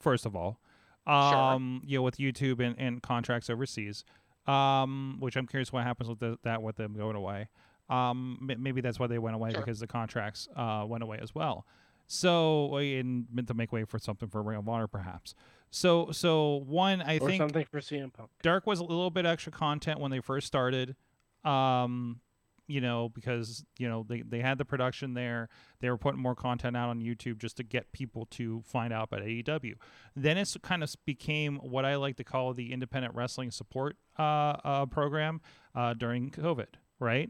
First 0.00 0.26
of 0.26 0.36
all, 0.36 0.60
um, 1.06 1.82
you 1.86 1.98
know, 1.98 2.02
with 2.02 2.18
YouTube 2.18 2.60
and, 2.60 2.74
and 2.78 3.02
contracts 3.02 3.48
overseas, 3.48 4.04
um, 4.46 5.16
which 5.20 5.36
I'm 5.36 5.46
curious 5.46 5.72
what 5.72 5.84
happens 5.84 6.08
with 6.10 6.18
the, 6.18 6.38
that 6.42 6.62
with 6.62 6.76
them 6.76 6.94
going 6.94 7.16
away. 7.16 7.48
Um, 7.88 8.46
m- 8.50 8.62
maybe 8.62 8.80
that's 8.82 8.98
why 8.98 9.06
they 9.06 9.18
went 9.18 9.34
away 9.34 9.50
Sure. 9.52 9.60
because 9.60 9.80
the 9.80 9.86
contracts 9.86 10.48
uh, 10.56 10.84
went 10.86 11.02
away 11.02 11.18
as 11.22 11.34
well. 11.34 11.66
So, 12.06 12.76
in 12.78 13.26
meant 13.32 13.48
to 13.48 13.54
make 13.54 13.72
way 13.72 13.84
for 13.84 13.98
something 13.98 14.28
for 14.28 14.42
Ring 14.42 14.58
of 14.58 14.68
Honor, 14.68 14.86
perhaps. 14.86 15.34
So, 15.70 16.10
so 16.12 16.62
one, 16.66 17.00
I 17.00 17.16
or 17.18 17.28
think 17.28 17.40
something 17.40 17.64
for 17.70 17.80
CM 17.80 18.12
Punk. 18.12 18.28
Dark 18.42 18.66
was 18.66 18.80
a 18.80 18.84
little 18.84 19.08
bit 19.10 19.24
extra 19.24 19.50
content 19.52 19.98
when 20.00 20.10
they 20.10 20.20
first 20.20 20.46
started. 20.46 20.96
Um, 21.44 22.20
you 22.68 22.80
know, 22.80 23.08
because 23.08 23.64
you 23.78 23.88
know 23.88 24.06
they, 24.08 24.22
they 24.22 24.40
had 24.40 24.56
the 24.56 24.64
production 24.64 25.14
there. 25.14 25.48
They 25.80 25.90
were 25.90 25.98
putting 25.98 26.20
more 26.20 26.34
content 26.34 26.76
out 26.76 26.88
on 26.88 27.00
YouTube 27.00 27.38
just 27.38 27.56
to 27.58 27.62
get 27.62 27.92
people 27.92 28.26
to 28.32 28.62
find 28.64 28.92
out 28.92 29.08
about 29.12 29.26
AEW. 29.26 29.74
Then 30.16 30.38
it's 30.38 30.56
kind 30.62 30.82
of 30.82 30.94
became 31.04 31.56
what 31.56 31.84
I 31.84 31.96
like 31.96 32.16
to 32.16 32.24
call 32.24 32.54
the 32.54 32.72
independent 32.72 33.14
wrestling 33.14 33.50
support 33.50 33.96
uh, 34.18 34.22
uh, 34.64 34.86
program 34.86 35.40
uh, 35.74 35.94
during 35.94 36.30
COVID, 36.30 36.68
right? 36.98 37.28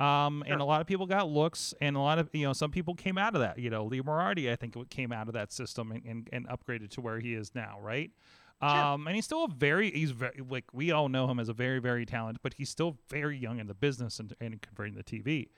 Um, 0.00 0.42
and 0.46 0.60
a 0.60 0.64
lot 0.64 0.80
of 0.80 0.88
people 0.88 1.06
got 1.06 1.28
looks, 1.28 1.72
and 1.80 1.96
a 1.96 2.00
lot 2.00 2.18
of 2.18 2.28
you 2.32 2.46
know 2.46 2.52
some 2.52 2.70
people 2.70 2.94
came 2.94 3.16
out 3.16 3.34
of 3.34 3.40
that. 3.40 3.58
You 3.58 3.70
know, 3.70 3.84
Lee 3.84 4.00
Moriarty, 4.00 4.50
I 4.50 4.56
think, 4.56 4.76
came 4.90 5.12
out 5.12 5.28
of 5.28 5.34
that 5.34 5.52
system 5.52 5.92
and, 5.92 6.04
and, 6.04 6.28
and 6.32 6.48
upgraded 6.48 6.90
to 6.90 7.00
where 7.00 7.20
he 7.20 7.34
is 7.34 7.54
now, 7.54 7.78
right? 7.80 8.10
Um, 8.60 9.06
and 9.06 9.14
he's 9.14 9.24
still 9.24 9.44
a 9.44 9.48
very 9.48 9.90
he's 9.90 10.12
very 10.12 10.40
like 10.48 10.64
we 10.72 10.90
all 10.90 11.08
know 11.08 11.28
him 11.28 11.38
as 11.38 11.48
a 11.48 11.52
very 11.52 11.80
very 11.80 12.06
talented, 12.06 12.40
but 12.42 12.54
he's 12.54 12.70
still 12.70 12.96
very 13.08 13.36
young 13.36 13.58
in 13.58 13.66
the 13.66 13.74
business 13.74 14.18
and, 14.18 14.34
and 14.40 14.60
converting 14.62 14.94
the 14.94 15.04
TV. 15.04 15.48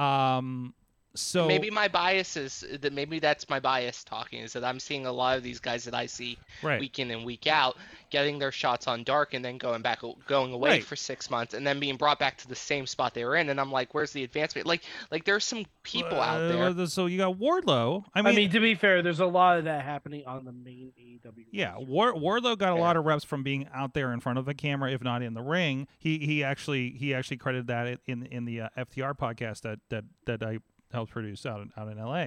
Um, 0.00 0.74
so 1.14 1.46
maybe 1.46 1.70
my 1.70 1.86
bias 1.88 2.36
is 2.36 2.64
that 2.80 2.92
maybe 2.92 3.18
that's 3.20 3.48
my 3.48 3.60
bias 3.60 4.02
talking 4.04 4.40
is 4.42 4.52
that 4.54 4.64
I'm 4.64 4.80
seeing 4.80 5.06
a 5.06 5.12
lot 5.12 5.36
of 5.36 5.42
these 5.44 5.60
guys 5.60 5.84
that 5.84 5.94
I 5.94 6.06
see 6.06 6.38
right, 6.62 6.80
week 6.80 6.98
in 6.98 7.10
and 7.10 7.24
week 7.24 7.46
out 7.46 7.76
getting 8.10 8.38
their 8.38 8.52
shots 8.52 8.86
on 8.88 9.04
dark 9.04 9.34
and 9.34 9.44
then 9.44 9.58
going 9.58 9.82
back 9.82 10.00
going 10.26 10.52
away 10.52 10.70
Right. 10.70 10.84
for 10.84 10.96
six 10.96 11.30
months 11.30 11.54
and 11.54 11.66
then 11.66 11.78
being 11.80 11.96
brought 11.96 12.18
back 12.18 12.36
to 12.38 12.48
the 12.48 12.54
same 12.56 12.86
spot 12.86 13.14
they 13.14 13.24
were 13.24 13.36
in 13.36 13.48
and 13.48 13.60
I'm 13.60 13.70
like 13.72 13.94
where's 13.94 14.12
the 14.12 14.24
advancement 14.24 14.66
like 14.66 14.82
like 15.10 15.24
there's 15.24 15.44
some 15.44 15.64
people 15.82 16.20
out 16.20 16.40
Uh, 16.40 16.72
there 16.74 16.86
So 16.86 17.06
you 17.06 17.18
got 17.18 17.36
Wardlow. 17.38 18.04
I 18.14 18.20
I 18.20 18.22
mean, 18.22 18.34
mean, 18.36 18.50
to 18.50 18.60
be 18.60 18.74
fair, 18.74 19.02
there's 19.02 19.20
a 19.20 19.26
lot 19.26 19.58
of 19.58 19.64
that 19.64 19.84
happening 19.84 20.24
on 20.26 20.44
the 20.44 20.52
main 20.52 20.92
AEW. 20.98 21.44
Yeah, 21.52 21.72
roster. 21.74 21.84
War, 21.86 22.14
Wardlow 22.14 22.56
got 22.58 22.70
a 22.72 22.74
Fair. 22.76 22.80
lot 22.82 22.96
of 22.96 23.04
reps 23.04 23.24
from 23.24 23.42
being 23.42 23.68
out 23.74 23.94
there 23.94 24.12
in 24.12 24.20
front 24.20 24.38
of 24.38 24.44
the 24.46 24.54
camera, 24.54 24.90
if 24.92 25.02
not 25.02 25.22
in 25.22 25.34
the 25.34 25.42
ring. 25.42 25.86
He 25.98 26.18
he 26.18 26.42
actually 26.42 26.90
he 26.90 27.14
actually 27.14 27.36
credited 27.36 27.66
that 27.68 28.00
in 28.06 28.24
in 28.26 28.44
the 28.46 28.62
uh, 28.62 28.68
FTR 28.78 29.16
podcast 29.16 29.60
that 29.62 29.78
that 29.90 30.04
that 30.26 30.42
I 30.42 30.58
helped 30.94 31.12
produce 31.12 31.44
out 31.44 31.60
in, 31.60 31.72
out 31.76 31.88
in 31.88 31.98
LA. 31.98 32.26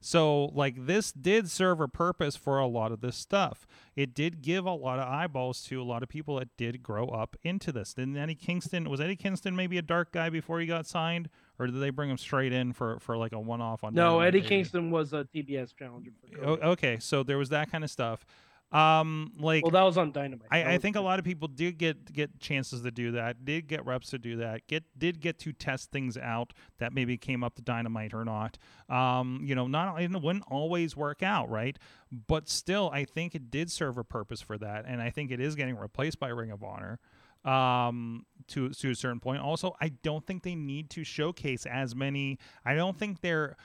So 0.00 0.46
like 0.46 0.86
this 0.86 1.10
did 1.10 1.50
serve 1.50 1.80
a 1.80 1.88
purpose 1.88 2.36
for 2.36 2.58
a 2.58 2.66
lot 2.66 2.92
of 2.92 3.00
this 3.00 3.16
stuff. 3.16 3.66
It 3.94 4.14
did 4.14 4.42
give 4.42 4.64
a 4.64 4.72
lot 4.72 4.98
of 4.98 5.08
eyeballs 5.08 5.62
to 5.64 5.80
a 5.80 5.84
lot 5.84 6.02
of 6.02 6.08
people 6.08 6.38
that 6.38 6.56
did 6.56 6.82
grow 6.82 7.08
up 7.08 7.36
into 7.42 7.72
this. 7.72 7.94
Didn't 7.94 8.16
Eddie 8.16 8.34
Kingston 8.34 8.88
was 8.88 9.00
Eddie 9.00 9.16
Kingston 9.16 9.56
maybe 9.56 9.78
a 9.78 9.82
dark 9.82 10.12
guy 10.12 10.30
before 10.30 10.60
he 10.60 10.66
got 10.66 10.86
signed, 10.86 11.28
or 11.58 11.66
did 11.66 11.80
they 11.80 11.90
bring 11.90 12.10
him 12.10 12.18
straight 12.18 12.52
in 12.52 12.72
for 12.72 12.98
for 13.00 13.16
like 13.16 13.32
a 13.32 13.40
one 13.40 13.60
off 13.60 13.82
on? 13.82 13.94
No, 13.94 14.20
Eddie? 14.20 14.42
Kingston 14.42 14.90
was 14.90 15.12
a 15.12 15.26
TBS 15.34 15.74
challenger. 15.76 16.10
For 16.30 16.44
okay, 16.44 16.98
so 17.00 17.22
there 17.22 17.38
was 17.38 17.48
that 17.48 17.70
kind 17.70 17.82
of 17.82 17.90
stuff. 17.90 18.26
Um, 18.72 19.32
like 19.38 19.62
well, 19.62 19.70
that 19.70 19.82
was 19.82 19.96
on 19.96 20.10
Dynamite. 20.10 20.48
I, 20.50 20.74
I 20.74 20.78
think 20.78 20.96
a 20.96 21.00
lot 21.00 21.20
of 21.20 21.24
people 21.24 21.46
did 21.46 21.78
get 21.78 22.12
get 22.12 22.40
chances 22.40 22.82
to 22.82 22.90
do 22.90 23.12
that, 23.12 23.44
did 23.44 23.68
get 23.68 23.86
reps 23.86 24.10
to 24.10 24.18
do 24.18 24.36
that, 24.38 24.66
get 24.66 24.84
did 24.98 25.20
get 25.20 25.38
to 25.40 25.52
test 25.52 25.92
things 25.92 26.16
out 26.16 26.52
that 26.78 26.92
maybe 26.92 27.16
came 27.16 27.44
up 27.44 27.54
to 27.56 27.62
dynamite 27.62 28.12
or 28.12 28.24
not. 28.24 28.58
Um, 28.88 29.40
you 29.44 29.54
know, 29.54 29.68
not 29.68 30.02
it 30.02 30.10
wouldn't 30.10 30.44
always 30.48 30.96
work 30.96 31.22
out, 31.22 31.48
right? 31.48 31.78
But 32.10 32.48
still, 32.48 32.90
I 32.92 33.04
think 33.04 33.36
it 33.36 33.50
did 33.50 33.70
serve 33.70 33.98
a 33.98 34.04
purpose 34.04 34.40
for 34.40 34.58
that, 34.58 34.84
and 34.86 35.00
I 35.00 35.10
think 35.10 35.30
it 35.30 35.40
is 35.40 35.54
getting 35.54 35.76
replaced 35.76 36.18
by 36.18 36.28
Ring 36.28 36.50
of 36.50 36.64
Honor 36.64 36.98
um 37.44 38.26
to 38.48 38.70
to 38.70 38.90
a 38.90 38.94
certain 38.94 39.20
point 39.20 39.40
also 39.40 39.72
i 39.80 39.88
don't 39.88 40.26
think 40.26 40.42
they 40.42 40.56
need 40.56 40.90
to 40.90 41.04
showcase 41.04 41.64
as 41.64 41.94
many 41.94 42.38
i 42.64 42.74
don't 42.74 42.98
think 42.98 43.20
they're 43.20 43.56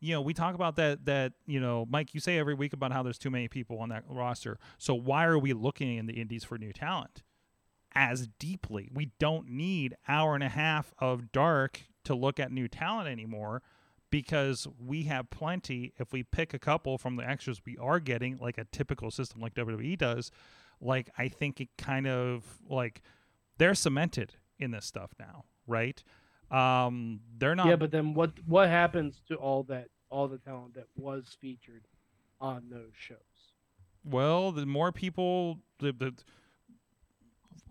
you 0.00 0.12
know, 0.12 0.20
we 0.20 0.34
talk 0.34 0.54
about 0.54 0.76
that 0.76 1.06
that 1.06 1.32
you 1.46 1.60
know, 1.60 1.86
Mike, 1.88 2.14
you 2.14 2.20
say 2.20 2.38
every 2.38 2.54
week 2.54 2.72
about 2.72 2.92
how 2.92 3.02
there's 3.02 3.18
too 3.18 3.30
many 3.30 3.48
people 3.48 3.78
on 3.78 3.88
that 3.88 4.04
roster. 4.08 4.58
So 4.78 4.94
why 4.94 5.24
are 5.24 5.38
we 5.38 5.52
looking 5.52 5.96
in 5.96 6.06
the 6.06 6.14
indies 6.14 6.44
for 6.44 6.58
new 6.58 6.72
talent 6.72 7.22
as 7.94 8.28
deeply? 8.38 8.90
We 8.92 9.12
don't 9.18 9.48
need 9.48 9.96
hour 10.06 10.34
and 10.34 10.44
a 10.44 10.48
half 10.48 10.92
of 10.98 11.32
dark 11.32 11.82
to 12.04 12.14
look 12.14 12.38
at 12.38 12.52
new 12.52 12.68
talent 12.68 13.08
anymore 13.08 13.62
because 14.10 14.68
we 14.78 15.04
have 15.04 15.30
plenty 15.30 15.92
if 15.98 16.12
we 16.12 16.22
pick 16.22 16.54
a 16.54 16.58
couple 16.58 16.96
from 16.98 17.16
the 17.16 17.28
extras 17.28 17.60
we 17.66 17.76
are 17.78 17.98
getting 17.98 18.36
like 18.38 18.56
a 18.56 18.64
typical 18.64 19.10
system 19.10 19.40
like 19.40 19.54
WWE 19.54 19.98
does 19.98 20.30
like 20.80 21.10
I 21.18 21.28
think 21.28 21.60
it 21.60 21.68
kind 21.76 22.06
of 22.06 22.44
like 22.68 23.02
they're 23.58 23.74
cemented 23.74 24.34
in 24.58 24.70
this 24.70 24.86
stuff 24.86 25.10
now 25.18 25.44
right 25.66 26.02
um 26.50 27.20
they're 27.38 27.54
not 27.54 27.66
Yeah, 27.66 27.76
but 27.76 27.90
then 27.90 28.14
what 28.14 28.32
what 28.46 28.68
happens 28.68 29.20
to 29.28 29.34
all 29.36 29.64
that 29.64 29.88
all 30.10 30.28
the 30.28 30.38
talent 30.38 30.74
that 30.74 30.86
was 30.96 31.36
featured 31.40 31.82
on 32.40 32.64
those 32.70 32.92
shows? 32.96 33.18
well 34.04 34.52
the 34.52 34.64
more 34.66 34.92
people 34.92 35.58
the, 35.80 35.92
the 35.92 36.14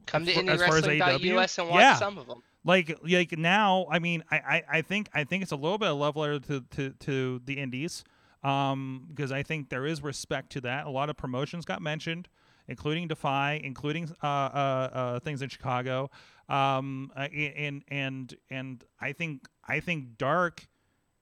Come 0.06 0.26
to 0.26 0.34
For- 0.34 0.50
as 0.52 0.62
far 0.62 0.78
as 0.78 0.84
IndieWrestling.us 0.86 1.58
and 1.58 1.70
watch 1.70 1.80
Yeah. 1.82 1.96
some 1.96 2.18
of 2.18 2.28
them. 2.28 2.44
like 2.64 2.98
like 3.04 3.38
now 3.38 3.88
i 3.90 4.00
mean 4.00 4.24
I, 4.30 4.38
I 4.38 4.64
i 4.78 4.82
think 4.82 5.10
i 5.14 5.24
think 5.24 5.44
it's 5.44 5.52
a 5.52 5.56
little 5.56 5.78
bit 5.78 5.90
of 5.90 5.98
leveler 5.98 6.40
to 6.40 6.62
to 6.72 6.90
to 6.92 7.42
the 7.46 7.54
indies 7.60 8.04
um 8.44 9.06
because 9.10 9.32
i 9.32 9.42
think 9.44 9.70
there 9.70 9.86
is 9.86 10.04
respect 10.04 10.52
to 10.52 10.62
that 10.62 10.86
a 10.86 10.90
lot 10.90 11.10
of 11.10 11.16
promotions 11.18 11.64
got 11.66 11.82
mentioned 11.82 12.28
including 12.68 13.08
defy 13.08 13.60
including 13.64 14.10
uh 14.24 14.28
uh, 14.28 14.90
uh 14.94 15.20
things 15.20 15.42
in 15.42 15.50
chicago 15.50 16.10
um 16.50 17.12
uh, 17.16 17.28
and 17.34 17.84
and 17.90 18.36
and 18.50 18.84
i 19.00 19.12
think 19.12 19.48
i 19.68 19.80
think 19.80 20.18
dark 20.18 20.68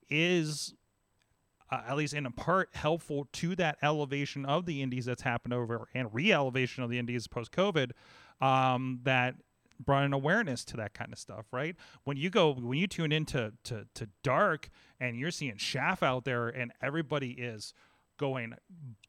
is 0.08 0.74
uh, 1.70 1.80
at 1.88 1.96
least 1.96 2.14
in 2.14 2.26
a 2.26 2.30
part 2.30 2.68
helpful 2.74 3.26
to 3.32 3.56
that 3.56 3.76
elevation 3.82 4.44
of 4.44 4.66
the 4.66 4.82
indies 4.82 5.06
that's 5.06 5.22
happened 5.22 5.54
over 5.54 5.88
and 5.94 6.12
re-elevation 6.12 6.82
of 6.82 6.90
the 6.90 6.98
indies 6.98 7.26
post 7.26 7.52
covid 7.52 7.92
um 8.40 9.00
that 9.02 9.34
brought 9.80 10.04
an 10.04 10.12
awareness 10.12 10.64
to 10.64 10.76
that 10.76 10.94
kind 10.94 11.12
of 11.12 11.18
stuff, 11.18 11.46
right? 11.52 11.76
When 12.04 12.16
you 12.16 12.30
go 12.30 12.52
when 12.52 12.78
you 12.78 12.86
tune 12.86 13.12
into 13.12 13.52
to, 13.64 13.86
to 13.94 14.08
dark 14.22 14.70
and 15.00 15.18
you're 15.18 15.30
seeing 15.30 15.56
Shaft 15.56 16.02
out 16.02 16.24
there 16.24 16.48
and 16.48 16.72
everybody 16.82 17.30
is 17.30 17.74
going 18.16 18.54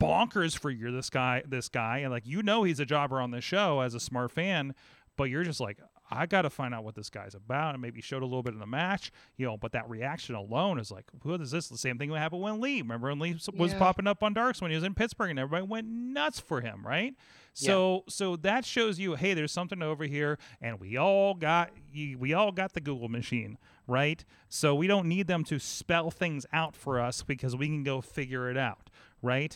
bonkers 0.02 0.58
for 0.58 0.70
you 0.70 0.92
this 0.92 1.10
guy 1.10 1.44
this 1.48 1.70
guy. 1.70 2.00
And 2.00 2.12
like 2.12 2.26
you 2.26 2.42
know 2.44 2.64
he's 2.64 2.80
a 2.80 2.86
jobber 2.86 3.20
on 3.22 3.32
the 3.32 3.42
show 3.42 3.80
as 3.82 3.94
a 3.94 4.00
smart 4.00 4.32
fan 4.32 4.74
but 5.18 5.26
you're 5.26 5.44
just 5.44 5.60
like 5.60 5.80
I 6.12 6.28
got 6.28 6.44
to 6.44 6.52
find 6.52 6.76
out 6.76 6.84
what 6.84 6.94
this 6.94 7.10
guy's 7.10 7.34
about 7.34 7.74
and 7.74 7.82
maybe 7.82 8.00
showed 8.00 8.22
a 8.22 8.26
little 8.26 8.44
bit 8.44 8.54
in 8.54 8.60
the 8.60 8.66
match 8.68 9.12
you 9.38 9.46
know 9.46 9.58
but 9.58 9.72
that 9.72 9.90
reaction 9.90 10.36
alone 10.36 10.80
is 10.80 10.92
like 10.92 11.06
who 11.24 11.34
is 11.36 11.52
this? 11.52 11.68
The 11.70 11.78
same 11.78 11.98
thing 11.98 12.10
that 12.12 12.20
happened 12.20 12.42
when 12.42 12.60
Lee. 12.62 12.82
Remember 12.82 13.08
when 13.10 13.20
Lee 13.20 13.38
was 13.56 13.72
Yeah. 13.74 13.80
popping 13.80 14.08
up 14.08 14.22
on 14.22 14.34
darks 14.34 14.62
when 14.62 14.72
he 14.72 14.76
was 14.76 14.84
in 14.84 14.94
Pittsburgh 14.94 15.30
and 15.32 15.40
everybody 15.40 15.66
went 15.68 15.88
nuts 15.88 16.40
for 16.40 16.62
him 16.62 16.86
right? 16.86 17.16
So 17.58 18.04
so 18.10 18.36
that 18.38 18.66
shows 18.66 19.00
you, 19.00 19.16
hey, 19.16 19.34
there's 19.34 19.54
something 19.54 19.82
over 19.82 20.04
here, 20.04 20.38
and 20.60 20.78
we 20.78 20.98
all 20.98 21.34
got 21.34 21.72
we 21.94 22.34
all 22.34 22.52
got 22.52 22.74
the 22.74 22.82
Google 22.82 23.08
machine, 23.08 23.58
right? 23.88 24.24
So 24.50 24.76
we 24.76 24.88
don't 24.88 25.08
need 25.08 25.28
them 25.28 25.44
to 25.46 25.60
spell 25.60 26.12
things 26.12 26.46
out 26.54 26.76
for 26.76 27.00
us 27.00 27.24
because 27.24 27.56
we 27.56 27.68
can 27.68 27.84
go 27.84 28.02
figure 28.02 28.50
it 28.50 28.58
out, 28.58 28.90
right? 29.22 29.56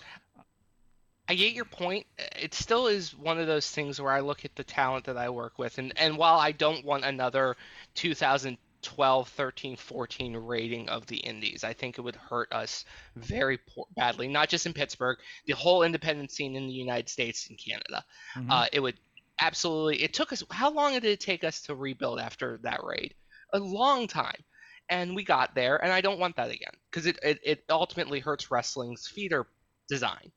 I 1.28 1.36
get 1.36 1.54
your 1.54 1.66
point. 1.66 2.08
It 2.42 2.56
still 2.56 2.88
is 2.88 3.16
one 3.16 3.40
of 3.40 3.46
those 3.46 3.70
things 3.70 4.02
where 4.02 4.12
I 4.12 4.20
look 4.22 4.46
at 4.46 4.56
the 4.56 4.64
talent 4.64 5.06
that 5.06 5.18
I 5.18 5.30
work 5.30 5.60
with, 5.60 5.78
and, 5.78 5.94
and 5.96 6.18
while 6.18 6.40
I 6.40 6.52
don't 6.52 6.84
want 6.84 7.06
another 7.06 7.56
2012, 7.94 9.30
13, 9.30 9.76
14 9.76 10.38
rating 10.38 10.90
of 10.90 11.06
the 11.06 11.18
Indies, 11.18 11.64
I 11.64 11.74
think 11.74 12.00
it 12.00 12.02
would 12.02 12.16
hurt 12.16 12.52
us 12.52 12.84
very 13.16 13.60
poor, 13.60 13.86
badly, 13.96 14.28
not 14.28 14.50
just 14.50 14.66
in 14.66 14.74
Pittsburgh, 14.74 15.20
the 15.46 15.54
whole 15.54 15.84
independent 15.84 16.32
scene 16.32 16.56
in 16.56 16.66
the 16.66 16.74
United 16.74 17.10
States 17.10 17.48
and 17.50 17.60
Canada. 17.60 18.04
Mhm. 18.36 18.48
Uh, 18.50 18.66
it 18.74 18.80
would 18.80 19.00
absolutely. 19.40 20.02
It 20.02 20.14
took 20.14 20.34
us. 20.34 20.44
How 20.50 20.72
long 20.72 20.94
did 20.94 21.06
it 21.06 21.20
take 21.20 21.44
us 21.44 21.62
to 21.64 21.76
rebuild 21.76 22.20
after 22.20 22.58
that 22.64 22.84
raid? 22.84 23.14
A 23.54 23.60
long 23.60 24.08
time. 24.08 24.44
And 24.90 25.16
we 25.16 25.24
got 25.24 25.54
there, 25.54 25.78
and 25.84 25.94
I 25.94 26.02
don't 26.02 26.20
want 26.20 26.38
that 26.38 26.50
again 26.50 26.74
because 26.90 27.06
it, 27.06 27.20
it, 27.22 27.40
it 27.44 27.64
ultimately 27.70 28.20
hurts 28.20 28.50
wrestling's 28.50 29.08
feeder 29.08 29.48
design 29.88 30.32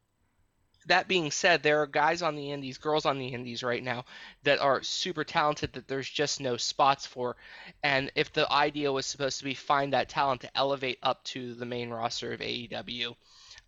that 0.87 1.09
being 1.09 1.31
said, 1.31 1.63
there 1.63 1.83
are 1.83 1.87
guys 1.87 2.23
on 2.23 2.37
the 2.37 2.51
indies, 2.51 2.79
girls 2.79 3.07
on 3.07 3.19
the 3.19 3.29
indies 3.29 3.63
right 3.63 3.83
now 3.83 4.05
that 4.43 4.59
are 4.59 4.83
super 4.83 5.25
talented 5.25 5.73
that 5.75 5.87
there's 5.87 6.09
just 6.09 6.41
no 6.41 6.57
spots 6.57 7.07
for. 7.07 7.37
And 7.83 8.11
if 8.15 8.33
the 8.33 8.51
idea 8.51 8.93
was 8.93 9.07
supposed 9.07 9.39
to 9.39 9.45
be 9.45 9.55
find 9.55 9.93
that 9.93 10.09
talent 10.09 10.41
to 10.43 10.57
elevate 10.57 10.99
up 11.03 11.23
to 11.25 11.55
the 11.55 11.67
main 11.67 11.91
roster 11.91 12.33
of 12.33 12.41
AEW, 12.41 13.15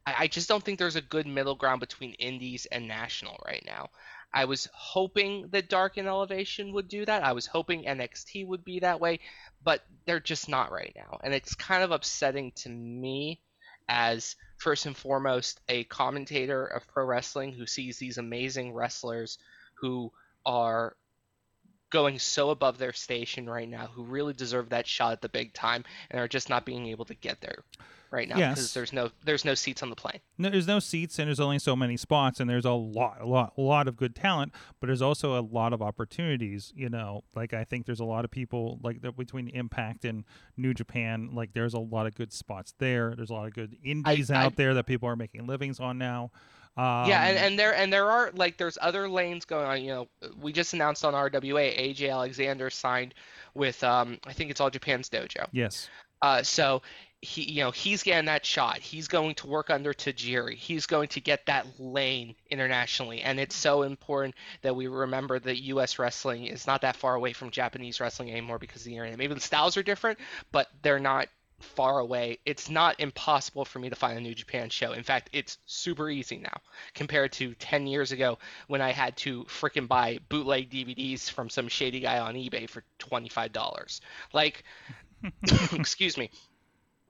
I, 0.06 0.14
I 0.20 0.26
just 0.26 0.48
don't 0.48 0.62
think 0.64 0.78
there's 0.78 0.96
a 0.96 1.02
good 1.02 1.26
middle 1.26 1.54
ground 1.54 1.80
between 1.80 2.14
indies 2.14 2.66
and 2.66 2.88
national 2.88 3.40
right 3.46 3.62
now. 3.64 3.90
I 4.34 4.46
was 4.46 4.68
hoping 4.74 5.46
that 5.52 5.68
Dark 5.68 5.96
and 5.96 6.08
Elevation 6.08 6.72
would 6.72 6.88
do 6.88 7.04
that. 7.06 7.22
I 7.22 7.32
was 7.32 7.46
hoping 7.46 7.84
NXT 7.84 8.46
would 8.48 8.64
be 8.64 8.80
that 8.80 9.00
way, 9.00 9.20
but 9.62 9.84
they're 10.06 10.18
just 10.18 10.48
not 10.48 10.72
right 10.72 10.92
now. 10.96 11.20
And 11.22 11.32
it's 11.32 11.54
kind 11.54 11.84
of 11.84 11.92
upsetting 11.92 12.50
to 12.56 12.68
me 12.68 13.40
as 13.88 14.34
first 14.56 14.86
and 14.86 14.96
foremost 14.96 15.60
a 15.68 15.84
commentator 15.84 16.66
of 16.66 16.86
pro 16.88 17.04
wrestling 17.04 17.52
who 17.52 17.64
sees 17.64 17.98
these 17.98 18.18
amazing 18.18 18.72
wrestlers 18.72 19.38
who 19.74 20.10
are 20.44 20.96
going 21.90 22.18
so 22.18 22.50
above 22.50 22.76
their 22.76 22.92
station 22.92 23.48
right 23.48 23.68
now 23.68 23.86
who 23.86 24.02
really 24.02 24.32
deserve 24.32 24.70
that 24.70 24.86
shot 24.86 25.12
at 25.12 25.22
the 25.22 25.28
big 25.28 25.52
time 25.52 25.84
and 26.10 26.20
are 26.20 26.26
just 26.26 26.48
not 26.48 26.64
being 26.64 26.86
able 26.88 27.04
to 27.04 27.14
get 27.14 27.40
there 27.40 27.62
right 28.14 28.28
now 28.28 28.38
Yes. 28.38 28.54
because 28.54 28.72
there's 28.74 28.92
no 28.92 29.10
there's 29.24 29.44
no 29.44 29.54
seats 29.54 29.82
on 29.82 29.90
the 29.90 29.96
plane. 29.96 30.20
No, 30.38 30.48
there's 30.48 30.66
no 30.66 30.78
seats 30.78 31.18
and 31.18 31.26
there's 31.28 31.40
only 31.40 31.58
so 31.58 31.74
many 31.76 31.96
spots 31.96 32.40
and 32.40 32.48
there's 32.48 32.64
a 32.64 32.70
lot 32.72 33.20
a 33.20 33.26
lot 33.26 33.52
a 33.58 33.60
lot 33.60 33.88
of 33.88 33.96
good 33.96 34.14
talent 34.14 34.52
but 34.80 34.86
there's 34.86 35.02
also 35.02 35.38
a 35.38 35.42
lot 35.42 35.72
of 35.72 35.82
opportunities 35.82 36.72
you 36.76 36.88
know 36.88 37.24
like 37.34 37.52
i 37.52 37.64
think 37.64 37.86
there's 37.86 38.00
a 38.00 38.04
lot 38.04 38.24
of 38.24 38.30
people 38.30 38.78
like 38.82 39.00
between 39.16 39.48
impact 39.48 40.04
and 40.04 40.24
new 40.56 40.72
japan 40.72 41.30
like 41.32 41.52
there's 41.52 41.74
a 41.74 41.78
lot 41.78 42.06
of 42.06 42.14
good 42.14 42.32
spots 42.32 42.72
there 42.78 43.14
there's 43.16 43.30
a 43.30 43.34
lot 43.34 43.46
of 43.46 43.52
good 43.54 43.76
indies 43.84 44.30
I- 44.30 44.44
out 44.44 44.56
there 44.56 44.74
that 44.74 44.86
people 44.86 45.08
are 45.08 45.16
making 45.16 45.46
livings 45.46 45.80
on 45.80 45.98
now 45.98 46.30
um, 46.76 47.08
yeah, 47.08 47.26
and, 47.28 47.38
and 47.38 47.56
there 47.58 47.72
and 47.72 47.92
there 47.92 48.10
are 48.10 48.32
like 48.34 48.56
there's 48.56 48.76
other 48.82 49.08
lanes 49.08 49.44
going 49.44 49.64
on. 49.64 49.80
You 49.80 49.90
know, 49.90 50.08
we 50.40 50.52
just 50.52 50.74
announced 50.74 51.04
on 51.04 51.14
RWA 51.14 51.78
AJ 51.94 52.10
Alexander 52.10 52.68
signed 52.68 53.14
with 53.54 53.84
um 53.84 54.18
I 54.26 54.32
think 54.32 54.50
it's 54.50 54.60
All 54.60 54.70
Japan's 54.70 55.08
dojo. 55.08 55.46
yes 55.52 55.88
Uh, 56.20 56.42
so 56.42 56.82
he, 57.24 57.50
you 57.50 57.64
know, 57.64 57.70
he's 57.70 58.02
getting 58.02 58.26
that 58.26 58.44
shot. 58.44 58.78
He's 58.78 59.08
going 59.08 59.34
to 59.36 59.46
work 59.46 59.70
under 59.70 59.94
Tajiri. 59.94 60.54
He's 60.54 60.86
going 60.86 61.08
to 61.08 61.20
get 61.20 61.46
that 61.46 61.66
lane 61.80 62.34
internationally, 62.50 63.22
and 63.22 63.40
it's 63.40 63.56
so 63.56 63.82
important 63.82 64.34
that 64.62 64.76
we 64.76 64.86
remember 64.86 65.38
that 65.38 65.62
U.S. 65.62 65.98
wrestling 65.98 66.46
is 66.46 66.66
not 66.66 66.82
that 66.82 66.96
far 66.96 67.14
away 67.14 67.32
from 67.32 67.50
Japanese 67.50 67.98
wrestling 67.98 68.30
anymore 68.30 68.58
because 68.58 68.82
of 68.82 68.86
the 68.86 68.92
internet. 68.92 69.18
Maybe 69.18 69.34
the 69.34 69.40
styles 69.40 69.76
are 69.76 69.82
different, 69.82 70.18
but 70.52 70.68
they're 70.82 71.00
not 71.00 71.28
far 71.60 71.98
away. 71.98 72.38
It's 72.44 72.68
not 72.68 73.00
impossible 73.00 73.64
for 73.64 73.78
me 73.78 73.88
to 73.88 73.96
find 73.96 74.18
a 74.18 74.20
New 74.20 74.34
Japan 74.34 74.68
show. 74.68 74.92
In 74.92 75.02
fact, 75.02 75.30
it's 75.32 75.58
super 75.66 76.10
easy 76.10 76.36
now 76.36 76.60
compared 76.94 77.32
to 77.32 77.54
10 77.54 77.86
years 77.86 78.12
ago 78.12 78.38
when 78.66 78.82
I 78.82 78.92
had 78.92 79.16
to 79.18 79.44
frickin' 79.44 79.88
buy 79.88 80.18
bootleg 80.28 80.70
DVDs 80.70 81.30
from 81.30 81.48
some 81.48 81.68
shady 81.68 82.00
guy 82.00 82.18
on 82.18 82.34
eBay 82.34 82.68
for 82.68 82.84
$25. 82.98 84.00
Like, 84.32 84.64
excuse 85.72 86.18
me. 86.18 86.30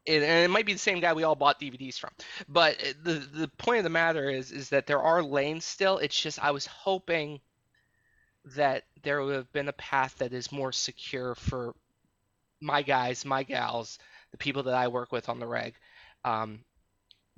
And 0.06 0.22
it 0.22 0.50
might 0.50 0.66
be 0.66 0.74
the 0.74 0.78
same 0.78 1.00
guy 1.00 1.14
we 1.14 1.22
all 1.22 1.34
bought 1.34 1.60
DVDs 1.60 1.98
from. 1.98 2.10
But 2.48 2.78
the 3.02 3.14
the 3.14 3.48
point 3.48 3.78
of 3.78 3.84
the 3.84 3.90
matter 3.90 4.28
is 4.28 4.52
is 4.52 4.68
that 4.68 4.86
there 4.86 5.00
are 5.00 5.22
lanes 5.22 5.64
still. 5.64 5.98
It's 5.98 6.18
just 6.18 6.42
I 6.42 6.50
was 6.50 6.66
hoping 6.66 7.40
that 8.56 8.84
there 9.02 9.22
would 9.22 9.34
have 9.34 9.52
been 9.52 9.68
a 9.68 9.72
path 9.72 10.16
that 10.18 10.32
is 10.32 10.52
more 10.52 10.72
secure 10.72 11.34
for 11.34 11.74
my 12.60 12.82
guys, 12.82 13.24
my 13.24 13.42
gals, 13.42 13.98
the 14.30 14.36
people 14.36 14.64
that 14.64 14.74
I 14.74 14.88
work 14.88 15.12
with 15.12 15.28
on 15.28 15.38
the 15.38 15.46
reg, 15.46 15.74
um, 16.24 16.60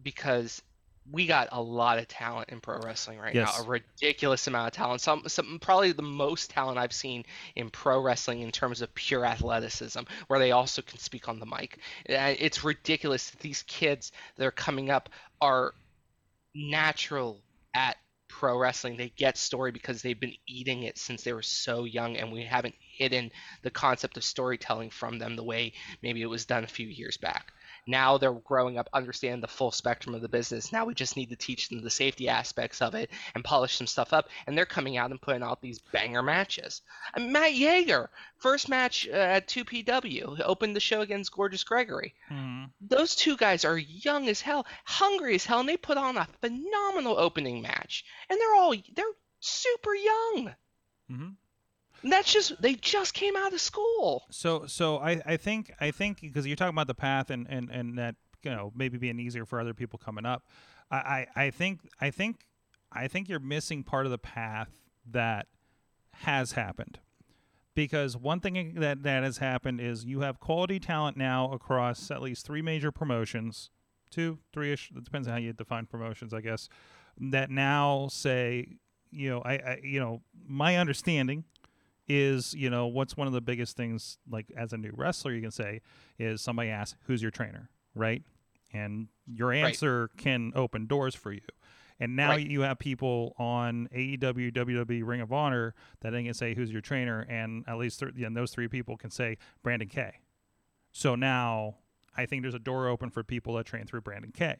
because 0.02 0.62
we 1.12 1.26
got 1.26 1.48
a 1.52 1.60
lot 1.62 1.98
of 1.98 2.08
talent 2.08 2.48
in 2.50 2.60
pro 2.60 2.78
wrestling 2.80 3.18
right 3.18 3.34
Yes. 3.34 3.58
now, 3.58 3.62
a 3.62 3.62
ridiculous 3.62 4.46
amount 4.46 4.68
of 4.68 4.72
talent. 4.72 5.00
Some, 5.00 5.22
some 5.28 5.58
probably 5.60 5.92
the 5.92 6.02
most 6.02 6.50
talent 6.50 6.78
I've 6.78 6.92
seen 6.92 7.24
in 7.54 7.70
pro 7.70 8.00
wrestling 8.00 8.40
in 8.40 8.50
terms 8.50 8.82
of 8.82 8.94
pure 8.94 9.24
athleticism, 9.24 10.00
where 10.26 10.38
they 10.38 10.52
also 10.52 10.82
can 10.82 10.98
speak 10.98 11.28
on 11.28 11.38
the 11.38 11.46
mic. 11.46 11.78
It's 12.06 12.64
ridiculous 12.64 13.30
that 13.30 13.40
these 13.40 13.62
kids 13.62 14.12
that 14.36 14.46
are 14.46 14.50
coming 14.50 14.90
up 14.90 15.08
are 15.40 15.74
natural 16.54 17.42
at 17.74 17.96
pro 18.28 18.58
wrestling. 18.58 18.96
They 18.96 19.10
get 19.10 19.36
story 19.38 19.72
because 19.72 20.02
they've 20.02 20.18
been 20.18 20.34
eating 20.46 20.82
it 20.82 20.98
since 20.98 21.22
they 21.22 21.32
were 21.32 21.42
so 21.42 21.84
young, 21.84 22.16
and 22.16 22.32
we 22.32 22.44
haven't 22.44 22.74
hidden 22.78 23.30
the 23.62 23.70
concept 23.70 24.16
of 24.16 24.24
storytelling 24.24 24.90
from 24.90 25.18
them 25.18 25.36
the 25.36 25.44
way 25.44 25.72
maybe 26.02 26.22
it 26.22 26.26
was 26.26 26.44
done 26.46 26.64
a 26.64 26.68
few 26.68 26.86
years 26.88 27.16
back. 27.16 27.52
Now 27.86 28.18
they're 28.18 28.32
growing 28.32 28.78
up, 28.78 28.88
understand 28.92 29.42
the 29.42 29.48
full 29.48 29.70
spectrum 29.70 30.14
of 30.14 30.20
the 30.22 30.28
business. 30.28 30.72
Now 30.72 30.84
we 30.84 30.94
just 30.94 31.16
need 31.16 31.30
to 31.30 31.36
teach 31.36 31.68
them 31.68 31.82
the 31.82 31.90
safety 31.90 32.28
aspects 32.28 32.82
of 32.82 32.94
it 32.94 33.10
and 33.34 33.44
polish 33.44 33.76
some 33.76 33.86
stuff 33.86 34.12
up. 34.12 34.28
And 34.46 34.56
they're 34.58 34.66
coming 34.66 34.96
out 34.96 35.10
and 35.10 35.20
putting 35.20 35.42
out 35.42 35.60
these 35.62 35.78
banger 35.78 36.22
matches. 36.22 36.82
Matt 37.16 37.52
Yeager, 37.52 38.08
first 38.38 38.68
match 38.68 39.06
uh, 39.08 39.16
at 39.16 39.46
2PW, 39.48 40.40
opened 40.44 40.74
the 40.74 40.80
show 40.80 41.00
against 41.00 41.32
Gorgeous 41.32 41.64
Gregory. 41.64 42.14
Mhm. 42.30 42.70
Those 42.80 43.14
two 43.14 43.36
guys 43.36 43.64
are 43.64 43.78
young 43.78 44.28
as 44.28 44.40
hell, 44.40 44.66
hungry 44.84 45.36
as 45.36 45.46
hell, 45.46 45.60
and 45.60 45.68
they 45.68 45.76
put 45.76 45.96
on 45.98 46.16
a 46.16 46.28
phenomenal 46.40 47.18
opening 47.18 47.62
match. 47.62 48.04
And 48.28 48.40
they're 48.40 48.54
all 48.54 48.74
they're 48.94 49.04
super 49.40 49.94
young. 49.94 50.54
Mhm. 51.10 51.36
That's 52.02 52.32
just 52.32 52.60
they 52.60 52.74
just 52.74 53.14
came 53.14 53.36
out 53.36 53.52
of 53.52 53.60
school. 53.60 54.24
So 54.30 54.66
so 54.66 54.98
I, 54.98 55.20
I 55.26 55.36
think 55.36 55.72
I 55.80 55.90
think 55.90 56.20
because 56.20 56.46
you're 56.46 56.56
talking 56.56 56.74
about 56.74 56.86
the 56.86 56.94
path 56.94 57.30
and, 57.30 57.46
and, 57.48 57.70
and 57.70 57.98
that 57.98 58.14
you 58.42 58.50
know 58.50 58.72
maybe 58.76 58.98
being 58.98 59.18
easier 59.18 59.44
for 59.44 59.60
other 59.60 59.74
people 59.74 59.98
coming 59.98 60.26
up. 60.26 60.44
I, 60.90 60.96
I, 60.96 61.26
I 61.44 61.50
think 61.50 61.80
I 62.00 62.10
think 62.10 62.46
I 62.92 63.08
think 63.08 63.28
you're 63.28 63.40
missing 63.40 63.82
part 63.82 64.06
of 64.06 64.12
the 64.12 64.18
path 64.18 64.70
that 65.10 65.46
has 66.12 66.52
happened. 66.52 66.98
Because 67.74 68.16
one 68.16 68.40
thing 68.40 68.74
that, 68.78 69.02
that 69.02 69.22
has 69.22 69.36
happened 69.36 69.82
is 69.82 70.06
you 70.06 70.20
have 70.20 70.40
quality 70.40 70.80
talent 70.80 71.18
now 71.18 71.52
across 71.52 72.10
at 72.10 72.22
least 72.22 72.46
three 72.46 72.62
major 72.62 72.90
promotions, 72.90 73.70
two, 74.10 74.38
three 74.54 74.72
ish. 74.72 74.90
It 74.96 75.04
depends 75.04 75.28
on 75.28 75.32
how 75.32 75.38
you 75.38 75.52
define 75.52 75.84
promotions, 75.84 76.32
I 76.32 76.40
guess. 76.40 76.70
That 77.20 77.50
now 77.50 78.08
say, 78.10 78.78
you 79.10 79.28
know, 79.28 79.42
I, 79.44 79.52
I 79.52 79.80
you 79.82 80.00
know, 80.00 80.22
my 80.46 80.78
understanding 80.78 81.44
is 82.08 82.54
you 82.54 82.70
know 82.70 82.86
what's 82.86 83.16
one 83.16 83.26
of 83.26 83.32
the 83.32 83.40
biggest 83.40 83.76
things 83.76 84.18
like 84.30 84.46
as 84.56 84.72
a 84.72 84.76
new 84.76 84.92
wrestler 84.94 85.32
you 85.32 85.40
can 85.42 85.50
say 85.50 85.80
is 86.18 86.40
somebody 86.40 86.68
asks 86.70 86.96
who's 87.06 87.20
your 87.22 87.30
trainer 87.30 87.68
right 87.94 88.22
and 88.72 89.08
your 89.26 89.52
answer 89.52 90.10
can 90.16 90.52
open 90.54 90.86
doors 90.86 91.14
for 91.14 91.32
you 91.32 91.40
and 91.98 92.14
now 92.14 92.28
Right. 92.30 92.46
you 92.46 92.60
have 92.60 92.78
people 92.78 93.34
on 93.38 93.88
AEW, 93.94 94.52
WWE, 94.52 95.02
Ring 95.02 95.22
of 95.22 95.32
Honor 95.32 95.74
that 96.02 96.10
they 96.10 96.22
can 96.24 96.34
say 96.34 96.54
who's 96.54 96.70
your 96.70 96.82
trainer, 96.82 97.20
and 97.26 97.64
at 97.66 97.78
least 97.78 98.00
th- 98.00 98.12
and 98.22 98.36
those 98.36 98.50
three 98.52 98.68
people 98.68 98.98
can 98.98 99.08
say 99.10 99.38
Brandon 99.62 99.88
K. 99.88 100.12
So 100.92 101.14
now 101.14 101.76
I 102.14 102.26
think 102.26 102.42
there's 102.42 102.54
a 102.54 102.58
door 102.58 102.86
open 102.88 103.08
for 103.08 103.22
people 103.24 103.54
that 103.54 103.64
train 103.64 103.86
through 103.86 104.02
Brandon 104.02 104.30
K. 104.30 104.56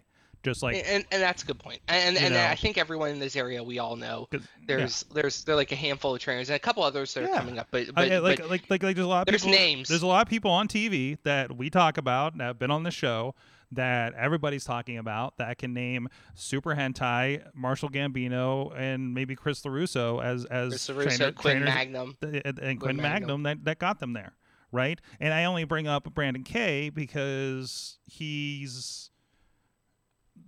Just 0.47 0.63
like 0.63 0.83
and, 0.87 1.05
and 1.11 1.21
that's 1.21 1.43
a 1.43 1.47
good 1.47 1.59
point. 1.59 1.81
And 1.89 2.17
and 2.17 2.35
know. 2.35 2.45
I 2.45 2.55
think 2.55 2.79
everyone 2.79 3.11
in 3.11 3.19
this 3.19 3.35
area 3.37 3.63
we 3.65 3.79
all 3.81 3.97
know. 3.97 4.29
there's 4.67 5.05
there's 5.13 5.43
there 5.45 5.57
like 5.57 5.73
a 5.73 5.77
handful 5.77 6.15
of 6.15 6.21
trainers 6.21 6.49
and 6.49 6.57
a 6.57 6.61
couple 6.61 6.83
others 6.85 7.13
that 7.15 7.25
are 7.25 7.29
Yeah. 7.29 7.37
coming 7.39 7.59
up. 7.59 7.67
But 7.71 7.89
I- 7.89 7.93
but, 7.93 8.13
I- 8.13 8.19
like, 8.19 8.39
but 8.41 8.51
like 8.51 8.71
like 8.71 8.83
like 8.85 8.95
there's 8.97 9.05
a 9.05 9.09
lot 9.09 9.23
of 9.23 9.27
there's 9.33 9.43
people, 9.45 9.59
names. 9.59 9.89
There's 9.89 10.03
a 10.03 10.07
lot 10.07 10.23
of 10.25 10.31
people 10.31 10.51
on 10.53 10.69
TV 10.69 11.19
that 11.25 11.57
we 11.57 11.69
talk 11.69 11.99
about 11.99 12.39
that 12.39 12.45
have 12.45 12.59
been 12.59 12.71
on 12.71 12.85
the 12.85 12.91
show 12.93 13.35
that 13.73 14.15
everybody's 14.15 14.63
talking 14.65 14.97
about 14.97 15.39
that 15.39 15.59
can 15.59 15.75
name 15.75 16.09
Super 16.37 16.77
Hentai, 16.77 17.43
Marshall 17.53 17.91
Gambino, 17.91 18.73
and 18.79 19.13
maybe 19.13 19.35
Chris 19.35 19.63
LaRusso 19.63 20.23
as 20.25 20.45
as 20.45 20.69
Chris 20.71 20.89
LaRusso, 20.89 21.17
trainer- 21.17 21.33
Quinn 21.33 21.57
trainers 21.63 21.75
Magnum. 21.75 22.17
and, 22.23 22.35
and 22.47 22.55
Quinn 22.55 22.79
Quinn 22.79 22.97
Magnum, 22.99 23.43
Magnum. 23.43 23.43
that, 23.43 23.65
that 23.65 23.79
got 23.81 23.99
them 23.99 24.13
there, 24.13 24.35
right? 24.71 25.01
And 25.19 25.35
I 25.35 25.47
only 25.47 25.65
bring 25.65 25.89
up 25.89 26.15
Brandon 26.15 26.45
Kay 26.45 26.91
because 26.91 27.99
he's 28.05 29.11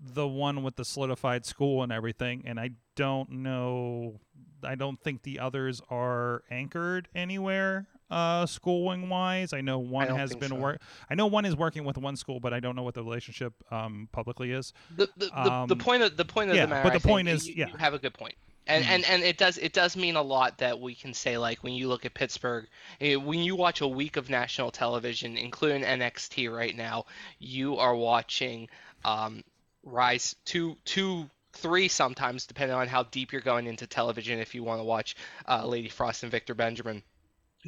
the 0.00 0.26
one 0.28 0.62
with 0.62 0.76
the 0.76 0.84
solidified 0.84 1.44
school 1.46 1.82
and 1.82 1.92
everything, 1.92 2.42
and 2.46 2.58
I 2.60 2.70
don't 2.96 3.30
know. 3.30 4.20
I 4.62 4.74
don't 4.74 5.00
think 5.00 5.22
the 5.22 5.38
others 5.38 5.80
are 5.88 6.42
anchored 6.50 7.06
anywhere, 7.14 7.86
uh, 8.10 8.44
schooling 8.46 9.08
wise. 9.08 9.52
I 9.52 9.60
know 9.60 9.78
one 9.78 10.08
don't 10.08 10.18
has 10.18 10.34
been 10.34 10.48
so. 10.50 10.54
work. 10.56 10.80
I 11.08 11.14
know 11.14 11.26
one 11.26 11.44
is 11.44 11.54
working 11.56 11.84
with 11.84 11.96
one 11.96 12.16
school, 12.16 12.40
but 12.40 12.52
I 12.52 12.58
don't 12.60 12.74
know 12.74 12.82
what 12.82 12.94
the 12.94 13.02
relationship 13.04 13.52
um, 13.72 14.08
publicly 14.12 14.50
is. 14.52 14.72
The 14.96 15.08
the, 15.16 15.26
the, 15.26 15.32
the 15.34 15.74
Um, 15.74 15.78
point 15.78 16.02
of 16.02 16.16
the 16.16 16.24
point 16.24 16.50
of 16.50 16.56
yeah, 16.56 16.62
the 16.66 16.70
matter. 16.70 16.90
but 16.90 17.00
the 17.00 17.08
I 17.08 17.12
point 17.12 17.28
is- 17.28 17.46
you, 17.48 17.54
yeah. 17.56 17.68
you 17.68 17.76
have 17.76 17.94
a 17.94 17.98
good 17.98 18.14
point. 18.14 18.34
And, 18.66 18.84
Mhm. 18.84 18.88
and 18.90 19.04
and 19.06 19.22
it 19.22 19.38
does 19.38 19.56
it 19.58 19.72
does 19.72 19.96
mean 19.96 20.14
a 20.16 20.22
lot 20.22 20.58
that 20.58 20.78
we 20.78 20.94
can 20.94 21.14
say 21.14 21.38
like 21.38 21.62
when 21.64 21.72
you 21.72 21.88
look 21.88 22.04
at 22.04 22.12
Pittsburgh, 22.12 22.66
eh, 23.00 23.14
when 23.14 23.38
you 23.38 23.56
watch 23.56 23.80
a 23.80 23.88
week 23.88 24.16
of 24.18 24.28
national 24.28 24.70
television, 24.70 25.38
including 25.38 25.84
NXT 25.84 26.54
right 26.54 26.76
now, 26.76 27.06
you 27.38 27.78
are 27.78 27.94
watching 27.96 28.68
um, 29.06 29.42
Rise 29.88 30.36
two 30.44 30.76
two 30.84 31.30
three 31.54 31.88
sometimes 31.88 32.46
depending 32.46 32.76
on 32.76 32.88
how 32.88 33.04
deep 33.04 33.32
you're 33.32 33.40
going 33.42 33.66
into 33.66 33.86
television. 33.86 34.38
If 34.38 34.54
you 34.54 34.62
want 34.64 34.80
to 34.80 34.84
watch 34.84 35.16
uh, 35.48 35.66
Lady 35.66 35.88
Frost 35.88 36.22
and 36.22 36.32
Victor 36.32 36.54
Benjamin 36.54 37.02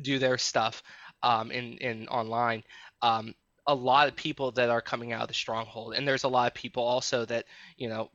do 0.03 0.19
their 0.19 0.39
stuff 0.39 0.83
um, 1.23 1.51
in 1.51 1.79
in 1.79 2.09
online. 2.09 2.65
Um, 3.03 3.35
a 3.67 3.75
lot 3.75 4.09
of 4.09 4.17
people 4.17 4.53
that 4.53 4.71
are 4.71 4.81
coming 4.83 5.13
out 5.13 5.23
of 5.23 5.29
the 5.29 5.35
stronghold, 5.35 5.95
and 5.95 6.07
there's 6.07 6.25
a 6.25 6.29
lot 6.29 6.49
of 6.49 6.55
people 6.55 6.83
also 6.85 7.25
that 7.27 7.47
you 7.77 7.89
know, 7.89 8.11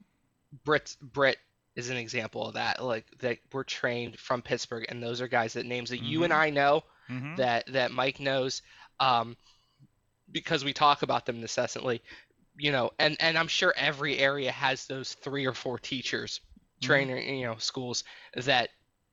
Brit 0.65 0.95
Brit 1.01 1.37
is 1.75 1.89
an 1.89 1.97
example 1.97 2.47
of 2.47 2.55
that. 2.55 2.83
Like 2.83 3.05
that 3.19 3.39
were 3.53 3.63
trained 3.63 4.19
from 4.19 4.41
Pittsburgh, 4.41 4.85
and 4.89 5.01
those 5.01 5.21
are 5.21 5.27
guys 5.27 5.53
that 5.53 5.65
names 5.65 5.89
that 5.89 5.99
you 6.01 6.23
and 6.23 6.33
I 6.33 6.49
know 6.49 6.83
Mm-hmm. 7.09 7.35
that 7.37 7.65
that 7.73 7.91
Mike 7.91 8.19
knows, 8.19 8.61
um, 8.99 9.35
because 10.31 10.63
we 10.63 10.73
talk 10.73 11.01
about 11.03 11.25
them 11.25 11.41
incessantly. 11.41 12.01
You 12.57 12.71
know, 12.71 12.91
and 12.99 13.17
and 13.19 13.37
I'm 13.37 13.47
sure 13.47 13.73
every 13.75 14.17
area 14.19 14.51
has 14.51 14.85
those 14.87 15.13
three 15.13 15.45
or 15.45 15.53
four 15.53 15.77
teachers, 15.79 16.39
Mhm. 16.81 16.85
trainer, 16.85 17.17
you 17.17 17.45
know, 17.45 17.57
schools 17.57 18.03
that 18.35 18.69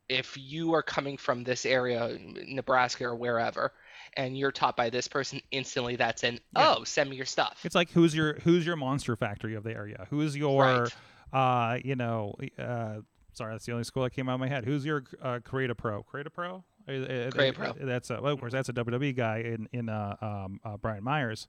if 0.09 0.36
you 0.36 0.74
are 0.74 0.82
coming 0.82 1.16
from 1.16 1.43
this 1.43 1.64
area, 1.64 2.19
Nebraska 2.20 3.05
or 3.05 3.16
wherever, 3.16 3.73
and 4.16 4.36
you're 4.36 4.52
taught 4.52 4.77
by 4.77 4.90
this 4.90 5.09
person, 5.09 5.40
instantly 5.51 5.97
that's 5.97 6.23
an 6.23 6.39
Yeah. 6.56 6.74
oh, 6.77 6.85
send 6.85 7.10
me 7.10 7.16
your 7.16 7.27
stuff. 7.27 7.60
It's 7.64 7.74
like 7.74 7.90
who's 7.90 8.14
your 8.14 8.35
who's 8.40 8.66
your 8.66 8.77
monster 8.77 9.16
factory 9.16 9.55
of 9.55 9.64
the 9.64 9.73
area? 9.73 10.06
Who's 10.10 10.36
your 10.36 10.62
Right. 10.62 10.97
uh 11.32 11.78
you 11.82 11.97
know 11.97 12.35
uh 12.59 12.98
sorry 13.32 13.55
that's 13.55 13.64
the 13.64 13.73
only 13.73 13.85
school 13.85 14.02
that 14.02 14.10
came 14.10 14.28
out 14.28 14.35
of 14.35 14.40
my 14.40 14.48
head. 14.48 14.64
Who's 14.64 14.85
your 14.85 15.05
uh 15.23 15.40
Create 15.43 15.74
Pro? 15.77 16.02
Create 16.02 16.32
Pro? 16.32 16.64
Uh, 16.89 16.93
uh, 16.93 17.53
Pro. 17.53 17.73
That's 17.81 18.11
a 18.11 18.21
well, 18.21 18.33
of 18.33 18.41
course 18.41 18.53
that's 18.53 18.69
a 18.69 18.73
WWE 18.73 19.15
guy 19.17 19.39
in 19.39 19.69
in 19.73 19.89
uh, 19.89 20.17
um 20.21 20.61
uh, 20.65 20.77
Brian 20.77 21.05
Myers. 21.05 21.47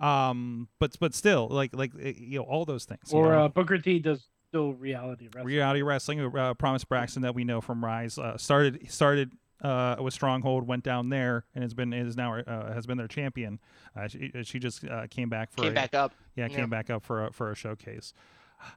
Um 0.00 0.68
but 0.78 0.96
but 0.98 1.14
still 1.14 1.48
like 1.48 1.74
like 1.76 1.92
uh, 1.94 2.08
you 2.08 2.38
know 2.38 2.44
all 2.44 2.64
those 2.64 2.84
things. 2.84 3.12
you 3.12 3.18
Or 3.18 3.32
know? 3.32 3.44
uh, 3.44 3.48
Booker 3.48 3.78
T 3.78 3.98
does 3.98 4.26
still 4.48 4.72
reality 4.74 5.26
wrestling. 5.26 5.46
reality 5.46 5.82
wrestling. 5.82 6.36
Uh, 6.36 6.54
Promise 6.54 6.84
Braxton 6.84 7.22
that 7.22 7.34
we 7.34 7.44
know 7.44 7.60
from 7.60 7.84
Rise 7.84 8.18
uh, 8.18 8.36
started 8.36 8.90
started 8.90 9.32
uh, 9.62 9.94
with 10.00 10.12
Stronghold, 10.12 10.66
went 10.66 10.82
down 10.82 11.08
there, 11.08 11.44
and 11.54 11.62
has 11.62 11.72
been 11.72 11.92
is 11.92 12.16
now 12.16 12.34
uh, 12.36 12.72
has 12.74 12.84
been 12.84 12.98
their 12.98 13.06
champion. 13.06 13.60
Uh, 13.96 14.08
she, 14.08 14.32
she 14.42 14.58
just 14.58 14.84
uh, 14.84 15.06
came 15.08 15.28
back 15.28 15.52
for 15.52 15.62
Came 15.62 15.70
a, 15.70 15.74
back 15.74 15.94
up. 15.94 16.12
yeah, 16.34 16.48
Yeah. 16.48 16.56
came 16.56 16.68
back 16.68 16.90
up 16.90 17.04
for 17.04 17.26
a, 17.26 17.32
for 17.32 17.52
a 17.52 17.54
showcase. 17.54 18.12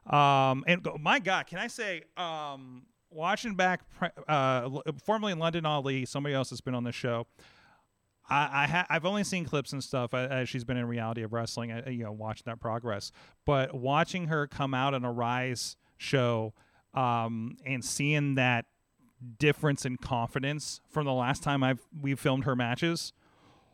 Um, 0.06 0.62
and 0.68 0.82
go- 0.84 0.96
my 1.00 1.18
God, 1.18 1.46
can 1.48 1.58
I 1.58 1.66
say, 1.66 2.02
um, 2.16 2.82
watching 3.16 3.54
back, 3.54 3.80
uh, 4.28 4.70
formerly 5.04 5.34
London 5.34 5.66
Ali, 5.66 6.04
somebody 6.04 6.34
else 6.34 6.50
has 6.50 6.60
been 6.60 6.74
on 6.74 6.84
the 6.84 6.92
show. 6.92 7.26
I, 8.28 8.64
I 8.64 8.66
ha- 8.66 8.86
I've 8.88 9.04
only 9.04 9.24
seen 9.24 9.44
clips 9.44 9.72
and 9.72 9.82
stuff 9.82 10.12
as 10.14 10.48
she's 10.48 10.64
been 10.64 10.76
in 10.76 10.86
reality 10.86 11.22
of 11.22 11.32
wrestling. 11.32 11.72
uh, 11.72 11.82
you 11.88 12.04
know, 12.04 12.12
watching 12.12 12.44
that 12.46 12.60
progress, 12.60 13.12
but 13.44 13.74
watching 13.74 14.26
her 14.26 14.46
come 14.46 14.74
out 14.74 14.94
on 14.94 15.04
a 15.04 15.12
Rise 15.12 15.76
show, 15.96 16.52
um, 16.94 17.56
and 17.64 17.84
seeing 17.84 18.34
that 18.36 18.66
difference 19.38 19.84
in 19.84 19.96
confidence 19.96 20.80
from 20.88 21.06
the 21.06 21.12
last 21.12 21.42
time 21.42 21.62
I've 21.62 21.80
we 22.00 22.14
filmed 22.14 22.44
her 22.44 22.54
matches 22.54 23.12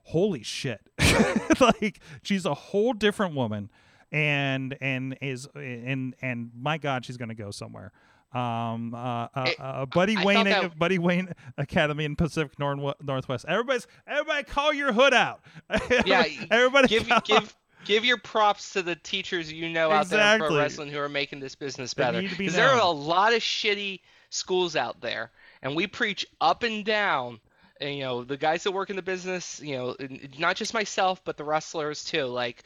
holy 0.05 0.43
shit 0.43 0.81
like 1.61 2.01
she's 2.23 2.45
a 2.45 2.55
whole 2.55 2.93
different 2.93 3.35
woman 3.35 3.71
and 4.11 4.77
and 4.81 5.17
is 5.21 5.49
and 5.55 6.15
and 6.23 6.51
my 6.57 6.79
god 6.79 7.05
she's 7.05 7.17
gonna 7.17 7.35
go 7.35 7.51
somewhere 7.51 7.93
um 8.35 8.95
uh, 8.95 9.29
uh, 9.35 9.45
It- 9.47 9.57
uh 9.61 9.87
buddy 9.87 10.17
I 10.17 10.25
wayne 10.25 10.71
buddy 10.79 10.99
wayne 10.99 11.33
academy 11.59 12.05
in 12.05 12.17
pacific 12.17 12.59
Nor- 12.59 12.95
northwest 13.03 13.45
everybody's 13.49 13.87
everybody 14.07 14.45
call 14.45 14.73
your 14.73 14.93
hood 14.93 15.15
out 15.15 15.41
Yeah, 16.07 16.25
everybody 16.51 16.89
give 16.89 17.09
give 17.25 17.57
give 17.85 18.05
your 18.05 18.19
props 18.19 18.73
to 18.75 18.83
the 18.83 18.95
teachers 18.97 19.53
you 19.53 19.69
know 19.69 19.91
out 19.91 20.09
there 20.09 20.21
in 20.35 20.41
pro 20.41 20.49
wrestling 20.59 20.89
who 20.89 20.99
are 20.99 21.09
making 21.09 21.41
this 21.41 21.55
business 21.55 21.95
better. 21.95 22.23
need 22.23 22.31
be 22.31 22.37
Because 22.37 22.55
there 22.55 22.69
are 22.71 22.81
a 22.81 22.87
lot 22.87 23.33
of 23.35 23.41
shitty 23.41 24.01
schools 24.31 24.77
out 24.77 25.01
there, 25.01 25.31
and 25.63 25.75
we 25.77 25.87
preach 25.87 26.25
up 26.41 26.63
and 26.63 26.85
down. 26.85 27.41
And, 27.81 27.97
you 27.97 28.05
know, 28.05 28.23
the 28.23 28.37
guys 28.37 28.63
that 28.63 28.71
work 28.71 28.91
in 28.91 28.97
the 28.97 29.03
business, 29.03 29.61
you 29.61 29.77
know, 29.77 29.97
not 30.39 30.55
just 30.55 30.73
myself, 30.73 31.21
but 31.25 31.37
the 31.37 31.43
wrestlers 31.43 32.05
too. 32.05 32.27
Like, 32.27 32.63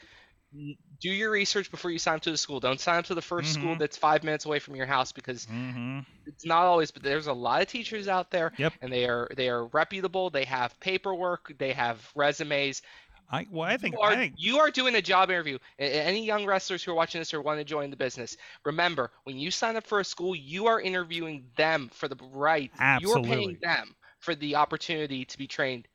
do 1.01 1.09
your 1.11 1.31
research 1.31 1.71
before 1.71 1.91
you 1.91 1.99
sign 1.99 2.15
up 2.15 2.21
to 2.23 2.31
the 2.31 2.37
school. 2.37 2.59
Don't 2.59 2.79
sign 2.79 2.99
up 2.99 3.05
to 3.05 3.15
the 3.15 3.21
1st 3.21 3.51
school 3.51 3.75
Mhm. 3.75 3.77
that's 3.77 3.97
five 3.97 4.23
minutes 4.23 4.45
away 4.45 4.59
from 4.59 4.75
your 4.75 4.85
house 4.87 5.11
because 5.11 5.47
Mhm. 5.47 6.05
it's 6.25 6.45
not 6.45 6.65
always 6.65 6.91
but 6.91 7.03
there's 7.03 7.27
a 7.27 7.33
lot 7.33 7.61
of 7.61 7.67
teachers 7.69 8.07
out 8.07 8.31
there 8.31 8.53
Yep. 8.57 8.73
and 8.81 8.91
they 8.93 9.07
are 9.07 9.29
they 9.37 9.49
are 9.49 9.67
reputable 9.67 10.29
they 10.29 10.45
have 10.45 10.79
paperwork 10.81 11.51
they 11.59 11.73
have 11.73 12.11
resumes 12.15 12.81
I, 13.29 13.45
well, 13.49 13.69
I 13.69 13.77
think, 13.77 13.95
you 13.95 13.99
are, 14.01 14.15
I 14.15 14.15
think 14.15 14.35
you 14.35 14.59
are 14.59 14.71
doing 14.71 14.95
a 14.95 15.01
job 15.01 15.29
interview. 15.29 15.57
Any 15.79 16.25
young 16.25 16.45
wrestlers 16.45 16.83
who 16.83 16.91
are 16.91 16.95
watching 16.95 17.21
this 17.21 17.33
or 17.33 17.41
want 17.41 17.59
to 17.59 17.63
join 17.65 17.89
the 17.91 17.97
business, 17.97 18.35
remember 18.65 19.11
when 19.23 19.37
you 19.37 19.51
sign 19.51 19.75
up 19.75 19.85
for 19.85 19.99
a 19.99 20.05
school, 20.05 20.35
you 20.35 20.67
are 20.67 20.81
interviewing 20.81 21.51
them 21.55 21.89
for 21.89 22.07
the 22.07 22.17
right. 22.21 22.71
Absolutely. 22.79 22.79
You 22.95 23.11
are 23.11 23.19
paying 23.19 23.57
them 23.61 23.95
for 24.19 24.35
the 24.35 24.55
opportunity 24.55 25.25
to 25.25 25.37
be 25.37 25.47
trained. 25.47 25.87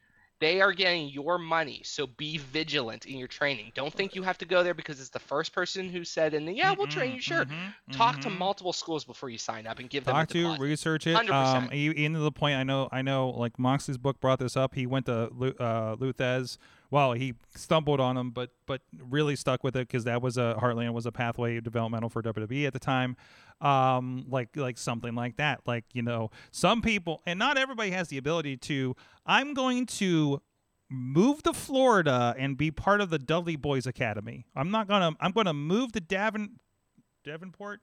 They 0.42 0.60
are 0.60 0.72
getting 0.72 1.08
your 1.08 1.38
money, 1.38 1.82
so 1.84 2.06
be 2.06 2.36
vigilant 2.36 3.06
in 3.06 3.16
your 3.16 3.28
training. 3.28 3.70
Don't 3.76 3.94
think 3.94 4.16
you 4.16 4.22
have 4.24 4.38
to 4.38 4.44
go 4.44 4.64
there 4.64 4.74
because 4.74 4.98
it's 5.00 5.10
the 5.10 5.20
first 5.20 5.52
person 5.52 5.88
who 5.88 6.02
said, 6.04 6.34
"And 6.34 6.56
yeah, 6.56 6.74
we'll 6.76 6.88
train 6.88 7.14
you." 7.14 7.20
Sure. 7.20 7.44
Mhm, 7.44 7.74
Talk 7.92 8.20
to 8.22 8.28
mhm. 8.28 8.38
multiple 8.38 8.72
schools 8.72 9.04
before 9.04 9.30
you 9.30 9.38
sign 9.38 9.68
up 9.68 9.78
and 9.78 9.88
give 9.88 10.04
them 10.04 10.14
talk 10.14 10.28
to 10.30 10.56
research 10.58 11.06
it 11.06 11.14
100%. 11.14 11.30
um 11.64 11.70
even 11.72 12.14
to 12.14 12.18
the 12.18 12.32
point 12.32 12.56
i 12.56 12.64
know 12.64 12.88
i 12.90 13.02
know 13.02 13.30
like 13.30 13.56
moxley's 13.58 13.98
book 13.98 14.18
brought 14.20 14.40
this 14.40 14.56
up 14.56 14.74
he 14.74 14.84
went 14.86 15.06
to 15.06 15.14
uh 15.60 15.94
luthez 15.96 16.58
well 16.92 17.12
he 17.14 17.34
stumbled 17.56 17.98
on 17.98 18.16
him 18.16 18.30
but 18.30 18.50
but 18.66 18.82
really 19.10 19.34
stuck 19.34 19.64
with 19.64 19.74
it 19.74 19.88
because 19.88 20.04
that 20.04 20.22
was 20.22 20.36
a 20.36 20.56
heartland 20.60 20.92
was 20.92 21.06
a 21.06 21.10
pathway 21.10 21.60
developmental 21.60 22.08
for 22.08 22.22
wwe 22.22 22.66
at 22.66 22.72
the 22.72 22.78
time 22.78 23.16
um 23.60 24.24
like 24.28 24.56
like 24.56 24.78
something 24.78 25.16
like 25.16 25.36
that 25.36 25.60
like 25.66 25.84
you 25.92 26.02
know 26.02 26.30
some 26.52 26.80
people 26.80 27.20
and 27.26 27.38
not 27.38 27.58
everybody 27.58 27.90
has 27.90 28.08
the 28.08 28.18
ability 28.18 28.56
to 28.56 28.94
i'm 29.26 29.54
going 29.54 29.86
to 29.86 30.40
move 30.88 31.42
to 31.42 31.52
florida 31.52 32.34
and 32.38 32.56
be 32.56 32.70
part 32.70 33.00
of 33.00 33.10
the 33.10 33.18
dudley 33.18 33.56
boys 33.56 33.86
academy 33.86 34.46
i'm 34.54 34.70
not 34.70 34.86
gonna 34.86 35.16
i'm 35.20 35.32
gonna 35.32 35.54
move 35.54 35.90
to 35.90 36.00
davin 36.00 36.50
Davenport 37.24 37.80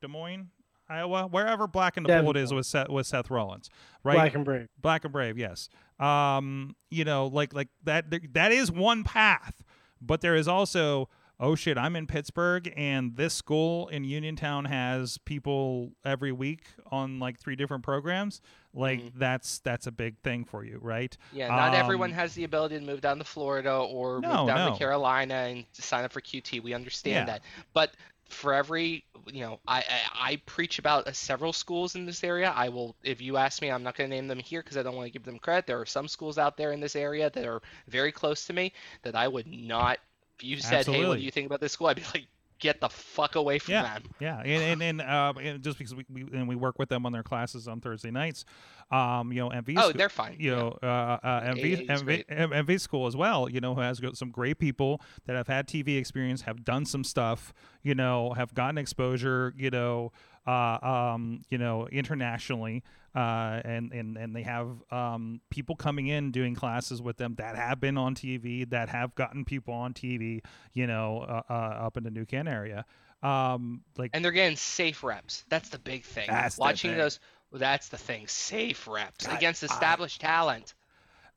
Des 0.00 0.08
Moines, 0.08 0.48
Iowa, 0.88 1.28
wherever 1.30 1.66
Black 1.66 1.96
and 1.96 2.04
the 2.04 2.20
Bold 2.20 2.36
is 2.36 2.52
with 2.52 2.66
Seth, 2.66 2.88
with 2.88 3.06
Seth 3.06 3.30
Rollins, 3.30 3.70
right? 4.02 4.14
Black 4.14 4.34
and 4.34 4.44
brave. 4.44 4.68
Black 4.80 5.04
and 5.04 5.12
Brave, 5.12 5.38
yes. 5.38 5.68
Um, 6.00 6.74
you 6.90 7.04
know, 7.04 7.26
like 7.26 7.52
like 7.54 7.68
that. 7.84 8.10
there- 8.10 8.20
That 8.32 8.52
is 8.52 8.70
one 8.72 9.04
path, 9.04 9.62
but 10.00 10.20
there 10.20 10.34
is 10.34 10.48
also 10.48 11.08
oh 11.42 11.54
shit, 11.54 11.78
I'm 11.78 11.96
in 11.96 12.06
Pittsburgh, 12.06 12.70
and 12.76 13.16
this 13.16 13.32
school 13.32 13.88
in 13.88 14.04
Uniontown 14.04 14.66
has 14.66 15.16
people 15.24 15.92
every 16.04 16.32
week 16.32 16.66
on 16.90 17.18
like 17.18 17.38
three 17.40 17.56
different 17.56 17.82
programs. 17.82 18.42
Like 18.74 19.00
Mhm. 19.00 19.12
that's 19.16 19.58
that's 19.60 19.86
a 19.86 19.90
big 19.92 20.18
thing 20.18 20.44
for 20.44 20.64
you, 20.64 20.78
right? 20.82 21.16
Yeah, 21.32 21.48
not 21.48 21.72
everyone 21.74 22.10
Um, 22.10 22.16
has 22.16 22.34
the 22.34 22.44
ability 22.44 22.78
to 22.78 22.84
move 22.84 23.00
down 23.00 23.16
to 23.18 23.24
Florida 23.24 23.74
or 23.74 24.20
No, 24.20 24.28
move 24.40 24.46
down 24.48 24.66
no. 24.66 24.72
to 24.72 24.78
Carolina 24.78 25.34
and 25.34 25.64
sign 25.72 26.04
up 26.04 26.12
for 26.12 26.20
QT. 26.20 26.60
We 26.62 26.74
understand 26.74 27.14
Yeah. 27.26 27.34
that, 27.38 27.42
but 27.72 27.94
for 28.30 28.54
every, 28.54 29.04
you 29.26 29.40
know, 29.42 29.60
I, 29.66 29.78
I 29.78 30.32
I 30.32 30.36
preach 30.46 30.78
about 30.78 31.06
uh, 31.06 31.12
several 31.12 31.52
schools 31.52 31.94
in 31.94 32.06
this 32.06 32.24
area. 32.24 32.52
I 32.54 32.68
will, 32.68 32.96
if 33.02 33.20
you 33.20 33.36
ask 33.36 33.60
me, 33.62 33.70
I'm 33.70 33.82
not 33.82 33.96
going 33.96 34.08
to 34.08 34.16
name 34.16 34.28
them 34.28 34.38
here 34.38 34.62
because 34.62 34.76
I 34.76 34.82
don't 34.82 34.96
want 34.96 35.06
to 35.06 35.12
give 35.12 35.24
them 35.24 35.38
credit. 35.38 35.66
There 35.66 35.80
are 35.80 35.86
some 35.86 36.08
schools 36.08 36.38
out 36.38 36.56
there 36.56 36.72
in 36.72 36.80
this 36.80 36.96
area 36.96 37.30
that 37.30 37.46
are 37.46 37.62
very 37.88 38.12
close 38.12 38.46
to 38.46 38.52
me 38.52 38.72
that 39.02 39.14
I 39.14 39.28
would 39.28 39.46
not. 39.46 39.98
If 40.38 40.44
you 40.44 40.56
said, 40.58 40.86
"Hey, 40.86 41.04
what 41.04 41.16
do 41.18 41.22
you 41.22 41.30
think 41.30 41.46
about 41.46 41.60
this 41.60 41.72
school?" 41.72 41.88
I'd 41.88 41.96
be 41.96 42.02
like, 42.14 42.26
"Get 42.60 42.80
the 42.80 42.88
fuck 42.88 43.34
away 43.34 43.58
from 43.58 43.72
Yeah. 43.72 43.82
them." 43.82 44.02
Yeah, 44.20 44.38
and 44.40 44.82
and, 44.82 44.82
and, 44.82 45.00
uh, 45.00 45.32
and 45.40 45.62
just 45.62 45.78
because 45.78 45.94
we, 45.94 46.04
we 46.08 46.22
and 46.32 46.46
we 46.46 46.54
work 46.54 46.78
with 46.78 46.88
them 46.88 47.04
on 47.06 47.12
their 47.12 47.22
classes 47.22 47.66
on 47.66 47.80
Thursday 47.80 48.10
nights, 48.10 48.44
um, 48.90 49.32
you 49.32 49.40
know, 49.40 49.50
MV. 49.50 49.74
Oh, 49.78 49.90
sc- 49.90 49.96
they're 49.96 50.08
fine. 50.08 50.36
You 50.38 50.52
yeah. 50.52 50.56
know, 50.58 50.78
uh, 50.82 51.18
uh, 51.22 51.40
MV, 51.54 51.86
MV, 51.88 52.26
MV 52.28 52.80
school 52.80 53.06
as 53.06 53.16
well. 53.16 53.48
You 53.48 53.60
know, 53.60 53.74
who 53.74 53.80
has 53.80 53.98
got 53.98 54.16
some 54.16 54.30
great 54.30 54.58
people 54.58 55.00
that 55.26 55.34
have 55.36 55.48
had 55.48 55.66
TV 55.66 55.98
experience, 55.98 56.42
have 56.42 56.64
done 56.64 56.84
some 56.84 57.02
stuff. 57.04 57.52
You 57.82 57.94
know, 57.94 58.34
have 58.34 58.54
gotten 58.54 58.78
exposure. 58.78 59.52
You 59.56 59.70
know, 59.70 60.12
uh, 60.46 60.78
um, 60.82 61.42
you 61.48 61.58
know, 61.58 61.86
internationally. 61.88 62.82
Uh, 63.14 63.60
and, 63.64 63.92
and, 63.92 64.16
and 64.16 64.36
they 64.36 64.42
have 64.44 64.68
um, 64.92 65.40
people 65.50 65.74
coming 65.74 66.06
in 66.06 66.30
doing 66.30 66.54
classes 66.54 67.02
with 67.02 67.16
them 67.16 67.34
that 67.38 67.56
have 67.56 67.80
been 67.80 67.98
on 67.98 68.14
TV, 68.14 68.68
that 68.70 68.88
have 68.88 69.14
gotten 69.16 69.44
people 69.44 69.74
on 69.74 69.92
TV, 69.92 70.40
you 70.74 70.86
know, 70.86 71.18
uh, 71.28 71.42
uh, 71.50 71.52
up 71.52 71.96
in 71.96 72.04
the 72.04 72.10
New 72.10 72.24
Ken 72.24 72.46
area. 72.46 72.84
Um, 73.22 73.82
like 73.98 74.12
and 74.14 74.24
they're 74.24 74.30
getting 74.32 74.56
safe 74.56 75.02
reps. 75.02 75.44
That's 75.48 75.70
the 75.70 75.78
big 75.80 76.04
thing. 76.04 76.26
That's 76.28 76.54
the 76.54 76.60
Watching 76.60 76.92
thing. 76.92 76.98
those, 76.98 77.18
well, 77.50 77.58
that's 77.58 77.88
the 77.88 77.98
thing. 77.98 78.28
Safe 78.28 78.86
reps 78.88 79.26
I- 79.28 79.36
against 79.36 79.62
I- 79.64 79.66
established 79.66 80.20
talent. 80.20 80.74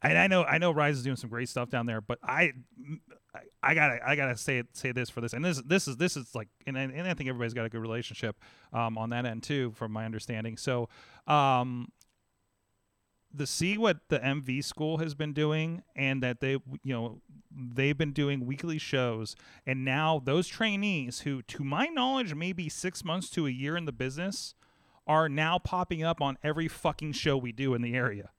and 0.03 0.17
I 0.17 0.27
know 0.27 0.43
I 0.43 0.59
know 0.59 0.71
Rise 0.71 0.97
is 0.97 1.03
doing 1.03 1.15
some 1.17 1.29
great 1.31 1.49
stuff 1.49 1.69
down 1.69 1.87
there, 1.87 2.01
but 2.01 2.19
I 2.23 2.53
I, 3.35 3.39
I 3.63 3.73
gotta 3.73 3.99
I 4.07 4.15
gotta 4.15 4.37
say 4.37 4.63
say 4.73 4.91
this 4.91 5.09
for 5.09 5.21
this, 5.21 5.33
and 5.33 5.43
this 5.43 5.61
this 5.65 5.87
is 5.87 5.97
this 5.97 6.15
is 6.15 6.35
like, 6.35 6.49
and 6.67 6.77
I- 6.77 6.81
and 6.83 7.07
I 7.07 7.13
think 7.13 7.29
everybody's 7.29 7.53
got 7.53 7.65
a 7.65 7.69
good 7.69 7.81
relationship 7.81 8.39
um, 8.71 8.97
on 8.97 9.09
that 9.09 9.25
end 9.25 9.43
too, 9.43 9.71
from 9.75 9.91
my 9.91 10.05
understanding. 10.05 10.55
So, 10.57 10.87
um, 11.27 11.89
the 13.33 13.47
see 13.47 13.77
what 13.77 13.97
the 14.09 14.19
MV 14.19 14.63
school 14.63 14.97
has 14.99 15.15
been 15.15 15.33
doing, 15.33 15.81
and 15.95 16.21
that 16.21 16.39
they 16.39 16.51
you 16.51 16.93
know 16.93 17.21
they've 17.51 17.97
been 17.97 18.13
doing 18.13 18.45
weekly 18.45 18.77
shows, 18.77 19.35
and 19.65 19.83
now 19.83 20.21
those 20.23 20.47
trainees 20.47 21.21
who, 21.21 21.41
to 21.43 21.63
my 21.63 21.87
knowledge, 21.87 22.35
maybe 22.35 22.69
six 22.69 23.03
months 23.03 23.29
to 23.31 23.47
a 23.47 23.49
year 23.51 23.75
in 23.75 23.85
the 23.85 23.91
business, 23.91 24.53
are 25.07 25.27
now 25.27 25.57
popping 25.57 26.03
up 26.03 26.21
on 26.21 26.37
every 26.43 26.67
fucking 26.67 27.13
show 27.13 27.35
we 27.37 27.51
do 27.51 27.73
in 27.73 27.81
the 27.81 27.93
area 27.95 28.29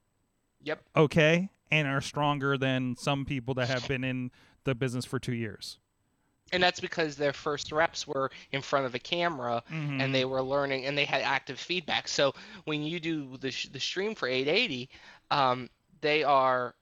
Yep. 0.62 0.80
okay 0.96 1.50
and 1.70 1.86
are 1.88 2.00
stronger 2.00 2.56
than 2.56 2.94
some 2.96 3.24
people 3.24 3.54
that 3.54 3.68
have 3.68 3.86
been 3.88 4.02
in 4.04 4.30
the 4.64 4.74
business 4.74 5.04
for 5.04 5.18
two 5.18 5.34
years. 5.34 5.78
And 6.52 6.62
that's 6.62 6.80
because 6.80 7.16
their 7.16 7.32
first 7.32 7.72
reps 7.72 8.06
were 8.06 8.30
in 8.52 8.60
front 8.62 8.86
of 8.86 8.94
a 8.94 8.98
camera 8.98 9.62
Mm-hmm. 9.72 10.00
and 10.00 10.14
they 10.14 10.24
were 10.24 10.42
learning 10.42 10.84
and 10.86 10.96
they 10.96 11.04
had 11.06 11.22
active 11.22 11.58
feedback. 11.58 12.06
So 12.06 12.34
when 12.64 12.82
you 12.82 13.00
do 13.00 13.36
the, 13.38 13.50
sh- 13.50 13.68
the 13.72 13.80
stream 13.80 14.14
for 14.14 14.28
880, 14.28 14.88
um, 15.30 15.70
they 16.00 16.22
are 16.22 16.74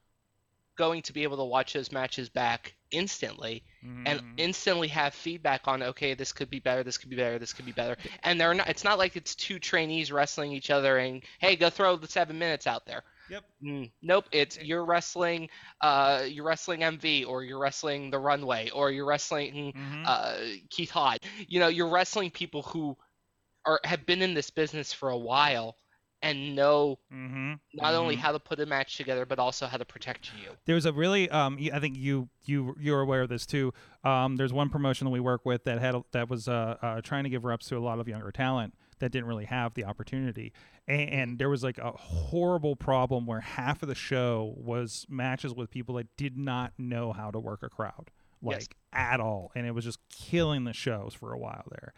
going 0.76 1.02
to 1.02 1.12
be 1.12 1.22
able 1.22 1.36
to 1.36 1.44
watch 1.44 1.74
those 1.74 1.92
matches 1.92 2.28
back 2.28 2.74
instantly 2.90 3.62
and 4.06 4.20
Mm-hmm. 4.20 4.34
instantly 4.36 4.88
have 4.88 5.12
feedback 5.14 5.66
on 5.66 5.82
okay 5.82 6.14
this 6.14 6.32
could 6.32 6.48
be 6.50 6.60
better 6.60 6.82
this 6.84 6.98
could 6.98 7.10
be 7.10 7.16
better 7.16 7.36
this 7.38 7.52
could 7.52 7.64
be 7.66 7.72
better 7.72 7.96
and 8.22 8.40
they're 8.40 8.54
not 8.54 8.68
it's 8.68 8.84
not 8.84 8.96
like 8.98 9.16
it's 9.16 9.34
two 9.34 9.58
trainees 9.58 10.12
wrestling 10.12 10.52
each 10.52 10.70
other 10.70 10.98
and 10.98 11.22
hey 11.40 11.56
go 11.56 11.68
throw 11.68 11.96
the 11.96 12.06
seven 12.06 12.38
minutes 12.38 12.66
out 12.68 12.86
there 12.86 13.02
Yep. 13.28 13.44
Mm, 13.64 13.90
nope, 14.02 14.24
it's 14.32 14.58
you're 14.58 14.84
wrestling, 14.84 15.48
uh, 15.80 16.24
you're 16.28 16.44
wrestling 16.44 16.82
MV, 16.82 17.24
or 17.26 17.44
you're 17.44 17.58
wrestling 17.58 18.10
the 18.10 18.18
Runway, 18.18 18.70
or 18.70 18.90
you're 18.90 19.06
wrestling 19.06 19.72
Mhm. 19.74 20.04
uh, 20.04 20.38
Keith 20.70 20.90
Hod. 20.90 21.20
You 21.46 21.60
know, 21.60 21.68
you're 21.68 21.88
wrestling 21.88 22.30
people 22.30 22.62
who 22.62 22.96
are 23.66 23.80
have 23.84 24.06
been 24.06 24.22
in 24.22 24.34
this 24.34 24.50
business 24.50 24.92
for 24.92 25.10
a 25.10 25.18
while 25.18 25.76
and 26.22 26.56
know 26.56 26.98
Mhm. 27.10 27.60
not 27.74 27.94
only 27.94 28.14
Mhm. 28.14 28.18
how 28.18 28.32
to 28.32 28.40
put 28.40 28.60
a 28.60 28.66
match 28.66 28.96
together, 28.96 29.26
but 29.26 29.38
also 29.38 29.66
how 29.66 29.76
to 29.78 29.84
protect 29.84 30.32
you. 30.32 30.56
There's 30.66 30.86
a 30.86 30.92
really 30.92 31.28
um 31.30 31.58
I 31.72 31.80
think 31.80 31.96
you 31.96 32.28
you 32.44 32.74
you're 32.78 33.00
aware 33.00 33.22
of 33.22 33.28
this 33.28 33.46
too. 33.46 33.72
Um 34.04 34.36
there's 34.36 34.52
one 34.52 34.68
promotion 34.68 35.04
that 35.06 35.10
we 35.10 35.20
work 35.20 35.44
with 35.44 35.64
that 35.64 35.80
had 35.80 35.96
that 36.12 36.28
was 36.28 36.48
uh, 36.48 36.76
uh 36.80 37.00
trying 37.00 37.24
to 37.24 37.30
give 37.30 37.44
reps 37.44 37.68
to 37.68 37.76
a 37.76 37.80
lot 37.80 37.98
of 37.98 38.08
younger 38.08 38.30
talent 38.30 38.74
that 39.02 39.10
didn't 39.10 39.26
really 39.28 39.44
have 39.44 39.74
the 39.74 39.84
opportunity. 39.84 40.52
And, 40.88 41.10
and 41.10 41.38
there 41.38 41.50
was 41.50 41.62
like 41.62 41.78
a 41.78 41.90
horrible 41.90 42.76
problem 42.76 43.26
where 43.26 43.40
half 43.40 43.82
of 43.82 43.88
the 43.88 43.94
show 43.94 44.54
was 44.56 45.04
matches 45.08 45.52
with 45.54 45.70
people 45.70 45.96
that 45.96 46.06
did 46.16 46.38
not 46.38 46.72
know 46.78 47.12
how 47.12 47.30
to 47.30 47.38
work 47.38 47.62
a 47.62 47.68
crowd 47.68 48.10
like 48.40 48.60
Yes. 48.60 48.68
at 48.92 49.20
all 49.20 49.52
and 49.54 49.66
it 49.66 49.72
was 49.72 49.84
just 49.84 49.98
killing 50.08 50.64
the 50.64 50.72
shows 50.72 51.14
for 51.14 51.32
a 51.32 51.38
while 51.38 51.64
there. 51.70 51.92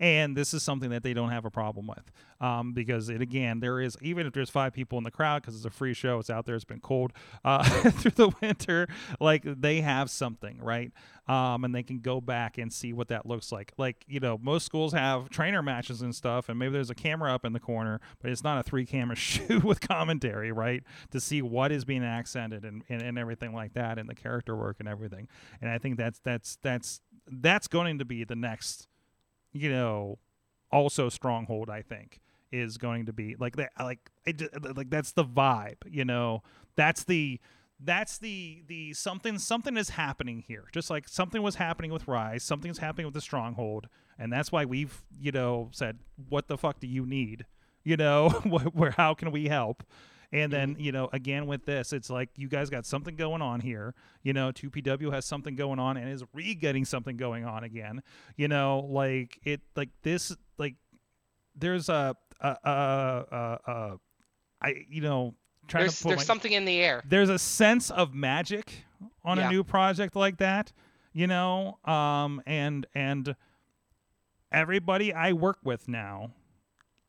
And 0.00 0.36
this 0.36 0.54
is 0.54 0.62
something 0.62 0.90
that 0.90 1.02
they 1.02 1.12
don't 1.12 1.30
have 1.30 1.44
a 1.44 1.50
problem 1.50 1.88
with, 1.88 2.12
um, 2.40 2.72
because 2.72 3.08
it 3.08 3.20
again 3.20 3.58
there 3.58 3.80
is 3.80 3.96
even 4.00 4.26
if 4.26 4.32
there's 4.32 4.50
five 4.50 4.72
people 4.72 4.96
in 4.96 5.02
the 5.02 5.10
crowd 5.10 5.42
because 5.42 5.56
it's 5.56 5.64
a 5.64 5.70
free 5.70 5.92
show, 5.92 6.20
it's 6.20 6.30
out 6.30 6.46
there, 6.46 6.54
it's 6.54 6.64
been 6.64 6.80
cold 6.80 7.12
uh, 7.44 7.64
through 7.90 8.12
the 8.12 8.30
winter. 8.40 8.86
Like 9.18 9.42
they 9.44 9.80
have 9.80 10.08
something, 10.08 10.60
right? 10.62 10.92
Um, 11.26 11.64
and 11.64 11.74
they 11.74 11.82
can 11.82 11.98
go 11.98 12.20
back 12.20 12.58
and 12.58 12.72
see 12.72 12.92
what 12.92 13.08
that 13.08 13.26
looks 13.26 13.50
like. 13.50 13.72
Like 13.76 14.04
you 14.06 14.20
know, 14.20 14.38
most 14.40 14.64
schools 14.64 14.92
have 14.92 15.30
trainer 15.30 15.62
matches 15.62 16.00
and 16.00 16.14
stuff, 16.14 16.48
and 16.48 16.58
maybe 16.58 16.74
there's 16.74 16.90
a 16.90 16.94
camera 16.94 17.34
up 17.34 17.44
in 17.44 17.52
the 17.52 17.60
corner, 17.60 18.00
but 18.22 18.30
it's 18.30 18.44
not 18.44 18.60
a 18.60 18.62
three 18.62 18.86
camera 18.86 19.16
shoot 19.16 19.64
with 19.64 19.80
commentary, 19.80 20.52
right? 20.52 20.84
To 21.10 21.20
see 21.20 21.42
what 21.42 21.72
is 21.72 21.84
being 21.84 22.04
accented 22.04 22.64
and, 22.64 22.84
and, 22.88 23.02
and 23.02 23.18
everything 23.18 23.52
like 23.52 23.74
that, 23.74 23.98
and 23.98 24.08
the 24.08 24.14
character 24.14 24.54
work 24.54 24.76
and 24.78 24.88
everything. 24.88 25.26
And 25.60 25.68
I 25.68 25.78
think 25.78 25.96
that's 25.96 26.20
that's 26.20 26.56
that's 26.62 27.00
that's 27.26 27.66
going 27.66 27.98
to 27.98 28.04
be 28.04 28.22
the 28.22 28.36
next 28.36 28.86
you 29.52 29.70
know, 29.70 30.18
also 30.70 31.08
stronghold. 31.08 31.70
I 31.70 31.82
think 31.82 32.20
is 32.50 32.78
going 32.78 33.06
to 33.06 33.12
be 33.12 33.36
like 33.38 33.56
that. 33.56 33.70
Like 33.78 34.10
like 34.74 34.90
that's 34.90 35.12
the 35.12 35.24
vibe. 35.24 35.76
You 35.88 36.04
know, 36.04 36.42
that's 36.76 37.04
the 37.04 37.40
that's 37.80 38.18
the 38.18 38.62
the 38.66 38.92
something 38.94 39.38
something 39.38 39.76
is 39.76 39.90
happening 39.90 40.44
here. 40.46 40.64
Just 40.72 40.90
like 40.90 41.08
something 41.08 41.42
was 41.42 41.56
happening 41.56 41.92
with 41.92 42.08
Rise, 42.08 42.42
something's 42.42 42.78
happening 42.78 43.06
with 43.06 43.14
the 43.14 43.20
Stronghold, 43.20 43.88
and 44.18 44.32
that's 44.32 44.50
why 44.50 44.64
we've 44.64 45.02
you 45.20 45.32
know 45.32 45.68
said, 45.72 45.98
what 46.28 46.48
the 46.48 46.58
fuck 46.58 46.80
do 46.80 46.86
you 46.86 47.06
need? 47.06 47.46
You 47.84 47.96
know, 47.96 48.30
where 48.72 48.92
how 48.92 49.14
can 49.14 49.30
we 49.30 49.48
help? 49.48 49.84
And 50.30 50.52
then, 50.52 50.76
you 50.78 50.92
know, 50.92 51.08
again 51.12 51.46
with 51.46 51.64
this, 51.64 51.92
it's 51.94 52.10
like 52.10 52.28
you 52.36 52.48
guys 52.48 52.68
got 52.68 52.84
something 52.84 53.16
going 53.16 53.40
on 53.40 53.60
here. 53.60 53.94
You 54.22 54.34
know, 54.34 54.52
2PW 54.52 55.10
has 55.12 55.24
something 55.24 55.56
going 55.56 55.78
on 55.78 55.96
and 55.96 56.10
is 56.10 56.22
re 56.34 56.54
getting 56.54 56.84
something 56.84 57.16
going 57.16 57.46
on 57.46 57.64
again. 57.64 58.02
You 58.36 58.48
know, 58.48 58.86
like 58.90 59.38
it, 59.44 59.62
like 59.74 59.88
this, 60.02 60.36
like 60.58 60.74
there's 61.56 61.88
a, 61.88 62.14
a, 62.40 62.48
a, 62.62 62.70
a, 63.32 63.58
a 63.70 63.96
I, 64.60 64.84
you 64.90 65.00
know, 65.00 65.34
trying 65.66 65.84
There's 65.84 65.96
to 65.98 66.02
put 66.02 66.08
there's 66.10 66.18
my, 66.20 66.24
something 66.24 66.52
in 66.52 66.64
the 66.66 66.76
air. 66.78 67.02
there's 67.06 67.30
a 67.30 67.38
sense 67.38 67.90
of 67.90 68.12
magic 68.14 68.84
on 69.24 69.38
Yeah. 69.38 69.48
a 69.48 69.50
new 69.50 69.64
project 69.64 70.14
like 70.14 70.36
that, 70.38 70.72
you 71.14 71.26
know, 71.26 71.78
um, 71.84 72.42
and 72.46 72.86
and 72.94 73.34
everybody 74.52 75.12
I 75.12 75.32
work 75.32 75.58
with 75.64 75.88
now 75.88 76.32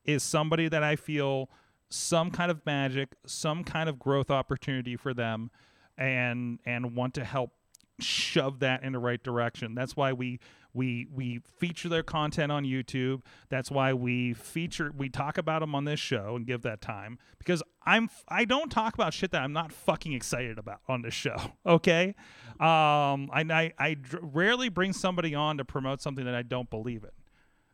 is 0.05 0.23
somebody 0.23 0.67
that 0.69 0.83
I 0.83 0.95
feel 0.95 1.49
some 1.89 2.31
kind 2.31 2.51
of 2.51 2.65
magic, 2.65 3.15
some 3.25 3.63
kind 3.63 3.89
of 3.89 3.99
growth 3.99 4.29
opportunity 4.29 4.95
for 4.95 5.13
them, 5.13 5.51
and 5.97 6.59
and 6.65 6.95
want 6.95 7.13
to 7.15 7.23
help 7.23 7.51
shove 7.99 8.59
that 8.59 8.83
in 8.83 8.93
the 8.93 8.99
right 8.99 9.21
direction. 9.21 9.75
That's 9.75 9.95
why 9.95 10.13
we 10.13 10.39
we 10.73 11.07
we 11.13 11.41
feature 11.57 11.89
their 11.89 12.03
content 12.03 12.51
on 12.51 12.63
YouTube. 12.63 13.21
That's 13.49 13.71
why 13.71 13.93
we 13.93 14.33
feature 14.33 14.91
we 14.95 15.09
talk 15.09 15.37
about 15.37 15.61
them 15.61 15.73
on 15.73 15.85
this 15.85 15.99
show 15.99 16.35
and 16.35 16.45
give 16.45 16.61
that 16.61 16.81
time 16.81 17.17
because 17.37 17.63
I'm 17.85 18.09
I 18.27 18.45
don't 18.45 18.71
talk 18.71 18.93
about 18.93 19.13
shit 19.13 19.31
that 19.31 19.41
I'm 19.41 19.53
not 19.53 19.71
fucking 19.71 20.13
excited 20.13 20.57
about 20.57 20.81
on 20.87 21.01
this 21.01 21.13
show. 21.13 21.37
Okay, 21.65 22.15
um, 22.59 23.29
I 23.31 23.45
I, 23.49 23.73
I 23.77 23.97
rarely 24.21 24.69
bring 24.69 24.91
somebody 24.93 25.35
on 25.35 25.57
to 25.57 25.65
promote 25.65 26.01
something 26.01 26.25
that 26.25 26.33
I 26.33 26.41
don't 26.41 26.69
believe 26.69 27.03
in. 27.03 27.09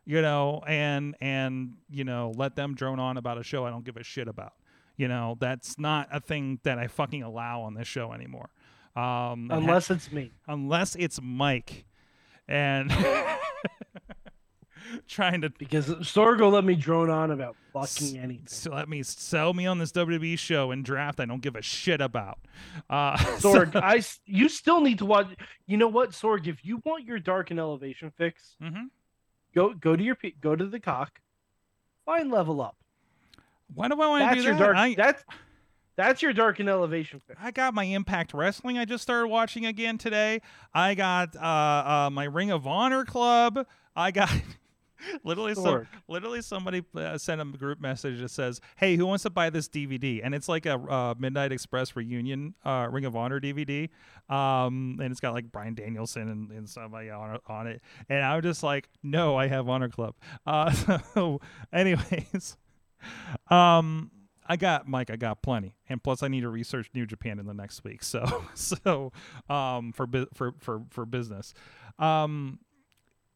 You 0.08 0.22
know, 0.22 0.62
and 0.66 1.16
and 1.20 1.74
you 1.90 2.04
know, 2.04 2.32
let 2.36 2.54
them 2.54 2.74
drone 2.76 3.00
on 3.00 3.16
about 3.16 3.38
a 3.38 3.42
show 3.42 3.66
I 3.66 3.70
don't 3.70 3.84
give 3.84 3.96
a 3.96 4.04
shit 4.04 4.28
about. 4.28 4.52
You 4.96 5.08
know, 5.08 5.36
that's 5.40 5.78
not 5.78 6.08
a 6.12 6.20
thing 6.20 6.60
that 6.62 6.78
I 6.78 6.86
fucking 6.86 7.22
allow 7.22 7.62
on 7.62 7.74
this 7.74 7.88
show 7.88 8.12
anymore. 8.12 8.48
Um, 8.94 9.48
Unless 9.50 9.90
it's 9.90 10.10
me. 10.10 10.30
unless 10.48 10.94
it's 10.94 11.20
Mike 11.22 11.84
and 12.48 12.90
trying 15.08 15.40
to 15.42 15.50
Because 15.50 15.86
Sorg 15.88 16.40
will 16.40 16.50
let 16.50 16.64
me 16.64 16.74
drone 16.76 17.10
on 17.10 17.30
about 17.30 17.56
fucking 17.72 18.18
anything. 18.18 18.44
s- 18.46 18.66
let 18.66 18.88
me 18.88 19.02
sell 19.02 19.52
me 19.52 19.66
on 19.66 19.78
this 19.78 19.92
WWE 19.92 20.38
show 20.38 20.70
and 20.70 20.84
draft 20.84 21.20
I 21.20 21.24
don't 21.24 21.42
give 21.42 21.56
a 21.56 21.62
shit 21.62 22.00
about. 22.00 22.38
Uh, 22.88 23.16
Sorg, 23.38 23.74
I 23.76 23.96
s- 23.96 24.20
you 24.24 24.48
still 24.48 24.80
need 24.80 24.98
to 24.98 25.04
watch. 25.04 25.26
You 25.66 25.76
know 25.76 25.88
what, 25.88 26.10
Sorg? 26.12 26.46
If 26.46 26.64
you 26.64 26.80
want 26.84 27.04
your 27.04 27.18
dark 27.18 27.50
and 27.50 27.58
elevation 27.60 28.12
fix, 28.16 28.56
Mhm. 28.62 28.84
Go 29.56 29.72
go 29.74 29.96
to 29.96 30.02
your 30.04 30.16
go 30.40 30.54
to 30.54 30.66
the 30.66 30.78
cock, 30.78 31.20
find 32.04 32.30
level 32.30 32.60
up. 32.60 32.76
Why 33.74 33.88
do 33.88 34.00
I 34.00 34.06
want 34.06 34.30
to 34.30 34.36
do 34.36 34.42
your 34.42 34.52
that? 34.54 34.60
dark. 34.60 34.76
I, 34.76 34.94
That's 34.94 35.24
that's 35.96 36.22
your 36.22 36.34
dark 36.34 36.60
and 36.60 36.68
elevation 36.68 37.20
fix. 37.26 37.40
I 37.42 37.50
got 37.50 37.72
my 37.74 37.84
Impact 37.84 38.34
Wrestling 38.34 38.78
I 38.78 38.84
just 38.84 39.02
started 39.02 39.28
watching 39.28 39.64
again 39.64 39.96
today. 39.96 40.42
I 40.74 40.94
got 40.94 41.34
uh, 41.34 41.40
uh, 41.40 42.10
my 42.12 42.24
Ring 42.24 42.50
of 42.50 42.66
Honor 42.66 43.04
Club. 43.04 43.66
I 43.96 44.10
got 44.10 44.30
literally 45.24 45.54
some, 45.54 45.86
literally 46.08 46.42
somebody 46.42 46.82
uh, 46.94 47.18
sent 47.18 47.40
a 47.40 47.44
group 47.44 47.80
message 47.80 48.20
that 48.20 48.30
says, 48.30 48.60
"Hey, 48.76 48.96
who 48.96 49.06
wants 49.06 49.22
to 49.24 49.30
buy 49.30 49.50
this 49.50 49.68
DVD?" 49.68 50.20
And 50.22 50.34
it's 50.34 50.48
like 50.48 50.66
a 50.66 50.74
uh, 50.74 51.14
Midnight 51.18 51.52
Express 51.52 51.96
reunion 51.96 52.54
uh, 52.64 52.88
Ring 52.90 53.04
of 53.04 53.16
Honor 53.16 53.40
DVD, 53.40 53.88
um, 54.28 54.98
and 55.00 55.10
it's 55.10 55.20
got 55.20 55.34
like 55.34 55.50
Bryan 55.50 55.74
Danielson 55.74 56.28
and, 56.28 56.50
and 56.50 56.68
somebody 56.68 57.10
on, 57.10 57.38
on 57.46 57.66
it. 57.66 57.82
And 58.08 58.24
I'm 58.24 58.42
just 58.42 58.62
like, 58.62 58.88
"No, 59.02 59.36
I 59.36 59.48
have 59.48 59.68
Honor 59.68 59.88
Club." 59.88 60.14
Uh, 60.46 60.70
so, 61.14 61.40
anyways, 61.72 62.56
um. 63.50 64.10
I 64.48 64.54
got 64.54 64.86
Mike. 64.86 65.10
I 65.10 65.16
got 65.16 65.42
plenty, 65.42 65.74
and 65.88 66.00
plus 66.00 66.22
I 66.22 66.28
need 66.28 66.42
to 66.42 66.48
research 66.48 66.88
New 66.94 67.04
Japan 67.04 67.40
in 67.40 67.46
the 67.46 67.52
next 67.52 67.82
week. 67.82 68.04
So, 68.04 68.44
so 68.54 69.10
um, 69.50 69.92
for 69.92 70.06
bu- 70.06 70.28
for 70.34 70.54
for 70.60 70.82
for 70.90 71.04
business, 71.04 71.52
um, 71.98 72.60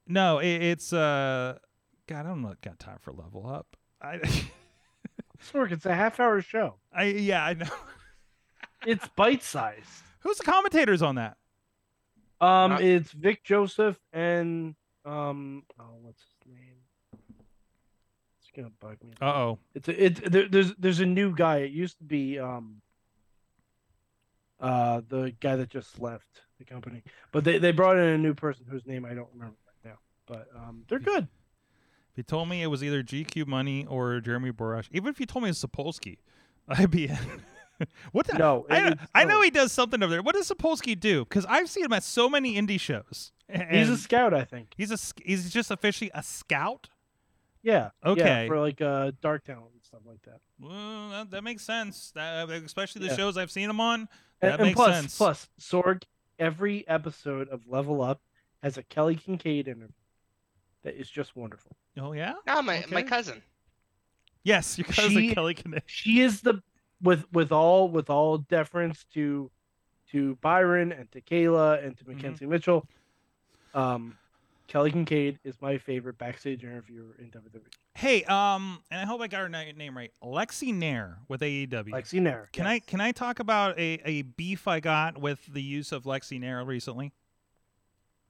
no, 0.07 0.39
it, 0.39 0.63
it's 0.63 0.93
uh, 0.93 1.59
God, 2.07 2.21
I 2.21 2.23
don't 2.29 2.43
know, 2.43 2.55
got 2.63 2.79
time 2.79 2.99
for 3.01 3.13
level 3.13 3.47
up. 3.47 3.77
I, 4.03 4.19
Sorg, 5.53 5.73
it's 5.73 5.87
a 5.87 5.95
half 5.95 6.21
hour 6.21 6.41
show. 6.43 6.75
I 6.93 7.05
yeah, 7.05 7.45
I 7.45 7.55
know. 7.55 7.67
It's 8.87 9.07
bite 9.09 9.43
sized. 9.43 10.05
Who's 10.21 10.39
the 10.39 10.45
commentators 10.45 11.03
on 11.03 11.17
that? 11.17 11.37
Um, 12.41 12.71
Not- 12.71 12.83
it's 12.83 13.13
Vic 13.13 13.45
Joseph 13.45 13.99
and 14.15 14.75
um, 15.05 15.65
oh, 15.79 15.85
what's 16.01 16.23
his 16.23 16.55
name? 16.55 16.77
It's 18.41 18.51
gonna 18.57 18.71
bug 18.81 18.97
me. 19.05 19.13
Uh 19.21 19.27
oh. 19.27 19.59
It's 19.75 19.89
a, 19.89 20.05
it's 20.05 20.21
there, 20.25 20.49
there's 20.49 20.75
there's 20.77 21.01
a 21.01 21.07
new 21.07 21.35
guy. 21.35 21.59
It 21.59 21.73
used 21.73 21.99
to 21.99 22.05
be 22.05 22.39
um 22.39 22.81
uh 24.61 25.03
the 25.09 25.35
guy 25.41 25.57
that 25.57 25.69
just 25.69 26.01
left 26.01 26.41
the 26.59 26.65
company, 26.65 27.03
but 27.33 27.45
they 27.45 27.59
they 27.59 27.73
brought 27.73 27.99
in 27.99 28.05
a 28.09 28.19
new 28.19 28.33
person 28.35 28.65
whose 28.69 28.87
name 28.87 29.05
I 29.05 29.13
don't 29.15 29.29
remember 29.35 29.57
right 29.57 29.59
now. 29.59 29.60
But 30.31 30.49
um, 30.57 30.85
they're 30.89 30.99
good. 31.01 31.25
If 32.13 32.17
you 32.17 32.23
told 32.23 32.49
me 32.49 32.63
it 32.63 32.69
was 32.69 32.83
either 32.85 33.03
GQ 33.03 33.47
Money 33.47 33.85
or 33.87 34.21
Jeremy 34.21 34.53
Borash, 34.53 34.89
even 34.93 35.09
if 35.09 35.19
you 35.21 35.27
told 35.27 35.43
me 35.45 35.51
it's 35.51 35.65
Sapolsky, 35.65 36.19
I'd 36.69 36.91
be 36.91 37.09
in. 37.09 37.19
what 38.13 38.27
the? 38.29 38.39
No, 38.39 38.67
I, 38.71 38.89
it's- 38.93 39.09
I 39.15 39.25
know 39.25 39.43
he 39.43 39.51
does 39.51 39.73
something 39.73 40.03
over 40.03 40.11
there. 40.13 40.23
What 40.23 40.35
does 40.37 40.49
Sapolsky 40.49 40.99
do? 40.99 41.25
Because 41.25 41.45
I've 41.47 41.69
seen 41.69 41.85
him 41.85 41.93
at 41.93 42.03
so 42.05 42.29
many 42.29 42.55
indie 42.55 42.79
shows. 42.81 43.33
He's 43.71 43.89
a 43.89 43.97
scout, 43.97 44.33
I 44.33 44.45
think. 44.45 44.75
he's 44.77 44.93
a 44.93 44.99
he's 45.25 45.51
just 45.53 45.73
officially 45.73 46.11
a 46.15 46.23
scout. 46.23 46.89
Yeah. 47.65 47.91
Okay. 48.07 48.45
yeah, 48.45 48.47
for 48.47 48.61
like 48.61 48.81
uh 48.81 49.11
dark 49.21 49.45
talent 49.45 49.73
and 49.75 49.83
stuff 49.85 50.03
like 50.07 50.23
that. 50.23 50.41
Well, 50.61 51.11
that, 51.11 51.31
that 51.33 51.43
makes 51.43 51.65
sense. 51.65 52.13
That, 52.15 52.49
especially 52.49 53.01
the 53.03 53.09
Yeah. 53.09 53.17
shows 53.17 53.37
I've 53.37 53.51
seen 53.51 53.69
him 53.69 53.81
on. 53.81 54.09
That 54.41 54.55
and 54.61 54.63
makes 54.69 54.77
plus, 54.77 54.97
sense. 54.97 55.17
plus, 55.19 55.49
Sorg, 55.61 56.05
every 56.39 56.87
episode 56.89 57.49
of 57.49 57.67
Level 57.67 58.01
Up 58.03 58.21
has 58.63 58.79
a 58.79 58.83
Kelly 58.85 59.17
Kincaid 59.17 59.67
interview 59.69 59.89
that 60.83 60.95
is 60.95 61.11
just 61.11 61.37
wonderful. 61.37 61.77
Oh 61.99 62.13
yeah. 62.13 62.35
Ah, 62.47 62.63
my 62.63 62.85
my 62.91 63.03
cousin. 63.03 63.43
Yes, 64.43 64.79
your 64.79 64.87
cousin 64.87 65.11
She- 65.11 65.35
Kelly 65.35 65.55
Kincaid. 65.55 65.83
She 65.87 66.21
is 66.21 66.41
the 66.41 66.63
with 67.03 67.25
with 67.33 67.53
all 67.53 67.89
with 67.89 68.09
all 68.11 68.39
deference 68.39 69.05
to 69.15 69.51
to 70.13 70.35
Byron 70.37 70.93
and 70.93 71.11
to 71.13 71.21
Kayla 71.21 71.85
and 71.85 71.97
to 71.99 72.05
Mhm. 72.05 72.09
Mackenzie 72.15 72.47
Mitchell. 72.47 72.87
Um, 73.75 74.17
Kelly 74.67 74.91
Kincaid 74.93 75.39
is 75.45 75.61
my 75.61 75.79
favorite 75.79 76.17
backstage 76.19 76.65
interviewer 76.65 77.15
in 77.19 77.31
WWE. 77.31 77.63
Hey, 77.95 78.23
um, 78.25 78.83
and 78.91 79.01
I 79.01 79.05
hope 79.05 79.21
I 79.21 79.27
got 79.27 79.41
her 79.41 79.49
name 79.49 79.97
right. 79.97 80.13
Lexy 80.23 80.73
Nair 80.73 81.19
with 81.29 81.43
AEW. 81.43 81.91
Lexy 81.93 82.21
Nair. 82.21 82.49
Can 82.53 82.67
I 82.67 82.79
can 82.79 83.01
I 83.01 83.13
talk 83.13 83.41
about 83.41 83.79
a, 83.79 84.01
a 84.05 84.23
beef 84.23 84.67
I 84.69 84.81
got 84.81 85.19
with 85.19 85.45
the 85.53 85.63
use 85.63 85.93
of 85.93 86.05
Lexy 86.05 86.41
Nair 86.41 86.65
recently? 86.65 87.13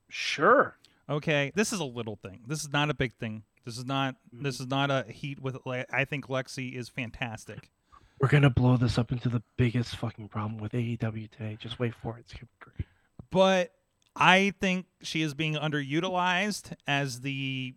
Sure. 0.08 0.76
Okay, 1.10 1.50
this 1.56 1.72
is 1.72 1.80
a 1.80 1.84
little 1.84 2.16
thing. 2.16 2.42
This 2.46 2.60
is 2.60 2.72
not 2.72 2.88
a 2.88 2.94
big 2.94 3.14
thing. 3.16 3.42
This 3.64 3.76
is 3.76 3.84
not 3.84 4.14
this 4.32 4.60
is 4.60 4.68
not 4.68 4.90
a 4.90 5.04
heat 5.08 5.40
with. 5.40 5.56
I 5.66 6.04
think 6.04 6.28
Lexy 6.28 6.74
is 6.74 6.88
fantastic. 6.88 7.68
We're 8.20 8.28
gonna 8.28 8.50
blow 8.50 8.76
this 8.76 8.96
up 8.96 9.10
into 9.10 9.28
the 9.28 9.42
biggest 9.56 9.96
fucking 9.96 10.28
problem 10.28 10.58
with 10.58 10.72
AEW 10.72 11.30
today. 11.30 11.56
Just 11.60 11.78
wait 11.78 11.94
for 11.94 12.16
it. 12.16 12.20
It's 12.20 12.32
gonna 12.34 12.46
be 12.46 12.58
great. 12.60 12.88
but 13.30 13.72
I 14.14 14.52
think 14.60 14.86
she 15.02 15.22
is 15.22 15.34
being 15.34 15.54
underutilized 15.54 16.74
as 16.86 17.20
the 17.20 17.74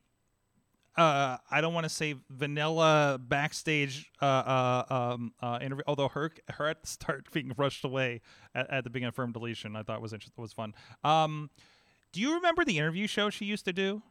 uh, 0.95 1.37
I 1.49 1.61
don't 1.61 1.73
want 1.73 1.85
to 1.85 1.89
say 1.89 2.15
vanilla 2.29 3.19
backstage 3.19 4.11
uh, 4.21 4.25
uh, 4.25 4.83
um, 5.13 5.33
uh, 5.41 5.57
interview. 5.59 5.83
Although 5.87 6.09
her 6.09 6.31
her 6.49 6.67
at 6.67 6.81
the 6.81 6.87
start 6.87 7.31
being 7.31 7.53
rushed 7.57 7.83
away 7.83 8.21
at, 8.53 8.69
at 8.69 8.83
the 8.83 8.91
beginning 8.91 9.09
of 9.09 9.15
firm 9.15 9.31
deletion, 9.31 9.75
I 9.75 9.81
thought 9.81 10.01
was 10.01 10.13
interesting. 10.13 10.39
Was 10.41 10.53
fun. 10.53 10.75
Um, 11.03 11.49
do 12.13 12.21
you 12.21 12.35
remember 12.35 12.63
the 12.63 12.77
interview 12.77 13.07
show 13.07 13.29
she 13.29 13.43
used 13.45 13.65
to 13.65 13.73
do 13.73 14.01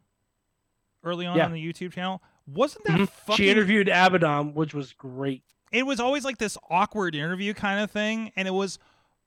early 1.04 1.24
on 1.26 1.36
Yeah. 1.36 1.46
on 1.46 1.52
the 1.52 1.60
YouTube 1.72 1.92
channel? 1.92 2.22
Wasn't 2.46 2.84
that 2.84 2.98
Mhm. 3.00 3.08
fucking? 3.08 3.36
She 3.36 3.50
interviewed 3.50 3.88
Abaddon, 3.88 4.52
which 4.54 4.74
was 4.74 4.92
great. 4.92 5.42
it 5.72 5.86
was 5.86 5.98
always 6.00 6.22
like 6.22 6.36
this 6.36 6.58
awkward 6.68 7.14
interview 7.14 7.54
kind 7.54 7.80
of 7.80 7.90
thing, 7.90 8.30
and 8.36 8.46
it 8.46 8.50
was. 8.50 8.78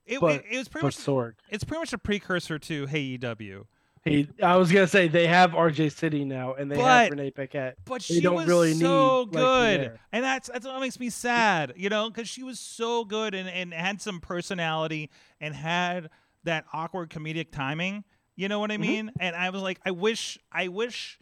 It, 0.04 0.20
But- 0.20 0.36
it, 0.36 0.44
it 0.52 0.58
was 0.58 0.68
pretty 0.68 0.86
much 0.86 0.96
Sorg. 0.96 1.32
it's 1.48 1.64
pretty 1.64 1.80
much 1.80 1.92
a 1.92 1.98
precursor 1.98 2.56
to 2.60 2.86
Hey 2.86 3.00
EW. 3.00 3.66
Hey, 4.04 4.28
I 4.40 4.56
was 4.56 4.70
gonna 4.70 4.86
say 4.86 5.08
they 5.08 5.26
have 5.26 5.56
RJ 5.56 5.88
City 5.88 6.24
now, 6.24 6.54
and 6.54 6.70
they 6.70 6.76
But- 6.76 6.84
have 6.84 7.10
Renee 7.10 7.32
Paquette. 7.32 7.78
But 7.84 8.02
she 8.02 8.20
don't 8.20 8.36
was 8.36 8.46
really 8.46 8.74
so 8.74 9.24
need 9.24 9.32
good, 9.32 9.80
Nair. 9.80 10.00
and 10.12 10.22
that's 10.22 10.48
that's 10.48 10.64
what 10.64 10.78
makes 10.80 11.00
me 11.00 11.10
sad, 11.10 11.72
you 11.76 11.88
know, 11.88 12.08
because 12.10 12.28
she 12.28 12.44
was 12.44 12.60
so 12.60 13.04
good 13.04 13.34
and, 13.34 13.48
and 13.48 13.74
had 13.74 14.00
some 14.00 14.20
personality 14.20 15.10
and 15.40 15.56
had 15.56 16.08
that 16.44 16.64
awkward 16.72 17.10
comedic 17.10 17.50
timing. 17.50 18.04
You 18.36 18.48
know 18.48 18.60
what 18.60 18.70
I 18.70 18.76
Mhm. 18.76 18.80
mean? 18.80 19.12
And 19.18 19.34
I 19.34 19.50
was 19.50 19.62
like, 19.62 19.80
I 19.84 19.90
wish, 19.90 20.38
I 20.52 20.68
wish, 20.68 21.18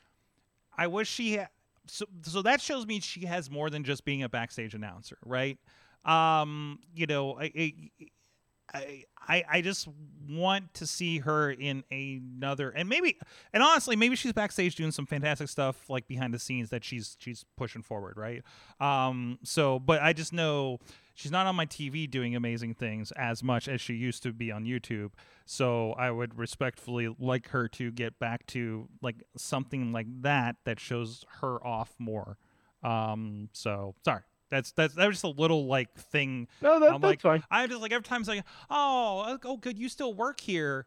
I 0.77 0.87
wish 0.89 1.09
she. 1.09 1.37
Ha- 1.39 1.47
so 1.87 2.07
so 2.23 2.43
that 2.43 2.61
shows 2.61 2.87
me 2.87 2.99
she 3.01 3.27
has 3.27 3.51
more 3.51 3.71
than 3.71 3.85
just 3.85 4.05
being 4.05 4.23
a 4.23 4.29
backstage 4.29 4.75
announcer, 4.75 5.19
right? 5.25 5.59
Um, 6.05 6.81
you 6.95 7.07
know, 7.07 7.39
I. 7.39 7.45
I 7.57 7.75
I, 8.73 9.05
I 9.29 9.45
I 9.49 9.61
just 9.61 9.87
want 10.29 10.73
to 10.75 10.87
see 10.87 11.19
her 11.19 11.51
in 11.53 11.85
another 11.93 12.71
and 12.71 12.89
maybe 12.89 13.17
and 13.53 13.63
honestly 13.63 13.95
maybe 13.95 14.17
she's 14.17 14.33
backstage 14.33 14.75
doing 14.75 14.91
some 14.91 15.05
fantastic 15.07 15.49
stuff 15.51 15.89
like 15.91 16.09
behind 16.09 16.33
the 16.35 16.39
scenes 16.39 16.71
that 16.71 16.83
she's 16.83 17.15
she's 17.21 17.45
pushing 17.57 17.83
forward 17.83 18.17
right 18.17 18.43
um 18.81 19.39
so 19.45 19.79
but 19.79 20.03
I 20.03 20.15
just 20.15 20.33
know 20.33 20.81
she's 21.15 21.31
not 21.31 21.47
on 21.47 21.55
my 21.57 21.67
TV 21.67 22.11
doing 22.11 22.37
amazing 22.37 22.75
things 22.75 23.13
as 23.13 23.43
much 23.43 23.69
as 23.69 23.81
she 23.81 23.95
used 23.95 24.23
to 24.25 24.33
be 24.33 24.51
on 24.53 24.65
YouTube 24.65 25.13
so 25.47 25.93
I 25.93 26.11
would 26.11 26.39
respectfully 26.39 27.15
like 27.19 27.49
her 27.49 27.69
to 27.69 27.91
get 27.91 28.19
back 28.19 28.47
to 28.49 28.89
like 29.01 29.23
something 29.37 29.93
like 29.93 30.07
that 30.23 30.57
that 30.65 30.79
shows 30.81 31.25
her 31.41 31.65
off 31.67 31.95
more 31.99 32.37
um 32.83 33.49
so 33.53 33.95
sorry 34.05 34.23
that's 34.51 34.73
that's 34.73 34.95
that 34.95 35.07
was 35.07 35.17
just 35.17 35.25
a 35.25 35.29
little 35.41 35.67
like 35.67 35.95
thing 35.97 36.47
No, 36.61 36.79
that, 36.79 36.93
I'm 36.93 37.01
that's 37.01 37.03
like, 37.03 37.21
fine. 37.23 37.43
I 37.51 37.67
just 37.67 37.81
like 37.81 37.93
every 37.93 38.05
time 38.05 38.21
it's 38.21 38.29
like, 38.29 38.45
oh, 38.71 39.39
oh, 39.45 39.57
good, 39.57 39.79
you 39.79 39.89
still 39.89 40.13
work 40.15 40.39
here. 40.39 40.87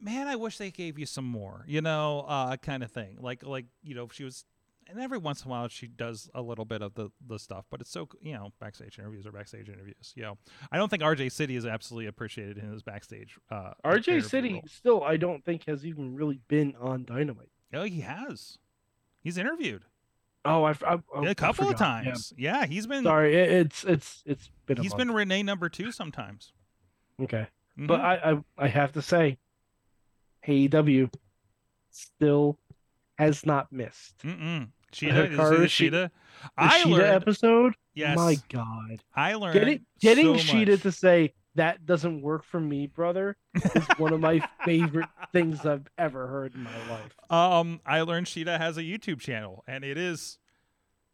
Man, 0.00 0.26
I 0.28 0.36
wish 0.36 0.58
they 0.58 0.70
gave 0.70 0.98
you 0.98 1.06
some 1.06 1.24
more, 1.24 1.64
you 1.68 1.80
know, 1.82 2.24
uh, 2.26 2.56
kind 2.56 2.82
of 2.82 2.90
thing. 2.90 3.16
Like, 3.20 3.42
like 3.44 3.66
you 3.82 3.94
know, 3.94 4.04
if 4.04 4.12
she 4.12 4.24
was, 4.24 4.44
and 4.90 5.00
every 5.00 5.18
once 5.18 5.42
in 5.42 5.48
a 5.48 5.50
while 5.50 5.68
she 5.68 5.86
does 5.86 6.28
a 6.34 6.42
little 6.42 6.64
bit 6.64 6.82
of 6.82 6.94
the 6.94 7.10
the 7.26 7.38
stuff, 7.38 7.64
but 7.70 7.80
it's 7.80 7.90
so 7.90 8.08
you 8.20 8.32
know 8.34 8.52
backstage 8.60 8.98
interviews 8.98 9.26
or 9.26 9.32
backstage 9.32 9.68
interviews. 9.68 10.12
You 10.16 10.22
know, 10.22 10.38
I 10.72 10.76
don't 10.76 10.88
think 10.88 11.02
RJ 11.02 11.32
City 11.32 11.56
is 11.56 11.64
absolutely 11.66 12.06
appreciated 12.06 12.58
in 12.58 12.70
his 12.72 12.82
backstage. 12.82 13.38
Uh, 13.50 13.72
RJ 13.84 14.24
City 14.24 14.54
role. 14.54 14.62
still, 14.66 15.02
I 15.04 15.16
don't 15.16 15.44
think 15.44 15.64
has 15.66 15.84
even 15.86 16.14
really 16.14 16.40
been 16.48 16.74
on 16.80 17.04
Dynamite. 17.04 17.50
Oh, 17.72 17.84
he 17.84 18.00
has. 18.00 18.58
He's 19.22 19.38
interviewed 19.38 19.84
Oh, 20.44 20.64
I've, 20.64 20.82
I've 20.82 21.02
oh, 21.14 21.26
a 21.26 21.30
I 21.30 21.34
couple 21.34 21.64
of 21.68 21.72
forgot. 21.76 22.02
Yeah. 22.04 22.04
times. 22.10 22.32
Yeah, 22.36 22.66
he's 22.66 22.86
been 22.86 23.04
Sorry, 23.04 23.36
it, 23.36 23.50
it's 23.52 23.84
it's 23.84 24.22
it's 24.24 24.50
been. 24.66 24.78
A 24.78 24.82
he's 24.82 24.94
been 24.94 25.10
Renee 25.10 25.42
number 25.42 25.68
two 25.68 25.92
sometimes. 25.92 26.52
okay, 27.22 27.46
but 27.76 28.00
Mhm. 28.00 28.04
I, 28.04 28.30
I 28.32 28.64
I 28.64 28.68
have 28.68 28.92
to 28.92 29.02
say, 29.02 29.36
AEW 30.48 31.12
still 31.90 32.58
has 33.18 33.44
not 33.44 33.70
missed. 33.70 34.16
Mm-mm. 34.24 34.68
Shida, 34.92 35.30
is 35.32 35.38
Hikaru 35.38 35.58
Shida? 35.64 35.90
The 35.90 36.10
I 36.56 36.80
Shida 36.80 36.90
learned. 36.90 37.02
episode. 37.22 37.74
yes, 37.94 38.16
My 38.16 38.36
God, 38.48 39.02
I 39.14 39.34
learned. 39.34 39.54
getting 39.54 39.86
getting 40.00 40.38
so 40.38 40.44
Shida 40.54 40.70
much. 40.70 40.82
to 40.82 40.92
say 40.92 41.34
that 41.56 41.84
doesn't 41.84 42.22
work 42.22 42.44
for 42.44 42.60
me, 42.60 42.86
brother, 42.86 43.36
is 43.74 43.84
one 43.98 44.12
of 44.12 44.20
my 44.20 44.40
favorite 44.64 45.08
things 45.32 45.66
I've 45.66 45.86
ever 45.98 46.26
heard 46.28 46.54
in 46.54 46.62
my 46.62 46.70
life. 46.88 47.14
Um, 47.28 47.80
I 47.84 48.00
learned 48.02 48.26
Shida 48.26 48.56
has 48.58 48.78
a 48.78 48.82
YouTube 48.82 49.20
channel, 49.20 49.64
and 49.66 49.84
it 49.84 49.98
is 49.98 50.38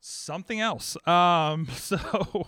something 0.00 0.60
else. 0.60 0.96
Um, 1.06 1.66
so, 1.72 2.46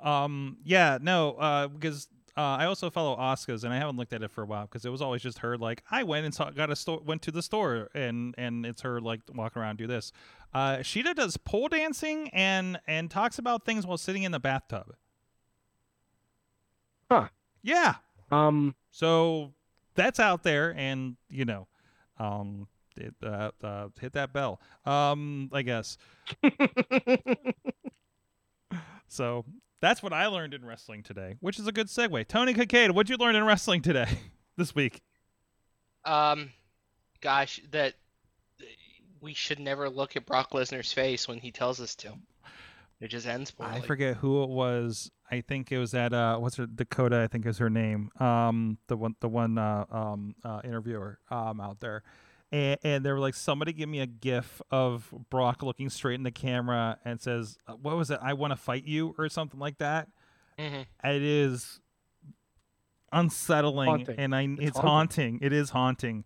um, 0.00 0.58
yeah, 0.64 0.98
no, 1.00 1.32
uh, 1.32 1.68
because 1.68 2.08
uh, 2.38 2.56
I 2.56 2.66
also 2.66 2.88
follow 2.88 3.16
Oscars, 3.16 3.64
and 3.64 3.74
I 3.74 3.78
haven't 3.78 3.96
looked 3.96 4.12
at 4.12 4.22
it 4.22 4.30
for 4.30 4.42
a 4.42 4.46
while 4.46 4.62
because 4.62 4.84
it 4.84 4.90
was 4.90 5.02
always 5.02 5.22
just 5.22 5.40
her 5.40 5.58
like 5.58 5.82
I 5.90 6.04
went 6.04 6.24
and 6.24 6.32
saw, 6.32 6.50
got 6.50 6.70
a 6.70 6.76
store, 6.76 7.00
went 7.04 7.20
to 7.22 7.32
the 7.32 7.42
store, 7.42 7.88
and 7.94 8.32
and 8.38 8.64
it's 8.64 8.82
her 8.82 9.00
like 9.00 9.20
walking 9.34 9.60
around 9.60 9.78
do 9.78 9.88
this. 9.88 10.12
Uh, 10.54 10.76
Shida 10.76 11.14
does 11.16 11.36
pole 11.36 11.66
dancing 11.68 12.28
and 12.30 12.78
and 12.86 13.10
talks 13.10 13.38
about 13.40 13.64
things 13.64 13.86
while 13.86 13.98
sitting 13.98 14.22
in 14.22 14.30
the 14.30 14.38
bathtub. 14.38 14.94
Huh. 17.10 17.28
Yeah. 17.62 17.96
Um, 18.30 18.76
So 18.92 19.52
that's 19.96 20.20
out 20.20 20.44
there, 20.44 20.72
and 20.76 21.16
you 21.28 21.44
know, 21.44 21.66
um, 22.20 22.68
it, 22.96 23.14
uh, 23.20 23.50
uh, 23.64 23.88
hit 24.00 24.12
that 24.12 24.32
bell. 24.32 24.60
Um, 24.86 25.50
I 25.52 25.62
guess. 25.62 25.98
So 29.08 29.46
that's 29.80 30.02
what 30.02 30.12
I 30.12 30.26
learned 30.26 30.54
in 30.54 30.64
wrestling 30.64 31.02
today, 31.02 31.36
which 31.40 31.58
is 31.58 31.66
a 31.66 31.72
good 31.72 31.88
segue. 31.88 32.26
Tony 32.28 32.54
Kincaid, 32.54 32.90
what'd 32.92 33.10
you 33.10 33.16
learn 33.16 33.36
in 33.36 33.44
wrestling 33.44 33.82
today, 33.82 34.08
this 34.56 34.74
week? 34.74 35.02
Um, 36.04 36.50
gosh, 37.20 37.60
that 37.70 37.94
we 39.20 39.34
should 39.34 39.60
never 39.60 39.88
look 39.88 40.16
at 40.16 40.26
Brock 40.26 40.52
Lesnar's 40.52 40.92
face 40.92 41.28
when 41.28 41.38
he 41.38 41.50
tells 41.50 41.80
us 41.80 41.94
to. 41.96 42.14
It 43.00 43.08
just 43.08 43.26
ends 43.26 43.50
poorly. 43.50 43.74
I 43.74 43.80
forget 43.80 44.16
who 44.16 44.42
it 44.42 44.48
was. 44.48 45.10
I 45.30 45.40
think 45.40 45.70
it 45.70 45.78
was 45.78 45.94
at 45.94 46.12
uh, 46.12 46.38
what's 46.38 46.56
her 46.56 46.66
Dakota? 46.66 47.20
I 47.20 47.28
think 47.28 47.46
is 47.46 47.58
her 47.58 47.70
name. 47.70 48.10
Um, 48.18 48.78
the 48.88 48.96
one, 48.96 49.14
the 49.20 49.28
one 49.28 49.56
uh, 49.56 49.84
um, 49.90 50.34
uh, 50.44 50.60
interviewer 50.64 51.18
um 51.30 51.60
out 51.60 51.78
there, 51.80 52.02
and, 52.50 52.78
and 52.82 53.04
they 53.04 53.12
were 53.12 53.18
like, 53.18 53.34
somebody 53.34 53.72
give 53.72 53.88
me 53.88 54.00
a 54.00 54.06
gif 54.06 54.62
of 54.70 55.12
Brock 55.30 55.62
looking 55.62 55.90
straight 55.90 56.14
in 56.14 56.22
the 56.22 56.30
camera 56.30 56.98
and 57.04 57.20
says, 57.20 57.58
uh, 57.66 57.74
"What 57.74 57.96
was 57.96 58.10
it? 58.10 58.18
I 58.22 58.32
want 58.34 58.52
to 58.52 58.56
fight 58.56 58.84
you" 58.84 59.14
or 59.18 59.28
something 59.28 59.60
like 59.60 59.78
that. 59.78 60.08
Mhm. 60.58 60.86
It 61.04 61.22
is 61.22 61.80
unsettling, 63.12 63.88
Haunting. 63.88 64.18
and 64.18 64.34
I 64.34 64.42
It's 64.42 64.60
it's, 64.70 64.78
haunting. 64.78 65.38
It 65.42 65.52
is 65.52 65.70
haunting, 65.70 66.24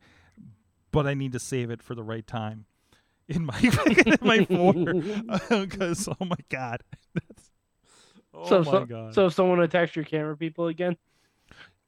but 0.91 1.07
I 1.07 1.15
need 1.15 1.33
to 1.33 1.39
save 1.39 1.71
it 1.71 1.83
for 1.83 1.95
the 1.95 2.03
right 2.03 2.27
time 2.27 2.67
in 3.29 3.45
my 3.47 3.59
in 4.07 4.19
my 4.21 4.45
folder 4.45 4.95
because 5.51 6.09
oh 6.21 6.25
my 6.25 6.37
god, 6.49 6.83
That's, 7.15 7.51
oh 8.35 8.49
so 8.49 8.59
my 8.59 8.65
so, 8.65 8.85
god. 8.87 9.15
so 9.15 9.27
if 9.27 9.35
someone 9.35 9.61
attacks 9.61 9.95
your 9.97 10.05
camera 10.05 10.37
people 10.37 10.67
again, 10.69 10.97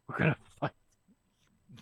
we're 0.08 0.18
gonna 0.18 0.36
fight. 0.36 0.53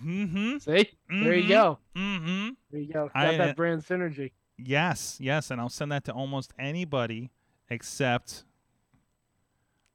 Mm-hmm. 0.04 0.58
See, 0.58 0.90
there 1.08 1.34
you 1.34 1.44
Mhm. 1.44 1.48
go. 1.48 1.78
Mm-hmm. 1.96 2.48
There 2.70 2.80
you 2.80 2.92
go. 2.92 3.06
Got 3.08 3.16
I, 3.16 3.34
uh, 3.34 3.38
that 3.38 3.56
brand 3.56 3.82
synergy. 3.82 4.32
Yes, 4.58 5.16
yes, 5.20 5.50
and 5.50 5.60
I'll 5.60 5.68
send 5.68 5.90
that 5.92 6.04
to 6.04 6.12
almost 6.12 6.52
anybody 6.58 7.30
except. 7.70 8.44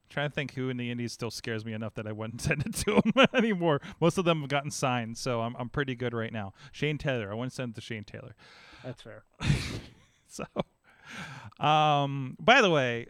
trying 0.09 0.29
to 0.29 0.33
think 0.33 0.53
who 0.53 0.69
in 0.69 0.77
the 0.77 0.89
indies 0.89 1.11
still 1.11 1.29
scares 1.29 1.65
me 1.65 1.73
enough 1.73 1.93
that 1.95 2.07
I 2.07 2.11
wouldn't 2.13 2.41
send 2.47 2.65
it 2.65 2.73
to 2.75 3.01
them 3.13 3.27
anymore. 3.33 3.81
Most 3.99 4.17
of 4.17 4.25
them 4.25 4.39
have 4.41 4.49
gotten 4.49 4.71
signed, 4.71 5.17
so 5.17 5.41
I'm 5.41 5.55
I'm 5.57 5.69
pretty 5.69 5.95
good 5.95 6.13
right 6.13 6.31
now. 6.33 6.53
Shane 6.71 6.97
Taylor, 6.97 7.29
I 7.31 7.35
wouldn't 7.35 7.53
send 7.53 7.71
it 7.71 7.75
to 7.75 7.81
Shane 7.81 8.03
Taylor. 8.05 8.35
That's 8.83 9.01
fair. 9.01 9.23
So, 10.29 10.43
um, 11.65 12.35
by 12.39 12.61
the 12.61 12.69
way, 12.69 13.07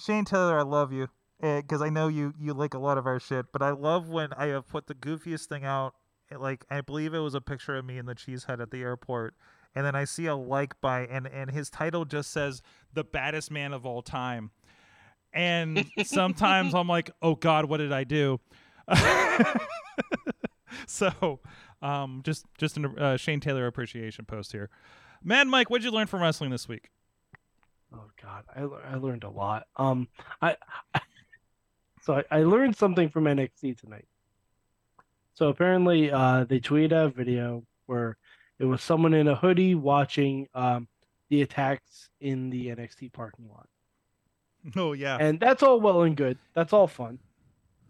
Shane 0.00 0.24
Taylor, 0.24 0.58
I 0.58 0.62
love 0.62 0.92
you 0.92 1.08
because 1.42 1.82
I 1.82 1.90
know 1.90 2.08
you 2.08 2.32
you 2.40 2.54
like 2.54 2.72
a 2.72 2.78
lot 2.78 2.96
of 2.96 3.06
our 3.06 3.20
shit. 3.20 3.46
But 3.52 3.60
I 3.62 3.70
love 3.72 4.08
when 4.08 4.32
I 4.34 4.46
have 4.46 4.66
put 4.68 4.86
the 4.86 4.94
goofiest 4.94 5.46
thing 5.46 5.64
out. 5.64 5.94
eh, 6.30 6.36
Like 6.38 6.64
I 6.70 6.80
believe 6.80 7.12
it 7.12 7.18
was 7.18 7.34
a 7.34 7.40
picture 7.42 7.76
of 7.76 7.84
me 7.84 7.98
in 7.98 8.06
the 8.06 8.14
cheese 8.14 8.44
head 8.44 8.60
at 8.60 8.70
the 8.70 8.80
airport, 8.82 9.34
and 9.74 9.84
then 9.84 9.94
I 9.94 10.04
see 10.04 10.26
a 10.26 10.36
like 10.36 10.80
by 10.80 11.00
and 11.06 11.26
and 11.26 11.50
his 11.50 11.68
title 11.68 12.04
just 12.04 12.30
says 12.30 12.62
the 12.92 13.04
baddest 13.04 13.50
man 13.50 13.72
of 13.74 13.84
all 13.84 14.00
time. 14.02 14.52
And 15.34 15.86
sometimes 16.04 16.74
I'm 16.74 16.88
like, 16.88 17.10
oh 17.20 17.34
God, 17.34 17.64
what 17.66 17.78
did 17.78 17.92
I 17.92 18.04
do? 18.04 18.38
so, 20.86 21.40
um, 21.80 22.20
just 22.24 22.46
just 22.58 22.76
a 22.78 22.88
uh, 22.98 23.16
Shane 23.16 23.40
Taylor 23.40 23.66
appreciation 23.66 24.24
post 24.24 24.52
here. 24.52 24.70
Man, 25.22 25.48
Mike, 25.48 25.70
what'd 25.70 25.84
you 25.84 25.90
learn 25.90 26.06
from 26.06 26.22
wrestling 26.22 26.50
this 26.50 26.68
week? 26.68 26.90
Oh 27.94 28.10
God, 28.22 28.44
I 28.54 28.92
I 28.92 28.96
learned 28.96 29.24
a 29.24 29.30
lot. 29.30 29.66
Um, 29.76 30.08
I, 30.40 30.56
so 32.02 32.14
I, 32.30 32.38
I 32.38 32.42
learned 32.42 32.76
something 32.76 33.08
from 33.08 33.24
NXT 33.24 33.78
tonight. 33.78 34.06
So 35.34 35.48
apparently, 35.48 36.10
uh, 36.10 36.44
they 36.44 36.60
tweeted 36.60 36.92
a 36.92 37.08
video 37.08 37.64
where 37.86 38.16
it 38.58 38.64
was 38.66 38.82
someone 38.82 39.14
in 39.14 39.28
a 39.28 39.34
hoodie 39.34 39.74
watching 39.74 40.46
um 40.54 40.88
the 41.30 41.40
attacks 41.42 42.10
in 42.20 42.50
the 42.50 42.66
NXT 42.68 43.12
parking 43.12 43.48
lot, 43.48 43.66
Oh 44.76 44.92
yeah, 44.92 45.16
and 45.18 45.40
that's 45.40 45.62
all 45.62 45.80
well 45.80 46.02
and 46.02 46.16
good. 46.16 46.38
That's 46.54 46.72
all 46.74 46.86
fun. 46.86 47.18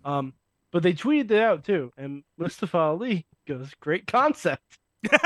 Um, 0.04 0.32
but 0.70 0.82
they 0.82 0.92
tweeted 0.92 1.30
it 1.32 1.42
out 1.42 1.64
too, 1.64 1.92
and 1.96 2.22
Mustafa 2.38 2.78
Ali 2.78 3.26
goes, 3.46 3.72
"Great 3.80 4.06
concept." 4.06 4.78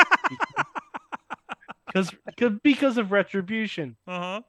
Because 1.86 2.14
because 2.62 2.98
of 2.98 3.10
retribution. 3.10 3.96
uh 4.06 4.20
huh. 4.20 4.40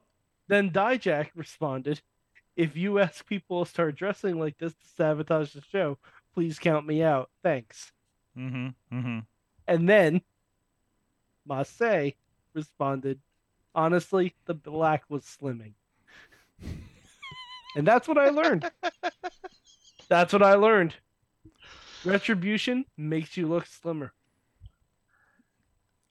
Then 0.49 0.72
Dijak 0.72 1.30
responded, 1.35 2.01
If 2.57 2.75
you 2.75 2.97
ask 2.99 3.25
people 3.25 3.63
to 3.63 3.69
start 3.69 3.95
dressing 3.95 4.39
like 4.39 4.57
this 4.57 4.73
to 4.73 4.88
sabotage 4.97 5.53
the 5.53 5.61
show, 5.61 5.99
please 6.34 6.57
count 6.57 6.88
me 6.88 7.03
out. 7.03 7.29
Thanks. 7.43 7.93
Mm-hmm. 8.38 8.97
Mm-hmm. 8.97 9.19
And 9.67 9.88
then 9.88 10.21
Mace 11.47 12.13
responded, 12.53 13.19
Honestly, 13.75 14.34
the 14.45 14.55
black 14.55 15.03
was 15.07 15.23
slimming. 15.23 15.73
and 17.75 17.85
that's 17.85 18.07
what 18.07 18.17
I 18.17 18.29
learned. 18.29 18.69
That's 20.09 20.31
what 20.31 20.41
I 20.41 20.53
learned. 20.53 20.93
Retribution 22.05 22.85
makes 22.95 23.35
you 23.35 23.45
look 23.45 23.65
slimmer. 23.65 24.13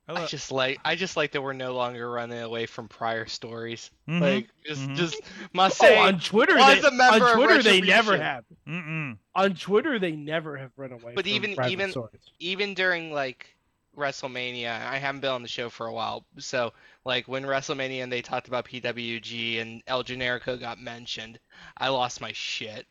I 0.09 0.23
I 0.23 0.27
just 0.27 0.53
like 0.53 0.79
I 0.85 0.95
just 0.95 1.17
like 1.17 1.33
that 1.33 1.43
we're 1.43 1.53
no 1.53 1.75
longer 1.75 2.09
running 2.11 2.39
away 2.41 2.67
from 2.67 2.87
prior 2.89 3.27
stories. 3.27 3.91
Mhm. 4.09 4.21
Like 4.21 4.49
just 4.65 4.83
Mhm. 4.83 4.97
just 4.97 5.21
must 5.53 5.79
say 5.79 5.99
oh, 5.99 6.03
on 6.03 6.21
Twitter, 6.21 6.57
was 6.57 6.81
they, 6.83 6.89
a 6.89 6.91
member 6.93 7.25
on 7.27 7.31
of 7.33 7.37
Twitter 7.37 7.63
they 7.63 7.81
never 7.81 8.17
have. 8.17 8.45
Mm-mm. 8.69 9.19
On 9.35 9.55
Twitter, 9.55 9.99
they 9.99 10.13
never 10.13 10.57
have 10.57 10.71
run 10.77 10.93
away. 10.93 11.13
But 11.17 11.25
from 11.25 11.35
even- 11.35 11.57
even- 11.69 11.91
stories. 11.91 12.21
even 12.39 12.75
during 12.75 13.13
like 13.13 13.49
WrestleMania, 13.97 14.69
I 14.87 14.99
haven't 14.99 15.23
been 15.23 15.31
on 15.31 15.43
the 15.43 15.49
show 15.49 15.71
for 15.71 15.87
a 15.87 15.93
while. 15.93 16.25
So 16.39 16.73
like 17.05 17.27
when 17.27 17.43
WrestleMania 17.45 18.03
and 18.03 18.13
they 18.13 18.23
talked 18.23 18.47
about 18.49 18.67
PWG 18.67 19.61
and 19.61 19.83
El 19.87 20.05
Generico 20.05 20.59
got 20.61 20.79
mentioned, 20.79 21.39
I 21.79 21.89
lost 21.89 22.21
my 22.21 22.33
shit. 22.33 22.87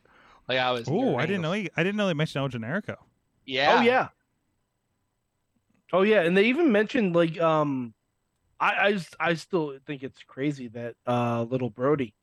Like 0.50 0.58
I 0.60 0.72
was. 0.72 0.88
Oh, 0.90 1.16
I 1.16 1.26
didn't 1.26 1.42
know. 1.44 1.54
He, 1.54 1.70
I 1.78 1.84
didn't 1.84 1.96
know 1.96 2.08
they 2.08 2.14
mentioned 2.14 2.42
El 2.42 2.50
Generico. 2.60 2.98
Yeah. 3.46 3.78
Oh 3.80 3.82
yeah. 3.84 4.08
Oh 5.94 6.02
yeah, 6.02 6.22
and 6.22 6.36
they 6.36 6.46
even 6.46 6.72
mentioned 6.72 7.16
like 7.16 7.40
um, 7.40 7.94
I 8.60 8.98
I 9.20 9.30
I 9.30 9.34
still 9.36 9.78
think 9.86 10.04
it's 10.04 10.22
crazy 10.24 10.68
that 10.70 10.96
uh 11.08 11.44
little 11.44 11.70
Brody 11.70 12.14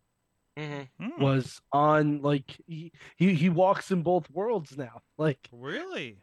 hmm 0.56 0.82
Mm, 1.00 1.18
was 1.20 1.60
on 1.72 2.22
like 2.22 2.56
he, 2.66 2.92
he 3.16 3.34
he 3.34 3.48
walks 3.48 3.90
in 3.90 4.02
both 4.02 4.30
worlds 4.30 4.76
now. 4.76 5.00
Like 5.18 5.48
Really? 5.52 6.18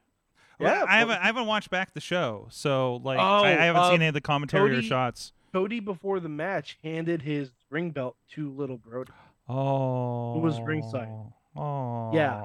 Yeah, 0.60 0.68
Well, 0.68 0.86
I 0.90 0.98
haven't. 0.98 1.22
I 1.22 1.26
haven't 1.26 1.46
watched 1.48 1.70
back 1.70 1.94
the 1.94 2.02
show, 2.02 2.48
so 2.52 2.98
like 2.98 3.20
Oh, 3.20 3.44
I, 3.44 3.48
I 3.48 3.66
haven't 3.66 3.82
uh, 3.82 3.88
seen 3.92 3.96
any 4.02 4.08
of 4.08 4.14
the 4.14 4.22
commentary 4.22 4.78
or 4.78 4.82
shots. 4.82 5.32
Cody 5.54 5.80
before 5.80 6.20
the 6.20 6.30
match 6.30 6.78
handed 6.84 7.22
his 7.22 7.52
ring 7.70 7.92
belt 7.92 8.16
to 8.32 8.52
little 8.52 8.78
Brody, 8.78 9.12
Oh, 9.48 10.34
who 10.34 10.40
was 10.40 10.60
ringside. 10.62 11.10
Oh, 11.56 12.12
Yeah. 12.14 12.42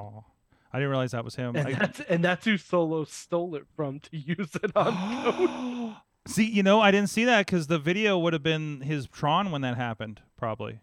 I 0.74 0.78
didn't 0.78 0.90
realize 0.90 1.12
that 1.12 1.24
was 1.24 1.36
him. 1.36 1.54
and 1.54 1.68
I- 1.68 1.72
that's 1.74 2.00
and 2.00 2.24
that's 2.24 2.44
who 2.44 2.56
Solo 2.58 3.04
stole 3.04 3.54
it 3.54 3.64
from 3.76 4.00
to 4.00 4.16
use 4.16 4.54
it 4.62 4.72
on 4.76 4.92
Cody. 5.24 5.96
See, 6.26 6.44
you 6.50 6.62
know, 6.62 6.80
I 6.80 6.90
didn't 6.90 7.10
see 7.10 7.24
that 7.26 7.46
because 7.46 7.66
the 7.68 7.78
video 7.78 8.18
would 8.18 8.32
have 8.32 8.42
been 8.42 8.80
his 8.80 9.06
Tron 9.06 9.50
when 9.52 9.60
that 9.60 9.76
happened, 9.76 10.20
probably. 10.36 10.80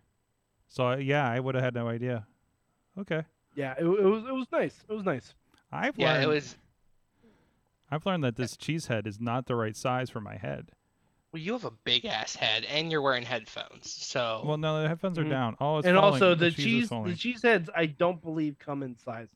So 0.70 0.94
yeah, 0.94 1.28
I 1.30 1.40
would 1.40 1.56
have 1.56 1.64
had 1.64 1.74
no 1.76 1.88
idea. 1.90 2.26
Okay, 3.00 3.24
Yeah, 3.56 3.74
it, 3.78 3.84
it 3.84 3.88
was 4.06 4.24
it 4.24 4.34
was 4.34 4.48
nice. 4.52 4.76
It 4.90 4.94
was 4.94 5.04
nice. 5.06 5.34
I've 5.72 5.98
Yeah, 5.98 6.14
learned. 6.14 6.24
it 6.24 6.28
was. 6.28 6.56
I've 7.90 8.06
learned 8.06 8.24
that 8.24 8.38
this 8.38 8.56
cheese 8.56 8.88
head 8.88 9.06
is 9.08 9.20
not 9.20 9.48
the 9.48 9.56
right 9.56 9.76
size 9.76 10.10
for 10.10 10.22
my 10.22 10.38
head. 10.38 10.72
Well, 11.34 11.42
you 11.42 11.54
have 11.54 11.66
a 11.66 11.72
big 11.72 12.06
ass 12.06 12.36
head, 12.36 12.66
and 12.66 12.92
you're 12.92 13.02
wearing 13.02 13.24
headphones, 13.24 13.90
so. 13.92 14.44
Well, 14.46 14.58
no, 14.58 14.82
the 14.82 14.88
headphones 14.90 15.18
are 15.18 15.24
Mhm. 15.24 15.30
down. 15.30 15.56
Oh, 15.62 15.78
it's 15.78 15.88
and 15.88 15.96
falling. 15.96 16.14
also 16.14 16.36
the, 16.36 16.52
cheese, 16.52 16.90
cheese 16.90 16.90
the 16.90 17.16
cheese 17.18 17.42
heads 17.42 17.70
I 17.76 17.86
don't 17.86 18.22
believe 18.22 18.58
come 18.60 18.84
in 18.84 18.98
sizes. 18.98 19.30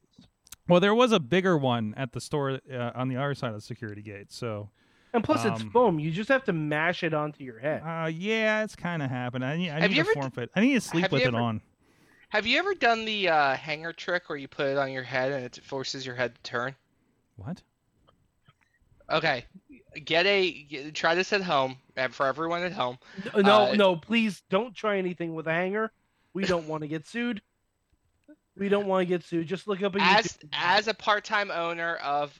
Well, 0.68 0.80
there 0.80 0.96
was 0.96 1.12
a 1.12 1.20
bigger 1.20 1.58
one 1.58 1.94
at 1.96 2.12
the 2.12 2.20
store 2.22 2.60
uh, 2.72 2.92
on 2.96 3.08
the 3.08 3.18
other 3.18 3.36
side 3.36 3.50
of 3.50 3.56
the 3.56 3.62
security 3.62 4.02
gate. 4.02 4.32
So, 4.32 4.70
And 5.14 5.24
plus 5.24 5.46
it's 5.46 5.62
Um, 5.62 5.70
foam. 5.70 6.00
You 6.00 6.12
just 6.12 6.30
have 6.30 6.44
to 6.46 6.54
mash 6.54 7.04
it 7.04 7.14
onto 7.14 7.44
your 7.44 7.60
head. 7.60 7.82
uh, 7.86 8.08
yeah, 8.08 8.64
it's 8.64 8.76
kind 8.76 9.02
of 9.04 9.10
happening. 9.10 9.48
I 9.48 9.58
need, 9.58 9.70
I 9.70 9.80
Have 9.82 9.90
need 9.92 9.96
to 9.96 10.00
ever 10.02 10.14
d- 10.14 10.20
form 10.20 10.32
fit. 10.32 10.50
I 10.56 10.62
need 10.62 10.74
to 10.74 10.82
sleep 10.82 11.04
have 11.04 11.12
with 11.12 11.22
you 11.22 11.28
it 11.28 11.34
ever- 11.36 11.38
on. 11.44 11.62
Have 12.30 12.46
you 12.48 12.58
ever 12.60 12.74
done 12.74 13.06
the 13.06 13.30
uh, 13.30 13.56
hanger 13.56 13.94
trick 13.94 14.28
where 14.30 14.38
you 14.38 14.48
put 14.48 14.66
it 14.68 14.78
on 14.78 14.92
your 14.92 15.04
head 15.04 15.32
and 15.32 15.46
it 15.46 15.60
forces 15.64 16.06
your 16.06 16.16
head 16.16 16.36
to 16.36 16.42
turn? 16.42 16.76
What? 17.38 17.62
Okay, 19.10 19.46
get 20.04 20.26
a 20.26 20.52
get, 20.64 20.96
try 20.96 21.14
this 21.14 21.32
at 21.32 21.44
home 21.44 21.78
and 21.96 22.14
for 22.14 22.26
everyone 22.26 22.64
at 22.64 22.72
home. 22.74 22.98
No, 23.38 23.68
uh, 23.68 23.76
no, 23.76 23.96
please 23.96 24.42
don't 24.50 24.74
try 24.76 24.98
anything 24.98 25.36
with 25.36 25.46
a 25.48 25.52
hanger. 25.54 25.92
We 26.34 26.44
don't 26.44 26.68
want 26.68 26.82
to 26.82 26.88
get 26.88 27.08
sued. 27.08 27.42
We 28.58 28.70
don't 28.70 28.88
want 28.88 29.02
to 29.02 29.06
get 29.06 29.24
sued. 29.24 29.48
Just 29.48 29.68
look 29.68 29.84
up 29.84 29.96
a 29.96 30.02
As 30.02 30.26
YouTube. 30.26 30.50
as 30.54 30.88
a 30.88 30.94
part-time 30.94 31.52
owner 31.52 31.96
of 31.96 32.38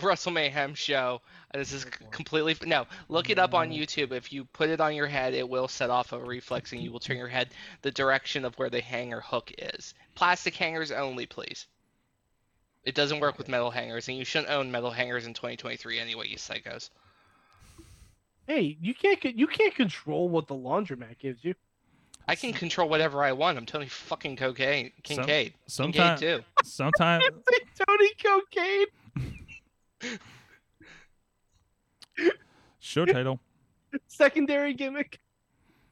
Wrestling 0.00 0.34
Mayhem 0.34 0.74
show, 0.74 1.20
this 1.52 1.72
is 1.72 1.84
completely 1.84 2.56
no. 2.66 2.86
Look 3.08 3.30
it 3.30 3.38
up 3.38 3.54
on 3.54 3.70
YouTube. 3.70 4.12
If 4.12 4.32
you 4.32 4.44
put 4.44 4.70
it 4.70 4.80
on 4.80 4.94
your 4.94 5.06
head, 5.06 5.34
it 5.34 5.48
will 5.48 5.68
set 5.68 5.90
off 5.90 6.12
a 6.12 6.18
reflex, 6.18 6.72
and 6.72 6.82
you 6.82 6.90
will 6.90 7.00
turn 7.00 7.16
your 7.16 7.28
head 7.28 7.48
the 7.82 7.90
direction 7.90 8.44
of 8.44 8.54
where 8.58 8.70
the 8.70 8.80
hanger 8.80 9.20
hook 9.20 9.52
is. 9.58 9.94
Plastic 10.14 10.54
hangers 10.54 10.90
only, 10.90 11.26
please. 11.26 11.66
It 12.84 12.94
doesn't 12.94 13.20
work 13.20 13.38
with 13.38 13.48
metal 13.48 13.70
hangers, 13.70 14.08
and 14.08 14.16
you 14.16 14.24
shouldn't 14.24 14.50
own 14.50 14.70
metal 14.70 14.90
hangers 14.90 15.26
in 15.26 15.34
2023 15.34 15.98
anyway, 15.98 16.28
you 16.28 16.36
psychos. 16.36 16.90
Hey, 18.46 18.76
you 18.80 18.94
can't 18.94 19.24
you 19.24 19.46
can't 19.46 19.74
control 19.74 20.28
what 20.28 20.46
the 20.48 20.54
laundromat 20.54 21.18
gives 21.18 21.42
you. 21.44 21.54
I 22.26 22.34
can 22.34 22.52
control 22.52 22.88
whatever 22.88 23.22
I 23.22 23.32
want. 23.32 23.58
I'm 23.58 23.66
Tony 23.66 23.86
fucking 23.86 24.36
cocaine, 24.36 24.92
Some- 25.06 25.16
Kincaid, 25.24 25.54
sometime- 25.66 26.18
Kincaid 26.18 26.38
too. 26.40 26.44
Sometimes 26.64 27.24
Tony 27.86 28.10
cocaine. 28.22 28.86
show 32.78 33.04
title. 33.06 33.40
Secondary 34.08 34.74
gimmick. 34.74 35.20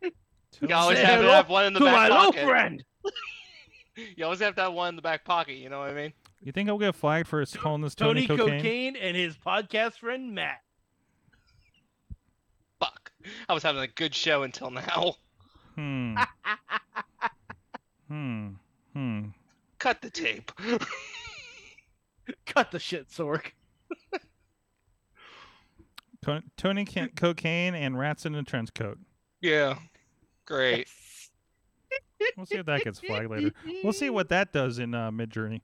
You 0.02 0.74
always 0.74 0.98
Say 0.98 1.04
have 1.04 1.20
to 1.22 1.30
have 1.32 1.48
one 1.48 1.64
in 1.66 1.72
the 1.72 1.80
to 1.80 1.84
back 1.86 2.10
little 2.10 2.26
pocket. 2.32 2.44
friend. 2.44 2.84
You 4.16 4.24
always 4.24 4.40
have 4.40 4.54
to 4.54 4.62
have 4.62 4.72
one 4.72 4.88
in 4.88 4.96
the 4.96 5.02
back 5.02 5.22
pocket. 5.22 5.56
You 5.56 5.68
know 5.68 5.80
what 5.80 5.90
I 5.90 5.92
mean? 5.92 6.14
You 6.40 6.50
think 6.50 6.70
I'll 6.70 6.78
get 6.78 6.94
flagged 6.94 7.28
for 7.28 7.44
calling 7.44 7.82
this 7.82 7.94
Tony, 7.94 8.26
Tony 8.26 8.38
cocaine? 8.40 8.58
cocaine 8.60 8.96
and 8.96 9.14
his 9.14 9.36
podcast 9.36 9.98
friend 9.98 10.34
Matt. 10.34 10.62
Fuck. 12.80 13.12
I 13.50 13.52
was 13.52 13.62
having 13.62 13.82
a 13.82 13.86
good 13.86 14.14
show 14.14 14.44
until 14.44 14.70
now. 14.70 15.16
Hmm. 15.74 16.16
hmm. 18.08 18.48
Hmm. 18.92 19.24
Cut 19.78 20.00
the 20.02 20.10
tape. 20.10 20.52
Cut 22.46 22.70
the 22.70 22.78
shit, 22.78 23.08
Sorg. 23.08 23.52
Co- 26.24 26.40
Tony 26.56 26.84
can't 26.84 27.16
cocaine 27.16 27.74
and 27.74 27.98
rats 27.98 28.24
in 28.26 28.34
a 28.34 28.42
trench 28.44 28.72
coat. 28.74 28.98
yeah. 29.40 29.76
Great. 30.44 30.88
We'll 32.36 32.46
see 32.46 32.56
if 32.58 32.66
that 32.66 32.82
gets 32.84 33.00
flagged 33.00 33.30
later. 33.30 33.52
We'll 33.82 33.92
see 33.92 34.10
what 34.10 34.28
that 34.28 34.52
does 34.52 34.78
in 34.78 34.92
uh, 34.94 35.10
Midjourney. 35.10 35.60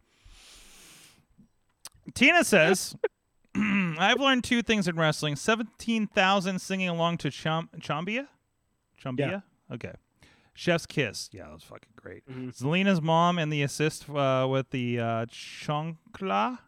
Tina 2.15 2.43
says, 2.45 2.97
"I've 3.57 4.19
learned 4.21 4.45
two 4.45 4.63
things 4.63 4.89
in 4.89 4.97
wrestling: 4.97 5.37
seventeen 5.37 6.07
thousand 6.07 6.61
singing 6.61 6.89
along 6.89 7.19
to 7.19 7.31
Cham- 7.31 7.69
Chambia, 7.81 8.29
Chambia. 8.97 9.43
Okay, 9.73 9.93
Chef's 10.55 10.87
Kiss. 10.87 11.29
Yeah, 11.33 11.45
that 11.45 11.53
was 11.55 11.63
fucking 11.63 11.93
great. 11.97 12.27
Mhm. 12.29 12.57
Zelina's 12.57 13.01
mom 13.03 13.39
and 13.39 13.53
the 13.53 13.63
assist 13.63 14.09
uh, 14.11 14.47
with 14.51 14.71
the 14.71 14.99
uh, 15.01 15.27
chancla. 15.27 16.59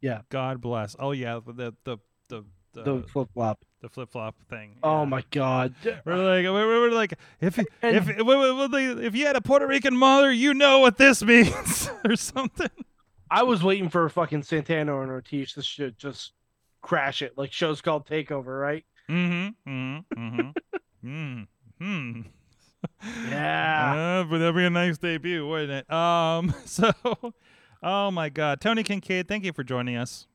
Yeah. 0.00 0.20
God 0.28 0.60
bless. 0.60 0.94
Oh 0.98 1.12
yeah, 1.12 1.40
the 1.44 1.52
the 1.84 1.98
the 2.28 2.44
the 2.72 2.82
the, 2.84 3.02
flip 3.08 3.28
flop. 3.34 3.64
the 3.80 3.88
flip 3.88 4.10
flop 4.10 4.36
thing. 4.48 4.76
Oh 4.84 5.00
yeah. 5.00 5.04
my 5.06 5.24
god. 5.30 5.74
We're 6.04 6.14
like, 6.16 6.44
we're, 6.44 6.80
we're 6.80 6.90
like, 6.92 7.14
if 7.40 7.58
And- 7.58 7.66
if 7.82 8.08
if, 8.08 9.14
you 9.16 9.26
had 9.26 9.34
a 9.36 9.40
Puerto 9.40 9.66
Rican 9.66 9.96
mother, 9.96 10.30
you 10.30 10.54
know 10.54 10.78
what 10.78 10.96
this 10.98 11.22
means, 11.24 11.90
or 12.04 12.14
something. 12.14 12.70
I 13.30 13.42
was 13.42 13.62
waiting 13.64 13.88
for 13.88 14.08
fucking 14.08 14.44
Santana 14.44 15.00
and 15.00 15.10
Ortiz 15.10 15.52
to 15.54 15.62
sh- 15.62 15.80
just 15.96 16.32
crash 16.82 17.20
it. 17.20 17.36
Like 17.36 17.52
shows 17.52 17.80
called 17.80 18.06
Takeover, 18.06 18.60
right? 18.60 18.84
Mm-hmm. 19.10 19.70
Mm-hmm. 19.70 20.50
Mm-hmm. 21.04 21.42
Mm-hmm. 21.80 22.20
Yeah. 23.30 24.22
Uh, 24.22 24.24
but 24.24 24.38
that'd 24.38 24.54
be 24.54 24.64
a 24.64 24.70
nice 24.70 24.98
debut, 24.98 25.46
wouldn't 25.46 25.72
it? 25.72 25.92
Um. 25.92 26.54
So, 26.66 26.92
oh 27.82 28.10
my 28.10 28.28
God, 28.28 28.60
Tony 28.60 28.82
Kincaid, 28.82 29.26
thank 29.26 29.44
you 29.44 29.52
for 29.52 29.64
joining 29.64 29.96
us. 29.96 30.26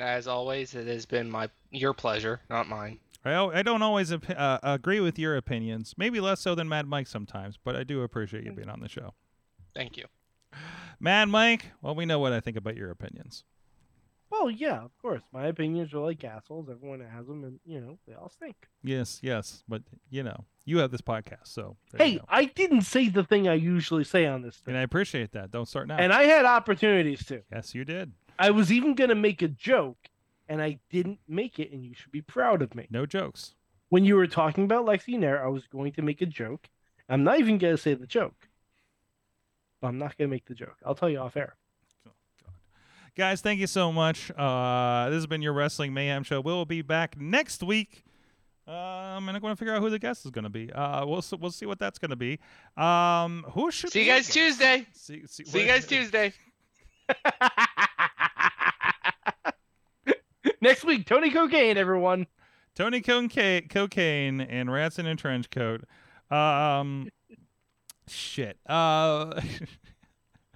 As 0.00 0.26
always, 0.26 0.74
it 0.74 0.86
has 0.86 1.06
been 1.06 1.30
my 1.30 1.48
your 1.70 1.92
pleasure, 1.92 2.40
not 2.50 2.68
mine. 2.68 2.98
I, 3.24 3.34
I 3.46 3.62
don't 3.62 3.82
always 3.82 4.12
ap- 4.12 4.30
uh, 4.30 4.58
agree 4.62 5.00
with 5.00 5.18
your 5.18 5.36
opinions, 5.36 5.94
maybe 5.96 6.20
less 6.20 6.40
so 6.40 6.54
than 6.54 6.68
Mad 6.68 6.86
Mike 6.86 7.06
sometimes, 7.06 7.58
but 7.62 7.76
I 7.76 7.84
do 7.84 8.02
appreciate 8.02 8.44
you 8.44 8.52
being 8.52 8.68
on 8.68 8.80
the 8.80 8.88
show. 8.88 9.14
Thank 9.74 9.96
you. 9.96 10.06
Mad 11.00 11.28
Mike, 11.28 11.66
well, 11.82 11.94
we 11.94 12.06
know 12.06 12.18
what 12.18 12.32
I 12.32 12.40
think 12.40 12.56
about 12.56 12.76
your 12.76 12.90
opinions. 12.90 13.44
Well, 14.30 14.50
yeah, 14.50 14.82
of 14.82 14.90
course. 15.00 15.22
My 15.32 15.46
opinions 15.46 15.94
are 15.94 16.00
like 16.00 16.22
assholes. 16.24 16.68
Everyone 16.70 17.00
has 17.00 17.26
them, 17.26 17.44
and 17.44 17.60
you 17.64 17.80
know 17.80 17.98
they 18.06 18.14
all 18.14 18.28
stink. 18.28 18.56
Yes, 18.82 19.20
yes, 19.22 19.62
but 19.68 19.82
you 20.10 20.22
know, 20.22 20.44
you 20.64 20.78
have 20.78 20.90
this 20.90 21.00
podcast, 21.00 21.46
so 21.46 21.76
Hey. 21.96 22.20
I 22.28 22.46
didn't 22.46 22.82
say 22.82 23.08
the 23.08 23.22
thing 23.24 23.48
I 23.48 23.54
usually 23.54 24.04
say 24.04 24.26
on 24.26 24.42
this 24.42 24.56
thing, 24.56 24.72
and 24.74 24.78
I 24.78 24.82
appreciate 24.82 25.32
that. 25.32 25.50
Don't 25.50 25.66
start 25.68 25.86
now. 25.88 25.96
and 25.96 26.12
I 26.12 26.24
had 26.24 26.44
opportunities 26.44 27.24
to. 27.26 27.42
yes, 27.52 27.74
you 27.74 27.84
did. 27.84 28.12
I 28.38 28.50
was 28.50 28.70
even 28.72 28.94
gonna 28.94 29.14
make 29.14 29.42
a 29.42 29.48
joke, 29.48 30.08
and 30.48 30.60
I 30.60 30.80
didn't 30.90 31.20
make 31.28 31.58
it, 31.58 31.70
and 31.72 31.84
you 31.84 31.94
should 31.94 32.12
be 32.12 32.22
proud 32.22 32.62
of 32.62 32.74
me. 32.74 32.88
No 32.90 33.06
jokes. 33.06 33.54
When 33.88 34.04
you 34.04 34.16
were 34.16 34.26
talking 34.26 34.64
about 34.64 34.84
Lexy 34.84 35.16
Nair, 35.18 35.44
I 35.44 35.48
was 35.48 35.66
going 35.68 35.92
to 35.92 36.02
make 36.02 36.20
a 36.20 36.26
joke. 36.26 36.68
I'm 37.08 37.22
not 37.22 37.38
even 37.38 37.58
gonna 37.58 37.76
say 37.76 37.94
the 37.94 38.06
joke. 38.06 38.48
But 39.80 39.88
I'm 39.88 39.98
not 39.98 40.18
gonna 40.18 40.28
make 40.28 40.46
the 40.46 40.54
joke. 40.54 40.76
I'll 40.84 40.94
tell 40.96 41.08
you 41.08 41.18
off 41.18 41.36
air. 41.36 41.54
Guys, 43.16 43.40
thank 43.40 43.60
you 43.60 43.66
so 43.66 43.90
much. 43.90 44.30
Uh, 44.36 45.06
this 45.08 45.16
has 45.16 45.26
been 45.26 45.40
your 45.40 45.54
Wrestling 45.54 45.94
Mayhem 45.94 46.22
show. 46.22 46.42
We'll 46.42 46.66
be 46.66 46.82
back 46.82 47.18
next 47.18 47.62
week. 47.62 48.04
Um, 48.66 49.28
and 49.28 49.30
I'm 49.30 49.40
going 49.40 49.54
to 49.54 49.56
figure 49.56 49.74
out 49.74 49.80
who 49.80 49.88
the 49.88 49.98
guest 49.98 50.26
is 50.26 50.30
going 50.30 50.44
to 50.44 50.50
be. 50.50 50.70
Uh, 50.70 51.06
we'll 51.06 51.24
we'll 51.40 51.50
see 51.50 51.64
what 51.64 51.78
that's 51.78 51.98
going 51.98 52.10
to 52.10 52.16
be. 52.16 52.38
Um, 52.76 53.46
who 53.52 53.70
should 53.70 53.90
See 53.90 54.00
you 54.04 54.06
guys 54.06 54.26
get? 54.26 54.34
Tuesday. 54.34 54.86
See, 54.92 55.26
see, 55.26 55.44
See 55.44 55.62
you 55.62 55.66
guys 55.66 55.86
Tuesday. 55.86 56.34
Next 60.60 60.84
week, 60.84 61.06
Tony 61.06 61.30
Cocaine, 61.30 61.78
everyone. 61.78 62.26
Tony 62.74 63.00
Conca- 63.00 63.70
cocaine 63.70 64.42
and 64.42 64.70
rats 64.70 64.98
in 64.98 65.06
a 65.06 65.16
trench 65.16 65.48
coat. 65.48 65.84
Um, 66.30 67.08
shit. 68.08 68.58
Uh, 68.66 69.40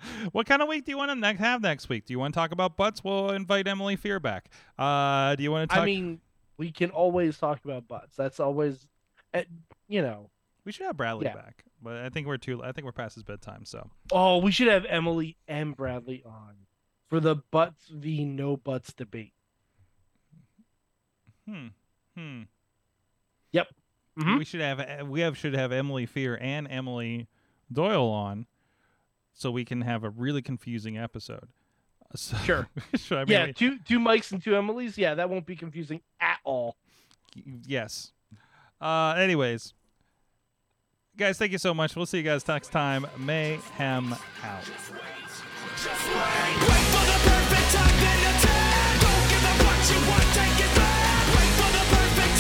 what 0.33 0.47
kind 0.47 0.63
of 0.63 0.69
week 0.69 0.85
do 0.85 0.91
you 0.93 0.99
want 0.99 1.11
to 1.11 1.15
ne- 1.15 1.35
have 1.37 1.63
next 1.63 1.89
week? 1.89 2.07
Do 2.07 2.13
you 2.13 2.19
want 2.19 2.35
to 2.35 2.39
talk 2.39 2.53
about 2.53 2.77
butts? 2.77 3.03
We'll 3.05 3.31
invite 3.31 3.67
Emily 3.69 3.97
Fear 3.97 4.21
back. 4.21 4.51
Uh, 4.79 5.35
do 5.37 5.43
you 5.43 5.51
want 5.51 5.71
to 5.71 5.75
talk? 5.75 5.83
I 5.83 5.87
mean, 5.87 6.21
we 6.57 6.71
can 6.71 6.91
always 6.91 7.39
talk 7.39 7.65
about 7.65 7.89
butts. 7.89 8.17
That's 8.17 8.41
always, 8.41 8.87
eh, 9.35 9.45
you 9.89 10.03
know. 10.03 10.31
we 10.65 10.73
should 10.73 10.87
have 10.87 10.97
Bradley 10.97 11.27
yeah. 11.27 11.35
back, 11.35 11.65
but 11.83 11.97
I 11.97 12.09
think 12.09 12.27
we're 12.27 12.37
too. 12.37 12.63
I 12.63 12.73
think 12.73 12.85
we're 12.85 12.93
past 12.93 13.15
his 13.15 13.25
bedtime. 13.25 13.65
So 13.65 13.91
Oh, 14.13 14.39
we 14.39 14.51
should 14.53 14.69
have 14.69 14.85
Emily 14.87 15.37
and 15.49 15.77
Bradley 15.77 16.23
on 16.25 16.55
for 17.09 17.21
the 17.21 17.37
butts 17.51 17.89
v 17.89 18.25
no 18.25 18.57
butts 18.57 18.93
debate. 18.93 19.33
hmm 21.49 21.69
hmm. 22.17 22.43
Mhm. 24.19 24.39
We 24.39 24.45
should 24.45 24.61
have 24.61 25.09
we 25.09 25.21
have 25.21 25.39
should 25.39 25.55
have 25.55 25.73
Emily 25.73 26.05
Fear 26.05 26.37
and 26.43 26.67
Emily 26.69 27.29
Doyle 27.73 28.09
on, 28.09 28.47
so 29.41 29.51
we 29.51 29.65
can 29.65 29.81
have 29.81 30.05
a 30.05 30.11
really 30.11 30.43
confusing 30.43 30.99
episode. 30.99 31.49
So, 32.17 32.37
Sure. 32.39 32.69
should 32.97 33.19
I 33.19 33.25
yeah, 33.29 33.53
two 33.53 33.79
two 33.87 34.01
Mikes 34.01 34.33
and 34.33 34.43
two 34.43 34.51
Emilys. 34.51 34.97
Yeah, 34.97 35.15
that 35.15 35.31
won't 35.31 35.47
be 35.47 35.55
confusing 35.55 36.01
at 36.21 36.39
all. 36.43 36.75
Yes. 37.65 38.11
Uh, 38.81 39.15
anyways, 39.17 39.75
guys, 41.17 41.39
thank 41.39 41.53
you 41.53 41.59
so 41.59 41.73
much. 41.73 41.95
We'll 41.95 42.07
see 42.07 42.17
you 42.19 42.25
guys 42.25 42.49
next 42.49 42.73
time. 42.73 43.07
Mayhem 43.17 44.13
out. 44.43 44.65
Just 44.65 44.83
wait. 44.89 44.99
Wait 46.67 46.91
the 47.07 47.19
perfect 47.31 47.71
time, 47.71 47.97
then 48.03 48.21
attack. 48.35 49.01
Don't 49.01 49.27
give 49.31 49.45
up 49.47 49.59
what 49.63 49.79
you 49.87 49.99
want, 50.11 50.27
take 50.35 50.59
it 50.67 50.73
back. 50.75 51.27
Wait 51.31 51.53
for 51.63 51.71
the 51.71 51.85
perfect 51.95 52.35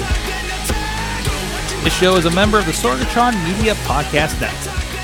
This 1.84 1.94
show 1.96 2.16
is 2.16 2.24
a 2.24 2.30
member 2.32 2.58
of 2.58 2.66
the 2.66 2.72
Sorgatron 2.72 3.34
Media 3.46 3.74
Podcast 3.86 4.40
Network. 4.40 4.79